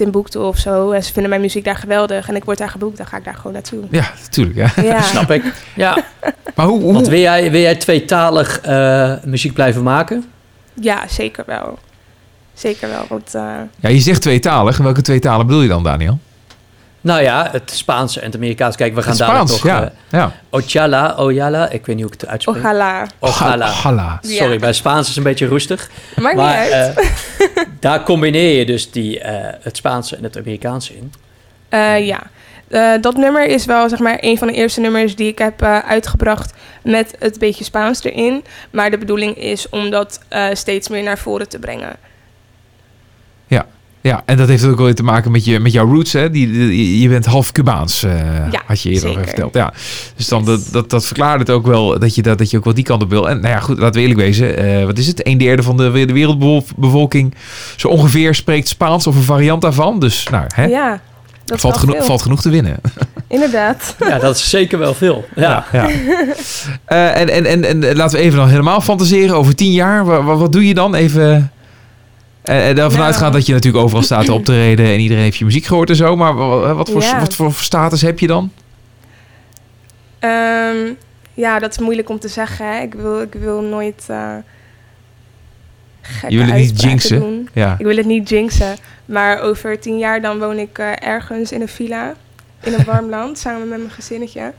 Timbuktu 0.00 0.38
of 0.38 0.56
zo, 0.56 0.90
en 0.90 1.04
ze 1.04 1.12
vinden 1.12 1.30
mijn 1.30 1.42
muziek 1.42 1.64
daar 1.64 1.76
geweldig 1.76 2.28
en 2.28 2.36
ik 2.36 2.44
word 2.44 2.58
daar 2.58 2.68
geboekt, 2.68 2.96
dan 2.96 3.06
ga 3.06 3.16
ik 3.16 3.24
daar 3.24 3.34
gewoon 3.34 3.52
naartoe. 3.52 3.84
Ja, 3.90 4.10
natuurlijk. 4.22 4.56
Ja. 4.56 4.82
Ja, 4.82 5.00
Snap 5.12 5.30
ik. 5.30 5.42
Ja, 5.74 6.04
Maar 6.56 6.66
hoe, 6.66 6.80
hoe, 6.80 6.92
want 6.92 7.08
wil 7.08 7.18
jij, 7.18 7.50
wil 7.50 7.60
jij 7.60 7.74
tweetalig 7.76 8.60
eh, 8.60 9.12
muziek 9.24 9.52
blijven 9.52 9.82
maken? 9.82 10.24
ja 10.74 11.08
zeker 11.08 11.44
wel. 11.46 11.78
Zeker 12.54 12.88
wel, 12.88 13.04
want 13.08 13.34
eh, 13.34 13.42
ja, 13.80 13.88
je 13.88 14.00
zegt 14.00 14.22
tweetalig. 14.22 14.76
Welke 14.76 15.02
twee 15.02 15.18
talen 15.18 15.46
bedoel 15.46 15.62
je 15.62 15.68
dan, 15.68 15.82
Daniel? 15.82 16.18
Nou 17.00 17.22
ja, 17.22 17.48
het 17.52 17.70
Spaanse 17.74 18.20
en 18.20 18.26
het 18.26 18.34
Amerikaans. 18.34 18.76
Kijk, 18.76 18.94
we 18.94 19.00
gaan 19.02 19.10
Het 19.10 19.18
dadelijk 19.18 19.48
Spaans, 19.48 19.62
nog... 19.62 19.72
ja. 19.80 19.84
eh, 20.10 20.20
ja. 20.20 20.32
Ochala, 20.50 21.14
Oyala, 21.18 21.68
ik 21.68 21.86
weet 21.86 21.96
niet 21.96 22.04
hoe 22.04 22.14
ik 22.14 22.20
het 22.20 22.30
uitspreek. 22.30 22.56
ojalá. 22.56 23.06
Ochala. 23.18 23.66
Hala. 23.66 24.18
Sorry, 24.22 24.52
Ja. 24.52 24.58
bij 24.58 24.72
Spaans 24.72 25.00
is 25.02 25.08
het 25.08 25.16
een 25.16 25.22
beetje 25.22 25.48
rustig. 25.48 25.90
Maakt 26.16 26.36
maar 26.36 26.62
niet 26.64 26.72
uit. 26.72 26.98
eh, 26.98 27.64
daar 27.80 28.02
combineer 28.02 28.58
je 28.58 28.66
dus 28.66 28.90
die, 28.90 29.20
eh, 29.20 29.54
het 29.62 29.76
Spaanse 29.76 30.16
en 30.16 30.22
het 30.22 30.36
Amerikaanse 30.38 30.96
in. 30.96 31.12
Eh, 31.68 32.06
ja, 32.06 32.20
Eh, 32.68 32.92
dat 33.00 33.16
nummer 33.16 33.46
is 33.46 33.64
wel 33.64 33.88
zeg 33.88 33.98
maar 33.98 34.16
een 34.20 34.38
van 34.38 34.46
de 34.46 34.52
eerste 34.54 34.80
nummers 34.80 35.16
die 35.16 35.28
ik 35.28 35.38
heb 35.38 35.62
eh, 35.62 35.78
uitgebracht 35.78 36.52
met 36.82 37.14
het 37.18 37.38
beetje 37.38 37.64
Spaans 37.64 38.04
erin. 38.04 38.44
Maar 38.70 38.90
de 38.90 38.98
bedoeling 38.98 39.36
is 39.36 39.68
om 39.68 39.90
dat 39.90 40.20
eh, 40.28 40.46
steeds 40.52 40.88
meer 40.88 41.02
naar 41.02 41.18
voren 41.18 41.48
te 41.48 41.58
brengen. 41.58 41.96
Ja, 43.46 43.66
en 44.02 44.36
dat 44.36 44.48
heeft 44.48 44.64
ook 44.64 44.78
wel 44.78 44.92
te 44.92 45.02
maken 45.02 45.30
met, 45.30 45.44
je, 45.44 45.60
met 45.60 45.72
jouw 45.72 45.86
roots. 45.86 46.12
Hè? 46.12 46.30
Die, 46.30 46.50
die- 46.52 47.00
je 47.00 47.08
bent 47.08 47.26
half 47.26 47.52
Cubaans, 47.52 48.02
eh, 48.02 48.12
Ja, 48.50 48.62
had 48.66 48.80
je 48.82 48.88
eerder 48.90 49.08
zeker. 49.08 49.24
verteld. 49.26 49.54
Ja. 49.54 49.72
Dus 50.16 50.28
dan 50.28 50.38
Yes. 50.44 50.46
dat, 50.48 50.72
dat, 50.72 50.90
dat 50.90 51.04
verklaart 51.06 51.38
het 51.40 51.50
ook 51.50 51.66
wel 51.66 51.98
dat 51.98 52.14
je, 52.14 52.22
dat, 52.22 52.38
dat 52.38 52.50
je 52.50 52.56
ook 52.56 52.64
wel 52.64 52.74
die 52.74 52.84
kant 52.84 53.02
op 53.02 53.10
wil. 53.10 53.28
En 53.28 53.40
nou 53.40 53.54
ja, 53.54 53.60
goed, 53.60 53.78
laten 53.78 53.94
we 53.94 54.00
eerlijk 54.00 54.20
wezen. 54.20 54.56
eh, 54.56 54.84
wat 54.84 54.98
is 54.98 55.06
het? 55.06 55.26
Een 55.26 55.38
derde 55.38 55.62
van 55.62 55.76
de, 55.76 56.04
de 56.06 56.12
wereldbevolking 56.12 57.34
zo 57.76 57.88
ongeveer 57.88 58.34
spreekt 58.34 58.68
Spaans 58.68 59.06
of 59.06 59.16
een 59.16 59.22
variant 59.22 59.62
daarvan. 59.62 59.98
Dus 60.00 60.26
nou, 60.30 60.44
hè, 60.54 60.64
Ja, 60.64 61.00
dat 61.44 61.60
valt, 61.60 61.76
geno- 61.76 61.92
veel. 61.92 62.04
valt 62.06 62.22
genoeg 62.22 62.40
te 62.42 62.50
winnen. 62.50 62.76
Inderdaad. 63.28 63.96
Ja, 63.98 64.18
dat 64.18 64.36
is 64.36 64.50
zeker 64.50 64.78
wel 64.78 64.94
veel. 64.94 65.24
Ja. 65.36 65.64
ja. 65.72 65.88
Eh, 66.84 67.20
en, 67.20 67.28
en, 67.28 67.46
en, 67.46 67.64
en 67.84 67.96
laten 67.96 68.18
we 68.18 68.24
even 68.24 68.38
dan 68.38 68.48
helemaal 68.48 68.80
fantaseren 68.80 69.36
over 69.36 69.54
tien 69.54 69.72
jaar. 69.72 70.04
Wat, 70.04 70.22
wat, 70.22 70.38
wat 70.38 70.52
doe 70.52 70.66
je 70.66 70.74
dan? 70.74 70.94
Even... 70.94 71.50
En, 72.42 72.54
en 72.62 72.68
ervan 72.78 72.92
Nou. 72.92 73.02
uitgaan 73.02 73.32
dat 73.32 73.46
je 73.46 73.52
natuurlijk 73.52 73.84
overal 73.84 74.02
staat 74.02 74.28
op 74.28 74.44
te 74.44 74.54
reden 74.54 74.86
en 74.86 75.00
iedereen 75.00 75.22
heeft 75.22 75.36
je 75.36 75.44
muziek 75.44 75.64
gehoord 75.64 75.90
en 75.90 75.96
zo. 75.96 76.16
Maar 76.16 76.34
wa- 76.34 76.74
wat 76.74 76.90
voor, 76.90 77.02
Ja. 77.02 77.20
wat 77.20 77.34
voor 77.34 77.52
status 77.52 78.02
heb 78.02 78.18
je 78.18 78.26
dan? 78.26 78.52
Ehm, 80.18 80.76
ja, 81.34 81.58
dat 81.58 81.70
is 81.70 81.78
moeilijk 81.78 82.08
om 82.08 82.18
te 82.18 82.28
zeggen. 82.28 82.66
Hè. 82.66 82.80
Ik, 82.80 82.94
wil, 82.94 83.20
ik 83.22 83.34
wil 83.34 83.60
nooit 83.62 84.04
eh 84.08 84.34
gekke 86.02 86.34
Je 86.34 86.42
wil 86.42 86.46
het 86.52 86.56
niet 86.56 86.80
jinxen? 86.82 87.20
doen. 87.20 87.48
Ja. 87.52 87.76
Ik 87.78 87.84
wil 87.86 87.96
het 87.96 88.06
niet 88.06 88.28
jinxen. 88.28 88.76
Maar 89.04 89.40
over 89.40 89.80
tien 89.80 89.98
jaar 89.98 90.20
dan 90.20 90.38
woon 90.38 90.58
ik 90.58 90.78
eh, 90.78 90.92
ergens 91.08 91.52
in 91.52 91.60
een 91.60 91.68
villa. 91.68 92.14
In 92.62 92.72
een 92.74 92.84
warm 92.84 93.08
land. 93.08 93.38
Samen 93.44 93.68
met 93.68 93.78
mijn 93.78 93.90
gezinnetje. 93.90 94.52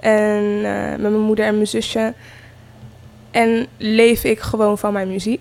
En 0.00 0.42
eh, 0.64 0.88
met 0.90 1.00
mijn 1.00 1.20
moeder 1.20 1.44
en 1.46 1.54
mijn 1.54 1.66
zusje. 1.66 2.14
En 3.30 3.66
leef 3.76 4.24
ik 4.24 4.40
gewoon 4.40 4.78
van 4.78 4.92
mijn 4.92 5.08
muziek. 5.08 5.40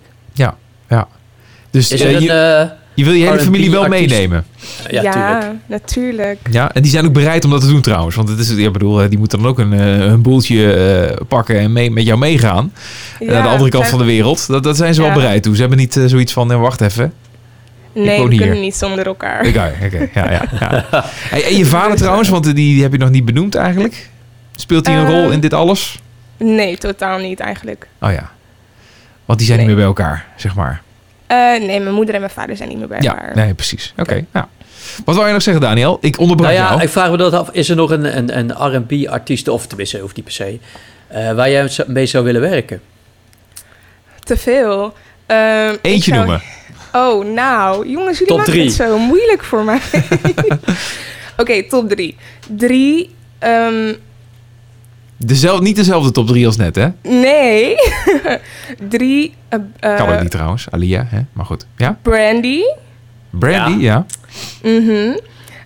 Dus 1.75 1.91
Is 1.91 2.01
eh, 2.01 2.11
een... 2.13 2.21
je, 2.21 2.31
eh, 2.31 2.69
je 2.93 3.03
wil 3.03 3.13
je 3.13 3.25
hele 3.25 3.39
familie 3.39 3.71
wel 3.71 3.83
artiest? 3.83 4.09
meenemen. 4.09 4.45
ja, 4.89 5.01
tuurlijk. 5.11 5.53
natuurlijk. 5.67 6.39
Ja, 6.51 6.71
en 6.73 6.81
die 6.81 6.91
zijn 6.91 7.05
ook 7.05 7.13
bereid 7.13 7.45
om 7.45 7.51
dat 7.51 7.61
te 7.61 7.67
doen 7.67 7.81
trouwens. 7.81 8.15
Want 8.15 8.29
het 8.29 8.39
is, 8.39 8.49
ja, 8.55 8.71
bedoel, 8.71 9.01
eh, 9.01 9.09
die 9.09 9.17
moeten 9.17 9.39
dan 9.39 9.47
ook 9.47 9.59
een, 9.59 9.71
een 10.11 10.21
boeltje 10.21 11.17
pakken 11.27 11.59
en 11.59 11.71
mee, 11.73 11.91
met 11.91 12.05
jou 12.05 12.19
meegaan. 12.19 12.73
Ja, 13.19 13.31
naar 13.31 13.41
de 13.43 13.49
andere 13.49 13.69
kant 13.69 13.85
zijn- 13.85 13.97
van 13.97 14.05
de 14.07 14.13
wereld. 14.13 14.47
Dat, 14.47 14.63
dat 14.63 14.77
zijn 14.77 14.93
ze 14.93 15.01
wel 15.01 15.09
Ja. 15.09 15.15
bereid 15.15 15.43
toe. 15.43 15.53
Ze 15.55 15.59
hebben 15.61 15.77
niet 15.79 16.01
zoiets 16.05 16.33
van, 16.33 16.51
eh, 16.51 16.59
wacht 16.59 16.81
even. 16.81 17.13
Nee, 17.93 18.23
we 18.23 18.29
hier. 18.29 18.41
kunnen 18.41 18.59
niet 18.61 18.75
zonder 18.75 19.05
elkaar. 19.05 19.47
Oké, 19.47 19.73
oké. 19.85 20.09
Ja, 20.13 20.31
ja, 20.31 20.43
ja. 20.59 20.85
Hey, 21.29 21.43
en 21.45 21.57
je 21.57 21.65
vader 21.65 21.97
trouwens, 21.97 22.29
want 22.29 22.43
die, 22.43 22.53
die 22.53 22.81
heb 22.81 22.91
je 22.91 22.97
nog 22.97 23.09
niet 23.09 23.25
benoemd 23.25 23.55
eigenlijk. 23.55 24.09
Speelt 24.55 24.87
hij 24.87 24.95
een 24.95 25.05
rol 25.07 25.31
in 25.31 25.39
dit 25.39 25.53
alles? 25.53 25.99
Nee, 26.37 26.77
totaal 26.77 27.19
niet 27.19 27.39
eigenlijk. 27.39 27.87
Oh 28.01 28.11
ja. 28.11 28.31
Want 29.25 29.39
die 29.39 29.47
zijn 29.47 29.59
Nee. 29.59 29.67
niet 29.67 29.77
meer 29.77 29.85
bij 29.85 29.95
elkaar, 30.03 30.25
zeg 30.35 30.55
maar. 30.55 30.81
Eh, 31.27 31.37
nee, 31.37 31.79
mijn 31.79 31.93
moeder 31.93 32.13
en 32.15 32.19
mijn 32.21 32.33
vader 32.33 32.55
zijn 32.57 32.69
niet 32.69 32.77
meer 32.77 32.87
bij 32.87 33.01
Ja, 33.01 33.11
elkaar. 33.11 33.35
nee, 33.35 33.53
precies. 33.53 33.93
Oké, 33.97 34.25
nou. 34.31 34.45
Wat 35.05 35.15
wil 35.15 35.25
je 35.27 35.33
nog 35.33 35.41
zeggen, 35.41 35.63
Daniel? 35.63 35.97
Ik 36.01 36.19
onderbrak 36.19 36.51
Nou 36.51 36.61
ja, 36.63 36.69
jou. 36.69 36.81
ik 36.81 36.89
vraag 36.89 37.09
me 37.11 37.17
dat 37.17 37.33
af. 37.33 37.49
Is 37.51 37.69
er 37.69 37.75
nog 37.75 37.89
een, 37.91 38.17
een, 38.17 38.37
een 38.37 38.51
R&B-artiest, 38.75 39.47
of 39.47 39.67
tenminste, 39.67 39.99
hoeft 39.99 40.15
niet 40.15 40.25
per 40.25 40.33
se, 40.33 40.59
eh, 41.07 41.31
waar 41.33 41.49
jij 41.49 41.69
mee 41.87 42.05
zou 42.05 42.23
willen 42.23 42.41
werken? 42.41 42.81
Te 44.19 44.37
veel. 44.37 44.93
Ehm, 45.25 45.75
Eentje 45.81 46.13
zou- 46.13 46.17
noemen. 46.25 46.41
Oh, 46.93 47.25
nou, 47.33 47.89
jongens, 47.89 48.17
jullie 48.19 48.27
Top 48.27 48.37
maken 48.37 48.53
drie. 48.53 48.65
het 48.65 48.75
zo 48.75 48.97
moeilijk 48.97 49.43
voor 49.43 49.63
mij. 49.63 49.79
Oké, 51.37 51.63
top 51.63 51.89
drie. 51.89 52.17
Drie, 52.47 53.15
ehm, 53.39 53.93
Dezelfde, 55.17 55.63
niet 55.63 55.75
dezelfde 55.75 56.11
top 56.11 56.27
3 56.27 56.45
als 56.45 56.57
net, 56.57 56.75
hè? 56.75 56.87
nee. 57.01 57.75
drie, 58.89 59.33
eh, 59.49 59.59
eh, 59.79 59.97
Kan 59.97 60.09
ook 60.13 60.21
niet 60.21 60.31
trouwens. 60.31 60.67
Alia, 60.71 61.05
hè? 61.09 61.19
Maar 61.33 61.45
goed. 61.45 61.65
Ja? 61.77 61.97
Brandy. 62.01 62.61
Brandy, 63.29 63.83
ja. 63.83 64.05
Mhm. 64.63 65.17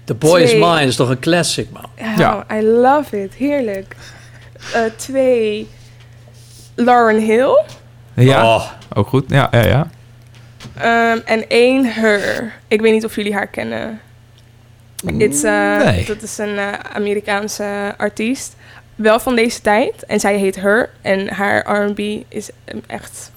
The 0.04 0.14
Boy 0.14 0.42
is. 0.42 0.54
Mine 0.54 0.84
is 0.86 0.96
toch 0.96 1.10
een 1.10 1.20
classic, 1.20 1.68
man? 1.72 1.86
Ja. 2.18 2.36
Oh, 2.36 2.58
I 2.58 2.62
love 2.64 3.24
it. 3.24 3.34
Heerlijk. 3.34 3.96
Eh, 4.74 4.82
twee, 4.96 5.68
Lauren 6.76 7.22
Hill. 7.22 7.64
Ja, 8.14 8.56
Oh, 8.56 8.64
ook 8.94 9.08
goed. 9.08 9.26
Ja, 9.28 9.48
ja, 9.52 9.66
ja. 9.66 9.90
Ehm, 10.78 11.20
en 11.26 11.50
één, 11.50 11.86
Her. 11.86 12.54
Ik 12.68 12.82
weet 12.82 12.94
niet 12.94 13.06
of 13.06 13.16
jullie 13.16 13.34
haar 13.34 13.48
kennen. 13.48 14.00
It's, 15.18 15.44
eh, 15.44 15.78
Nee. 15.78 16.06
Dat 16.06 16.22
is 16.22 16.38
een 16.38 16.58
eh, 16.58 16.68
Amerikaanse 16.94 17.94
artiest. 17.98 18.56
Wel 19.02 19.20
van 19.20 19.36
deze 19.36 19.62
tijd. 19.62 20.04
En 20.08 20.20
zij 20.20 20.38
heet 20.38 20.56
Her. 20.56 20.90
En 21.02 21.34
haar 21.34 21.84
R&B 21.86 22.00
is 22.28 22.50
eh, 22.66 22.76
echt... 22.88 23.32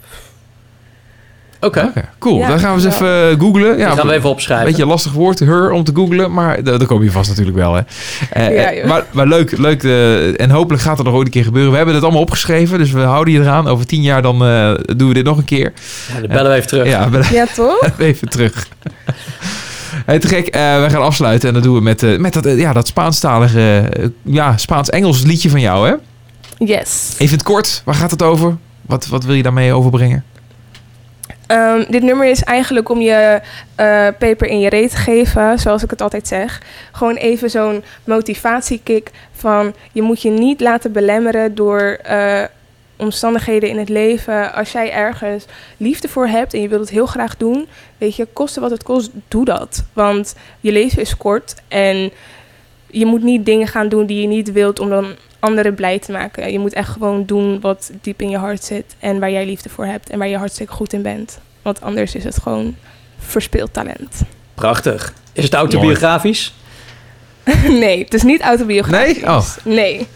Oké, 1.60 1.80
Oké, 1.80 2.08
cool. 2.18 2.38
Ja, 2.38 2.48
dan 2.48 2.58
gaan 2.58 2.76
we 2.76 2.84
eens 2.84 2.98
wel. 2.98 3.08
even 3.08 3.30
eh, 3.32 3.40
googlen. 3.40 3.70
die 3.76 3.84
Ja, 3.84 3.90
gaan 3.94 4.06
we 4.06 4.12
even 4.12 4.28
opschrijven. 4.30 4.66
Beetje 4.66 4.86
lastig 4.86 5.12
woord, 5.12 5.38
her, 5.38 5.70
om 5.70 5.84
te 5.84 5.92
googlen. 5.94 6.32
Maar 6.32 6.62
da- 6.64 6.76
daar 6.76 6.86
kom 6.86 7.02
je 7.02 7.10
vast 7.10 7.28
natuurlijk 7.28 7.56
wel, 7.56 7.74
hè. 7.74 7.80
Eh, 8.30 8.54
Ja, 8.54 8.70
eh, 8.72 8.86
maar, 8.88 9.04
maar 9.12 9.26
leuk, 9.26 9.58
leuk. 9.58 9.82
en 10.36 10.50
hopelijk 10.50 10.82
gaat 10.82 10.98
er 10.98 11.04
nog 11.04 11.14
ooit 11.14 11.26
een 11.26 11.32
keer 11.32 11.44
gebeuren. 11.44 11.70
We 11.70 11.76
hebben 11.76 11.94
het 11.94 12.04
allemaal 12.04 12.22
opgeschreven, 12.22 12.78
dus 12.78 12.90
we 12.90 13.00
houden 13.00 13.34
je 13.34 13.40
eraan. 13.40 13.68
Over 13.68 13.86
tien 13.86 14.02
jaar 14.02 14.22
dan 14.22 14.44
eh, 14.46 14.74
doen 14.96 15.08
we 15.08 15.14
dit 15.14 15.24
nog 15.24 15.36
een 15.38 15.44
keer. 15.44 15.72
Ja, 16.14 16.20
dan 16.20 16.28
bellen 16.28 16.50
we 16.50 16.56
even 16.56 16.68
terug. 16.68 16.86
Ja, 17.30 17.46
toch? 17.54 17.88
even 17.98 18.28
terug. 18.28 18.68
Hey, 20.04 20.18
te 20.18 20.28
gek. 20.28 20.46
Eh, 20.46 20.82
we 20.82 20.90
gaan 20.90 21.02
afsluiten 21.02 21.48
en 21.48 21.54
dat 21.54 21.62
doen 21.62 21.74
we 21.74 21.80
met, 21.80 22.02
eh, 22.02 22.18
met 22.18 22.32
dat, 22.32 22.46
eh, 22.46 22.58
ja, 22.58 22.72
dat 22.72 22.86
Spaanstalige, 22.86 23.90
ja, 24.22 24.56
Spaans-Engels 24.56 25.22
liedje 25.22 25.50
van 25.50 25.60
jou, 25.60 25.88
hè? 25.88 25.94
Yes. 26.66 27.14
Even 27.18 27.34
het 27.34 27.46
kort, 27.46 27.82
waar 27.84 27.94
gaat 27.94 28.10
het 28.10 28.22
over? 28.22 28.56
Wat, 28.86 29.06
wat 29.06 29.24
wil 29.24 29.34
je 29.34 29.42
daarmee 29.42 29.72
overbrengen? 29.72 30.24
Ehm, 31.46 31.84
dit 31.88 32.02
nummer 32.02 32.26
is 32.26 32.42
eigenlijk 32.42 32.88
om 32.88 33.00
je 33.00 33.40
eh, 33.74 34.06
peper 34.18 34.46
in 34.46 34.60
je 34.60 34.68
reet 34.68 34.90
te 34.90 34.96
geven, 34.96 35.58
zoals 35.58 35.82
ik 35.82 35.90
het 35.90 36.00
altijd 36.00 36.28
zeg. 36.28 36.62
Gewoon 36.92 37.14
even 37.14 37.50
zo'n 37.50 37.84
motivatiekick 38.04 39.10
van 39.32 39.74
je 39.92 40.02
moet 40.02 40.22
je 40.22 40.30
niet 40.30 40.60
laten 40.60 40.92
belemmeren 40.92 41.54
door 41.54 41.98
omstandigheden 43.02 43.68
in 43.68 43.78
het 43.78 43.88
leven. 43.88 44.52
Als 44.52 44.72
jij 44.72 44.92
ergens 44.92 45.44
liefde 45.76 46.08
voor 46.08 46.26
hebt 46.26 46.54
en 46.54 46.60
je 46.60 46.68
wilt 46.68 46.80
het 46.80 46.90
heel 46.90 47.06
graag 47.06 47.36
doen, 47.36 47.68
weet 47.98 48.16
je, 48.16 48.26
koste 48.32 48.60
wat 48.60 48.70
het 48.70 48.82
kost, 48.82 49.10
doe 49.28 49.44
dat. 49.44 49.84
Want 49.92 50.34
je 50.60 50.72
leven 50.72 51.00
is 51.00 51.16
kort 51.16 51.54
en 51.68 52.12
je 52.86 53.06
moet 53.06 53.22
niet 53.22 53.46
dingen 53.46 53.66
gaan 53.66 53.88
doen 53.88 54.06
die 54.06 54.20
je 54.20 54.26
niet 54.26 54.52
wilt 54.52 54.78
om 54.78 54.88
dan 54.88 55.06
anderen 55.38 55.74
blij 55.74 55.98
te 55.98 56.12
maken. 56.12 56.52
Je 56.52 56.58
moet 56.58 56.72
echt 56.72 56.88
gewoon 56.88 57.24
doen 57.24 57.60
wat 57.60 57.90
diep 58.00 58.20
in 58.20 58.30
je 58.30 58.36
hart 58.36 58.64
zit 58.64 58.94
en 58.98 59.20
waar 59.20 59.30
jij 59.30 59.46
liefde 59.46 59.68
voor 59.68 59.86
hebt 59.86 60.10
en 60.10 60.18
waar 60.18 60.28
je 60.28 60.36
hartstikke 60.36 60.72
goed 60.72 60.92
in 60.92 61.02
bent. 61.02 61.38
Want 61.62 61.80
anders 61.80 62.14
is 62.14 62.24
het 62.24 62.38
gewoon 62.38 62.76
verspild 63.18 63.72
talent. 63.72 64.22
Prachtig. 64.54 65.14
Is 65.32 65.44
het 65.44 65.54
autobiografisch? 65.54 66.54
nee, 67.84 68.04
het 68.04 68.14
is 68.14 68.22
niet 68.22 68.40
autobiografisch. 68.40 69.20
Nee? 69.20 69.24
Oh. 69.24 69.46
Nee. 69.64 70.06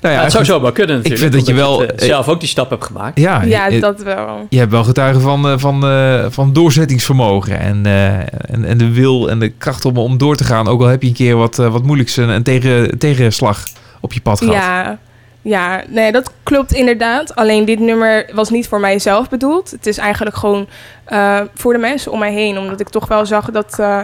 Nou 0.00 0.14
Ja, 0.14 0.22
het 0.22 0.32
zou 0.32 0.44
zo 0.44 0.60
wel 0.60 0.72
kunnen 0.72 0.96
natuurlijk. 0.96 1.22
vind 1.22 1.32
dat 1.32 1.46
je 1.46 1.54
wel, 1.54 1.80
het, 1.80 1.92
eh, 1.94 2.06
zelf 2.06 2.28
ook 2.28 2.40
die 2.40 2.48
stap 2.48 2.70
hebt 2.70 2.84
gemaakt. 2.84 3.18
Ja, 3.18 3.42
Ja, 3.42 3.66
je, 3.66 3.80
dat 3.80 4.02
wel. 4.02 4.46
je 4.48 4.58
hebt 4.58 4.70
wel 4.70 4.84
getuigen 4.84 5.20
van, 5.22 5.48
eh, 5.48 5.54
van, 5.56 5.86
eh, 5.86 6.24
van 6.28 6.52
doorzettingsvermogen 6.52 7.58
en, 7.60 7.86
eh, 7.86 8.18
en, 8.54 8.64
en 8.64 8.78
de 8.78 8.92
wil 8.92 9.30
en 9.30 9.38
de 9.38 9.48
kracht 9.48 9.84
om, 9.84 9.96
om 9.96 10.18
door 10.18 10.36
te 10.36 10.44
gaan. 10.44 10.68
Ook 10.68 10.80
al 10.80 10.86
heb 10.86 11.02
je 11.02 11.08
een 11.08 11.14
keer 11.14 11.36
wat, 11.36 11.56
wat 11.56 11.82
moeilijks, 11.82 12.16
een, 12.16 12.28
een 12.28 12.42
tegen, 12.42 12.98
tegenslag 12.98 13.64
op 14.00 14.12
je 14.12 14.20
pad 14.20 14.38
gehad. 14.38 14.54
Ja, 14.54 14.98
ja, 15.44 15.82
nee, 15.88 16.12
dat 16.12 16.32
klopt 16.42 16.72
inderdaad. 16.72 17.34
Alleen 17.34 17.64
dit 17.64 17.78
nummer 17.78 18.30
was 18.34 18.50
niet 18.50 18.68
voor 18.68 18.80
mijzelf 18.80 19.28
bedoeld. 19.28 19.70
Het 19.70 19.86
is 19.86 19.98
eigenlijk 19.98 20.36
gewoon 20.36 20.68
eh, 21.04 21.40
voor 21.54 21.72
de 21.72 21.78
mensen 21.78 22.12
om 22.12 22.18
mij 22.18 22.32
heen. 22.32 22.58
Omdat 22.58 22.80
ik 22.80 22.88
toch 22.88 23.06
wel 23.06 23.26
zag 23.26 23.50
dat, 23.50 23.78
eh, 23.78 24.00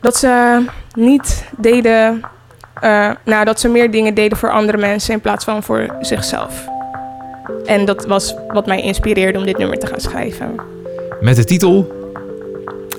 dat 0.00 0.16
ze 0.16 0.64
niet 0.94 1.44
deden... 1.56 2.20
eh, 2.80 3.10
nou, 3.24 3.44
dat 3.44 3.60
ze 3.60 3.68
meer 3.68 3.90
dingen 3.90 4.14
deden 4.14 4.38
voor 4.38 4.50
andere 4.50 4.78
mensen 4.78 5.12
in 5.14 5.20
plaats 5.20 5.44
van 5.44 5.62
voor 5.62 5.96
zichzelf. 6.00 6.68
En 7.64 7.84
dat 7.84 8.06
was 8.06 8.34
wat 8.48 8.66
mij 8.66 8.80
inspireerde 8.82 9.38
om 9.38 9.44
dit 9.44 9.58
nummer 9.58 9.78
te 9.78 9.86
gaan 9.86 10.00
schrijven. 10.00 10.54
Met 11.20 11.36
de 11.36 11.44
titel... 11.44 11.98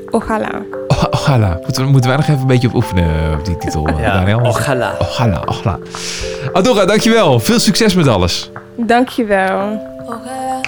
Ojalá. 0.09 0.49
Oh. 0.87 1.55
Moeten, 1.63 1.83
we- 1.85 1.89
moeten 1.91 2.09
wij 2.09 2.17
nog 2.19 2.27
even 2.27 2.41
een 2.41 2.47
beetje 2.47 2.67
op 2.67 2.73
oefenen 2.73 3.33
op 3.39 3.45
die 3.45 3.57
titel, 3.57 3.87
eh, 3.87 3.99
Ja, 3.99 4.13
Daniel? 4.13 4.39
Ojalá, 4.39 4.95
ojalá. 5.45 5.77
Adora, 6.53 6.85
dankjewel. 6.85 7.39
Veel 7.39 7.59
succes 7.59 7.93
met 7.95 8.07
alles. 8.07 8.51
Dankjewel. 8.75 9.89
Ojalá 10.05 10.59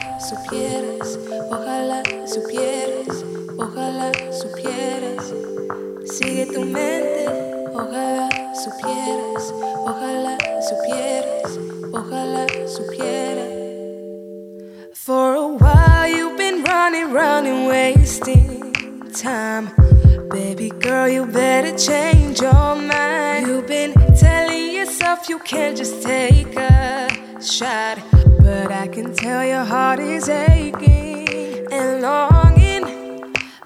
running, 17.14 17.53
running, 17.53 17.68
wasting 17.68 19.11
time. 19.11 19.69
Baby 20.30 20.69
girl, 20.69 21.07
you 21.07 21.26
better 21.26 21.77
change 21.77 22.41
your 22.41 22.76
mind. 22.76 23.48
You've 23.48 23.68
been 23.68 23.94
telling 24.15 24.72
yourself 24.72 25.30
you 25.30 25.38
can't 25.40 25.77
just 25.77 26.02
take 26.02 26.56
a 26.56 27.10
shot. 27.40 27.99
But 28.40 28.72
I 28.72 28.88
can 28.88 29.14
tell 29.14 29.45
your 29.45 29.64
heart 29.64 29.99
is 29.99 30.27
aching 30.27 31.68
and 31.72 32.02
longing 32.02 32.85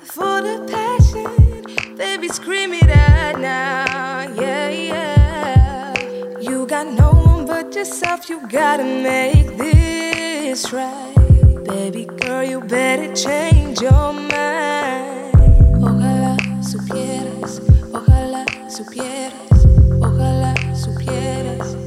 for 0.01 0.41
the 0.41 0.57
passion. 0.69 1.95
Baby, 1.95 2.27
scream 2.27 2.73
it 2.73 2.89
out 2.89 3.39
now. 3.39 4.33
Yeah, 4.41 4.69
yeah. 4.69 6.39
You 6.39 6.65
got 6.67 6.87
no 6.87 7.11
one 7.11 7.45
but 7.45 7.73
yourself. 7.73 8.29
You 8.29 8.45
gotta 8.47 8.83
make 8.83 9.57
this 9.57 10.73
right. 10.73 11.16
Baby 11.77 12.05
girl, 12.05 12.43
you 12.43 12.59
better 12.59 13.13
change 13.13 13.81
your 13.81 14.11
mind. 14.11 15.31
Ojalá 15.79 16.35
supieras, 16.59 17.61
ojalá 17.93 18.43
supieras, 18.67 19.59
ojalá 20.01 20.55
supieras. 20.73 21.77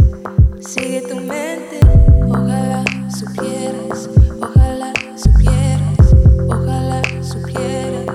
Sigue 0.61 1.03
tu 1.03 1.17
mente, 1.17 1.81
ojalá 2.25 2.85
supieras, 3.11 4.09
ojalá 4.41 4.93
supieras, 5.17 6.15
ojalá 6.49 7.03
supieras. 7.21 8.07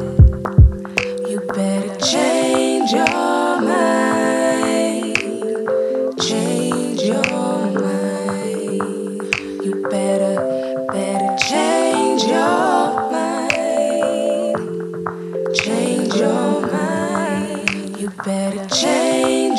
You 1.30 1.41
better 1.53 1.93
change 1.97 2.93
your 2.93 3.44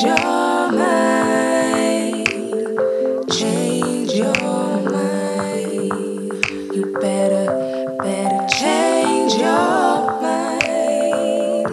your 0.06 0.36
change 3.28 4.12
your 4.14 4.82
mind. 4.90 6.32
You 6.74 6.98
better, 7.00 7.46
better 7.98 8.46
change 8.48 9.34
your 9.34 10.20
mind, 10.22 11.68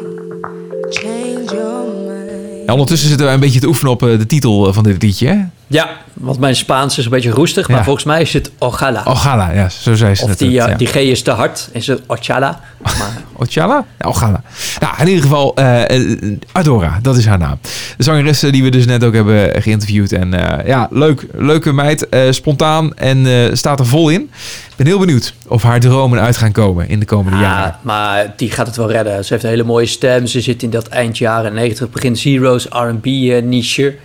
change 0.92 1.52
your 1.52 1.86
mind. 2.08 2.66
Ja, 2.66 2.72
ondertussen 2.72 3.08
zitten 3.08 3.26
wij 3.26 3.36
een 3.36 3.40
beetje 3.40 3.60
te 3.60 3.68
oefenen 3.68 3.92
op 3.92 4.04
eh, 4.04 4.18
de 4.18 4.26
titel 4.26 4.68
eh, 4.68 4.74
van 4.74 4.84
dit 4.84 5.02
liedje. 5.02 5.48
Ja, 5.68 5.90
want 6.14 6.40
mijn 6.40 6.56
Spaans 6.56 6.98
is 6.98 7.06
een 7.06 7.12
beetje 7.12 7.30
roestig, 7.30 7.68
maar 7.68 7.78
Ja. 7.78 7.84
volgens 7.84 8.06
mij 8.06 8.22
is 8.22 8.34
het 8.34 8.52
ojalá. 8.58 9.04
Ojalá, 9.06 9.52
ja, 9.52 9.70
zo 9.70 9.96
zei 9.96 10.16
ze 10.16 10.24
of 10.24 10.36
die, 10.36 10.48
het, 10.60 10.64
eh, 10.66 10.72
ja. 10.72 10.78
die 10.78 10.88
G 10.88 10.96
is 10.96 11.22
te 11.22 11.32
hard, 11.32 11.70
is 11.72 11.88
het 11.88 12.02
ochala. 12.08 12.60
Maar 12.82 13.12
Ochala? 13.44 13.86
Ja, 14.00 14.08
Ochala. 14.10 14.42
Nou, 14.80 14.94
in 15.00 15.08
ieder 15.08 15.24
geval, 15.24 15.56
eh, 15.56 15.90
eh, 15.90 16.38
Adora, 16.52 17.00
dat 17.02 17.18
is 17.18 17.26
haar 17.26 17.38
naam. 17.38 17.58
De 17.98 18.04
zangeres 18.04 18.40
die 18.40 18.64
we 18.64 18.70
dus 18.70 18.86
net 18.86 19.04
ook 19.04 19.14
hebben 19.14 19.62
geïnterviewd. 19.62 20.12
En 20.12 20.32
ja, 20.66 20.88
leuk, 20.92 21.26
leuke 21.32 21.72
meid, 21.72 22.08
spontaan 22.30 22.96
en 22.96 23.50
staat 23.58 23.80
er 23.80 23.86
vol 23.86 24.10
in. 24.10 24.22
Ik 24.70 24.76
ben 24.76 24.88
heel 24.88 25.00
benieuwd 25.00 25.34
of 25.48 25.64
haar 25.64 25.80
dromen 25.80 26.20
uit 26.20 26.38
gaan 26.38 26.52
komen 26.52 26.90
in 26.90 27.00
de 27.00 27.06
komende 27.06 27.38
jaren. 27.38 27.68
Ja, 27.68 27.80
maar 27.82 28.34
die 28.36 28.52
gaat 28.52 28.68
het 28.68 28.76
wel 28.76 28.92
redden. 28.92 29.26
Ze 29.26 29.34
heeft 29.34 29.44
een 29.46 29.50
hele 29.50 29.64
mooie 29.64 29.86
stem. 29.86 30.28
Ze 30.28 30.42
zit 30.42 30.64
in 30.64 30.70
dat 30.70 30.88
eind 30.88 31.18
jaren 31.18 31.54
90, 31.54 31.90
begin 31.90 32.16
zeros, 32.16 32.66
R&B 32.70 33.06
niche. 33.44 33.96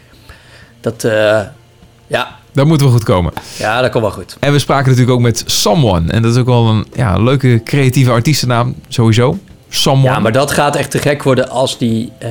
Dat, 0.80 1.04
eh, 1.04 1.40
ja, 2.06 2.36
Dat 2.52 2.66
moet 2.66 2.80
wel 2.80 2.90
goed 2.90 3.04
komen. 3.04 3.32
ja, 3.58 3.80
dat 3.80 3.90
komt 3.90 4.04
wel 4.04 4.12
goed. 4.12 4.36
En 4.40 4.52
we 4.52 4.58
spraken 4.58 4.84
natuurlijk 4.84 5.16
ook 5.16 5.22
met 5.22 5.42
Someone. 5.46 6.12
En 6.12 6.22
dat 6.22 6.32
is 6.32 6.38
ook 6.38 6.46
wel 6.46 6.66
een 6.66 6.86
ja, 6.94 7.16
leuke 7.16 7.60
creatieve 7.64 8.10
artiestennaam, 8.10 8.74
sowieso. 8.88 9.38
Someone. 9.68 10.14
Ja, 10.14 10.18
maar 10.18 10.32
dat 10.32 10.50
gaat 10.50 10.76
echt 10.76 10.90
te 10.90 10.98
gek 10.98 11.22
worden 11.22 11.50
als 11.50 11.78
die, 11.78 12.12
eh, 12.18 12.30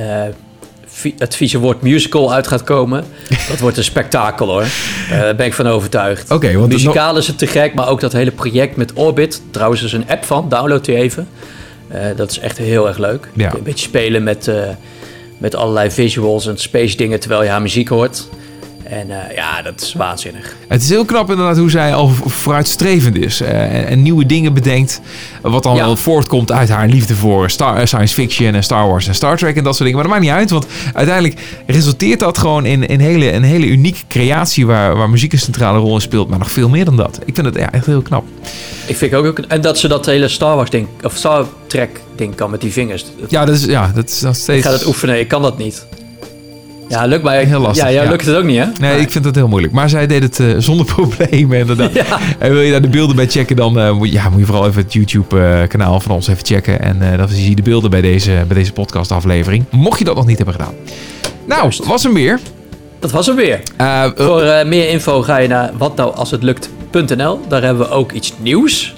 het 1.18 1.36
vieze 1.36 1.58
woord 1.58 1.82
musical 1.82 2.32
uit 2.32 2.46
gaat 2.46 2.64
komen. 2.64 3.04
Dat 3.48 3.58
wordt 3.58 3.76
een 3.76 3.84
spektakel 3.84 4.48
hoor. 4.48 4.62
Eh, 4.62 5.18
daar 5.18 5.36
ben 5.36 5.46
ik 5.46 5.54
van 5.54 5.66
overtuigd. 5.66 6.30
Oké, 6.30 6.58
want 6.58 6.72
Muzikaal 6.72 7.16
is 7.16 7.26
het 7.26 7.38
te 7.38 7.46
gek, 7.46 7.74
maar 7.74 7.88
ook 7.88 8.00
dat 8.00 8.12
hele 8.12 8.30
project 8.30 8.76
met 8.76 8.92
Orbit. 8.94 9.42
Trouwens, 9.50 9.80
er 9.80 9.86
is 9.86 9.92
een 9.92 10.08
app 10.08 10.24
van, 10.24 10.48
download 10.48 10.84
die 10.84 10.96
even. 10.96 11.28
Dat 12.16 12.30
is 12.30 12.38
echt 12.38 12.58
heel 12.58 12.88
erg 12.88 12.98
leuk. 12.98 13.28
Ja. 13.32 13.54
Een 13.54 13.62
beetje 13.62 13.86
spelen 13.86 14.22
met, 14.22 14.50
met 15.38 15.54
allerlei 15.54 15.90
visuals 15.90 16.46
en 16.46 16.58
space 16.58 16.96
dingen 16.96 17.20
terwijl 17.20 17.42
je 17.42 17.48
haar 17.48 17.62
muziek 17.62 17.88
hoort. 17.88 18.28
En 18.84 19.10
eh, 19.10 19.34
ja, 19.36 19.62
dat 19.62 19.80
is 19.80 19.92
waanzinnig. 19.92 20.56
Het 20.68 20.82
is 20.82 20.88
heel 20.88 21.04
knap 21.04 21.30
inderdaad 21.30 21.56
hoe 21.56 21.70
zij 21.70 21.94
al 21.94 22.08
vo- 22.08 22.28
vooruitstrevend 22.28 23.16
is. 23.16 23.40
eh, 23.40 23.74
en, 23.74 23.86
en 23.86 24.02
nieuwe 24.02 24.26
dingen 24.26 24.54
bedenkt. 24.54 25.00
Wat 25.42 25.62
dan 25.62 25.74
Ja. 25.76 25.84
wel 25.84 25.96
voortkomt 25.96 26.52
uit 26.52 26.68
haar 26.68 26.88
liefde 26.88 27.14
voor 27.14 27.50
star, 27.50 27.76
eh, 27.76 27.86
science 27.86 28.14
fiction 28.14 28.54
en 28.54 28.62
Star 28.62 28.88
Wars 28.88 29.08
en 29.08 29.14
Star 29.14 29.36
Trek 29.36 29.56
en 29.56 29.64
dat 29.64 29.76
soort 29.76 29.88
dingen. 29.90 29.94
Maar 29.94 30.02
dat 30.02 30.12
maakt 30.12 30.24
niet 30.24 30.40
uit, 30.40 30.50
want 30.50 30.66
uiteindelijk 30.94 31.40
resulteert 31.66 32.20
dat 32.20 32.38
gewoon 32.38 32.64
in, 32.66 32.86
in 32.86 33.00
hele, 33.00 33.32
een 33.32 33.42
hele 33.42 33.66
unieke 33.66 34.00
creatie 34.08 34.66
waar, 34.66 34.96
waar 34.96 35.10
muziek 35.10 35.32
een 35.32 35.38
centrale 35.38 35.78
rol 35.78 35.94
in 35.94 36.00
speelt. 36.00 36.28
Maar 36.28 36.38
nog 36.38 36.50
veel 36.50 36.68
meer 36.68 36.84
dan 36.84 36.96
dat. 36.96 37.18
Ik 37.24 37.34
vind 37.34 37.46
het 37.46 37.56
ja, 37.56 37.72
echt 37.72 37.86
heel 37.86 38.02
knap. 38.02 38.24
Ik 38.86 38.96
vind 38.96 39.14
ook, 39.14 39.24
ook... 39.26 39.38
En 39.38 39.60
dat 39.60 39.78
ze 39.78 39.88
dat 39.88 40.06
hele 40.06 40.28
Star 40.28 40.56
Wars 40.56 40.70
ding, 40.70 40.86
of 41.02 41.16
Star 41.16 41.46
Trek 41.66 42.00
ding 42.18 42.34
kan 42.34 42.50
met 42.50 42.60
die 42.60 42.72
vingers. 42.72 43.04
Dat- 43.20 43.30
Ja, 43.30 43.44
dat 43.44 43.54
is, 43.54 43.64
ja, 43.64 43.90
dat 43.94 44.08
is 44.08 44.20
nog 44.20 44.34
Ik 44.34 44.38
steeds... 44.40 44.64
ga 44.66 44.70
dat 44.70 44.86
oefenen, 44.86 45.18
ik 45.18 45.28
kan 45.28 45.42
dat 45.42 45.58
niet. 45.58 45.86
Ja, 46.88 47.04
lukt 47.04 47.22
mij. 47.22 47.44
Heel 47.44 47.60
lastig, 47.60 47.84
Ja, 47.84 47.92
jou 47.92 48.04
ja. 48.04 48.10
lukt 48.10 48.26
het 48.26 48.34
ook 48.36 48.44
niet, 48.44 48.58
hè? 48.58 48.64
Nee, 48.80 49.00
ik 49.00 49.10
vind 49.12 49.24
dat 49.24 49.34
heel 49.34 49.48
moeilijk. 49.48 49.72
Maar 49.72 49.88
zij 49.88 50.06
deed 50.06 50.22
het 50.22 50.40
eh, 50.40 50.46
zonder 50.58 50.86
problemen 50.94 51.58
inderdaad. 51.58 51.92
Ja. 51.92 52.18
En 52.38 52.52
wil 52.52 52.60
je 52.60 52.70
daar 52.70 52.82
de 52.82 52.88
beelden 52.88 53.16
bij 53.16 53.26
checken, 53.28 53.56
dan 53.56 53.78
eh, 53.78 53.92
moet, 53.92 54.12
ja, 54.12 54.28
moet 54.28 54.38
je 54.40 54.46
vooral 54.46 54.66
even 54.66 54.82
het 54.82 54.92
YouTube-kanaal 54.92 56.00
van 56.00 56.10
ons 56.10 56.28
even 56.28 56.44
checken. 56.46 56.80
En 56.80 57.12
eh, 57.12 57.18
dan 57.18 57.28
zie 57.28 57.48
je 57.48 57.54
de 57.56 57.62
beelden 57.62 57.90
bij 57.90 58.00
deze, 58.00 58.44
bij 58.46 58.56
deze 58.56 58.72
podcast-aflevering. 58.72 59.64
Mocht 59.70 59.98
je 59.98 60.04
dat 60.04 60.14
nog 60.16 60.26
niet 60.26 60.36
hebben 60.36 60.54
gedaan. 60.54 60.74
Nou, 61.46 61.62
Juist. 61.62 61.86
was 61.86 62.02
hem 62.02 62.14
weer. 62.14 62.40
Dat 62.98 63.10
was 63.10 63.26
hem 63.26 63.36
weer. 63.36 63.60
Eh, 63.76 64.04
eh, 64.04 64.10
Voor 64.16 64.42
eh, 64.42 64.66
meer 64.66 64.88
info 64.88 65.22
ga 65.22 65.36
je 65.36 65.48
naar 65.48 65.70
watnoualshetlukt.nl. 65.78 67.40
Daar 67.48 67.62
hebben 67.62 67.86
we 67.88 67.92
ook 67.94 68.12
iets 68.12 68.32
nieuws. 68.42 68.94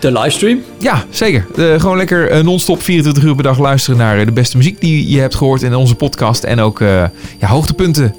De 0.00 0.12
livestream. 0.12 0.62
ja, 0.78 1.04
zeker. 1.10 1.46
Eh, 1.56 1.80
gewoon 1.80 1.96
lekker 1.96 2.30
eh, 2.30 2.42
non-stop 2.42 2.82
24 2.82 3.24
uur 3.24 3.34
per 3.34 3.42
dag 3.42 3.58
luisteren 3.58 3.98
naar 3.98 4.18
eh, 4.18 4.24
de 4.24 4.32
beste 4.32 4.56
muziek 4.56 4.80
die 4.80 5.10
je 5.10 5.20
hebt 5.20 5.34
gehoord 5.34 5.62
in 5.62 5.74
onze 5.74 5.94
podcast. 5.94 6.44
En 6.44 6.60
ook 6.60 6.78
ja, 7.38 7.46
hoogtepunten, 7.46 8.14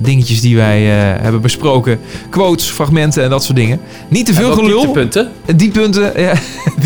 dingetjes 0.00 0.40
die 0.40 0.56
wij 0.56 0.80
hebben 1.20 1.40
besproken. 1.40 1.98
Quotes, 2.30 2.66
fragmenten 2.70 3.22
en 3.22 3.30
dat 3.30 3.44
soort 3.44 3.56
dingen. 3.56 3.80
Niet 4.08 4.26
te 4.26 4.34
veel 4.34 4.52
gelul. 4.52 4.80
dieptepunten. 4.80 5.28
Die 5.56 5.70
punten, 5.70 6.12
ja, 6.22 6.32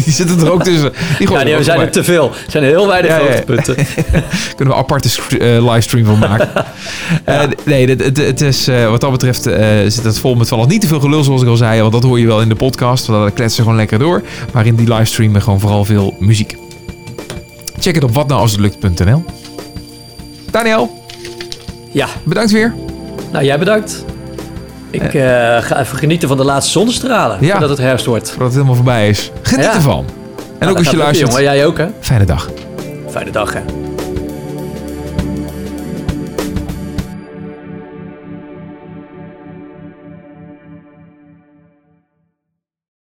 die 0.05 0.13
zitten 0.13 0.41
er 0.41 0.53
ook 0.53 0.63
tussen. 0.63 0.93
Die 1.19 1.31
Ja, 1.31 1.45
die 1.45 1.55
we 1.55 1.63
zijn 1.63 1.81
er 1.81 1.91
te 1.91 2.05
veel. 2.05 2.31
Er 2.31 2.51
zijn 2.51 2.65
er 2.65 2.71
heel 2.71 2.87
weinig 2.87 3.11
Ja, 3.11 3.17
ja, 3.17 3.23
ja. 3.23 3.29
hoogtepunten. 3.29 3.75
kunnen 4.57 4.75
we 4.75 4.81
aparte 4.81 5.09
livestream 5.61 6.05
van 6.05 6.19
maken. 6.19 6.49
Nee, 7.65 7.89
het, 7.89 8.17
het, 8.17 8.41
is, 8.41 8.69
wat 8.89 9.01
dat 9.01 9.11
betreft 9.11 9.43
zit 9.89 10.05
het 10.05 10.19
vol 10.19 10.35
met 10.35 10.49
van 10.49 10.59
nog 10.59 10.69
niet 10.69 10.81
te 10.81 10.87
veel 10.87 11.01
gelul, 11.01 11.25
zoals 11.25 11.43
ik 11.43 11.49
al 11.49 11.57
zei. 11.57 11.81
Want 11.81 11.93
dat 11.93 12.03
hoor 12.03 12.19
je 12.21 12.27
wel 12.27 12.41
in 12.41 12.49
de 12.49 12.55
podcast. 12.55 13.07
Want 13.07 13.23
dan 13.23 13.33
kletsen 13.33 13.63
gewoon 13.63 13.79
lekker 13.79 13.99
door. 13.99 14.23
Maar 14.53 14.67
in 14.67 14.75
die 14.75 14.89
livestream 14.95 15.41
gewoon 15.41 15.61
vooral 15.61 15.85
veel 15.85 16.17
muziek. 16.19 16.57
Check 17.79 17.95
het 17.95 18.05
op 18.05 18.15
watnoualshetlukt.nl 18.15 19.25
Daniel, 20.51 21.03
Ja, 21.93 22.07
bedankt 22.25 22.51
weer. 22.51 22.75
nou 23.33 23.45
jij 23.45 23.59
bedankt. 23.59 24.05
Ik 24.91 25.15
eh, 25.15 25.23
ga 25.61 25.79
even 25.81 25.99
genieten 25.99 26.29
van 26.29 26.37
de 26.37 26.45
laatste 26.45 26.73
zonnestralen. 26.73 27.39
Ja. 27.41 27.51
Voordat 27.51 27.69
het 27.71 27.79
herfst 27.79 28.07
wordt. 28.07 28.29
Voordat 28.29 28.47
het 28.47 28.55
helemaal 28.57 28.75
voorbij 28.77 29.09
is. 29.09 29.31
Geniet 29.43 29.65
Ja. 29.65 29.75
ervan. 29.75 30.05
En 30.39 30.45
Nou, 30.59 30.71
ook 30.73 30.79
als 30.79 30.91
je 30.91 30.97
luistert, 30.97 31.29
Jongen, 31.31 31.45
jij 31.45 31.67
ook 31.67 31.79
hè? 31.79 31.87
fijne 32.01 32.25
dag. 32.25 32.51
Fijne 33.11 33.31
dag 33.31 33.53
hè. 33.53 33.61